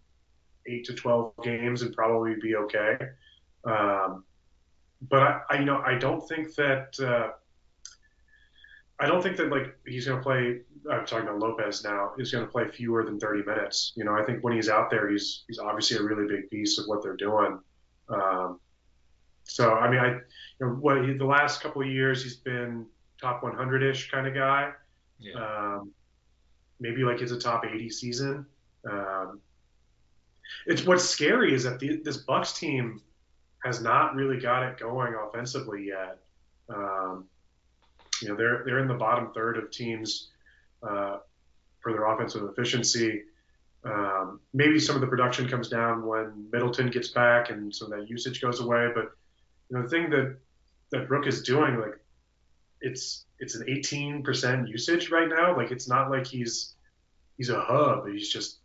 eight 0.66 0.84
to 0.86 0.95
12 0.95 1.32
games 1.42 1.82
and 1.82 1.95
probably 1.95 2.34
be 2.40 2.57
okay. 2.57 2.97
Um, 3.64 4.24
but 5.09 5.22
I, 5.22 5.40
I, 5.51 5.59
you 5.59 5.64
know, 5.64 5.82
I 5.84 5.97
don't 5.97 6.26
think 6.26 6.55
that 6.55 6.99
uh, 7.01 7.32
I 9.05 9.07
don't 9.07 9.22
think 9.22 9.36
that 9.36 9.50
like 9.50 9.76
he's 9.86 10.07
going 10.07 10.18
to 10.18 10.22
play. 10.22 10.61
I'm 10.90 11.05
talking 11.05 11.28
about 11.28 11.38
Lopez 11.38 11.84
now. 11.84 12.12
He's 12.16 12.32
going 12.32 12.44
to 12.44 12.50
play 12.50 12.68
fewer 12.68 13.05
than 13.05 13.20
30 13.20 13.44
minutes. 13.44 13.92
You 13.96 14.05
know, 14.05 14.14
I 14.14 14.24
think 14.24 14.42
when 14.42 14.55
he's 14.55 14.70
out 14.70 14.90
there, 14.90 15.11
he's 15.11 15.44
he's 15.46 15.59
obviously 15.59 15.98
a 15.98 16.02
really 16.02 16.26
big 16.26 16.48
piece 16.48 16.78
of 16.78 16.86
what 16.86 17.02
they're 17.02 17.16
doing. 17.16 17.59
Um, 18.09 18.61
so 19.44 19.74
I 19.74 19.90
mean, 19.90 20.00
I 20.00 20.09
you 20.09 20.20
know 20.61 20.68
what 20.80 21.05
he, 21.05 21.12
the 21.12 21.24
last 21.26 21.61
couple 21.61 21.82
of 21.82 21.88
years 21.88 22.22
he's 22.22 22.36
been 22.36 22.86
top 23.20 23.42
100ish 23.42 24.11
kind 24.11 24.26
of 24.26 24.34
guy. 24.34 24.72
Yeah. 25.18 25.34
Um, 25.34 25.92
maybe 26.80 27.05
like 27.05 27.20
it's 27.20 27.32
a 27.32 27.38
top 27.38 27.66
80 27.66 27.90
season. 27.90 28.46
Um, 28.90 29.40
it's 30.66 30.86
what's 30.86 31.05
scary 31.05 31.55
is 31.55 31.64
that 31.64 31.78
the, 31.78 32.00
this 32.02 32.18
Bucks 32.18 32.59
team 32.59 33.02
has 33.64 33.82
not 33.82 34.14
really 34.14 34.40
got 34.40 34.62
it 34.62 34.78
going 34.78 35.14
offensively 35.14 35.88
yet. 35.88 36.18
Um, 36.68 37.26
you 38.22 38.28
know, 38.28 38.36
they're 38.36 38.62
they're 38.64 38.78
in 38.78 38.88
the 38.88 38.94
bottom 38.94 39.32
third 39.32 39.56
of 39.56 39.70
teams 39.70 40.30
uh, 40.82 41.18
for 41.80 41.92
their 41.92 42.06
offensive 42.06 42.44
efficiency. 42.44 43.22
Um, 43.84 44.40
maybe 44.54 44.78
some 44.78 44.94
of 44.94 45.02
the 45.02 45.06
production 45.06 45.48
comes 45.48 45.68
down 45.68 46.06
when 46.06 46.48
Middleton 46.50 46.88
gets 46.88 47.08
back 47.08 47.50
and 47.50 47.74
some 47.74 47.92
of 47.92 47.98
that 47.98 48.08
usage 48.08 48.40
goes 48.40 48.60
away. 48.60 48.88
But 48.94 49.12
you 49.68 49.76
know, 49.76 49.82
the 49.82 49.88
thing 49.88 50.10
that 50.10 50.36
that 50.90 51.08
Brook 51.08 51.26
is 51.26 51.42
doing, 51.42 51.78
like, 51.78 51.98
it's 52.80 53.24
it's 53.38 53.56
an 53.56 53.66
18% 53.66 54.68
usage 54.68 55.10
right 55.10 55.28
now. 55.28 55.56
Like, 55.56 55.70
it's 55.70 55.88
not 55.88 56.10
like 56.10 56.26
he's 56.26 56.74
he's 57.36 57.50
a 57.50 57.60
hub. 57.60 58.08
He's 58.08 58.32
just 58.32 58.58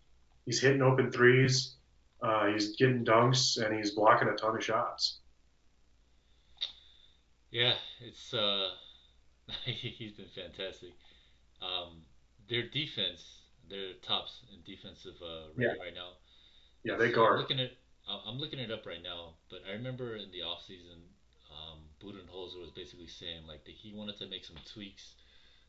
he's 0.46 0.62
hitting 0.62 0.82
open 0.82 1.12
threes. 1.12 1.76
Uh, 2.22 2.48
he's 2.48 2.76
getting 2.76 3.06
dunks 3.06 3.64
and 3.64 3.76
he's 3.76 3.92
blocking 3.92 4.28
a 4.28 4.36
ton 4.36 4.56
of 4.56 4.64
shots. 4.64 5.20
Yeah, 7.52 7.74
it's 8.02 8.34
uh, 8.34 8.70
he's 9.66 10.14
been 10.14 10.32
fantastic. 10.36 10.92
Um, 11.62 12.02
their 12.50 12.64
defense, 12.64 13.44
they're 13.70 13.94
tops 14.02 14.42
in 14.54 14.62
defensive 14.66 15.16
uh, 15.22 15.52
yeah. 15.58 15.70
right 15.80 15.94
now. 15.94 16.18
Yeah, 16.84 16.96
they 16.96 17.12
guard. 17.12 17.34
I'm 17.34 17.42
looking 17.42 17.60
at 17.60 17.72
I'm 18.10 18.40
looking 18.40 18.60
it 18.60 18.72
up 18.72 18.86
right 18.86 19.04
now, 19.04 19.36
but 19.50 19.62
I 19.70 19.74
remember 19.74 20.16
in 20.16 20.32
the 20.32 20.42
offseason, 20.42 21.06
um, 21.54 21.80
Budenholzer 22.02 22.60
was 22.60 22.72
basically 22.76 23.08
saying 23.08 23.46
like 23.48 23.66
that 23.66 23.76
he 23.76 23.94
wanted 23.94 24.18
to 24.18 24.28
make 24.28 24.44
some 24.44 24.56
tweaks 24.74 25.14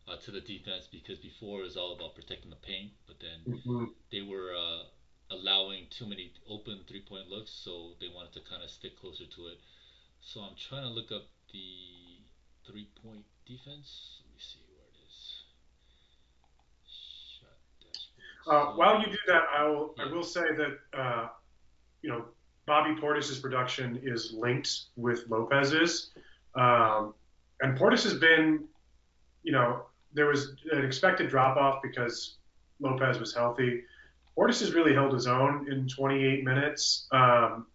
uh, 0.09 0.17
to 0.25 0.31
the 0.31 0.41
defense 0.41 0.89
because 0.91 1.19
before 1.19 1.61
it 1.61 1.65
was 1.65 1.77
all 1.77 1.93
about 1.93 2.15
protecting 2.15 2.51
the 2.51 2.57
paint, 2.57 2.93
but 3.07 3.17
then 3.21 3.55
mm-hmm. 3.55 3.85
they 4.11 4.23
were 4.23 4.55
uh, 4.57 4.85
allowing 5.31 5.87
too 5.91 6.07
many 6.07 6.33
open 6.49 6.81
three 6.89 7.03
point 7.03 7.29
looks, 7.29 7.51
so 7.51 7.93
they 8.01 8.09
wanted 8.09 8.33
to 8.33 8.41
kind 8.49 8.63
of 8.63 8.71
stick 8.71 8.99
closer 8.99 9.25
to 9.25 9.47
it. 9.49 9.59
So 10.21 10.41
I'm 10.41 10.57
trying 10.57 10.83
to 10.83 10.91
look 10.91 11.13
up 11.13 11.29
the 11.53 12.00
three 12.71 12.89
point 13.05 13.25
defense. 13.47 14.21
Let 14.23 14.33
me 14.33 14.39
see 14.39 14.61
where 14.69 14.87
it 14.87 14.97
is. 15.09 15.41
Uh, 18.47 18.77
while 18.77 19.01
you 19.01 19.07
do 19.07 19.19
that, 19.27 19.43
I 19.57 19.67
will 19.67 19.95
yeah. 19.97 20.05
I 20.05 20.13
will 20.13 20.23
say 20.23 20.43
that 20.57 20.99
uh, 20.99 21.29
you 22.03 22.11
know 22.11 22.25
Bobby 22.67 23.01
Portis's 23.01 23.39
production 23.39 24.01
is 24.03 24.33
linked 24.33 24.87
with 24.97 25.25
Lopez's, 25.29 26.11
um, 26.55 27.15
and 27.61 27.77
Portis 27.79 28.05
has 28.05 28.15
been, 28.15 28.65
you 29.43 29.53
know, 29.53 29.83
there 30.13 30.27
was 30.27 30.55
an 30.73 30.85
expected 30.85 31.29
drop 31.29 31.57
off 31.57 31.81
because 31.83 32.37
Lopez 32.81 33.19
was 33.19 33.35
healthy. 33.35 33.83
Portis 34.37 34.61
has 34.61 34.73
really 34.73 34.95
held 34.95 35.13
his 35.13 35.27
own 35.27 35.71
in 35.71 35.89
28 35.89 36.45
minutes. 36.45 37.07
Um, 37.13 37.67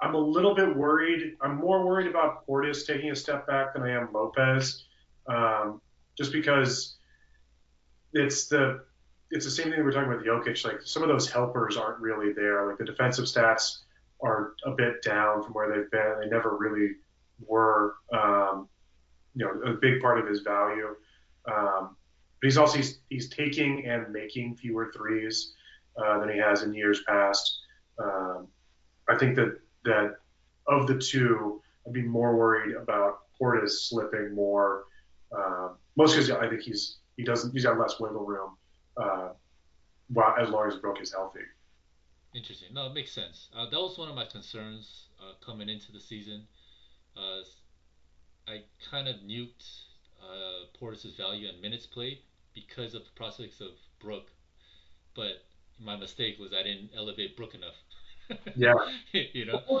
I'm 0.00 0.14
a 0.14 0.18
little 0.18 0.54
bit 0.54 0.76
worried. 0.76 1.36
I'm 1.40 1.56
more 1.56 1.84
worried 1.86 2.06
about 2.06 2.46
Portis 2.46 2.86
taking 2.86 3.10
a 3.10 3.16
step 3.16 3.46
back 3.46 3.74
than 3.74 3.82
I 3.82 3.90
am 3.90 4.12
Lopez, 4.12 4.84
um, 5.26 5.80
just 6.16 6.32
because 6.32 6.96
it's 8.12 8.46
the 8.46 8.84
it's 9.30 9.44
the 9.44 9.50
same 9.50 9.70
thing 9.70 9.82
we 9.82 9.88
are 9.88 9.92
talking 9.92 10.12
about 10.12 10.24
Jokic. 10.24 10.64
Like 10.64 10.82
some 10.82 11.02
of 11.02 11.08
those 11.08 11.30
helpers 11.30 11.76
aren't 11.76 12.00
really 12.00 12.32
there. 12.32 12.66
Like 12.66 12.78
the 12.78 12.84
defensive 12.84 13.24
stats 13.24 13.78
are 14.22 14.54
a 14.64 14.70
bit 14.70 15.02
down 15.02 15.42
from 15.42 15.52
where 15.52 15.68
they've 15.68 15.90
been. 15.90 16.20
They 16.20 16.28
never 16.28 16.56
really 16.56 16.92
were, 17.46 17.96
um, 18.12 18.68
you 19.34 19.44
know, 19.44 19.70
a 19.70 19.74
big 19.74 20.00
part 20.00 20.18
of 20.18 20.26
his 20.26 20.40
value. 20.40 20.94
Um, 21.46 21.96
but 22.40 22.46
he's 22.46 22.56
also 22.56 22.76
he's, 22.76 22.98
he's 23.08 23.28
taking 23.28 23.86
and 23.86 24.12
making 24.12 24.56
fewer 24.56 24.92
threes 24.94 25.54
uh, 25.96 26.20
than 26.20 26.28
he 26.28 26.38
has 26.38 26.62
in 26.62 26.74
years 26.74 27.02
past. 27.06 27.60
Um, 27.98 28.48
I 29.08 29.16
think 29.16 29.36
that 29.36 29.58
that 29.86 30.16
of 30.66 30.86
the 30.86 30.98
two, 30.98 31.62
I'd 31.86 31.92
be 31.92 32.02
more 32.02 32.36
worried 32.36 32.74
about 32.76 33.20
Portis 33.40 33.88
slipping 33.88 34.34
more, 34.34 34.84
uh, 35.36 35.68
mostly 35.96 36.22
because 36.22 36.30
I 36.30 36.48
think 36.48 36.62
he's 36.62 36.98
he 37.16 37.24
doesn't 37.24 37.52
he's 37.52 37.64
got 37.64 37.78
less 37.78 37.98
wiggle 37.98 38.24
room, 38.24 38.56
uh, 38.96 39.28
while, 40.08 40.34
as 40.38 40.48
long 40.50 40.68
as 40.68 40.76
Brook 40.76 41.00
is 41.00 41.12
healthy. 41.12 41.40
Interesting. 42.34 42.68
No, 42.74 42.86
it 42.86 42.94
makes 42.94 43.12
sense. 43.12 43.48
Uh, 43.56 43.68
that 43.70 43.78
was 43.78 43.96
one 43.96 44.08
of 44.08 44.14
my 44.14 44.26
concerns 44.26 45.08
uh, 45.20 45.32
coming 45.44 45.68
into 45.68 45.90
the 45.92 46.00
season. 46.00 46.46
Uh, 47.16 47.40
I 48.46 48.62
kind 48.90 49.08
of 49.08 49.16
nuked 49.16 49.84
uh, 50.22 50.66
Portis' 50.78 51.16
value 51.16 51.48
and 51.48 51.60
minutes 51.62 51.86
played 51.86 52.18
because 52.54 52.94
of 52.94 53.04
the 53.04 53.10
prospects 53.16 53.60
of 53.60 53.70
Brook, 54.00 54.30
but 55.14 55.44
my 55.78 55.96
mistake 55.96 56.38
was 56.38 56.52
I 56.52 56.62
didn't 56.62 56.90
elevate 56.96 57.36
Brook 57.36 57.54
enough. 57.54 57.74
Yeah. 58.54 58.74
you 59.12 59.46
know. 59.46 59.80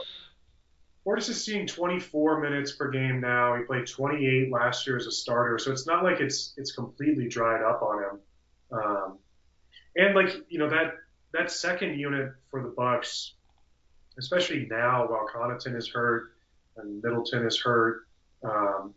Portis 1.06 1.28
is 1.28 1.44
seeing 1.44 1.68
24 1.68 2.40
minutes 2.40 2.72
per 2.72 2.90
game 2.90 3.20
now. 3.20 3.56
He 3.56 3.62
played 3.62 3.86
28 3.86 4.50
last 4.50 4.86
year 4.86 4.96
as 4.96 5.06
a 5.06 5.12
starter, 5.12 5.56
so 5.58 5.70
it's 5.70 5.86
not 5.86 6.02
like 6.02 6.20
it's 6.20 6.52
it's 6.56 6.72
completely 6.72 7.28
dried 7.28 7.62
up 7.62 7.80
on 7.80 8.02
him. 8.02 8.20
Um, 8.72 9.18
and 9.96 10.16
like 10.16 10.44
you 10.48 10.58
know 10.58 10.68
that 10.68 10.94
that 11.32 11.52
second 11.52 11.98
unit 11.98 12.32
for 12.50 12.60
the 12.60 12.68
Bucks, 12.68 13.34
especially 14.18 14.66
now 14.68 15.06
while 15.08 15.28
Connaughton 15.32 15.76
is 15.76 15.88
hurt 15.88 16.32
and 16.76 17.00
Middleton 17.02 17.46
is 17.46 17.56
hurt, 17.56 18.08
um, 18.42 18.92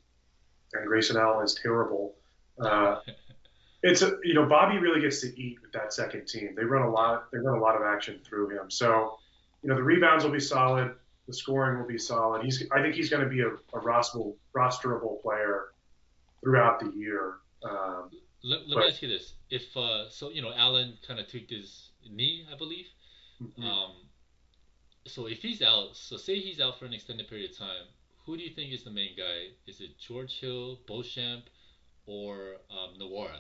and 0.74 0.88
Grayson 0.88 1.16
Allen 1.16 1.46
is 1.46 1.54
terrible. 1.62 2.16
Uh, 2.60 3.02
it's 3.84 4.02
a, 4.02 4.18
you 4.24 4.34
know 4.34 4.48
Bobby 4.48 4.80
really 4.80 5.02
gets 5.02 5.22
to 5.22 5.40
eat 5.40 5.62
with 5.62 5.72
that 5.74 5.94
second 5.94 6.28
team. 6.28 6.56
They 6.56 6.64
run 6.64 6.82
a 6.82 6.92
lot. 6.92 7.32
They 7.32 7.38
run 7.38 7.58
a 7.58 7.62
lot 7.62 7.76
of 7.76 7.84
action 7.84 8.20
through 8.26 8.50
him. 8.50 8.72
So 8.72 9.20
you 9.62 9.70
know 9.70 9.76
the 9.76 9.84
rebounds 9.84 10.24
will 10.24 10.32
be 10.32 10.40
solid. 10.40 10.94
The 11.28 11.34
scoring 11.34 11.80
will 11.80 11.88
be 11.88 11.98
solid. 11.98 12.44
He's 12.44 12.64
I 12.72 12.82
think 12.82 12.96
he's 12.96 13.10
going 13.10 13.24
to 13.24 13.30
be 13.30 13.42
a, 13.42 13.50
a 13.50 13.82
rosterable, 13.82 14.36
rosterable 14.56 15.22
player 15.22 15.74
throughout 16.42 16.80
the 16.80 16.92
year. 16.96 17.36
Um, 17.64 18.10
let, 18.44 18.68
let 18.68 18.76
but, 18.76 18.80
me 18.82 18.88
ask 18.88 19.02
you 19.02 19.10
this: 19.10 19.34
If 19.50 19.76
uh, 19.76 20.10
so, 20.10 20.30
you 20.30 20.42
know 20.42 20.52
Allen 20.56 20.98
kind 21.06 21.20
of 21.20 21.30
tweaked 21.30 21.52
his 21.52 21.90
knee, 22.10 22.46
I 22.52 22.58
believe. 22.58 22.88
Mm-hmm. 23.42 23.64
Um, 23.64 23.92
so 25.06 25.28
if 25.28 25.40
he's 25.40 25.62
out, 25.62 25.96
so 25.96 26.18
say 26.18 26.40
he's 26.40 26.60
out 26.60 26.80
for 26.80 26.86
an 26.86 26.94
extended 26.94 27.28
period 27.28 27.52
of 27.52 27.58
time, 27.58 27.86
who 28.26 28.38
do 28.38 28.44
you 28.44 28.52
think 28.52 28.72
is 28.72 28.84
the 28.84 28.92
main 28.92 29.16
guy? 29.18 29.54
Is 29.68 29.82
it 29.82 29.98
George 29.98 30.40
Hill, 30.40 30.80
Beauchamp, 30.88 31.46
or 32.06 32.58
um, 32.70 33.00
Nwora? 33.00 33.40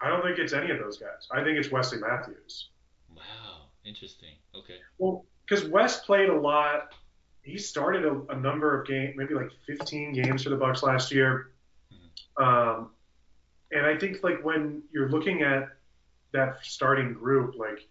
I 0.00 0.08
don't 0.08 0.22
think 0.22 0.38
it's 0.38 0.52
any 0.52 0.70
of 0.70 0.78
those 0.78 0.98
guys. 0.98 1.28
I 1.30 1.42
think 1.42 1.58
it's 1.58 1.70
Wesley 1.70 1.98
Matthews. 1.98 2.70
Wow, 3.14 3.65
interesting. 3.86 4.34
Okay. 4.54 4.78
Well, 4.98 5.24
because 5.46 5.64
Wes 5.66 6.00
played 6.00 6.28
a 6.28 6.38
lot. 6.38 6.94
He 7.42 7.58
started 7.58 8.04
a, 8.04 8.20
a, 8.30 8.36
number 8.36 8.78
of 8.78 8.86
games, 8.88 9.14
maybe 9.16 9.34
like 9.34 9.50
15 9.66 10.12
games 10.12 10.42
for 10.42 10.50
the 10.50 10.56
Bucks 10.56 10.82
last 10.82 11.12
year. 11.12 11.52
Mm-hmm. 11.92 12.42
Um, 12.42 12.90
and 13.70 13.86
I 13.86 13.96
think 13.96 14.22
like 14.24 14.44
when 14.44 14.82
you're 14.92 15.08
looking 15.08 15.42
at 15.42 15.68
that 16.32 16.58
starting 16.62 17.12
group, 17.12 17.54
like 17.56 17.86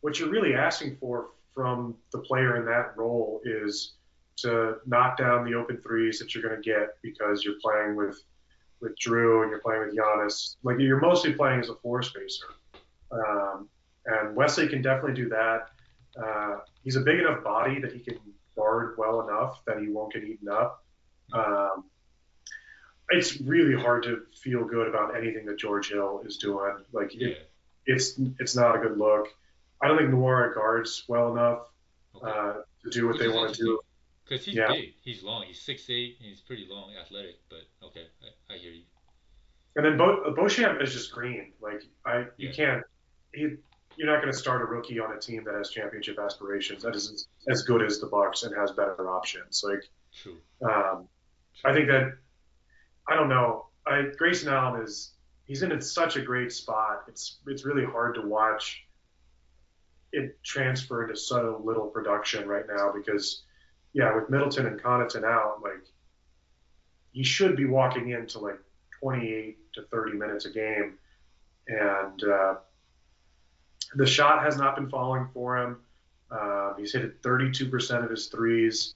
what 0.00 0.18
you're 0.18 0.30
really 0.30 0.54
asking 0.54 0.96
for 0.96 1.30
from 1.54 1.96
the 2.12 2.18
player 2.18 2.56
in 2.56 2.64
that 2.66 2.96
role 2.96 3.40
is 3.44 3.94
to 4.36 4.76
knock 4.86 5.18
down 5.18 5.44
the 5.44 5.54
open 5.54 5.78
threes 5.82 6.18
that 6.18 6.34
you're 6.34 6.42
going 6.42 6.60
to 6.60 6.62
get 6.62 6.96
because 7.02 7.44
you're 7.44 7.58
playing 7.60 7.96
with 7.96 8.22
with 8.80 8.98
Jrue 8.98 9.42
and 9.42 9.50
you're 9.50 9.60
playing 9.60 9.80
with 9.80 9.94
Giannis, 9.94 10.56
like 10.62 10.78
you're 10.78 11.00
mostly 11.00 11.34
playing 11.34 11.60
as 11.60 11.68
a 11.68 11.74
floor 11.76 12.02
spacer. 12.02 12.46
Um, 13.12 13.68
and 14.06 14.34
Wesley 14.36 14.68
can 14.68 14.82
definitely 14.82 15.14
do 15.22 15.28
that. 15.30 15.68
Uh, 16.20 16.58
he's 16.82 16.96
a 16.96 17.00
big 17.00 17.18
enough 17.20 17.42
body 17.44 17.80
that 17.80 17.92
he 17.92 18.00
can 18.00 18.18
guard 18.56 18.96
well 18.98 19.26
enough 19.28 19.62
that 19.66 19.78
he 19.80 19.88
won't 19.88 20.12
get 20.12 20.24
eaten 20.24 20.48
up. 20.48 20.84
Um, 21.32 21.84
it's 23.10 23.40
really 23.40 23.80
hard 23.80 24.02
to 24.04 24.22
feel 24.42 24.64
good 24.64 24.88
about 24.88 25.16
anything 25.16 25.46
that 25.46 25.58
George 25.58 25.90
Hill 25.90 26.22
is 26.24 26.36
doing. 26.36 26.76
Like 26.92 27.14
it, 27.14 27.50
it's 27.86 28.18
it's 28.38 28.54
not 28.56 28.76
a 28.76 28.78
good 28.78 28.98
look. 28.98 29.28
I 29.82 29.88
don't 29.88 29.96
think 29.98 30.10
Nwora 30.10 30.54
guards 30.54 31.04
well 31.08 31.32
enough 31.32 31.60
Okay. 32.16 32.28
uh, 32.28 32.52
to 32.84 32.90
do 32.90 33.06
what 33.06 33.18
they 33.18 33.28
want 33.28 33.54
to 33.54 33.62
do. 33.62 33.80
Because 34.24 34.44
he's 34.44 34.54
Yeah. 34.56 34.68
big, 34.68 34.94
he's 35.02 35.22
long, 35.22 35.44
he's 35.46 35.60
six 35.60 35.88
eight, 35.88 36.16
and 36.20 36.28
he's 36.28 36.40
pretty 36.40 36.66
long, 36.68 36.92
athletic. 37.00 37.36
But 37.48 37.60
okay, 37.86 38.06
I, 38.22 38.54
I 38.54 38.58
hear 38.58 38.72
you. 38.72 38.82
And 39.76 39.84
then 39.84 39.96
Bo- 39.96 40.32
Beauchamp 40.34 40.80
is 40.82 40.92
just 40.92 41.12
green. 41.12 41.52
Like 41.60 41.82
I, 42.04 42.26
you 42.36 42.50
can't. 42.52 42.82
He, 43.32 43.56
you're 44.00 44.10
not 44.10 44.22
going 44.22 44.32
to 44.32 44.38
start 44.38 44.62
a 44.62 44.64
rookie 44.64 44.98
on 44.98 45.12
a 45.14 45.20
team 45.20 45.44
that 45.44 45.54
has 45.54 45.68
championship 45.68 46.18
aspirations. 46.18 46.82
That 46.82 46.96
isn't 46.96 47.20
as 47.50 47.64
good 47.64 47.82
as 47.82 48.00
the 48.00 48.06
Bucks 48.06 48.44
and 48.44 48.56
has 48.56 48.70
better 48.70 49.10
options. 49.10 49.62
Like 49.62 49.82
True. 50.22 50.38
um, 50.62 51.06
I 51.66 51.74
think 51.74 51.88
that 51.88 52.14
I 53.06 53.14
don't 53.14 53.28
know. 53.28 53.66
I 53.86 54.04
Grayson 54.16 54.48
Allen 54.48 54.80
is 54.80 55.12
he's 55.44 55.62
in 55.62 55.78
such 55.82 56.16
a 56.16 56.22
great 56.22 56.50
spot. 56.50 57.02
It's 57.08 57.40
it's 57.46 57.66
really 57.66 57.84
hard 57.84 58.14
to 58.14 58.22
watch 58.22 58.82
it 60.12 60.42
transfer 60.42 61.02
into 61.02 61.14
so 61.14 61.60
little 61.62 61.88
production 61.88 62.48
right 62.48 62.64
now 62.74 62.94
because 62.96 63.42
yeah, 63.92 64.14
with 64.14 64.30
Middleton 64.30 64.64
and 64.64 64.80
Connaughton 64.80 65.24
out, 65.24 65.60
like 65.62 65.84
he 67.12 67.22
should 67.22 67.54
be 67.54 67.66
walking 67.66 68.08
into 68.08 68.38
like 68.38 68.60
28 69.02 69.58
to 69.74 69.82
30 69.82 70.16
minutes 70.16 70.46
a 70.46 70.50
game, 70.50 70.94
and 71.68 72.24
uh, 72.24 72.54
the 73.94 74.06
shot 74.06 74.42
has 74.42 74.56
not 74.56 74.76
been 74.76 74.88
falling 74.88 75.28
for 75.32 75.58
him. 75.58 75.78
Uh, 76.30 76.74
he's 76.74 76.92
hit 76.92 77.22
32% 77.22 78.04
of 78.04 78.10
his 78.10 78.26
threes. 78.26 78.94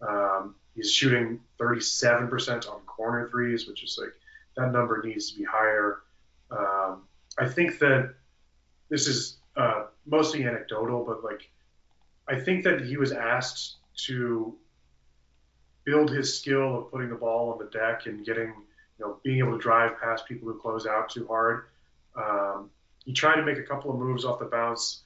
Um, 0.00 0.54
he's 0.74 0.92
shooting 0.92 1.40
37% 1.60 2.70
on 2.70 2.80
corner 2.82 3.28
threes, 3.28 3.66
which 3.66 3.82
is 3.82 3.98
like 4.00 4.14
that 4.56 4.72
number 4.72 5.02
needs 5.04 5.32
to 5.32 5.38
be 5.38 5.44
higher. 5.44 6.02
Um, 6.50 7.02
I 7.38 7.48
think 7.48 7.78
that 7.80 8.14
this 8.88 9.06
is 9.06 9.38
uh, 9.56 9.86
mostly 10.06 10.44
anecdotal, 10.44 11.04
but 11.04 11.24
like 11.24 11.50
I 12.28 12.38
think 12.38 12.64
that 12.64 12.82
he 12.82 12.96
was 12.96 13.12
asked 13.12 13.76
to 14.06 14.54
build 15.84 16.10
his 16.10 16.38
skill 16.38 16.78
of 16.78 16.90
putting 16.90 17.08
the 17.08 17.16
ball 17.16 17.52
on 17.52 17.58
the 17.58 17.70
deck 17.70 18.06
and 18.06 18.24
getting, 18.24 18.48
you 18.48 19.04
know, 19.04 19.18
being 19.24 19.38
able 19.38 19.52
to 19.52 19.58
drive 19.58 19.98
past 19.98 20.26
people 20.26 20.46
who 20.46 20.58
close 20.58 20.86
out 20.86 21.08
too 21.08 21.26
hard. 21.26 21.64
Um, 22.14 22.70
he 23.08 23.14
tried 23.14 23.36
to 23.36 23.42
make 23.42 23.56
a 23.56 23.62
couple 23.62 23.90
of 23.90 23.98
moves 23.98 24.26
off 24.26 24.38
the 24.38 24.44
bounce 24.44 25.02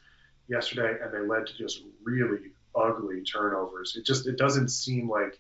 yesterday, 0.48 0.96
and 1.00 1.14
they 1.14 1.20
led 1.24 1.46
to 1.46 1.57
just 1.57 1.84
really 2.03 2.50
ugly 2.74 3.22
turnovers. 3.22 3.94
It 3.96 4.05
just 4.05 4.26
it 4.26 4.36
doesn't 4.36 4.70
seem 4.70 5.09
like 5.09 5.38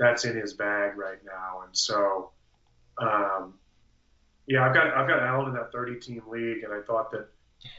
that's 0.00 0.24
in 0.24 0.34
his 0.36 0.54
bag 0.54 0.96
right 0.96 1.18
now, 1.24 1.62
and 1.64 1.76
so. 1.76 2.32
Um, 2.98 3.54
yeah, 4.48 4.66
I've 4.66 4.74
got 4.74 4.88
I've 4.88 5.06
got 5.08 5.20
Allen 5.22 5.50
in 5.50 5.54
that 5.54 5.70
30 5.70 6.00
team 6.00 6.22
league, 6.28 6.64
and 6.64 6.74
I 6.74 6.80
thought 6.82 7.12
that 7.12 7.28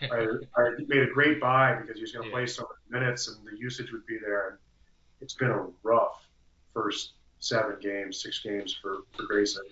I, 0.10 0.26
I 0.62 0.70
made 0.88 1.04
a 1.04 1.12
great 1.14 1.42
buy 1.42 1.76
because 1.76 1.98
he 1.98 2.02
was 2.02 2.14
going 2.14 2.24
to 2.24 2.30
Yeah. 2.30 2.36
play 2.36 2.46
so 2.46 2.66
many 2.90 3.04
minutes 3.04 3.28
and 3.28 3.46
the 3.46 3.58
usage 3.60 3.92
would 3.92 4.06
be 4.06 4.18
there. 4.26 4.50
And 4.52 4.58
it's 5.20 5.34
been 5.34 5.52
a 5.52 5.68
rough 5.84 6.26
first 6.74 7.14
seven 7.40 7.76
games, 7.82 8.24
six 8.24 8.40
games 8.40 8.74
for, 8.82 9.00
for 9.12 9.24
Grayson. 9.24 9.64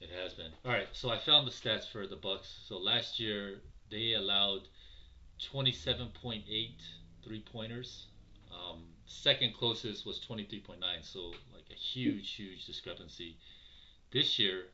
It 0.00 0.08
has 0.22 0.32
been. 0.34 0.52
All 0.64 0.70
right, 0.72 0.86
so 0.92 1.10
I 1.10 1.18
found 1.18 1.46
the 1.46 1.50
stats 1.50 1.90
for 1.90 2.06
the 2.06 2.16
Bucks. 2.16 2.60
So 2.68 2.78
last 2.78 3.18
year 3.18 3.60
they 3.90 4.14
allowed 4.14 4.62
27.8 5.52 6.42
three-pointers. 7.24 8.06
Um, 8.52 8.84
second 9.06 9.54
closest 9.54 10.06
was 10.06 10.20
23.9, 10.28 10.76
so 11.02 11.28
like 11.54 11.70
a 11.70 11.74
huge, 11.74 12.32
huge 12.32 12.66
discrepancy. 12.66 13.36
This 14.12 14.38
year, 14.38 14.64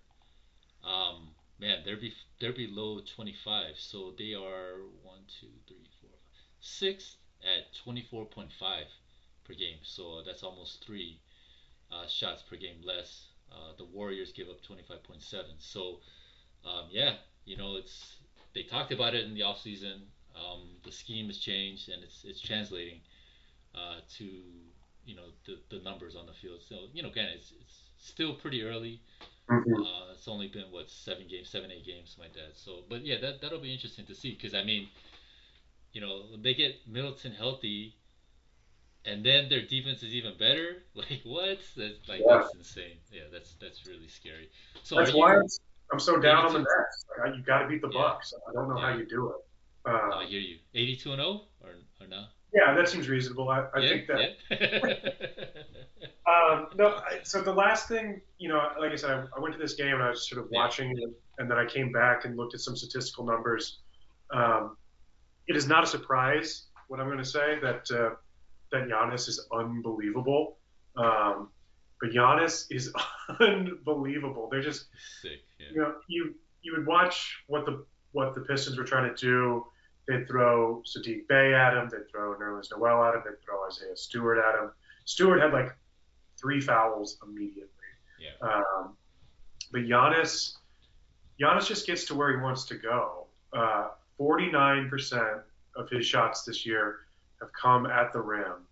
um, 0.84 1.28
man, 1.58 1.82
they're 1.84 1.96
be 1.96 2.12
they're 2.40 2.52
below 2.52 3.00
25, 3.14 3.74
so 3.78 4.12
they 4.18 4.34
are 4.34 4.80
one, 5.02 5.20
two, 5.40 5.48
three, 5.66 5.86
four, 6.00 6.10
five, 6.10 6.42
sixth 6.60 7.16
at 7.42 7.74
24.5 7.86 8.48
per 9.44 9.54
game. 9.54 9.78
So 9.82 10.22
that's 10.24 10.42
almost 10.42 10.84
three 10.84 11.20
uh, 11.92 12.06
shots 12.06 12.42
per 12.42 12.56
game 12.56 12.80
less. 12.84 13.26
Uh, 13.52 13.72
the 13.78 13.84
Warriors 13.84 14.32
give 14.32 14.48
up 14.48 14.60
25.7. 14.62 15.22
So, 15.58 16.00
um, 16.64 16.86
yeah, 16.90 17.14
you 17.44 17.56
know, 17.56 17.76
it's 17.76 18.16
they 18.56 18.62
talked 18.62 18.90
about 18.90 19.14
it 19.14 19.26
in 19.26 19.34
the 19.34 19.42
offseason. 19.42 20.00
Um, 20.34 20.62
the 20.84 20.90
scheme 20.90 21.26
has 21.26 21.38
changed 21.38 21.88
and 21.90 22.02
it's 22.02 22.24
it's 22.24 22.40
translating 22.40 23.00
uh, 23.74 24.00
to 24.16 24.24
you 25.04 25.14
know 25.14 25.28
the, 25.46 25.58
the 25.70 25.82
numbers 25.84 26.16
on 26.16 26.24
the 26.26 26.32
field. 26.32 26.60
So 26.66 26.88
you 26.94 27.02
know, 27.02 27.10
again, 27.10 27.28
it's 27.34 27.52
it's 27.60 27.76
still 27.98 28.34
pretty 28.34 28.62
early. 28.64 29.02
Mm-hmm. 29.50 29.74
Uh, 29.74 30.12
it's 30.14 30.26
only 30.26 30.48
been 30.48 30.64
what 30.70 30.90
seven 30.90 31.26
games, 31.28 31.50
seven 31.50 31.70
eight 31.70 31.84
games, 31.86 32.16
my 32.18 32.26
dad. 32.26 32.54
So, 32.54 32.80
but 32.88 33.04
yeah, 33.04 33.20
that 33.20 33.42
that'll 33.42 33.60
be 33.60 33.72
interesting 33.72 34.06
to 34.06 34.14
see 34.14 34.32
because 34.34 34.54
I 34.54 34.64
mean, 34.64 34.88
you 35.92 36.00
know, 36.00 36.22
they 36.42 36.54
get 36.54 36.76
Middleton 36.88 37.32
healthy, 37.32 37.94
and 39.04 39.24
then 39.24 39.48
their 39.50 39.64
defense 39.66 40.02
is 40.02 40.14
even 40.14 40.32
better. 40.38 40.82
Like 40.94 41.20
what? 41.24 41.58
That's 41.76 42.08
like 42.08 42.22
Yeah. 42.26 42.38
that's 42.38 42.54
insane. 42.54 42.96
Yeah, 43.12 43.28
that's 43.30 43.52
that's 43.60 43.86
really 43.86 44.08
scary. 44.08 44.48
So 44.82 44.96
That's 44.96 45.12
why 45.14 45.34
you, 45.34 45.46
I'm 45.92 46.00
so 46.00 46.18
down 46.18 46.46
on 46.46 46.52
the 46.52 46.58
Nets. 46.60 47.04
Like, 47.18 47.36
you 47.36 47.42
got 47.42 47.60
to 47.60 47.68
beat 47.68 47.80
the 47.80 47.88
Yeah. 47.92 48.00
Bucks. 48.02 48.32
I 48.48 48.52
don't 48.52 48.68
know 48.68 48.76
how 48.80 48.94
you 48.96 49.06
do 49.06 49.30
it. 49.30 49.36
Uh, 49.90 50.16
I 50.16 50.24
hear 50.26 50.40
you. 50.40 50.58
Eighty-two 50.74 51.12
and 51.12 51.20
zero 51.20 51.42
or 51.62 51.70
or 52.00 52.06
not? 52.08 52.30
yeah, 52.52 52.74
that 52.74 52.88
seems 52.88 53.08
reasonable. 53.08 53.48
I, 53.50 53.66
I 53.74 53.78
yeah, 53.78 53.88
think 53.88 54.06
that. 54.08 54.30
yeah. 54.50 55.46
Um, 56.26 56.66
no, 56.76 56.88
I, 56.88 57.20
so 57.22 57.40
the 57.40 57.52
last 57.52 57.86
thing, 57.88 58.20
you 58.38 58.48
know, 58.48 58.60
like 58.80 58.90
I 58.90 58.96
said, 58.96 59.10
I, 59.10 59.24
I 59.36 59.40
went 59.40 59.54
to 59.54 59.60
this 59.60 59.74
game 59.74 59.94
and 59.94 60.02
I 60.02 60.10
was 60.10 60.28
sort 60.28 60.42
of 60.44 60.48
Yeah. 60.50 60.58
watching 60.58 60.90
it, 60.90 61.10
and 61.38 61.48
then 61.50 61.56
I 61.56 61.64
came 61.64 61.92
back 61.92 62.24
and 62.24 62.36
looked 62.36 62.52
at 62.54 62.60
some 62.60 62.74
statistical 62.76 63.24
numbers. 63.24 63.78
Um, 64.34 64.76
it 65.46 65.56
is 65.56 65.68
not 65.68 65.84
a 65.84 65.86
surprise 65.86 66.64
what 66.88 66.98
I'm 67.00 67.06
going 67.06 67.18
to 67.18 67.24
say 67.24 67.58
that 67.62 67.88
uh, 67.92 68.10
that 68.72 68.88
Giannis 68.88 69.28
is 69.28 69.46
unbelievable. 69.52 70.58
Um, 70.96 71.50
but 72.00 72.10
Giannis 72.10 72.66
is 72.70 72.92
unbelievable. 73.40 74.48
They're 74.50 74.62
just 74.62 74.86
Sick. 75.22 75.40
Yeah. 75.58 75.66
you 75.70 75.76
know, 75.80 75.94
you 76.08 76.34
you 76.62 76.72
would 76.76 76.86
watch 76.86 77.42
what 77.46 77.64
the 77.64 77.84
what 78.12 78.34
the 78.34 78.40
Pistons 78.42 78.78
were 78.78 78.84
trying 78.84 79.14
to 79.14 79.16
do. 79.16 79.66
They'd 80.08 80.26
throw 80.28 80.82
Saddiq 80.86 81.26
Bey 81.28 81.52
at 81.54 81.74
him. 81.74 81.88
They'd 81.90 82.08
throw 82.10 82.34
Nerlens 82.36 82.70
Noel 82.70 83.04
at 83.04 83.14
him. 83.14 83.22
They'd 83.24 83.42
throw 83.44 83.66
Isaiah 83.66 83.96
Stewart 83.96 84.38
at 84.38 84.54
him. 84.60 84.70
Stewart 85.04 85.40
had 85.40 85.52
like 85.52 85.76
three 86.40 86.60
fouls 86.60 87.18
immediately. 87.26 87.68
Yeah. 88.20 88.48
Um, 88.48 88.96
but 89.72 89.82
Giannis, 89.82 90.54
Giannis 91.40 91.66
just 91.66 91.86
gets 91.86 92.04
to 92.06 92.14
where 92.14 92.30
he 92.30 92.42
wants 92.42 92.64
to 92.66 92.76
go. 92.76 93.26
Uh, 93.52 93.88
49% 94.20 95.42
of 95.76 95.90
his 95.90 96.06
shots 96.06 96.44
this 96.44 96.64
year 96.64 97.00
have 97.40 97.50
come 97.52 97.86
at 97.86 98.12
the 98.12 98.20
rim, 98.20 98.66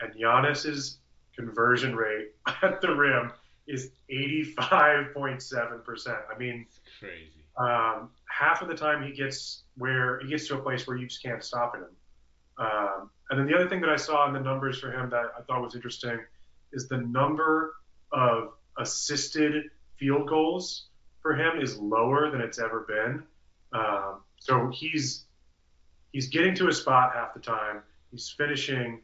and 0.00 0.12
Giannis's 0.14 0.98
conversion 1.40 1.96
rate 1.96 2.28
at 2.62 2.80
the 2.80 2.94
rim 2.94 3.32
is 3.66 3.90
85.7%. 4.10 6.18
I 6.34 6.38
mean, 6.38 6.66
It's 6.68 6.80
crazy. 6.98 7.44
um, 7.56 8.10
half 8.28 8.62
of 8.62 8.68
the 8.68 8.74
time 8.74 9.04
he 9.04 9.12
gets 9.12 9.62
where 9.76 10.20
he 10.20 10.28
gets 10.28 10.46
to 10.48 10.58
a 10.58 10.62
place 10.62 10.86
where 10.86 10.96
you 10.96 11.06
just 11.06 11.22
can't 11.22 11.42
stop 11.42 11.74
him. 11.76 11.84
Um, 12.58 13.10
and 13.30 13.38
then 13.38 13.46
the 13.46 13.54
other 13.54 13.68
thing 13.68 13.80
that 13.80 13.90
I 13.90 13.96
saw 13.96 14.26
in 14.26 14.34
the 14.34 14.40
numbers 14.40 14.78
for 14.78 14.90
him 14.92 15.08
that 15.10 15.26
I 15.38 15.42
thought 15.42 15.62
was 15.62 15.74
interesting 15.74 16.18
is 16.72 16.88
the 16.88 16.98
number 16.98 17.74
of 18.12 18.50
assisted 18.78 19.64
field 19.98 20.28
goals 20.28 20.86
for 21.22 21.34
him 21.34 21.60
is 21.60 21.76
lower 21.78 22.30
than 22.30 22.40
it's 22.40 22.58
ever 22.58 22.80
been. 22.88 23.22
Um, 23.72 24.20
so 24.38 24.70
he's 24.72 25.24
he's 26.12 26.28
getting 26.28 26.54
to 26.56 26.68
a 26.68 26.72
spot 26.72 27.12
half 27.14 27.34
the 27.34 27.40
time. 27.40 27.82
He's 28.10 28.34
finishing 28.36 29.00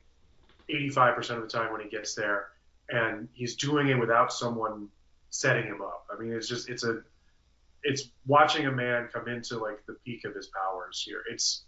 85% 0.70 1.30
of 1.36 1.42
the 1.42 1.48
time 1.48 1.72
when 1.72 1.80
he 1.80 1.88
gets 1.88 2.14
there, 2.14 2.48
and 2.88 3.28
he's 3.32 3.56
doing 3.56 3.88
it 3.88 3.98
without 3.98 4.32
someone 4.32 4.88
setting 5.30 5.64
him 5.64 5.82
up. 5.82 6.06
I 6.12 6.20
mean, 6.20 6.32
it's 6.32 6.48
just 6.48 6.68
it's 6.68 6.84
a 6.84 7.02
it's 7.82 8.10
watching 8.26 8.66
a 8.66 8.72
man 8.72 9.08
come 9.12 9.28
into 9.28 9.58
like 9.58 9.84
the 9.86 9.94
peak 10.04 10.24
of 10.24 10.34
his 10.34 10.48
powers 10.48 11.02
here. 11.04 11.22
It's 11.30 11.64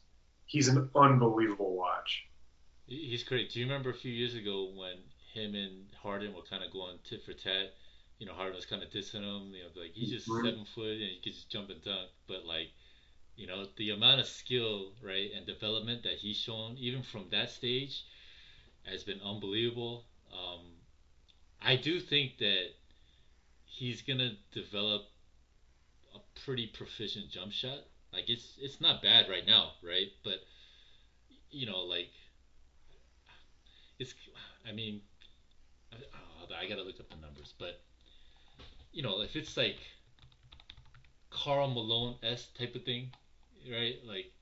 he's 0.46 0.68
an 0.68 0.90
unbelievable 0.94 1.76
watch. 1.76 2.24
He's 2.86 3.22
great. 3.22 3.52
Do 3.52 3.60
you 3.60 3.66
remember 3.66 3.90
a 3.90 3.94
few 3.94 4.12
years 4.12 4.34
ago 4.34 4.72
when 4.74 4.96
him 5.34 5.54
and 5.54 5.84
Harden 6.02 6.34
were 6.34 6.42
kind 6.42 6.64
of 6.64 6.72
going 6.72 6.98
tit 7.04 7.22
for 7.24 7.34
tat? 7.34 7.74
You 8.18 8.26
know, 8.26 8.32
Harden 8.32 8.56
was 8.56 8.66
kind 8.66 8.82
of 8.82 8.90
dissing 8.90 9.22
him. 9.22 9.52
You 9.54 9.64
know, 9.64 9.80
like 9.80 9.92
he's 9.92 10.10
just 10.10 10.26
Mhm. 10.28 10.44
seven 10.44 10.64
foot 10.64 10.92
and 10.92 11.02
he 11.10 11.20
can 11.22 11.32
just 11.32 11.50
jump 11.50 11.70
and 11.70 11.82
dunk. 11.84 12.08
But 12.26 12.46
like, 12.46 12.70
you 13.36 13.46
know, 13.46 13.66
the 13.76 13.90
amount 13.90 14.20
of 14.20 14.26
skill, 14.26 14.94
right, 15.02 15.30
and 15.32 15.46
development 15.46 16.02
that 16.04 16.14
he's 16.14 16.36
shown, 16.36 16.76
even 16.78 17.02
from 17.02 17.28
that 17.30 17.50
stage, 17.50 18.04
has 18.90 19.04
been 19.04 19.20
unbelievable. 19.24 20.04
Um, 20.32 20.60
I 21.62 21.76
do 21.76 22.00
think 22.00 22.38
that 22.38 22.66
he's 23.64 24.02
gonna 24.02 24.32
develop 24.52 25.02
a 26.14 26.18
pretty 26.44 26.66
proficient 26.66 27.30
jump 27.30 27.52
shot. 27.52 27.78
Like 28.12 28.28
it's 28.28 28.58
it's 28.60 28.80
not 28.80 29.02
bad 29.02 29.28
right 29.28 29.46
now, 29.46 29.72
right? 29.82 30.08
But 30.24 30.40
you 31.50 31.66
know, 31.66 31.80
like 31.80 32.10
it's. 33.98 34.14
I 34.68 34.72
mean, 34.72 35.00
I, 35.92 35.96
oh, 36.42 36.68
gotta 36.68 36.82
look 36.82 37.00
up 37.00 37.08
the 37.08 37.16
numbers, 37.16 37.54
but 37.58 37.80
you 38.92 39.02
know, 39.02 39.22
if 39.22 39.36
it's 39.36 39.56
like 39.56 39.78
Karl 41.30 41.68
Malone 41.68 42.16
s 42.22 42.48
type 42.58 42.74
of 42.74 42.84
thing, 42.84 43.10
right? 43.70 43.96
Like, 44.06 44.32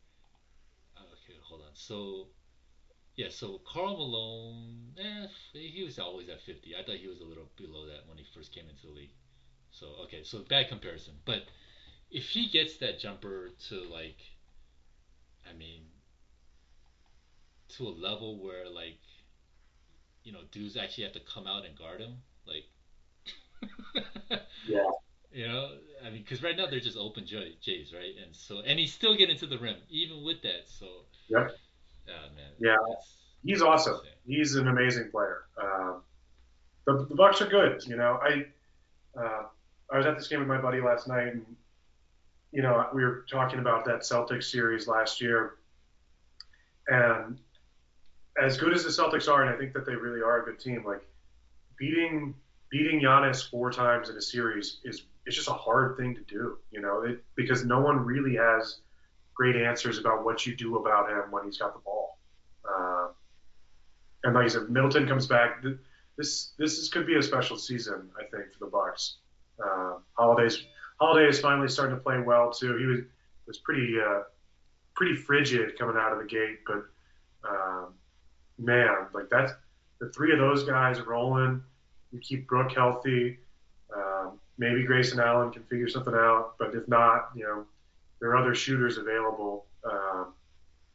okay, 0.97 1.39
hold 1.43 1.63
on. 1.63 1.71
So, 1.75 2.29
yeah, 3.17 3.29
so 3.31 3.61
Karl 3.65 3.97
Malone, 3.97 4.93
eh, 4.99 5.27
he 5.55 5.83
was 5.85 5.99
always 5.99 6.29
at 6.29 6.41
50. 6.43 6.77
I 6.77 6.83
thought 6.83 6.97
he 6.97 7.09
was 7.09 7.21
a 7.21 7.25
little 7.25 7.49
below 7.57 7.87
that 7.87 8.07
when 8.09 8.19
he 8.19 8.25
first 8.35 8.53
came 8.53 8.69
into 8.69 8.87
the 8.87 8.93
league. 8.93 9.13
So, 9.71 9.89
okay, 10.05 10.23
so 10.23 10.41
bad 10.49 10.69
comparison. 10.69 11.15
But 11.25 11.45
if 12.11 12.29
he 12.29 12.49
gets 12.49 12.77
that 12.79 13.01
jumper 13.01 13.51
to, 13.69 13.83
like, 13.93 14.19
I 15.49 15.53
mean, 15.55 15.83
to 17.69 17.87
a 17.87 17.91
level 17.91 18.39
where, 18.43 18.69
like, 18.69 18.99
you 20.25 20.33
know, 20.33 20.41
dudes 20.51 20.77
actually 20.77 21.05
have 21.05 21.13
to 21.15 21.21
come 21.21 21.47
out 21.47 21.65
and 21.65 21.77
guard 21.77 22.01
him, 22.01 22.17
like, 22.47 22.65
yeah. 24.67 24.81
You 25.33 25.47
know, 25.49 25.69
I 26.03 26.09
mean, 26.09 26.23
because 26.23 26.43
right 26.43 26.57
now 26.57 26.67
they're 26.67 26.81
just 26.81 26.97
open 26.97 27.27
Jays, 27.27 27.93
right? 27.93 28.15
And 28.25 28.35
so, 28.35 28.61
and 28.61 28.79
he's 28.79 28.95
still 28.95 29.15
getting 29.15 29.37
to 29.39 29.47
the 29.47 29.59
rim, 29.59 29.77
even 29.91 30.25
with 30.25 30.41
that. 30.43 30.63
So, 30.67 30.87
yep. 31.29 31.51
Yeah, 32.07 32.15
man. 32.37 32.51
Yeah, 32.59 32.95
he's 33.45 33.63
awesome. 33.63 34.01
He's 34.27 34.55
an 34.55 34.69
amazing 34.69 35.11
player. 35.11 35.45
Um, 35.61 36.03
the, 36.87 37.07
the 37.09 37.15
Bucks 37.15 37.41
are 37.43 37.47
good. 37.47 37.85
You 37.87 37.97
know, 37.97 38.19
I 38.23 38.47
uh, 39.19 39.43
I 39.93 39.97
was 39.97 40.07
at 40.07 40.17
this 40.17 40.29
game 40.29 40.41
with 40.41 40.49
my 40.49 40.61
buddy 40.61 40.81
last 40.81 41.09
night, 41.09 41.29
and 41.29 41.45
you 42.53 42.63
know, 42.63 42.87
we 42.95 43.05
were 43.05 43.25
talking 43.31 43.59
about 43.59 43.85
that 43.87 44.01
Celtics 44.01 44.45
series 44.45 44.87
last 44.87 45.21
year, 45.21 45.57
and 46.89 47.39
as 48.43 48.57
good 48.57 48.73
as 48.73 48.85
the 48.85 48.91
Celtics 48.91 49.29
are, 49.29 49.43
and 49.43 49.55
I 49.55 49.59
think 49.59 49.73
that 49.75 49.87
they 49.87 49.95
really 49.95 50.21
are 50.21 50.43
a 50.43 50.45
good 50.45 50.59
team, 50.59 50.85
like 50.85 51.03
beating 51.79 52.35
beating 52.71 53.01
Giannis 53.01 53.49
four 53.49 53.71
times 53.71 54.09
in 54.09 54.17
a 54.17 54.21
series 54.21 54.81
is 54.85 55.03
it's 55.25 55.37
just 55.37 55.49
a 55.49 55.53
hard 55.53 55.97
thing 55.97 56.15
to 56.15 56.21
do, 56.23 56.59
you 56.71 56.81
know, 56.81 57.03
it, 57.03 57.23
because 57.35 57.65
no 57.65 57.81
one 57.81 57.99
really 57.99 58.37
has 58.37 58.81
great 59.37 59.57
answers 59.57 59.99
about 59.99 60.25
what 60.25 60.47
you 60.47 60.57
do 60.57 60.77
about 60.77 61.11
him 61.11 61.31
when 61.31 61.45
he's 61.45 61.59
got 61.59 61.75
the 61.75 61.81
ball. 61.81 62.19
Uh, 62.69 63.09
and 64.25 64.35
like 64.35 64.47
I 64.47 64.49
said, 64.49 64.71
Middleton 64.71 65.07
comes 65.07 65.27
back. 65.27 65.63
This 66.17 66.53
this 66.59 66.79
is, 66.79 66.89
could 66.89 67.07
be 67.07 67.17
a 67.17 67.23
special 67.23 67.57
season, 67.57 68.09
I 68.19 68.25
think, 68.25 68.53
for 68.53 68.65
the 68.65 68.71
Bucks. 68.71 69.19
Uh, 69.63 69.99
Holiday's 70.15 70.65
Holiday 70.99 71.29
is 71.29 71.39
finally 71.39 71.69
starting 71.69 71.95
to 71.95 72.03
play 72.03 72.19
well 72.19 72.51
too. 72.51 72.77
He 72.79 72.87
was 72.87 73.01
was 73.47 73.59
pretty 73.59 73.97
uh, 74.01 74.23
pretty 74.95 75.15
frigid 75.15 75.79
coming 75.79 75.97
out 75.97 76.13
of 76.13 76.19
the 76.19 76.25
gate, 76.25 76.61
but 76.67 76.85
um, 77.49 77.95
man, 78.59 79.07
like 79.13 79.29
that's 79.31 79.53
the 80.01 80.09
three 80.11 80.33
of 80.33 80.39
those 80.39 80.65
guys 80.65 81.01
rolling. 81.01 81.63
You 82.13 82.21
keep 82.21 82.49
Brook 82.49 82.73
healthy. 82.73 83.39
Um, 83.95 84.41
maybe 84.59 84.85
Grayson 84.85 85.21
Allen 85.21 85.53
can 85.53 85.63
figure 85.65 85.89
something 85.89 86.15
out, 86.15 86.55
but 86.59 86.75
if 86.75 86.89
not, 86.89 87.31
you 87.35 87.45
know, 87.45 87.67
there 88.21 88.31
are 88.31 88.37
other 88.37 88.55
shooters 88.55 88.99
available. 88.99 89.67
Um, 89.85 90.35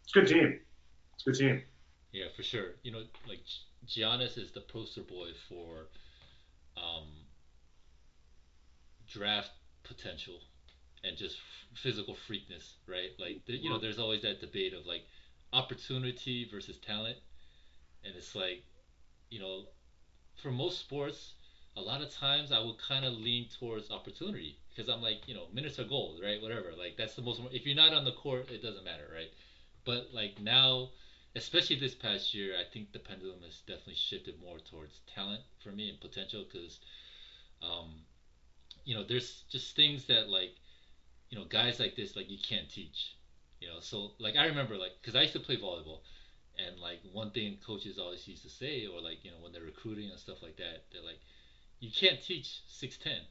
it's 0.04 0.16
a 0.16 0.20
good 0.20 0.28
team. 0.28 0.60
It's 1.16 1.28
a 1.28 1.32
good 1.32 1.40
team. 1.40 1.62
Yeah, 2.12 2.26
for 2.36 2.44
sure. 2.44 2.76
You 2.84 2.92
know, 2.92 3.04
like 3.28 3.40
Giannis 3.88 4.38
is 4.38 4.52
the 4.52 4.62
poster 4.62 5.02
boy 5.02 5.30
for 5.48 5.88
um, 6.78 7.08
draft 9.08 9.52
potential 9.84 10.40
and 11.04 11.18
just 11.18 11.38
physical 11.74 12.16
freakness, 12.30 12.74
right? 12.88 13.12
Like, 13.20 13.42
you 13.48 13.70
know, 13.70 13.80
there's 13.80 14.00
always 14.00 14.22
that 14.22 14.40
debate 14.40 14.74
of 14.74 14.86
like 14.86 15.04
opportunity 15.54 16.48
versus 16.52 16.78
talent, 16.78 17.18
and 18.04 18.14
it's 18.16 18.36
like, 18.36 18.64
you 19.30 19.40
know, 19.40 19.64
for 20.42 20.52
most 20.52 20.80
sports, 20.80 21.34
a 21.78 21.82
lot 21.82 22.02
of 22.02 22.14
times 22.14 22.52
I 22.52 22.60
will 22.60 22.78
kind 22.88 23.06
of 23.06 23.14
lean 23.14 23.48
towards 23.60 23.90
opportunity 23.90 24.58
because 24.74 24.90
I'm 24.90 25.02
like, 25.02 25.28
you 25.28 25.36
know, 25.36 25.46
minutes 25.54 25.80
are 25.80 25.84
gold, 25.84 26.22
right? 26.24 26.42
Whatever. 26.42 26.72
Like 26.78 26.98
that's 26.98 27.16
the 27.16 27.22
most. 27.22 27.42
If 27.52 27.66
you're 27.66 27.76
not 27.76 27.94
on 27.94 28.06
the 28.06 28.14
court, 28.14 28.50
it 28.52 28.62
doesn't 28.62 28.84
matter, 28.84 29.10
right? 29.14 29.30
But 29.86 30.10
like 30.14 30.40
now, 30.40 30.90
especially 31.36 31.78
this 31.80 31.96
past 31.96 32.34
year, 32.34 32.56
I 32.60 32.64
think 32.72 32.92
the 32.92 33.00
pendulum 33.00 33.42
has 33.46 33.62
definitely 33.68 33.96
shifted 33.96 34.36
more 34.42 34.60
towards 34.60 35.00
talent 35.14 35.42
for 35.64 35.72
me 35.72 35.90
and 35.90 36.00
potential 36.00 36.46
because, 36.52 36.80
um, 37.62 38.04
you 38.86 38.96
know, 38.96 39.04
there's 39.04 39.44
just 39.52 39.76
things 39.76 40.06
that 40.08 40.30
like, 40.30 40.52
you 41.30 41.38
know, 41.38 41.46
guys 41.46 41.80
like 41.80 41.96
this 41.96 42.16
like 42.16 42.30
you 42.30 42.38
can't 42.42 42.70
teach, 42.70 43.16
you 43.60 43.68
know. 43.68 43.80
So 43.82 44.12
like 44.20 44.36
I 44.36 44.46
remember 44.46 44.78
like 44.78 44.94
because 45.02 45.16
I 45.16 45.22
used 45.22 45.34
to 45.34 45.40
play 45.40 45.58
volleyball 45.58 46.00
and 46.58 46.80
like 46.80 47.00
one 47.12 47.32
thing 47.32 47.58
coaches 47.66 47.98
always 48.00 48.28
used 48.28 48.44
to 48.44 48.50
say, 48.50 48.88
or 48.88 49.02
like 49.02 49.24
you 49.24 49.32
know 49.32 49.38
when 49.42 49.52
they're 49.52 49.64
recruiting 49.64 50.10
and 50.10 50.20
stuff 50.20 50.42
like 50.42 50.58
that, 50.58 50.84
they're 50.92 51.04
like, 51.04 51.20
you 51.80 51.92
can't 51.92 52.22
teach 52.22 52.62
six 52.68 52.98
ten. 52.98 53.22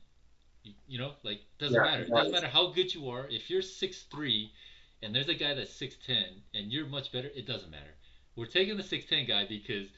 You, 0.87 0.99
know, 0.99 1.13
like 1.23 1.41
doesn't 1.59 1.75
yeah, 1.75 1.91
matter. 1.91 2.03
It 2.03 2.11
doesn't 2.11 2.33
matter 2.33 2.49
how 2.49 2.69
good 2.73 2.95
you 2.95 3.09
are. 3.09 3.27
If 3.31 3.49
you're 3.49 3.63
six 3.63 4.03
three, 4.11 4.53
and 5.03 5.15
there's 5.15 5.29
a 5.29 5.35
guy 5.35 5.55
that's 5.55 5.73
six 5.73 5.97
ten, 6.07 6.43
and 6.55 6.71
you're 6.71 6.87
much 6.87 7.13
better, 7.13 7.31
it 7.35 7.47
doesn't 7.47 7.71
matter. 7.71 7.95
We're 8.37 8.47
taking 8.47 8.77
the 8.77 8.83
six 8.83 9.07
ten 9.07 9.27
guy 9.27 9.47
because, 9.49 9.89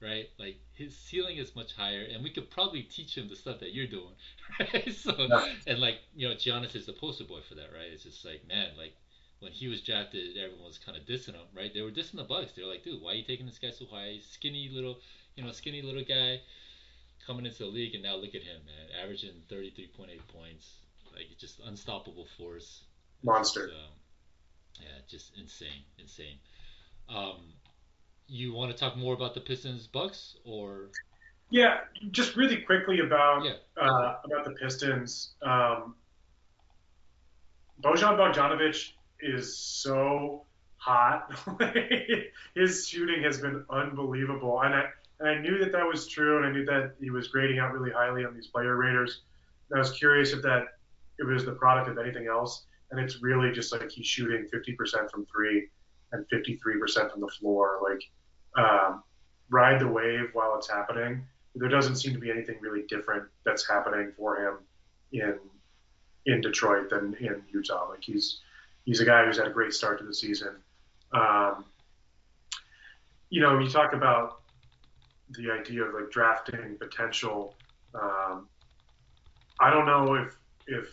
right? 0.00 0.28
Like 0.38 0.56
his 0.74 0.96
ceiling 0.96 1.38
is 1.38 1.56
much 1.56 1.74
higher, 1.74 2.06
and 2.12 2.22
we 2.22 2.30
could 2.30 2.50
probably 2.50 2.82
teach 2.82 3.16
him 3.16 3.28
the 3.28 3.36
stuff 3.36 3.58
that 3.60 3.74
you're 3.74 3.88
doing, 3.88 4.14
right? 4.60 4.94
So, 4.94 5.14
yeah. 5.18 5.46
and 5.66 5.80
like 5.80 5.96
you 6.14 6.28
know, 6.28 6.34
Giannis 6.34 6.76
is 6.76 6.86
the 6.86 6.92
poster 6.92 7.24
boy 7.24 7.40
for 7.48 7.56
that, 7.56 7.70
right? 7.74 7.90
It's 7.92 8.04
just 8.04 8.24
like 8.24 8.46
man, 8.46 8.68
like 8.78 8.94
when 9.40 9.50
he 9.50 9.66
was 9.66 9.82
drafted, 9.82 10.36
everyone 10.36 10.66
was 10.66 10.78
kind 10.78 10.96
of 10.96 11.04
dissing 11.04 11.34
him, 11.34 11.46
right? 11.54 11.74
They 11.74 11.82
were 11.82 11.90
dissing 11.90 12.16
the 12.16 12.24
Bucks. 12.24 12.52
They're 12.52 12.66
like, 12.66 12.84
dude, 12.84 13.02
why 13.02 13.12
are 13.12 13.14
you 13.16 13.24
taking 13.24 13.46
this 13.46 13.58
guy 13.58 13.70
so 13.70 13.86
high? 13.86 14.20
Skinny 14.30 14.70
little, 14.72 14.98
you 15.34 15.42
know, 15.42 15.50
skinny 15.50 15.82
little 15.82 16.04
guy 16.04 16.40
coming 17.26 17.46
into 17.46 17.58
the 17.58 17.68
league, 17.68 17.94
and 17.94 18.02
now 18.02 18.16
look 18.16 18.34
at 18.34 18.42
him, 18.42 18.60
man, 18.66 19.02
averaging 19.02 19.30
33.8 19.50 20.08
points, 20.28 20.76
like 21.14 21.26
just 21.38 21.60
unstoppable 21.66 22.26
force. 22.36 22.84
Monster. 23.22 23.66
Just, 23.66 23.78
um, 23.78 23.92
yeah, 24.80 24.88
just 25.08 25.32
insane, 25.38 25.84
insane. 25.98 26.36
Um, 27.08 27.54
you 28.26 28.52
want 28.52 28.72
to 28.72 28.76
talk 28.76 28.96
more 28.96 29.14
about 29.14 29.34
the 29.34 29.40
Pistons 29.40 29.86
Bucks 29.86 30.36
or? 30.44 30.90
Yeah, 31.50 31.80
just 32.10 32.36
really 32.36 32.58
quickly 32.62 33.00
about 33.00 33.44
yeah. 33.44 33.52
uh, 33.80 34.16
about 34.24 34.44
the 34.44 34.52
Pistons. 34.52 35.32
Um, 35.42 35.94
Bojan 37.82 38.16
Bogdanovic 38.16 38.92
is 39.20 39.56
so 39.56 40.44
hot. 40.76 41.30
His 42.54 42.88
shooting 42.88 43.22
has 43.22 43.38
been 43.38 43.64
unbelievable, 43.68 44.60
and 44.62 44.74
I 44.74 44.84
and 45.22 45.30
I 45.30 45.38
knew 45.40 45.56
that 45.58 45.70
that 45.70 45.86
was 45.86 46.08
true, 46.08 46.38
and 46.38 46.46
I 46.46 46.50
knew 46.50 46.64
that 46.64 46.96
he 47.00 47.10
was 47.10 47.28
grading 47.28 47.60
out 47.60 47.72
really 47.72 47.92
highly 47.92 48.24
on 48.24 48.34
these 48.34 48.48
player 48.48 48.76
raters. 48.76 49.20
And 49.70 49.78
I 49.78 49.80
was 49.80 49.92
curious 49.92 50.32
if 50.32 50.42
that 50.42 50.64
it 51.20 51.24
was 51.24 51.44
the 51.44 51.52
product 51.52 51.88
of 51.88 51.96
anything 51.96 52.26
else, 52.26 52.64
and 52.90 52.98
it's 52.98 53.22
really 53.22 53.52
just 53.52 53.72
like 53.72 53.88
he's 53.88 54.06
shooting 54.06 54.48
50% 54.52 55.10
from 55.12 55.24
three 55.26 55.68
and 56.10 56.26
53% 56.28 57.12
from 57.12 57.20
the 57.20 57.28
floor. 57.28 57.78
Like 57.88 58.02
um, 58.66 59.04
ride 59.48 59.80
the 59.80 59.86
wave 59.86 60.30
while 60.32 60.56
it's 60.56 60.68
happening. 60.68 61.24
There 61.54 61.68
doesn't 61.68 61.96
seem 61.96 62.14
to 62.14 62.18
be 62.18 62.30
anything 62.30 62.56
really 62.60 62.82
different 62.88 63.24
that's 63.44 63.68
happening 63.68 64.12
for 64.16 64.36
him 64.44 64.58
in 65.12 65.38
in 66.26 66.40
Detroit 66.40 66.90
than 66.90 67.14
in 67.20 67.42
Utah. 67.52 67.88
Like 67.88 68.02
he's 68.02 68.40
he's 68.84 68.98
a 68.98 69.04
guy 69.04 69.24
who's 69.24 69.38
had 69.38 69.46
a 69.46 69.50
great 69.50 69.72
start 69.72 70.00
to 70.00 70.04
the 70.04 70.14
season. 70.14 70.56
Um, 71.12 71.64
you 73.30 73.40
know, 73.40 73.60
you 73.60 73.68
talk 73.68 73.92
about 73.92 74.41
the 75.36 75.50
idea 75.50 75.84
of 75.84 75.94
like 75.94 76.10
drafting 76.10 76.76
potential. 76.78 77.56
Um, 77.94 78.48
I 79.60 79.70
don't 79.70 79.86
know 79.86 80.14
if 80.14 80.36
if 80.66 80.88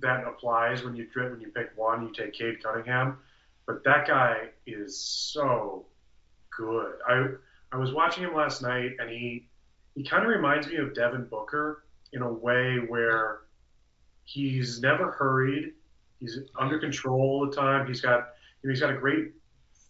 that 0.00 0.26
applies 0.26 0.82
when 0.82 0.94
you 0.94 1.06
when 1.14 1.40
you 1.40 1.48
pick 1.48 1.70
one, 1.76 2.02
you 2.02 2.12
take 2.12 2.34
Cade 2.34 2.62
Cunningham, 2.62 3.18
but 3.66 3.84
that 3.84 4.06
guy 4.06 4.48
is 4.66 4.98
so 4.98 5.86
good. 6.56 6.94
I 7.08 7.26
I 7.72 7.76
was 7.76 7.92
watching 7.92 8.24
him 8.24 8.34
last 8.34 8.62
night, 8.62 8.92
and 8.98 9.08
he 9.10 9.48
he 9.94 10.04
kind 10.04 10.22
of 10.22 10.28
reminds 10.28 10.66
me 10.66 10.76
of 10.76 10.94
Devin 10.94 11.26
Booker 11.30 11.84
in 12.12 12.22
a 12.22 12.32
way 12.32 12.76
where 12.76 13.40
he's 14.24 14.80
never 14.80 15.10
hurried. 15.10 15.72
He's 16.20 16.38
under 16.58 16.78
control 16.78 17.20
all 17.20 17.46
the 17.46 17.54
time. 17.54 17.86
He's 17.86 18.00
got 18.00 18.30
he's 18.62 18.80
got 18.80 18.90
a 18.90 18.96
great 18.96 19.32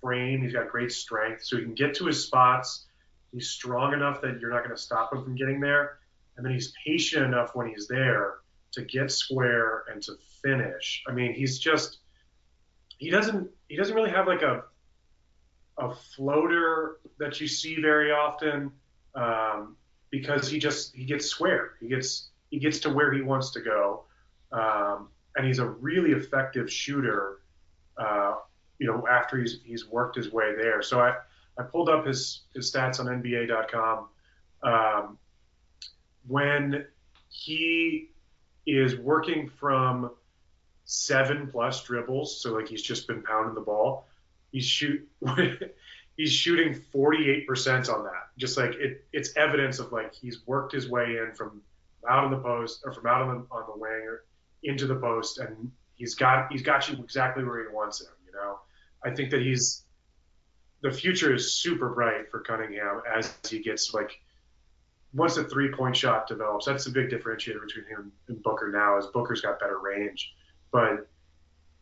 frame. 0.03 0.43
He's 0.43 0.53
got 0.53 0.69
great 0.69 0.93
strength, 0.93 1.45
so 1.45 1.57
he 1.57 1.63
can 1.63 1.75
get 1.75 1.95
to 1.95 2.07
his 2.07 2.23
spots. 2.23 2.87
He's 3.33 3.49
strong 3.49 3.95
enough 3.95 4.21
that 4.21 4.41
you're 4.41 4.51
not 4.51 4.65
going 4.65 4.77
to 4.77 4.83
stop 4.83 5.13
him 5.13 5.23
from 5.23 5.35
getting 5.35 5.61
there, 5.61 5.99
and 6.37 6.45
then 6.45 6.53
he's 6.53 6.75
patient 6.85 7.25
enough 7.25 7.55
when 7.55 7.69
he's 7.69 7.89
there 7.89 8.41
to 8.73 8.83
get 8.83 9.11
square 9.11 9.85
and 9.91 10.03
to 10.03 10.13
finish. 10.43 11.03
I 11.09 11.13
mean, 11.13 11.33
he's 11.33 11.59
just 11.59 11.99
he 12.99 13.11
doesn't 13.11 13.51
he 13.69 13.77
doesn't 13.77 13.95
really 13.95 14.11
have 14.11 14.27
like 14.27 14.43
a 14.43 14.65
a 15.79 15.95
floater 15.95 16.99
that 17.19 17.41
you 17.41 17.49
see 17.49 17.81
very 17.81 18.13
often 18.13 18.71
um, 19.15 19.77
because 20.11 20.49
he 20.49 20.59
just 20.59 20.95
he 20.95 21.05
gets 21.05 21.27
square. 21.27 21.73
He 21.81 21.89
gets 21.89 22.29
he 22.51 22.59
gets 22.59 22.81
to 22.81 22.91
where 22.91 23.13
he 23.13 23.23
wants 23.23 23.51
to 23.53 23.61
go. 23.61 24.05
Um, 24.53 25.09
and 25.35 25.47
he's 25.47 25.59
a 25.59 25.67
really 25.67 26.13
effective 26.13 26.71
shooter. 26.71 27.41
Uh, 27.97 28.35
you 28.83 28.89
know, 28.89 29.07
after 29.09 29.39
he's 29.39 29.61
he's 29.65 29.87
worked 29.87 30.17
his 30.17 30.33
way 30.33 30.55
there. 30.57 30.83
So 30.83 31.01
I 31.01 31.15
I 31.57 31.63
pulled 31.63 31.89
up 31.89 32.05
his 32.05 32.43
his 32.53 32.73
stats 32.73 32.99
on 32.99 33.07
NBA.com. 33.07 34.09
Um, 34.65 35.19
when 36.27 36.87
he 37.29 38.11
is 38.67 38.97
working 38.97 39.49
from 39.49 40.11
seven 40.85 41.47
plus 41.47 41.85
dribbles, 41.85 42.43
so 42.43 42.55
like 42.55 42.69
he's 42.69 42.83
just 42.83 43.07
been 43.07 43.23
pounding 43.23 43.55
the 43.55 43.61
ball. 43.61 44.09
he's 44.51 44.67
shoot 44.67 45.09
he's 46.17 46.33
shooting 46.33 46.81
48% 46.95 47.93
on 47.93 48.05
that. 48.05 48.29
Just 48.37 48.57
like 48.57 48.75
it, 48.75 49.05
it's 49.13 49.37
evidence 49.37 49.79
of 49.79 49.93
like 49.93 50.13
he's 50.13 50.45
worked 50.47 50.73
his 50.73 50.89
way 50.89 51.19
in 51.19 51.35
from 51.35 51.63
out 52.09 52.25
on 52.25 52.33
the 52.33 52.39
post 52.39 52.83
or 52.85 52.93
from 52.93 53.07
out 53.07 53.23
on 53.23 53.29
the, 53.29 53.55
on 53.55 53.65
the 53.73 53.79
wing 53.79 54.03
or 54.09 54.25
into 54.65 54.87
the 54.87 54.97
post, 54.97 55.39
and 55.39 55.71
he's 55.95 56.15
got 56.15 56.51
he's 56.51 56.63
got 56.63 56.89
you 56.89 56.97
exactly 57.03 57.45
where 57.45 57.61
he 57.61 57.75
wants 57.75 58.01
him. 58.01 58.09
You 58.27 58.33
know, 58.33 58.59
I 59.05 59.11
think 59.11 59.31
that 59.31 59.41
he's 59.41 59.85
the 60.83 60.91
future 60.91 61.33
is 61.33 61.53
super 61.53 61.91
bright 61.91 62.31
for 62.31 62.41
Cunningham 62.41 63.03
as 63.11 63.35
he 63.49 63.61
gets 63.61 63.95
like 63.95 64.21
once 65.15 65.37
the 65.37 65.45
three 65.45 65.71
point 65.71 65.97
shot 65.97 66.27
develops. 66.27 66.67
That's 66.67 66.85
the 66.85 66.91
big 66.91 67.11
differentiator 67.11 67.61
between 67.67 67.87
him 67.87 68.13
and 68.29 68.43
Booker 68.43 68.71
now. 68.71 68.99
Is 68.99 69.07
Booker's 69.07 69.41
got 69.41 69.61
better 69.61 69.79
range, 69.79 70.33
but 70.71 71.09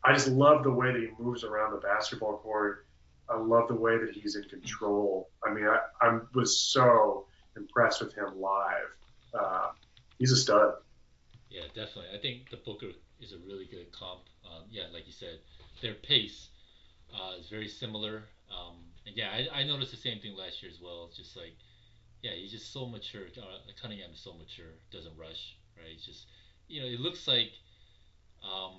I 0.03 0.13
just 0.13 0.27
love 0.27 0.63
the 0.63 0.71
way 0.71 0.91
that 0.91 1.01
he 1.01 1.09
moves 1.19 1.43
around 1.43 1.71
the 1.71 1.79
basketball 1.79 2.37
court. 2.37 2.85
I 3.29 3.37
love 3.37 3.67
the 3.67 3.75
way 3.75 3.97
that 3.97 4.11
he's 4.13 4.35
in 4.35 4.43
control. 4.43 5.29
I 5.45 5.53
mean, 5.53 5.65
I, 5.65 5.79
I 6.01 6.19
was 6.33 6.59
so 6.59 7.27
impressed 7.55 8.01
with 8.01 8.13
him 8.13 8.39
live. 8.39 8.89
Uh, 9.33 9.69
he's 10.19 10.31
a 10.31 10.35
stud. 10.35 10.73
Yeah, 11.49 11.63
definitely. 11.67 12.07
I 12.13 12.17
think 12.17 12.49
the 12.49 12.57
Booker 12.57 12.87
is 13.21 13.31
a 13.31 13.37
really 13.47 13.65
good 13.65 13.91
comp. 13.91 14.21
Um, 14.45 14.63
yeah, 14.69 14.83
like 14.93 15.05
you 15.05 15.13
said, 15.13 15.39
their 15.81 15.93
pace 15.93 16.49
uh, 17.13 17.39
is 17.39 17.49
very 17.49 17.67
similar. 17.67 18.23
Um, 18.51 18.77
and 19.05 19.15
yeah, 19.15 19.29
I, 19.31 19.61
I 19.61 19.63
noticed 19.63 19.91
the 19.91 19.97
same 19.97 20.19
thing 20.19 20.35
last 20.35 20.61
year 20.61 20.71
as 20.71 20.79
well. 20.81 21.05
It's 21.07 21.17
just 21.17 21.35
like, 21.35 21.55
yeah, 22.21 22.31
he's 22.31 22.51
just 22.51 22.71
so 22.71 22.85
mature. 22.85 23.27
Uh, 23.37 23.57
Cunningham 23.81 24.11
is 24.13 24.19
so 24.19 24.33
mature, 24.33 24.73
doesn't 24.91 25.17
rush, 25.17 25.57
right? 25.77 25.91
He's 25.91 26.05
just, 26.05 26.25
you 26.67 26.81
know, 26.81 26.87
it 26.87 26.99
looks 26.99 27.27
like, 27.27 27.51
um, 28.43 28.77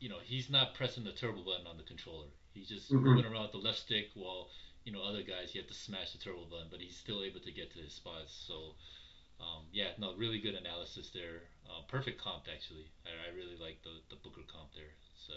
you 0.00 0.08
know, 0.08 0.18
he's 0.24 0.48
not 0.48 0.74
pressing 0.74 1.04
the 1.04 1.12
turbo 1.12 1.44
button 1.44 1.66
on 1.66 1.76
the 1.76 1.84
controller. 1.84 2.28
He's 2.54 2.68
just 2.68 2.90
mm-hmm. 2.90 3.04
moving 3.04 3.26
around 3.26 3.42
with 3.42 3.52
the 3.52 3.58
left 3.58 3.78
stick 3.78 4.08
while, 4.14 4.48
you 4.84 4.92
know, 4.92 5.02
other 5.02 5.22
guys, 5.22 5.54
you 5.54 5.60
have 5.60 5.68
to 5.68 5.76
smash 5.76 6.12
the 6.12 6.18
turbo 6.18 6.48
button, 6.48 6.68
but 6.70 6.80
he's 6.80 6.96
still 6.96 7.22
able 7.22 7.40
to 7.40 7.52
get 7.52 7.70
to 7.72 7.78
his 7.78 7.92
spots. 7.92 8.32
So, 8.48 8.74
um, 9.38 9.68
yeah, 9.72 9.92
no, 9.98 10.16
really 10.16 10.40
good 10.40 10.54
analysis 10.54 11.10
there. 11.12 11.44
Uh, 11.68 11.84
perfect 11.88 12.20
comp, 12.20 12.44
actually. 12.48 12.88
I, 13.04 13.12
I 13.28 13.36
really 13.36 13.60
like 13.60 13.82
the, 13.84 14.00
the 14.08 14.16
Booker 14.16 14.42
comp 14.48 14.72
there. 14.72 14.96
So, 15.14 15.34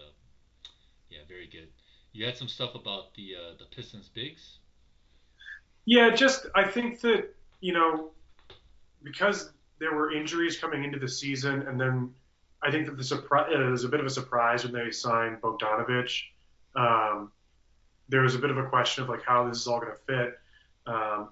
yeah, 1.14 1.22
very 1.28 1.48
good. 1.48 1.68
You 2.12 2.26
had 2.26 2.38
some 2.38 2.48
stuff 2.48 2.76
about 2.76 3.14
the 3.16 3.36
uh, 3.36 3.54
the 3.58 3.66
Pistons 3.76 4.10
bigs. 4.10 4.60
Yeah, 5.86 6.10
just 6.12 6.48
I 6.56 6.64
think 6.64 7.02
that 7.02 7.36
you 7.62 7.74
know 7.74 8.12
because 9.04 9.52
there 9.80 9.94
were 9.94 10.14
injuries 10.14 10.58
coming 10.58 10.84
into 10.84 11.00
the 11.00 11.08
season, 11.08 11.64
and 11.68 11.80
then 11.80 12.14
I 12.62 12.72
think 12.72 12.88
that 12.88 12.98
the 12.98 13.04
surprise 13.04 13.52
uh, 13.54 13.62
it 13.62 13.70
was 13.70 13.84
a 13.84 13.90
bit 13.90 14.00
of 14.00 14.06
a 14.06 14.10
surprise 14.10 14.64
when 14.64 14.74
they 14.74 14.92
signed 14.92 15.42
Bogdanovic. 15.42 16.22
Um, 16.76 17.32
there 18.10 18.22
was 18.22 18.36
a 18.36 18.40
bit 18.40 18.50
of 18.50 18.58
a 18.58 18.66
question 18.66 19.04
of 19.04 19.10
like 19.10 19.24
how 19.24 19.48
this 19.48 19.60
is 19.60 19.68
all 19.68 19.80
going 19.80 19.92
to 19.92 20.00
fit. 20.06 20.40
Um, 20.86 21.30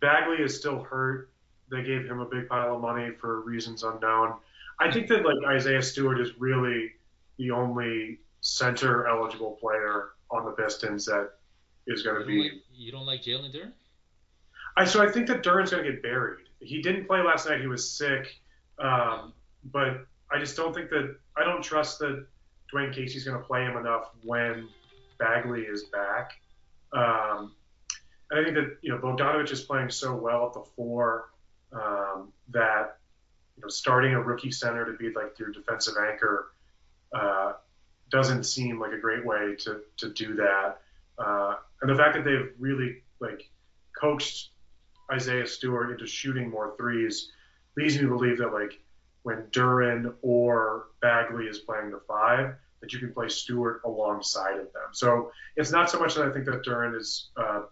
Bagley 0.00 0.42
is 0.42 0.56
still 0.56 0.82
hurt. 0.82 1.30
They 1.70 1.82
gave 1.82 2.06
him 2.06 2.20
a 2.20 2.26
big 2.26 2.48
pile 2.48 2.76
of 2.76 2.80
money 2.80 3.10
for 3.10 3.40
reasons 3.40 3.82
unknown. 3.82 4.34
I 4.78 4.90
think 4.90 5.08
that 5.08 5.24
like 5.24 5.36
Isaiah 5.46 5.82
Stewart 5.82 6.20
is 6.20 6.38
really 6.38 6.92
the 7.38 7.50
only 7.50 8.20
center 8.44 9.06
eligible 9.06 9.52
player 9.52 10.10
on 10.30 10.44
the 10.44 10.52
Pistons 10.52 11.06
that 11.06 11.30
is 11.86 12.02
going 12.02 12.20
to 12.20 12.26
be. 12.26 12.42
Like, 12.42 12.52
you 12.72 12.92
don't 12.92 13.06
like 13.06 13.22
Jalen 13.22 13.54
Duren? 13.54 13.72
I 14.76 14.84
so 14.84 15.02
I 15.02 15.10
think 15.10 15.26
that 15.28 15.42
Duren's 15.42 15.70
going 15.70 15.84
to 15.84 15.90
get 15.90 16.02
buried. 16.02 16.46
He 16.60 16.82
didn't 16.82 17.06
play 17.06 17.20
last 17.22 17.48
night. 17.48 17.60
He 17.60 17.66
was 17.66 17.90
sick, 17.90 18.36
um, 18.78 19.32
but 19.72 20.06
I 20.30 20.38
just 20.38 20.56
don't 20.56 20.74
think 20.74 20.90
that 20.90 21.16
I 21.36 21.44
don't 21.44 21.62
trust 21.62 21.98
that 22.00 22.26
Dwane 22.72 22.94
Casey's 22.94 23.24
going 23.24 23.38
to 23.38 23.44
play 23.44 23.64
him 23.64 23.76
enough 23.76 24.10
when 24.22 24.68
Bagley 25.18 25.62
is 25.62 25.84
back. 25.84 26.32
Um, 26.92 27.54
and 28.30 28.40
I 28.40 28.44
think 28.44 28.56
that 28.56 28.76
you 28.82 28.90
know 28.90 28.98
Bogdanovic 28.98 29.50
is 29.52 29.62
playing 29.62 29.90
so 29.90 30.14
well 30.14 30.46
at 30.46 30.52
the 30.52 30.64
four 30.76 31.30
um, 31.72 32.32
that 32.50 32.98
you 33.56 33.62
know 33.62 33.68
starting 33.68 34.12
a 34.12 34.20
rookie 34.20 34.50
center 34.50 34.84
to 34.84 34.98
be 34.98 35.12
like 35.14 35.38
your 35.38 35.50
defensive 35.50 35.94
anchor 36.10 36.52
uh, 37.14 37.52
doesn't 38.14 38.44
seem 38.44 38.78
like 38.78 38.92
a 38.92 38.98
great 38.98 39.26
way 39.26 39.56
to, 39.58 39.80
to 39.96 40.08
do 40.10 40.36
that. 40.36 40.78
Uh, 41.18 41.56
and 41.82 41.90
the 41.90 41.96
fact 41.96 42.14
that 42.14 42.24
they've 42.24 42.52
really 42.60 43.02
like 43.18 43.50
coaxed 44.00 44.50
Isaiah 45.12 45.46
Stewart 45.46 45.90
into 45.90 46.06
shooting 46.06 46.48
more 46.48 46.74
threes 46.76 47.32
leads 47.76 47.96
me 47.96 48.02
to 48.02 48.08
believe 48.08 48.38
that 48.38 48.52
like 48.52 48.78
when 49.24 49.42
Duren 49.50 50.14
or 50.22 50.86
Bagley 51.02 51.46
is 51.46 51.58
playing 51.58 51.90
the 51.90 52.00
five, 52.06 52.54
that 52.80 52.92
you 52.92 53.00
can 53.00 53.12
play 53.12 53.28
Stewart 53.28 53.80
alongside 53.84 54.58
of 54.58 54.72
them. 54.72 54.90
So 54.92 55.32
it's 55.56 55.72
not 55.72 55.90
so 55.90 55.98
much 55.98 56.14
that 56.14 56.24
I 56.24 56.32
think 56.32 56.44
that 56.44 56.62
Duren 56.64 56.96
is 56.96 57.30
uh, 57.36 57.62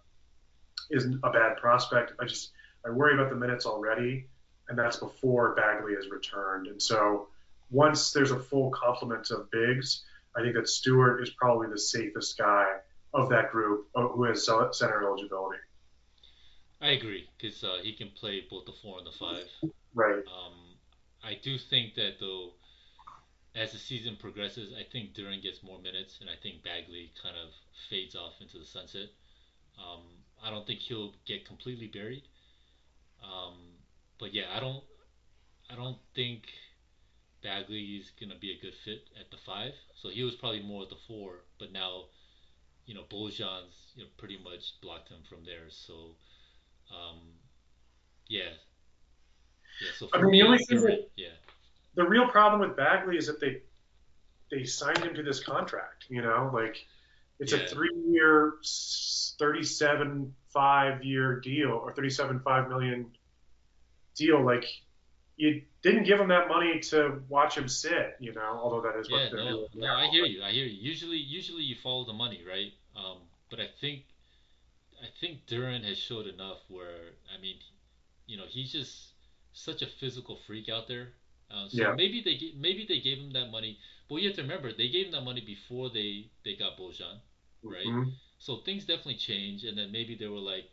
is 0.91 1.07
a 1.23 1.31
bad 1.31 1.57
prospect. 1.57 2.15
I 2.21 2.25
just 2.25 2.51
I 2.85 2.91
worry 2.91 3.15
about 3.15 3.31
the 3.31 3.37
minutes 3.37 3.65
already, 3.65 4.27
and 4.69 4.77
that's 4.77 4.97
before 4.97 5.55
Bagley 5.55 5.95
has 5.95 6.09
returned. 6.09 6.67
And 6.67 6.83
so 6.83 7.29
once 7.71 8.11
there's 8.11 8.33
a 8.33 8.39
full 8.39 8.71
complement 8.71 9.31
of 9.31 9.49
bigs, 9.53 10.03
I 10.37 10.43
think 10.43 10.55
that 10.55 10.69
Stewart 10.69 11.23
is 11.23 11.31
probably 11.31 11.69
the 11.69 11.79
safest 11.79 12.39
guy 12.39 12.67
of 13.15 13.29
that 13.29 13.51
group 13.51 13.89
uh, 13.95 14.09
who 14.09 14.25
has 14.25 14.47
center 14.47 15.03
eligibility. 15.03 15.59
I 16.81 16.91
agree 16.91 17.29
because 17.39 17.63
uh, 17.63 17.77
he 17.83 17.93
can 17.93 18.11
play 18.11 18.45
both 18.51 18.67
the 18.67 18.73
four 18.83 18.99
and 18.99 19.07
the 19.07 19.13
five. 19.13 19.47
Right. 19.95 20.17
Um, 20.17 20.77
I 21.23 21.39
do 21.43 21.59
think 21.59 21.95
that 21.95 22.15
though, 22.19 22.55
as 23.55 23.73
the 23.73 23.79
season 23.79 24.17
progresses, 24.19 24.73
I 24.73 24.83
think 24.91 25.15
Duren 25.15 25.43
gets 25.43 25.63
more 25.63 25.79
minutes, 25.79 26.19
and 26.21 26.29
I 26.29 26.35
think 26.43 26.65
Bagley 26.65 27.13
kind 27.23 27.37
of 27.37 27.51
fades 27.89 28.17
off 28.17 28.33
into 28.41 28.59
the 28.59 28.65
sunset. 28.65 29.09
Um, 29.79 30.03
I 30.43 30.51
don't 30.51 30.67
think 30.67 30.81
he'll 30.81 31.15
get 31.27 31.47
completely 31.47 31.87
buried. 31.87 32.25
Um, 33.23 33.55
but 34.19 34.35
yeah, 34.35 34.47
I 34.57 34.59
don't, 34.59 34.83
I 35.71 35.77
don't 35.77 35.99
think 36.15 36.45
Bagley 37.43 37.97
is 37.97 38.11
gonna 38.21 38.39
be 38.41 38.53
a 38.53 38.61
good 38.61 38.75
fit 38.85 39.09
at 39.19 39.31
the 39.31 39.37
five. 39.45 39.73
So 39.95 40.09
he 40.09 40.23
was 40.23 40.35
probably 40.35 40.63
more 40.63 40.83
at 40.83 40.89
the 40.89 40.97
four, 41.07 41.45
but 41.59 41.73
now, 41.73 42.05
you 42.87 42.95
know, 42.95 43.03
Bojan's 43.11 43.93
you 43.95 44.05
know, 44.05 44.11
pretty 44.17 44.39
much 44.43 44.81
blocked 44.81 45.09
him 45.09 45.19
from 45.29 45.45
there. 45.45 45.69
So, 45.69 46.17
um, 46.91 47.21
yeah, 48.29 48.51
yeah. 49.83 49.91
So 49.99 50.09
I 50.13 50.21
mean, 50.23 50.33
the 50.33 50.43
only 50.43 50.59
thing 50.59 50.81
that, 50.83 51.09
yeah, 51.17 51.29
the 51.95 52.05
real 52.05 52.29
problem 52.29 52.61
with 52.61 52.77
Bagley 52.77 53.17
is 53.17 53.27
that 53.27 53.41
they 53.41 53.63
they 54.51 54.65
signed 54.65 54.99
him 54.99 55.15
to 55.15 55.23
this 55.23 55.43
contract. 55.43 56.07
You 56.09 56.23
know, 56.23 56.51
like 56.53 56.85
it's 57.39 57.53
yeah. 57.53 57.61
a 57.61 57.69
three-year, 57.69 58.55
thirty-seven 59.39 60.35
five-year 60.53 61.41
deal 61.41 61.71
or 61.71 61.93
thirty-seven 61.93 62.41
five 62.41 62.69
million 62.69 63.11
deal. 64.15 64.45
Like 64.45 64.65
you 65.37 65.63
didn't 65.83 66.05
give 66.05 66.21
him 66.21 66.29
that 66.29 66.49
money 66.49 66.79
to 66.79 67.21
watch 67.29 67.57
him 67.57 67.69
sit, 67.69 68.17
you 68.21 68.33
know. 68.33 68.61
Although 68.63 68.83
that 68.83 68.99
is 68.99 69.09
yeah, 69.11 69.17
what 69.17 69.31
they're 69.33 69.45
no, 69.45 69.51
doing. 69.51 69.69
No, 69.75 69.87
now. 69.87 69.97
I 69.99 70.07
hear 70.09 70.25
you. 70.25 70.43
I 70.43 70.53
hear 70.53 70.65
you. 70.65 70.79
Usually, 70.81 71.17
usually 71.17 71.63
you 71.63 71.77
follow 71.83 72.05
the 72.05 72.13
money, 72.13 72.41
right? 72.49 72.73
Um, 72.97 73.19
but 73.51 73.59
I 73.61 73.67
think, 73.81 74.05
I 75.03 75.07
think 75.21 75.47
Duren 75.49 75.85
has 75.85 75.99
showed 75.99 76.27
enough 76.27 76.59
where 76.69 77.15
I 77.37 77.41
mean, 77.41 77.57
you 78.27 78.37
know, 78.37 78.45
he's 78.49 78.73
just 78.73 79.09
such 79.53 79.83
a 79.83 79.87
physical 80.01 80.39
freak 80.47 80.69
out 80.69 80.89
there. 80.89 81.09
Uh, 81.51 81.69
so 81.69 81.83
yeah. 81.83 81.95
maybe 81.95 82.23
they 82.23 82.53
maybe 82.59 82.87
they 82.89 83.01
gave 83.01 83.19
him 83.19 83.33
that 83.33 83.51
money, 83.51 83.79
but 84.09 84.17
you 84.17 84.29
have 84.29 84.37
to 84.37 84.43
remember 84.43 84.73
they 84.73 84.89
gave 84.89 85.07
him 85.07 85.13
that 85.13 85.25
money 85.25 85.43
before 85.45 85.91
they 85.91 86.31
they 86.45 86.55
got 86.55 86.79
Bojan, 86.79 87.19
right? 87.63 87.87
Mm-hmm. 87.87 88.11
So 88.39 88.59
things 88.65 88.85
definitely 88.85 89.17
change, 89.17 89.65
and 89.65 89.77
then 89.77 89.93
maybe 89.93 90.17
they 90.17 90.29
were 90.29 90.39
like, 90.39 90.65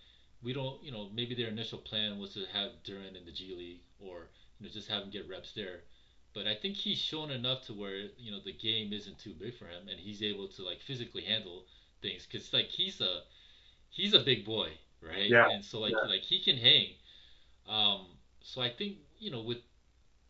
we 0.42 0.54
don't, 0.54 0.82
you 0.84 0.92
know, 0.92 1.10
maybe 1.14 1.36
their 1.36 1.50
initial 1.50 1.80
plan 1.80 2.18
was 2.18 2.34
to 2.34 2.46
have 2.54 2.72
Duren 2.86 3.18
in 3.18 3.26
the 3.26 3.32
G 3.32 3.54
League 3.58 3.82
or 4.00 4.28
you 4.60 4.66
know, 4.66 4.72
just 4.72 4.90
have 4.90 5.04
him 5.04 5.10
get 5.10 5.30
reps 5.30 5.54
there. 5.54 5.82
But 6.34 6.46
I 6.46 6.56
think 6.56 6.76
he's 6.76 6.98
shown 6.98 7.32
enough 7.32 7.66
to 7.66 7.74
where 7.74 7.98
you 8.18 8.32
know 8.32 8.40
the 8.44 8.54
game 8.54 8.94
isn't 8.94 9.20
too 9.20 9.34
big 9.40 9.58
for 9.58 9.66
him, 9.66 9.88
and 9.90 10.00
he's 10.00 10.22
able 10.22 10.48
to 10.50 10.64
like 10.64 10.80
physically 10.82 11.24
handle 11.24 11.64
things. 12.02 12.28
Cause 12.32 12.50
like 12.54 12.68
he's 12.68 13.02
a 13.02 13.22
he's 13.90 14.14
a 14.14 14.20
big 14.20 14.46
boy, 14.46 14.70
right? 15.02 15.30
Yeah. 15.30 15.50
And 15.50 15.64
so 15.64 15.80
like 15.80 15.94
yeah. 15.94 16.10
like 16.10 16.22
he 16.22 16.42
can 16.42 16.58
hang. 16.58 16.90
Um, 17.68 18.06
so 18.42 18.62
I 18.62 18.70
think 18.70 18.98
you 19.18 19.32
know 19.32 19.42
with 19.42 19.60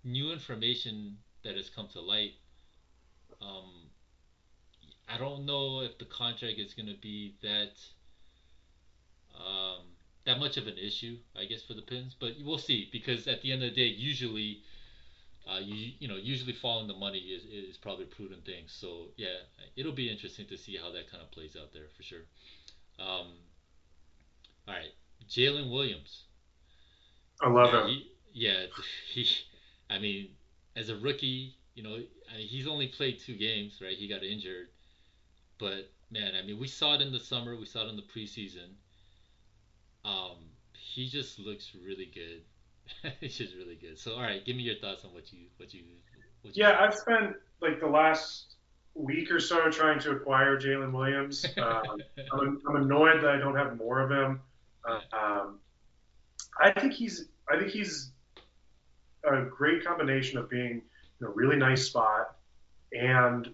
new 0.04 0.32
information 0.32 1.18
that 1.44 1.56
has 1.56 1.70
come 1.70 1.88
to 1.94 2.02
light, 2.02 2.34
um, 3.42 3.90
I 5.08 5.18
don't 5.18 5.46
know 5.46 5.82
if 5.82 5.98
the 5.98 6.06
contract 6.06 6.60
is 6.60 6.74
going 6.74 6.88
to 6.88 7.00
be 7.02 7.36
that 7.42 7.74
um, 9.36 9.84
that 10.30 10.40
much 10.40 10.58
of 10.58 10.68
an 10.68 10.78
issue, 10.78 11.18
I 11.38 11.46
guess, 11.46 11.64
for 11.64 11.74
the 11.74 11.82
pins. 11.82 12.16
But 12.20 12.34
we'll 12.44 12.60
see 12.60 12.88
because 12.92 13.28
at 13.28 13.42
the 13.42 13.52
end 13.52 13.64
of 13.64 13.74
the 13.74 13.76
day, 13.76 13.88
usually, 13.88 14.62
uh, 15.52 15.60
you 15.60 15.94
you 16.00 16.08
know, 16.08 16.18
usually 16.18 16.54
following 16.54 16.88
the 16.88 16.94
money 16.94 17.20
is 17.20 17.44
is 17.46 17.78
probably 17.78 18.06
a 18.06 18.08
prudent 18.08 18.46
thing. 18.46 18.66
So 18.68 19.08
yeah, 19.18 19.40
it'll 19.76 19.92
be 19.94 20.10
interesting 20.10 20.46
to 20.48 20.58
see 20.58 20.78
how 20.78 20.92
that 20.92 21.10
kind 21.12 21.24
of 21.24 21.32
plays 21.32 21.56
out 21.60 21.74
there 21.74 21.88
for 21.98 22.04
sure. 22.04 22.26
Um, 23.00 23.28
all 24.68 24.76
right, 24.76 24.94
Jalen 25.28 25.72
Williams. 25.72 26.26
I 27.42 27.50
love 27.50 27.74
yeah, 27.74 27.82
him. 27.82 27.88
He, 27.88 28.12
yeah, 28.34 28.66
he. 29.14 29.28
I 29.90 29.98
mean, 29.98 30.30
as 30.76 30.90
a 30.90 30.96
rookie, 30.98 31.56
you 31.74 31.82
know, 31.82 31.96
I 32.32 32.38
mean, 32.38 32.48
he's 32.48 32.68
only 32.68 32.88
played 32.88 33.20
two 33.20 33.36
games, 33.36 33.80
right? 33.82 33.98
He 33.98 34.08
got 34.08 34.24
injured. 34.24 34.68
but 35.58 35.92
man, 36.12 36.34
I 36.36 36.46
mean, 36.46 36.60
we 36.60 36.68
saw 36.68 36.94
it 36.96 37.02
in 37.02 37.12
the 37.12 37.20
summer, 37.20 37.56
we 37.56 37.66
saw 37.66 37.86
it 37.86 37.90
in 37.90 37.96
the 37.96 38.04
preseason. 38.04 38.76
Um, 40.06 40.38
he 40.74 41.10
just 41.10 41.40
looks 41.40 41.72
really 41.86 42.12
good. 42.14 42.42
He's 43.20 43.38
just 43.38 43.56
really 43.56 43.76
good. 43.76 43.98
So, 43.98 44.16
all 44.16 44.22
right, 44.22 44.44
give 44.44 44.56
me 44.56 44.64
your 44.64 44.76
thoughts 44.76 45.06
on 45.06 45.14
what 45.14 45.32
you 45.32 45.40
what 45.58 45.74
you 45.74 45.84
what 46.42 46.56
you. 46.56 46.64
Yeah, 46.64 46.78
I've 46.80 46.96
spent 46.96 47.36
like 47.62 47.80
the 47.80 47.88
last 47.88 48.56
week 48.96 49.32
or 49.32 49.40
so 49.40 49.70
trying 49.70 50.00
to 50.00 50.12
acquire 50.12 50.60
Jalen 50.60 50.92
Williams. 50.92 51.46
Um, 51.58 52.02
I'm, 52.34 52.62
I'm 52.68 52.76
annoyed 52.78 53.22
that 53.22 53.30
I 53.30 53.38
don't 53.38 53.56
have 53.56 53.78
more 53.78 54.00
of 54.00 54.12
him. 54.12 54.42
Uh, 54.88 55.00
um, 55.16 55.60
I 56.60 56.72
think 56.72 56.94
he's 56.94 57.26
I 57.50 57.58
think 57.58 57.72
he's 57.72 58.12
a 59.24 59.42
great 59.44 59.86
combination 59.86 60.38
of 60.38 60.50
being 60.50 60.82
in 61.20 61.28
a 61.28 61.30
really 61.30 61.58
nice 61.58 61.86
spot 61.86 62.36
and 62.92 63.54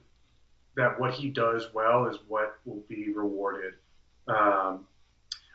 that 0.75 0.99
what 0.99 1.13
he 1.13 1.29
does 1.29 1.73
well 1.73 2.07
is 2.07 2.17
what 2.27 2.57
will 2.65 2.83
be 2.87 3.11
rewarded. 3.13 3.73
Um, 4.27 4.85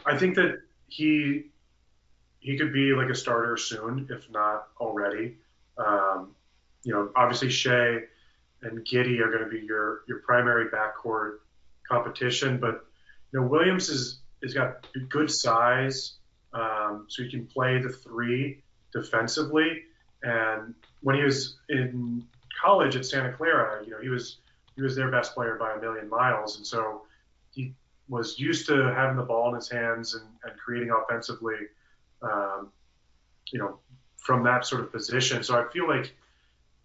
I 0.07 0.17
think 0.17 0.35
that 0.37 0.61
he 0.91 1.47
he 2.41 2.57
could 2.57 2.73
be 2.73 2.93
like 2.93 3.11
a 3.11 3.15
starter 3.15 3.57
soon, 3.57 4.09
if 4.11 4.31
not 4.31 4.69
already. 4.81 5.37
Um, 5.77 6.35
you 6.83 6.93
know, 6.93 7.11
obviously 7.15 7.51
Shai 7.51 8.01
and 8.63 8.85
Giddey 8.85 9.21
are 9.21 9.31
going 9.31 9.45
to 9.45 9.51
be 9.51 9.65
your 9.65 10.03
your 10.09 10.19
primary 10.19 10.67
backcourt 10.71 11.39
competition, 11.89 12.59
but 12.59 12.87
you 13.33 13.41
know 13.41 13.47
Williams 13.47 13.89
is 13.89 14.21
has 14.43 14.55
got 14.55 14.87
good 15.09 15.31
size, 15.31 16.15
um, 16.53 17.07
so 17.09 17.23
he 17.23 17.31
can 17.31 17.47
play 17.47 17.81
the 17.81 17.91
three 17.91 18.63
defensively. 18.93 19.83
And 20.23 20.75
when 21.03 21.17
he 21.17 21.23
was 21.23 21.59
in 21.69 22.27
college 22.61 22.97
at 22.97 23.05
Santa 23.05 23.33
Clara, 23.33 23.85
you 23.85 23.91
know, 23.91 24.01
he 24.01 24.09
was 24.09 24.39
he 24.77 24.83
was 24.83 24.97
their 24.97 25.11
best 25.11 25.35
player 25.35 25.57
by 25.57 25.75
a 25.75 25.81
million 25.81 26.09
miles, 26.09 26.57
and 26.57 26.67
so 26.67 27.03
he 27.51 27.75
was 28.11 28.39
used 28.39 28.67
to 28.67 28.93
having 28.93 29.17
the 29.17 29.23
ball 29.23 29.49
in 29.51 29.55
his 29.55 29.71
hands 29.71 30.15
and, 30.15 30.25
and 30.45 30.59
creating 30.59 30.91
offensively, 30.91 31.57
um, 32.23 32.71
you 33.53 33.59
know, 33.59 33.79
from 34.19 34.43
that 34.43 34.67
sort 34.67 34.83
of 34.83 34.93
position. 34.93 35.43
So 35.43 35.59
I 35.59 35.71
feel 35.73 35.89
like 35.89 36.15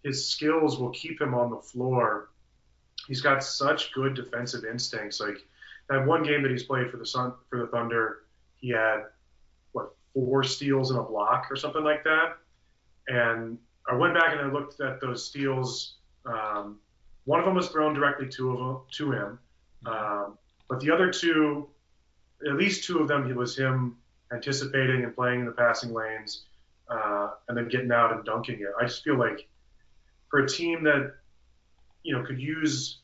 his 0.04 0.28
skills 0.30 0.78
will 0.78 0.90
keep 0.90 1.20
him 1.20 1.34
on 1.34 1.50
the 1.50 1.58
floor. 1.58 2.30
He's 3.08 3.20
got 3.20 3.42
such 3.42 3.92
good 3.92 4.14
defensive 4.14 4.64
instincts. 4.64 5.20
Like 5.20 5.44
that 5.90 6.06
one 6.06 6.22
game 6.22 6.42
that 6.42 6.50
he's 6.50 6.62
played 6.62 6.90
for 6.90 6.96
the 6.96 7.04
Sun 7.04 7.34
for 7.50 7.58
the 7.58 7.66
Thunder, 7.66 8.24
he 8.54 8.70
had 8.70 9.06
what 9.72 9.94
four 10.14 10.44
steals 10.44 10.90
and 10.90 11.00
a 11.00 11.02
block 11.02 11.48
or 11.50 11.56
something 11.56 11.82
like 11.82 12.04
that. 12.04 12.36
And 13.08 13.58
I 13.88 13.94
went 13.94 14.14
back 14.14 14.32
and 14.32 14.40
I 14.40 14.52
looked 14.52 14.80
at 14.80 15.00
those 15.00 15.24
steals. 15.26 15.96
Um, 16.24 16.78
one 17.24 17.40
of 17.40 17.46
them 17.46 17.56
was 17.56 17.68
thrown 17.68 17.94
directly 17.94 18.28
to 18.28 18.82
to 18.92 19.12
him, 19.12 19.38
um, 19.86 20.38
but 20.68 20.80
the 20.80 20.90
other 20.90 21.10
two, 21.10 21.68
at 22.46 22.54
least 22.54 22.84
two 22.84 22.98
of 22.98 23.08
them, 23.08 23.30
it 23.30 23.36
was 23.36 23.56
him 23.56 23.96
anticipating 24.32 25.04
and 25.04 25.14
playing 25.14 25.40
in 25.40 25.46
the 25.46 25.52
passing 25.52 25.92
lanes, 25.92 26.44
uh, 26.88 27.30
and 27.48 27.56
then 27.56 27.68
getting 27.68 27.92
out 27.92 28.12
and 28.12 28.24
dunking 28.24 28.60
it. 28.60 28.68
I 28.80 28.84
just 28.84 29.04
feel 29.04 29.18
like 29.18 29.48
for 30.28 30.40
a 30.40 30.48
team 30.48 30.84
that 30.84 31.14
you 32.02 32.16
know 32.16 32.24
could 32.24 32.40
use 32.40 32.98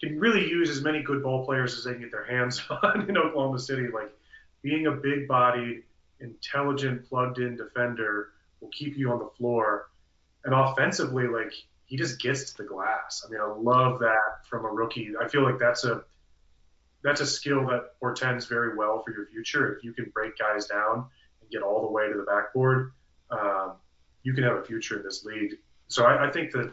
can 0.00 0.18
really 0.18 0.48
use 0.48 0.70
as 0.70 0.80
many 0.80 1.02
good 1.02 1.22
ball 1.22 1.44
players 1.44 1.76
as 1.76 1.84
they 1.84 1.92
can 1.92 2.02
get 2.02 2.12
their 2.12 2.24
hands 2.24 2.62
on 2.82 3.08
in 3.08 3.18
Oklahoma 3.18 3.58
City. 3.58 3.88
Like 3.92 4.12
being 4.62 4.86
a 4.86 4.92
big-bodied, 4.92 5.82
intelligent, 6.20 7.08
plugged-in 7.08 7.56
defender 7.56 8.30
will 8.60 8.68
keep 8.68 8.96
you 8.96 9.10
on 9.10 9.18
the 9.18 9.30
floor, 9.36 9.88
and 10.44 10.54
offensively, 10.54 11.26
like 11.26 11.52
he 11.86 11.96
just 11.96 12.20
gets 12.20 12.52
to 12.52 12.62
the 12.62 12.68
glass. 12.68 13.24
I 13.26 13.30
mean, 13.30 13.40
I 13.40 13.46
love 13.46 13.98
that 14.00 14.46
from 14.48 14.64
a 14.64 14.68
rookie. 14.68 15.12
I 15.20 15.26
feel 15.26 15.42
like 15.42 15.58
that's 15.58 15.84
a 15.84 16.04
that's 17.02 17.20
a 17.20 17.26
skill 17.26 17.66
that 17.66 17.98
portends 18.00 18.46
very 18.46 18.76
well 18.76 19.02
for 19.04 19.12
your 19.12 19.26
future. 19.26 19.74
If 19.74 19.84
you 19.84 19.92
can 19.92 20.10
break 20.12 20.36
guys 20.38 20.66
down 20.66 21.06
and 21.40 21.50
get 21.50 21.62
all 21.62 21.82
the 21.82 21.92
way 21.92 22.08
to 22.08 22.16
the 22.16 22.24
backboard, 22.24 22.92
um, 23.30 23.74
you 24.22 24.34
can 24.34 24.44
have 24.44 24.56
a 24.56 24.64
future 24.64 24.98
in 24.98 25.04
this 25.04 25.24
league. 25.24 25.54
So 25.86 26.04
I, 26.04 26.28
I 26.28 26.30
think 26.30 26.50
that 26.52 26.72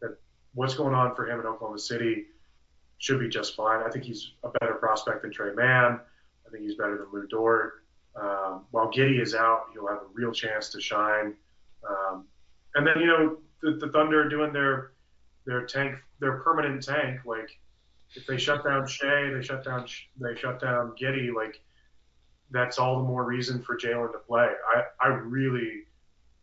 that 0.00 0.18
what's 0.54 0.74
going 0.74 0.94
on 0.94 1.14
for 1.14 1.28
him 1.28 1.40
in 1.40 1.46
Oklahoma 1.46 1.78
City 1.78 2.26
should 2.98 3.20
be 3.20 3.28
just 3.28 3.54
fine. 3.54 3.82
I 3.82 3.90
think 3.90 4.04
he's 4.04 4.32
a 4.44 4.48
better 4.60 4.74
prospect 4.74 5.22
than 5.22 5.32
Tre 5.32 5.52
Mann. 5.54 6.00
I 6.46 6.50
think 6.50 6.62
he's 6.62 6.76
better 6.76 6.96
than 6.96 7.06
Lu 7.12 7.26
Dort. 7.26 7.84
Um, 8.14 8.64
while 8.70 8.90
Giddey 8.90 9.20
is 9.20 9.34
out, 9.34 9.66
he'll 9.72 9.88
have 9.88 9.98
a 9.98 10.06
real 10.14 10.32
chance 10.32 10.70
to 10.70 10.80
shine. 10.80 11.34
Um, 11.88 12.24
and 12.74 12.86
then 12.86 13.00
you 13.00 13.06
know 13.06 13.38
the, 13.62 13.72
the 13.72 13.92
Thunder 13.92 14.28
doing 14.28 14.52
their 14.52 14.92
their 15.44 15.66
tank, 15.66 15.96
their 16.20 16.38
permanent 16.38 16.82
tank. 16.82 17.20
Like 17.26 17.50
if 18.16 18.26
they 18.26 18.38
shut 18.38 18.64
down 18.64 18.86
Shai, 18.86 19.30
they 19.30 19.42
shut 19.42 19.64
down 19.64 19.86
they 20.20 20.34
shut 20.34 20.60
down 20.60 20.94
Giddey. 21.00 21.34
Like 21.34 21.60
that's 22.50 22.78
all 22.78 22.98
the 22.98 23.04
more 23.04 23.24
reason 23.24 23.62
for 23.62 23.76
Jalen 23.76 24.12
to 24.12 24.18
play. 24.18 24.48
I 24.74 24.82
I 25.00 25.08
really 25.08 25.84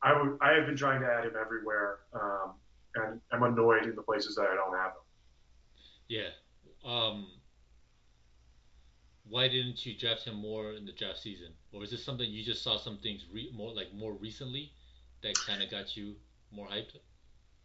I 0.01 0.19
would 0.19 0.38
I 0.41 0.53
have 0.53 0.65
been 0.65 0.78
trying 0.78 1.01
to 1.01 1.07
add 1.07 1.26
him 1.26 1.34
everywhere, 1.39 1.99
um, 2.13 2.53
and 2.95 3.21
I'm 3.32 3.43
annoyed 3.43 3.86
in 3.86 3.95
the 3.95 4.03
places 4.03 4.36
that 4.36 4.45
I 4.45 4.55
don't 4.55 4.76
have 4.78 4.91
him. 4.91 5.03
Yeah, 6.09 6.30
um, 6.86 7.28
why 9.28 9.47
didn't 9.47 9.86
you 9.86 9.97
draft 9.97 10.24
him 10.24 10.36
more 10.36 10.74
in 10.74 10.86
the 10.86 10.91
draft 10.91 11.19
season, 11.19 11.53
or 11.71 11.84
is 11.84 11.91
this 11.91 12.03
something 12.03 12.30
you 12.30 12.43
just 12.43 12.63
saw 12.63 12.78
some 12.78 12.97
things 12.97 13.26
re- 13.32 13.51
more 13.55 13.74
like 13.74 13.93
more 13.93 14.13
recently 14.13 14.71
that 15.24 15.36
kind 15.47 15.63
of 15.63 15.71
got 15.71 15.95
you 15.95 16.15
more 16.51 16.67
hyped? 16.67 16.97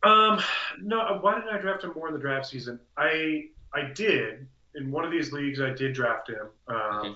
Um, 0.03 0.41
no. 0.81 1.19
Why 1.21 1.35
didn't 1.35 1.55
I 1.55 1.59
draft 1.59 1.83
him 1.83 1.93
more 1.95 2.07
in 2.09 2.15
the 2.15 2.21
draft 2.21 2.47
season? 2.47 2.79
I 2.97 3.47
I 3.75 3.83
did 3.95 4.47
in 4.75 4.91
one 4.91 5.05
of 5.05 5.11
these 5.11 5.33
leagues. 5.33 5.61
I 5.61 5.71
did 5.71 5.93
draft 5.95 6.29
him, 6.29 6.49
um, 6.69 6.77
okay. 6.77 7.14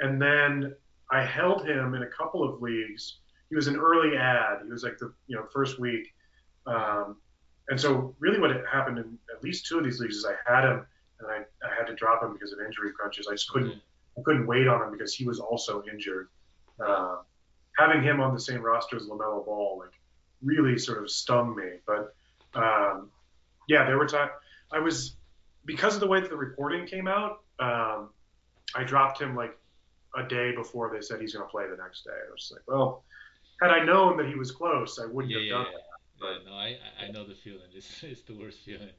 and 0.00 0.20
then 0.20 0.74
I 1.10 1.24
held 1.24 1.66
him 1.66 1.94
in 1.94 2.02
a 2.02 2.06
couple 2.06 2.42
of 2.42 2.62
leagues. 2.62 3.18
He 3.48 3.56
was 3.56 3.66
an 3.66 3.76
early 3.76 4.16
add. 4.16 4.58
He 4.64 4.70
was 4.70 4.82
like 4.82 4.98
the 4.98 5.12
you 5.26 5.36
know 5.36 5.46
first 5.52 5.78
week, 5.78 6.08
um, 6.66 7.16
and 7.68 7.80
so 7.80 8.14
really 8.18 8.38
what 8.38 8.50
happened 8.70 8.98
in 8.98 9.18
at 9.34 9.42
least 9.42 9.66
two 9.66 9.78
of 9.78 9.84
these 9.84 10.00
leagues 10.00 10.16
is 10.16 10.26
I 10.26 10.34
had 10.50 10.64
him 10.64 10.86
and 11.20 11.30
I, 11.30 11.66
I 11.66 11.74
had 11.74 11.86
to 11.86 11.94
drop 11.94 12.22
him 12.22 12.32
because 12.32 12.52
of 12.52 12.60
injury 12.60 12.92
crunches. 12.92 13.26
I 13.28 13.32
just 13.32 13.50
couldn't 13.50 13.80
I 14.18 14.22
couldn't 14.22 14.46
wait 14.46 14.66
on 14.68 14.82
him 14.82 14.92
because 14.92 15.14
he 15.14 15.24
was 15.24 15.40
also 15.40 15.82
injured. 15.90 16.28
Uh, 16.84 17.16
having 17.76 18.02
him 18.02 18.20
on 18.20 18.34
the 18.34 18.40
same 18.40 18.60
roster 18.60 18.96
as 18.96 19.06
LaMelo 19.06 19.44
Ball 19.44 19.78
like 19.78 19.92
really 20.42 20.78
sort 20.78 21.02
of 21.02 21.10
stung 21.10 21.54
me. 21.54 21.78
But 21.86 22.14
um, 22.54 23.10
yeah, 23.68 23.84
there 23.86 23.98
were 23.98 24.06
times 24.06 24.30
I 24.72 24.78
was 24.78 25.16
because 25.64 25.94
of 25.94 26.00
the 26.00 26.06
way 26.06 26.20
that 26.20 26.30
the 26.30 26.36
reporting 26.36 26.86
came 26.86 27.08
out. 27.08 27.40
Um, 27.58 28.10
I 28.74 28.84
dropped 28.84 29.20
him 29.20 29.34
like 29.34 29.56
a 30.16 30.22
day 30.22 30.52
before 30.54 30.90
they 30.92 31.00
said 31.00 31.20
he's 31.20 31.34
going 31.34 31.44
to 31.44 31.50
play 31.50 31.64
the 31.68 31.76
next 31.76 32.04
day. 32.04 32.10
I 32.12 32.30
was 32.30 32.52
like, 32.52 32.62
well, 32.66 33.04
had 33.60 33.70
I 33.70 33.84
known 33.84 34.16
that 34.18 34.26
he 34.26 34.34
was 34.34 34.50
close, 34.50 34.98
I 34.98 35.06
wouldn't 35.06 35.32
yeah, 35.32 35.38
have 35.38 35.46
yeah, 35.46 35.52
done 35.52 35.66
yeah. 35.66 35.78
that. 35.78 36.44
But, 36.44 36.50
no, 36.50 36.56
I 36.56 36.76
I 37.02 37.10
know 37.10 37.24
the 37.26 37.34
feeling. 37.34 37.68
It's 37.74 38.02
it's 38.02 38.22
the 38.22 38.34
worst 38.34 38.58
feeling. 38.64 38.90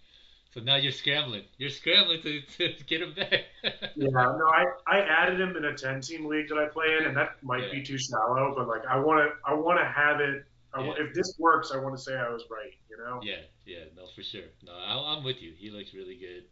So 0.53 0.59
now 0.59 0.75
you're 0.75 0.91
scrambling. 0.91 1.43
You're 1.57 1.69
scrambling 1.69 2.21
to, 2.23 2.41
to 2.41 2.83
get 2.85 3.01
him 3.01 3.13
back. 3.13 3.43
yeah, 3.95 4.09
no, 4.11 4.47
I, 4.53 4.65
I 4.85 4.99
added 4.99 5.39
him 5.39 5.55
in 5.55 5.63
a 5.65 5.73
ten 5.75 6.01
team 6.01 6.25
league 6.25 6.49
that 6.49 6.57
I 6.57 6.65
play 6.67 6.97
in, 6.99 7.05
and 7.05 7.15
that 7.15 7.41
might 7.41 7.63
Yeah. 7.63 7.71
be 7.71 7.83
too 7.83 7.97
shallow, 7.97 8.53
but 8.57 8.67
like 8.67 8.85
I 8.85 8.97
want 8.99 9.21
to 9.21 9.49
I 9.49 9.53
want 9.53 9.79
to 9.79 9.85
have 9.85 10.19
it. 10.19 10.43
Yeah. 10.77 10.93
If 10.99 11.14
this 11.14 11.35
works, 11.38 11.72
I 11.73 11.77
want 11.77 11.95
to 11.98 12.02
say 12.02 12.15
I 12.15 12.30
was 12.30 12.43
right. 12.49 12.72
You 12.89 12.98
know. 12.98 13.19
Yeah, 13.23 13.41
yeah, 13.65 13.85
no, 13.95 14.03
for 14.15 14.23
sure. 14.23 14.45
No, 14.64 14.72
I, 14.73 15.15
I'm 15.15 15.23
with 15.23 15.41
you. 15.41 15.53
He 15.57 15.69
looks 15.69 15.93
really 15.93 16.15
good. 16.15 16.43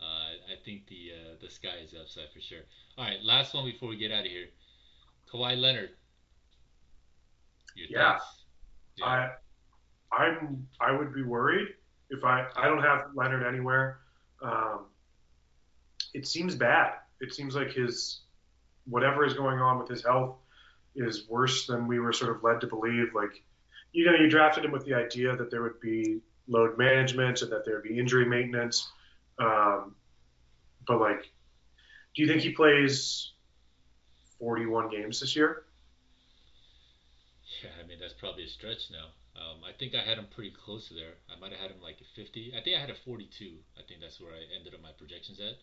Uh, 0.00 0.52
I 0.52 0.56
think 0.64 0.86
the 0.88 1.10
uh, 1.14 1.34
the 1.40 1.50
sky 1.50 1.78
is 1.82 1.94
upside 2.00 2.30
for 2.32 2.40
sure. 2.40 2.60
All 2.98 3.04
right, 3.04 3.22
last 3.22 3.54
one 3.54 3.64
before 3.64 3.88
we 3.88 3.96
get 3.96 4.12
out 4.12 4.24
of 4.24 4.30
here. 4.30 4.46
Kawhi 5.32 5.58
Leonard. 5.58 5.90
Your 7.74 7.88
Yeah. 7.90 8.18
thoughts? 8.18 8.44
I 9.02 9.30
I'm 10.12 10.68
I 10.80 10.92
would 10.92 11.12
be 11.12 11.22
worried 11.22 11.68
if 12.10 12.22
I 12.24 12.46
I 12.56 12.66
don't 12.68 12.82
have 12.82 13.06
Leonard 13.14 13.44
anywhere. 13.46 13.98
Um, 14.40 14.86
it 16.12 16.26
seems 16.28 16.54
bad. 16.54 16.92
It 17.20 17.34
seems 17.34 17.56
like 17.56 17.72
his 17.72 18.20
whatever 18.86 19.24
is 19.24 19.34
going 19.34 19.58
on 19.58 19.78
with 19.78 19.88
his 19.88 20.04
health 20.04 20.36
is 20.94 21.28
worse 21.28 21.66
than 21.66 21.88
we 21.88 21.98
were 21.98 22.12
sort 22.12 22.36
of 22.36 22.42
led 22.44 22.60
to 22.60 22.66
believe. 22.68 23.14
Like, 23.14 23.42
you 23.94 24.04
know, 24.04 24.12
you 24.12 24.28
drafted 24.28 24.64
him 24.64 24.72
with 24.72 24.84
the 24.84 24.92
idea 24.92 25.36
that 25.36 25.52
there 25.52 25.62
would 25.62 25.80
be 25.80 26.20
load 26.48 26.76
management 26.76 27.40
and 27.42 27.52
that 27.52 27.64
there 27.64 27.74
would 27.74 27.84
be 27.84 27.96
injury 27.96 28.26
maintenance. 28.26 28.90
Um, 29.38 29.94
but 30.86 31.00
like, 31.00 31.30
do 32.14 32.22
you 32.22 32.26
think 32.26 32.42
he 32.42 32.50
plays 32.50 33.32
41 34.40 34.90
games 34.90 35.20
this 35.20 35.36
year? 35.36 35.64
Yeah, 37.62 37.70
I 37.82 37.86
mean 37.86 37.98
that's 38.00 38.14
probably 38.14 38.44
a 38.44 38.48
stretch 38.48 38.90
now. 38.90 39.06
Um, 39.40 39.62
I 39.64 39.70
think 39.78 39.94
I 39.94 40.02
had 40.02 40.18
him 40.18 40.26
pretty 40.34 40.50
close 40.50 40.88
to 40.88 40.94
there. 40.94 41.14
I 41.30 41.38
might 41.40 41.52
have 41.52 41.60
had 41.60 41.70
him 41.70 41.80
like 41.80 41.98
a 42.00 42.04
50. 42.16 42.52
I 42.58 42.62
think 42.62 42.76
I 42.76 42.80
had 42.80 42.90
a 42.90 42.94
42. 43.06 43.54
I 43.78 43.82
think 43.86 44.00
that's 44.00 44.20
where 44.20 44.32
I 44.32 44.42
ended 44.58 44.74
up 44.74 44.82
my 44.82 44.92
projections 44.98 45.38
at. 45.38 45.54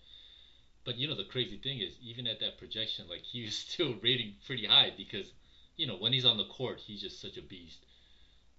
But 0.86 0.96
you 0.98 1.08
know 1.08 1.16
the 1.16 1.26
crazy 1.26 1.58
thing 1.58 1.80
is, 1.80 1.94
even 2.02 2.28
at 2.28 2.40
that 2.40 2.58
projection, 2.58 3.10
like 3.10 3.24
he 3.24 3.44
was 3.46 3.58
still 3.58 3.96
rating 4.02 4.36
pretty 4.48 4.66
high 4.66 4.94
because, 4.96 5.34
you 5.76 5.86
know, 5.86 5.98
when 5.98 6.14
he's 6.14 6.26
on 6.26 6.38
the 6.38 6.48
court, 6.48 6.80
he's 6.80 7.02
just 7.02 7.22
such 7.22 7.36
a 7.36 7.42
beast. 7.42 7.86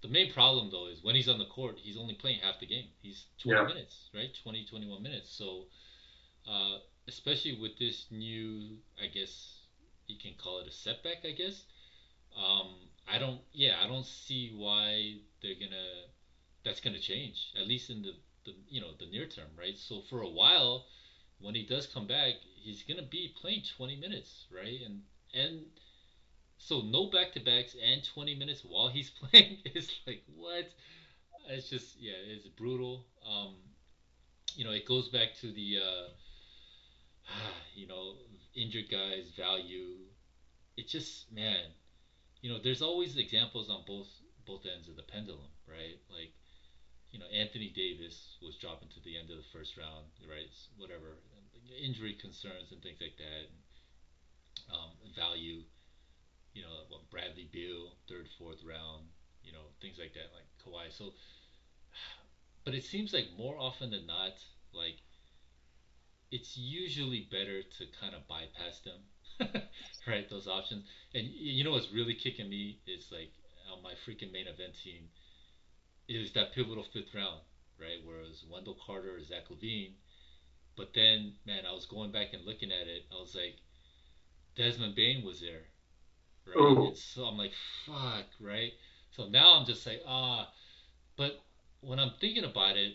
The 0.03 0.09
main 0.09 0.29
problem 0.29 0.69
though 0.69 0.85
is 0.87 1.03
when 1.03 1.15
he's 1.15 1.29
on 1.29 1.39
the 1.39 1.45
court, 1.47 1.79
he's 1.81 1.97
only 1.97 2.13
playing 2.13 2.39
half 2.41 2.59
the 2.59 2.67
game. 2.67 2.89
He's 3.01 3.25
20 3.39 3.63
Yeah. 3.63 3.65
minutes, 3.65 4.11
right? 4.13 4.33
20, 4.35 4.63
21 4.65 5.01
minutes. 5.01 5.31
So 5.31 5.67
uh, 6.47 6.77
especially 7.07 7.53
with 7.53 7.77
this 7.77 8.07
new, 8.11 8.77
I 9.01 9.07
guess 9.07 9.67
you 10.07 10.17
can 10.17 10.35
call 10.35 10.59
it 10.59 10.67
a 10.67 10.71
setback, 10.71 11.25
I 11.25 11.31
guess. 11.31 11.65
Um, 12.35 12.89
I 13.07 13.19
don't, 13.19 13.41
yeah, 13.53 13.79
I 13.83 13.87
don't 13.87 14.05
see 14.05 14.49
why 14.49 15.17
they're 15.41 15.55
gonna, 15.55 16.07
that's 16.63 16.81
gonna 16.81 16.99
change, 16.99 17.53
at 17.59 17.67
least 17.67 17.89
in 17.89 18.01
the, 18.03 18.15
the, 18.45 18.53
you 18.69 18.81
know, 18.81 18.93
the 18.99 19.05
near 19.05 19.25
term, 19.25 19.49
right? 19.57 19.77
So 19.77 20.01
for 20.01 20.21
a 20.21 20.29
while, 20.29 20.85
when 21.39 21.55
he 21.55 21.63
does 21.63 21.87
come 21.87 22.07
back, 22.07 22.35
he's 22.55 22.83
gonna 22.83 23.03
be 23.03 23.27
playing 23.27 23.63
20 23.63 23.95
minutes, 23.95 24.47
right? 24.51 24.81
And 24.85 25.01
and 25.33 25.65
so 26.67 26.81
no 26.81 27.07
back 27.07 27.31
to 27.33 27.39
backs 27.39 27.75
and 27.81 28.03
20 28.03 28.35
minutes 28.35 28.61
while 28.63 28.87
he's 28.89 29.09
playing 29.21 29.57
is 29.75 29.89
like 30.07 30.23
what? 30.35 30.65
It's 31.49 31.69
just 31.69 31.97
yeah, 31.99 32.13
it's 32.25 32.47
brutal. 32.47 33.05
Um, 33.27 33.55
you 34.55 34.63
know, 34.65 34.71
it 34.71 34.85
goes 34.85 35.09
back 35.09 35.33
to 35.41 35.51
the 35.51 35.77
uh, 35.79 36.07
you 37.75 37.87
know 37.87 38.15
injured 38.55 38.89
guys 38.89 39.31
value. 39.35 39.97
It 40.77 40.87
just 40.87 41.31
man, 41.31 41.73
you 42.41 42.49
know, 42.51 42.59
there's 42.63 42.81
always 42.81 43.17
examples 43.17 43.69
on 43.69 43.83
both 43.87 44.09
both 44.45 44.65
ends 44.65 44.87
of 44.89 44.95
the 44.95 45.03
pendulum, 45.03 45.51
right? 45.67 45.99
Like 46.11 46.31
you 47.11 47.19
know, 47.19 47.27
Anthony 47.27 47.69
Davis 47.75 48.37
was 48.41 48.57
dropping 48.57 48.89
to 48.89 49.01
the 49.01 49.17
end 49.17 49.31
of 49.31 49.37
the 49.37 49.49
first 49.53 49.77
round, 49.77 50.07
right? 50.29 50.51
Whatever, 50.77 51.17
injury 51.81 52.13
concerns 52.13 52.71
and 52.71 52.81
things 52.81 52.99
like 53.01 53.17
that. 53.17 53.49
Um, 54.71 54.91
value, 55.15 55.63
you 56.53 56.61
know, 56.63 56.85
what 56.89 57.09
Bradley 57.11 57.47
Beal, 57.51 57.95
third, 58.07 58.27
fourth 58.37 58.63
round, 58.63 59.05
you 59.43 59.51
know, 59.51 59.71
things 59.81 59.97
like 59.99 60.13
that, 60.13 60.31
like 60.33 60.47
Kawhi. 60.63 60.91
So, 60.91 61.13
but 62.65 62.73
it 62.73 62.83
seems 62.83 63.13
like 63.13 63.27
more 63.37 63.57
often 63.57 63.91
than 63.91 64.05
not, 64.07 64.33
like 64.73 64.97
it's 66.31 66.57
usually 66.57 67.27
better 67.31 67.61
to 67.63 67.85
kind 67.99 68.15
of 68.15 68.27
bypass 68.27 68.79
them, 68.81 69.01
right? 70.07 70.29
Those 70.29 70.47
options. 70.47 70.83
And 71.13 71.27
you 71.27 71.63
know 71.63 71.71
what's 71.71 71.91
really 71.91 72.15
kicking 72.15 72.49
me 72.49 72.79
is 72.87 73.07
like 73.11 73.31
on 73.71 73.81
my 73.83 73.93
freaking 74.05 74.31
main 74.31 74.47
event 74.47 74.73
team 74.83 75.09
is 76.07 76.31
that 76.33 76.53
pivotal 76.53 76.83
fifth 76.83 77.13
round, 77.13 77.41
right? 77.79 77.99
Whereas 78.03 78.43
Wendell 78.49 78.77
Carter, 78.85 79.21
Zach 79.23 79.49
LaVine. 79.49 79.95
but 80.75 80.93
then 80.93 81.35
man, 81.45 81.65
I 81.65 81.73
was 81.73 81.85
going 81.87 82.11
back 82.11 82.33
and 82.33 82.45
looking 82.45 82.71
at 82.71 82.87
it. 82.87 83.05
I 83.11 83.15
was 83.15 83.35
like, 83.35 83.57
Desmond 84.55 84.95
Bane 84.95 85.23
was 85.23 85.41
there, 85.41 85.67
right? 86.45 86.77
so 86.93 87.23
I'm 87.25 87.37
like, 87.37 87.53
fuck, 87.85 88.25
right? 88.39 88.71
So 89.11 89.25
now 89.25 89.53
I'm 89.53 89.65
just 89.65 89.85
like, 89.85 90.01
ah, 90.05 90.47
but 91.17 91.33
when 91.81 91.99
I'm 91.99 92.11
thinking 92.19 92.43
about 92.43 92.77
it, 92.77 92.93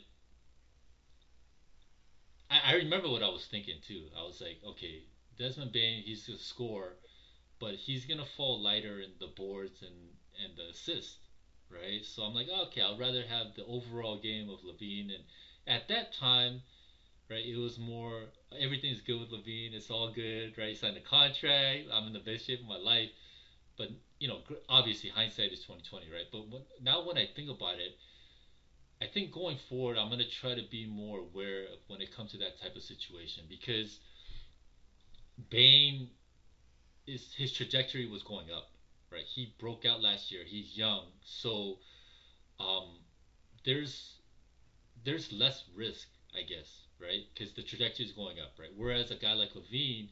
I, 2.51 2.61
I 2.65 2.73
remember 2.75 3.09
what 3.09 3.23
I 3.23 3.29
was 3.29 3.47
thinking 3.47 3.79
too. 3.81 4.09
I 4.17 4.23
was 4.23 4.41
like, 4.41 4.59
okay, 4.65 5.05
Desmond 5.39 5.73
Bane, 5.73 6.03
he's 6.03 6.27
gonna 6.27 6.39
score, 6.39 6.97
but 7.59 7.75
he's 7.75 8.05
gonna 8.05 8.25
fall 8.25 8.59
lighter 8.61 9.01
in 9.01 9.11
the 9.21 9.29
boards 9.29 9.83
and 9.83 10.15
and 10.43 10.57
the 10.57 10.69
assist, 10.69 11.19
right? 11.71 12.05
So 12.05 12.23
I'm 12.23 12.35
like, 12.35 12.49
okay, 12.49 12.83
I'd 12.83 12.99
rather 12.99 13.25
have 13.25 13.55
the 13.55 13.65
overall 13.65 14.17
game 14.17 14.49
of 14.49 14.61
LaVine. 14.63 15.11
And 15.15 15.25
at 15.67 15.89
that 15.89 16.13
time, 16.13 16.63
right, 17.31 17.45
it 17.45 17.57
was 17.57 17.79
more 17.79 18.31
everything's 18.59 19.01
good 19.01 19.21
with 19.21 19.31
LaVine. 19.31 19.73
It's 19.75 19.91
all 19.91 20.09
good, 20.09 20.57
right? 20.59 20.69
He 20.71 20.75
signed 20.75 20.97
a 20.97 21.01
contract. 21.01 21.89
I'm 21.93 22.07
in 22.07 22.13
the 22.13 22.21
best 22.21 22.47
shape 22.47 22.61
of 22.61 22.67
my 22.67 22.77
life. 22.77 23.11
But 23.79 23.91
you 24.21 24.29
know, 24.29 24.43
obviously 24.69 25.11
hindsight 25.11 25.53
is 25.53 25.61
2020, 25.61 26.11
right? 26.11 26.27
But 26.33 26.49
when, 26.49 26.63
now 26.83 27.01
when 27.01 27.19
I 27.19 27.27
think 27.27 27.51
about 27.51 27.79
it, 27.79 27.95
I 29.03 29.07
think 29.07 29.31
going 29.33 29.57
forward, 29.57 29.97
I'm 29.97 30.09
gonna 30.09 30.25
try 30.25 30.55
to 30.55 30.63
be 30.63 30.87
more 30.87 31.19
aware 31.21 31.67
when 31.89 32.01
it 32.01 32.11
comes 32.13 32.31
to 32.33 32.39
that 32.39 32.57
type 32.61 32.77
of 32.77 32.83
situation 32.83 33.47
because 33.49 33.99
Bane 35.51 36.11
is 37.07 37.33
his 37.35 37.53
trajectory 37.53 38.07
was 38.07 38.23
going 38.23 38.51
up 38.51 38.67
right? 39.13 39.25
He 39.27 39.53
broke 39.59 39.85
out 39.87 40.01
last 40.01 40.31
year. 40.33 40.45
He's 40.45 40.77
young, 40.77 41.07
so 41.23 41.79
um, 42.61 43.01
there's 43.65 44.21
there's 45.05 45.33
less 45.33 45.65
risk, 45.75 46.09
I 46.37 46.43
guess, 46.43 46.87
right? 47.01 47.25
Because 47.35 47.53
the 47.53 47.63
trajectory 47.63 48.05
is 48.07 48.13
going 48.13 48.39
up, 48.41 48.53
right? 48.59 48.71
Whereas 48.75 49.11
a 49.11 49.17
guy 49.17 49.35
like 49.35 49.55
LaVine, 49.55 50.09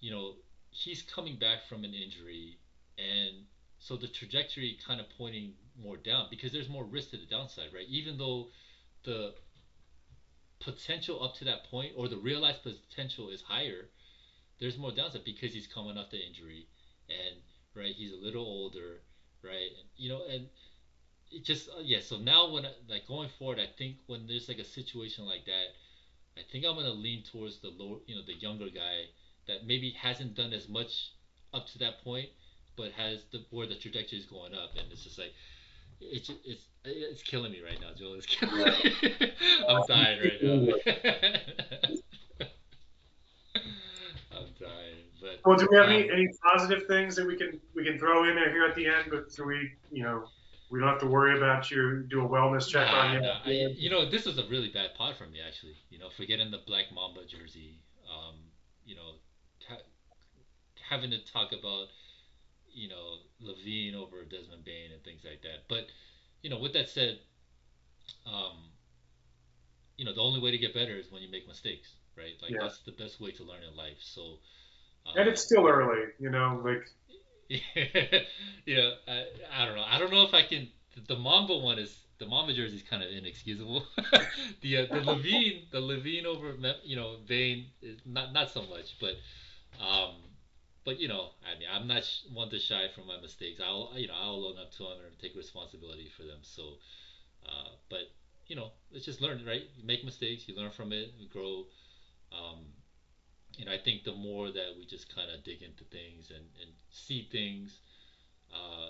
you 0.00 0.10
know, 0.10 0.36
he's 0.70 1.02
coming 1.02 1.36
back 1.36 1.62
from 1.62 1.84
an 1.84 1.94
injury, 1.94 2.56
and 2.98 3.44
so 3.78 3.96
the 3.96 4.08
trajectory 4.08 4.76
kind 4.86 5.00
of 5.00 5.08
pointing 5.10 5.54
more 5.80 5.96
down 5.96 6.26
because 6.30 6.52
there's 6.52 6.68
more 6.68 6.84
risk 6.84 7.10
to 7.10 7.16
the 7.18 7.26
downside, 7.26 7.70
right? 7.72 7.86
Even 7.88 8.16
though 8.16 8.48
the 9.04 9.32
potential 10.60 11.22
up 11.22 11.34
to 11.34 11.44
that 11.44 11.64
point 11.64 11.92
or 11.96 12.08
the 12.08 12.16
realized 12.16 12.62
potential 12.62 13.28
is 13.28 13.42
higher, 13.42 13.88
there's 14.60 14.78
more 14.78 14.92
downside 14.92 15.24
because 15.24 15.52
he's 15.52 15.66
coming 15.66 15.98
off 15.98 16.10
the 16.10 16.18
injury 16.24 16.66
and 17.08 17.36
right? 17.74 17.94
He's 17.94 18.12
a 18.12 18.16
little 18.16 18.44
older, 18.44 19.00
right? 19.42 19.70
And, 19.78 19.88
you 19.96 20.08
know, 20.10 20.24
and 20.30 20.48
it 21.30 21.44
just 21.44 21.68
uh, 21.68 21.80
yeah. 21.82 22.00
So 22.00 22.18
now 22.18 22.46
when 22.48 22.64
like 22.88 23.06
going 23.06 23.28
forward, 23.38 23.58
I 23.60 23.66
think 23.78 23.96
when 24.06 24.26
there's 24.26 24.48
like 24.48 24.58
a 24.58 24.64
situation 24.64 25.24
like 25.26 25.46
that, 25.46 25.66
I 26.38 26.42
think 26.50 26.64
I'm 26.64 26.76
gonna 26.76 26.90
lean 26.92 27.22
towards 27.22 27.58
the 27.60 27.68
lower, 27.70 27.98
you 28.06 28.14
know, 28.16 28.22
the 28.26 28.34
younger 28.34 28.68
guy 28.68 29.08
that 29.48 29.64
maybe 29.64 29.90
hasn't 29.92 30.34
done 30.34 30.52
as 30.52 30.68
much 30.68 31.12
up 31.52 31.66
to 31.68 31.78
that 31.78 31.98
point, 32.04 32.30
but 32.76 32.92
has 32.92 33.24
the 33.32 33.44
where 33.50 33.66
the 33.66 33.74
trajectory 33.74 34.18
is 34.18 34.26
going 34.26 34.54
up, 34.54 34.70
and 34.76 34.90
it's 34.90 35.04
just 35.04 35.18
like 35.18 35.32
it's 36.00 36.30
it's 36.44 36.66
it's 36.84 37.22
killing 37.22 37.52
me 37.52 37.60
right 37.64 37.80
now, 37.80 37.88
Joel. 37.96 38.14
It's 38.14 38.26
killing 38.26 38.56
me. 38.56 38.64
I'm 39.68 39.82
dying 39.86 40.20
right 40.20 40.42
now. 40.42 40.50
I'm 44.32 44.48
dying. 44.60 45.02
But 45.20 45.38
well, 45.44 45.56
do 45.56 45.68
we 45.70 45.76
have 45.76 45.86
um, 45.86 45.92
any, 45.92 46.10
any 46.10 46.28
positive 46.42 46.86
things 46.88 47.14
that 47.16 47.26
we 47.26 47.36
can 47.36 47.60
we 47.74 47.84
can 47.84 47.98
throw 47.98 48.28
in 48.28 48.34
there 48.34 48.50
here 48.50 48.64
at 48.66 48.74
the 48.74 48.86
end? 48.86 49.06
But 49.10 49.30
so 49.32 49.44
we 49.44 49.72
you 49.90 50.02
know 50.02 50.24
we 50.70 50.80
don't 50.80 50.88
have 50.88 51.00
to 51.00 51.06
worry 51.06 51.36
about 51.36 51.70
you 51.70 52.04
do 52.08 52.24
a 52.24 52.28
wellness 52.28 52.66
check 52.66 52.86
nah, 52.88 52.98
on 52.98 53.14
you. 53.14 53.20
Nah. 53.20 53.38
I, 53.44 53.50
you 53.76 53.90
know, 53.90 54.10
this 54.10 54.26
is 54.26 54.38
a 54.38 54.44
really 54.48 54.68
bad 54.68 54.94
pod 54.96 55.16
for 55.16 55.26
me 55.26 55.38
actually. 55.46 55.76
You 55.90 55.98
know, 55.98 56.08
forgetting 56.16 56.50
the 56.50 56.60
Black 56.66 56.86
Mamba 56.92 57.20
jersey. 57.26 57.78
Um, 58.10 58.36
you 58.84 58.96
know, 58.96 59.12
ta- 59.66 59.84
having 60.90 61.10
to 61.10 61.18
talk 61.32 61.52
about 61.52 61.86
you 62.72 62.88
know 62.88 63.16
LaVine 63.42 63.94
over 63.94 64.24
Desmond 64.24 64.64
Bane 64.64 64.92
and 64.92 65.02
things 65.04 65.22
like 65.24 65.42
that. 65.42 65.68
But 65.68 65.86
you 66.42 66.50
know, 66.50 66.58
with 66.58 66.72
that 66.74 66.88
said, 66.88 67.18
um, 68.26 68.56
you 69.96 70.04
know, 70.04 70.14
the 70.14 70.20
only 70.20 70.40
way 70.40 70.50
to 70.50 70.58
get 70.58 70.74
better 70.74 70.96
is 70.96 71.10
when 71.10 71.22
you 71.22 71.30
make 71.30 71.46
mistakes, 71.46 71.94
right? 72.16 72.34
Like 72.40 72.52
yeah. 72.52 72.58
that's 72.60 72.80
the 72.80 72.92
best 72.92 73.20
way 73.20 73.30
to 73.32 73.44
learn 73.44 73.62
in 73.68 73.76
life. 73.76 73.98
So 74.00 74.38
um, 75.06 75.14
and 75.16 75.28
it's 75.28 75.42
still 75.42 75.66
early, 75.66 76.06
you 76.18 76.30
know, 76.30 76.60
like. 76.64 76.88
yeah, 78.66 78.90
I, 79.06 79.24
I 79.54 79.66
don't 79.66 79.76
know. 79.76 79.84
I 79.86 79.98
don't 79.98 80.10
know 80.10 80.22
if 80.22 80.32
I 80.32 80.42
can. 80.42 80.68
The 81.06 81.16
Mamba 81.16 81.56
one 81.58 81.78
is 81.78 81.94
the 82.18 82.26
Mamba 82.26 82.54
jersey 82.54 82.76
is 82.76 82.82
kind 82.82 83.02
of 83.02 83.10
inexcusable. 83.10 83.84
the 84.62 84.78
uh, 84.78 84.86
the 84.86 85.00
Levine 85.04 85.62
the 85.70 85.80
LaVine 85.80 86.24
over 86.24 86.54
you 86.84 86.96
know 86.96 87.16
Bane 87.26 87.66
is 87.82 87.98
not 88.06 88.32
not 88.32 88.50
so 88.50 88.62
much, 88.62 88.96
but 89.00 89.16
um, 89.84 90.14
but 90.84 90.98
you 90.98 91.08
know 91.08 91.30
I 91.44 91.58
mean 91.58 91.68
I'm 91.70 91.86
not 91.86 92.02
one 92.32 92.48
to 92.50 92.58
shy 92.58 92.88
from 92.94 93.06
my 93.06 93.16
mistakes. 93.16 93.60
I'll 93.60 93.90
you 93.96 94.08
know 94.08 94.14
I'll 94.14 94.44
own 94.44 94.58
up 94.58 94.70
to 94.72 94.84
them 94.84 94.98
and 95.06 95.18
take 95.18 95.34
responsibility 95.34 96.08
for 96.16 96.24
them. 96.24 96.38
So, 96.42 96.78
uh, 97.46 97.70
but 97.90 98.10
you 98.46 98.56
know 98.56 98.72
let's 98.92 99.04
just 99.06 99.20
learn 99.20 99.44
right. 99.46 99.64
You 99.76 99.84
make 99.84 100.04
mistakes, 100.04 100.48
you 100.48 100.54
learn 100.54 100.70
from 100.70 100.92
it, 100.92 101.10
grow. 101.30 101.66
Um, 102.32 102.66
and 103.58 103.68
I 103.68 103.76
think 103.76 104.04
the 104.04 104.12
more 104.12 104.50
that 104.50 104.76
we 104.76 104.84
just 104.86 105.14
kind 105.14 105.30
of 105.30 105.42
dig 105.44 105.62
into 105.62 105.84
things 105.84 106.30
and, 106.30 106.44
and 106.60 106.70
see 106.90 107.22
things, 107.30 107.80
uh, 108.52 108.88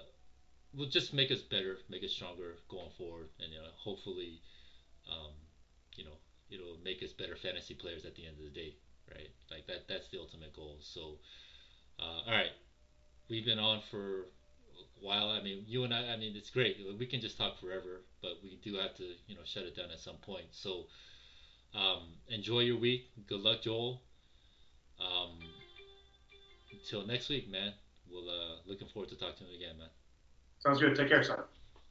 will 0.75 0.87
just 0.87 1.13
make 1.13 1.31
us 1.31 1.43
better, 1.43 1.79
make 1.89 2.05
us 2.05 2.13
stronger 2.13 2.57
going 2.69 2.91
forward, 2.91 3.29
and 3.41 3.53
you 3.53 3.59
know, 3.59 3.67
hopefully, 3.77 4.41
um, 5.11 5.33
you 5.97 6.05
know, 6.05 6.19
it'll 6.51 6.79
make 6.85 7.03
us 7.03 7.13
better 7.13 7.37
fantasy 7.37 7.75
players 7.75 8.05
at 8.05 8.15
the 8.15 8.27
end 8.27 8.39
of 8.39 8.45
the 8.45 8.51
day, 8.51 8.75
right? 9.15 9.31
Like 9.51 9.67
that, 9.67 9.89
that's 9.89 10.09
the 10.09 10.19
ultimate 10.19 10.53
goal. 10.53 10.79
So, 10.81 11.19
uh, 12.03 12.31
all 12.31 12.33
right, 12.33 12.51
we've 13.31 13.45
been 13.45 13.59
on 13.59 13.81
for 13.91 14.27
a 15.01 15.05
while. 15.05 15.29
I 15.29 15.41
mean, 15.43 15.65
you 15.67 15.85
and 15.85 15.95
I, 15.95 16.13
I 16.13 16.17
mean, 16.17 16.35
it's 16.37 16.51
great. 16.51 16.79
We 16.99 17.07
can 17.07 17.21
just 17.21 17.39
talk 17.39 17.61
forever, 17.61 18.03
but 18.21 18.33
we 18.43 18.59
do 18.63 18.77
have 18.79 18.95
to, 18.97 19.05
you 19.27 19.35
know, 19.35 19.43
shut 19.45 19.65
it 19.65 19.77
down 19.77 19.91
at 19.93 20.01
some 20.01 20.17
point. 20.17 20.47
So, 20.51 20.87
um, 21.75 22.15
enjoy 22.29 22.61
your 22.61 22.79
week. 22.79 23.11
Good 23.29 23.41
luck, 23.41 23.63
Joel. 23.63 24.03
Um, 25.01 25.39
until 26.73 27.07
next 27.07 27.29
week, 27.29 27.51
man. 27.51 27.73
We'll 28.11 28.29
uh, 28.29 28.57
looking 28.67 28.89
forward 28.89 29.09
to 29.11 29.17
talking 29.17 29.47
to 29.47 29.53
you 29.53 29.59
again, 29.59 29.79
man. 29.79 29.89
Sounds 30.59 30.81
good. 30.81 30.95
Take 30.95 31.09
care, 31.09 31.23
son. 31.23 31.39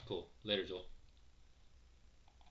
Cool. 0.08 0.28
Later, 0.44 0.66
Joel. 0.66 0.91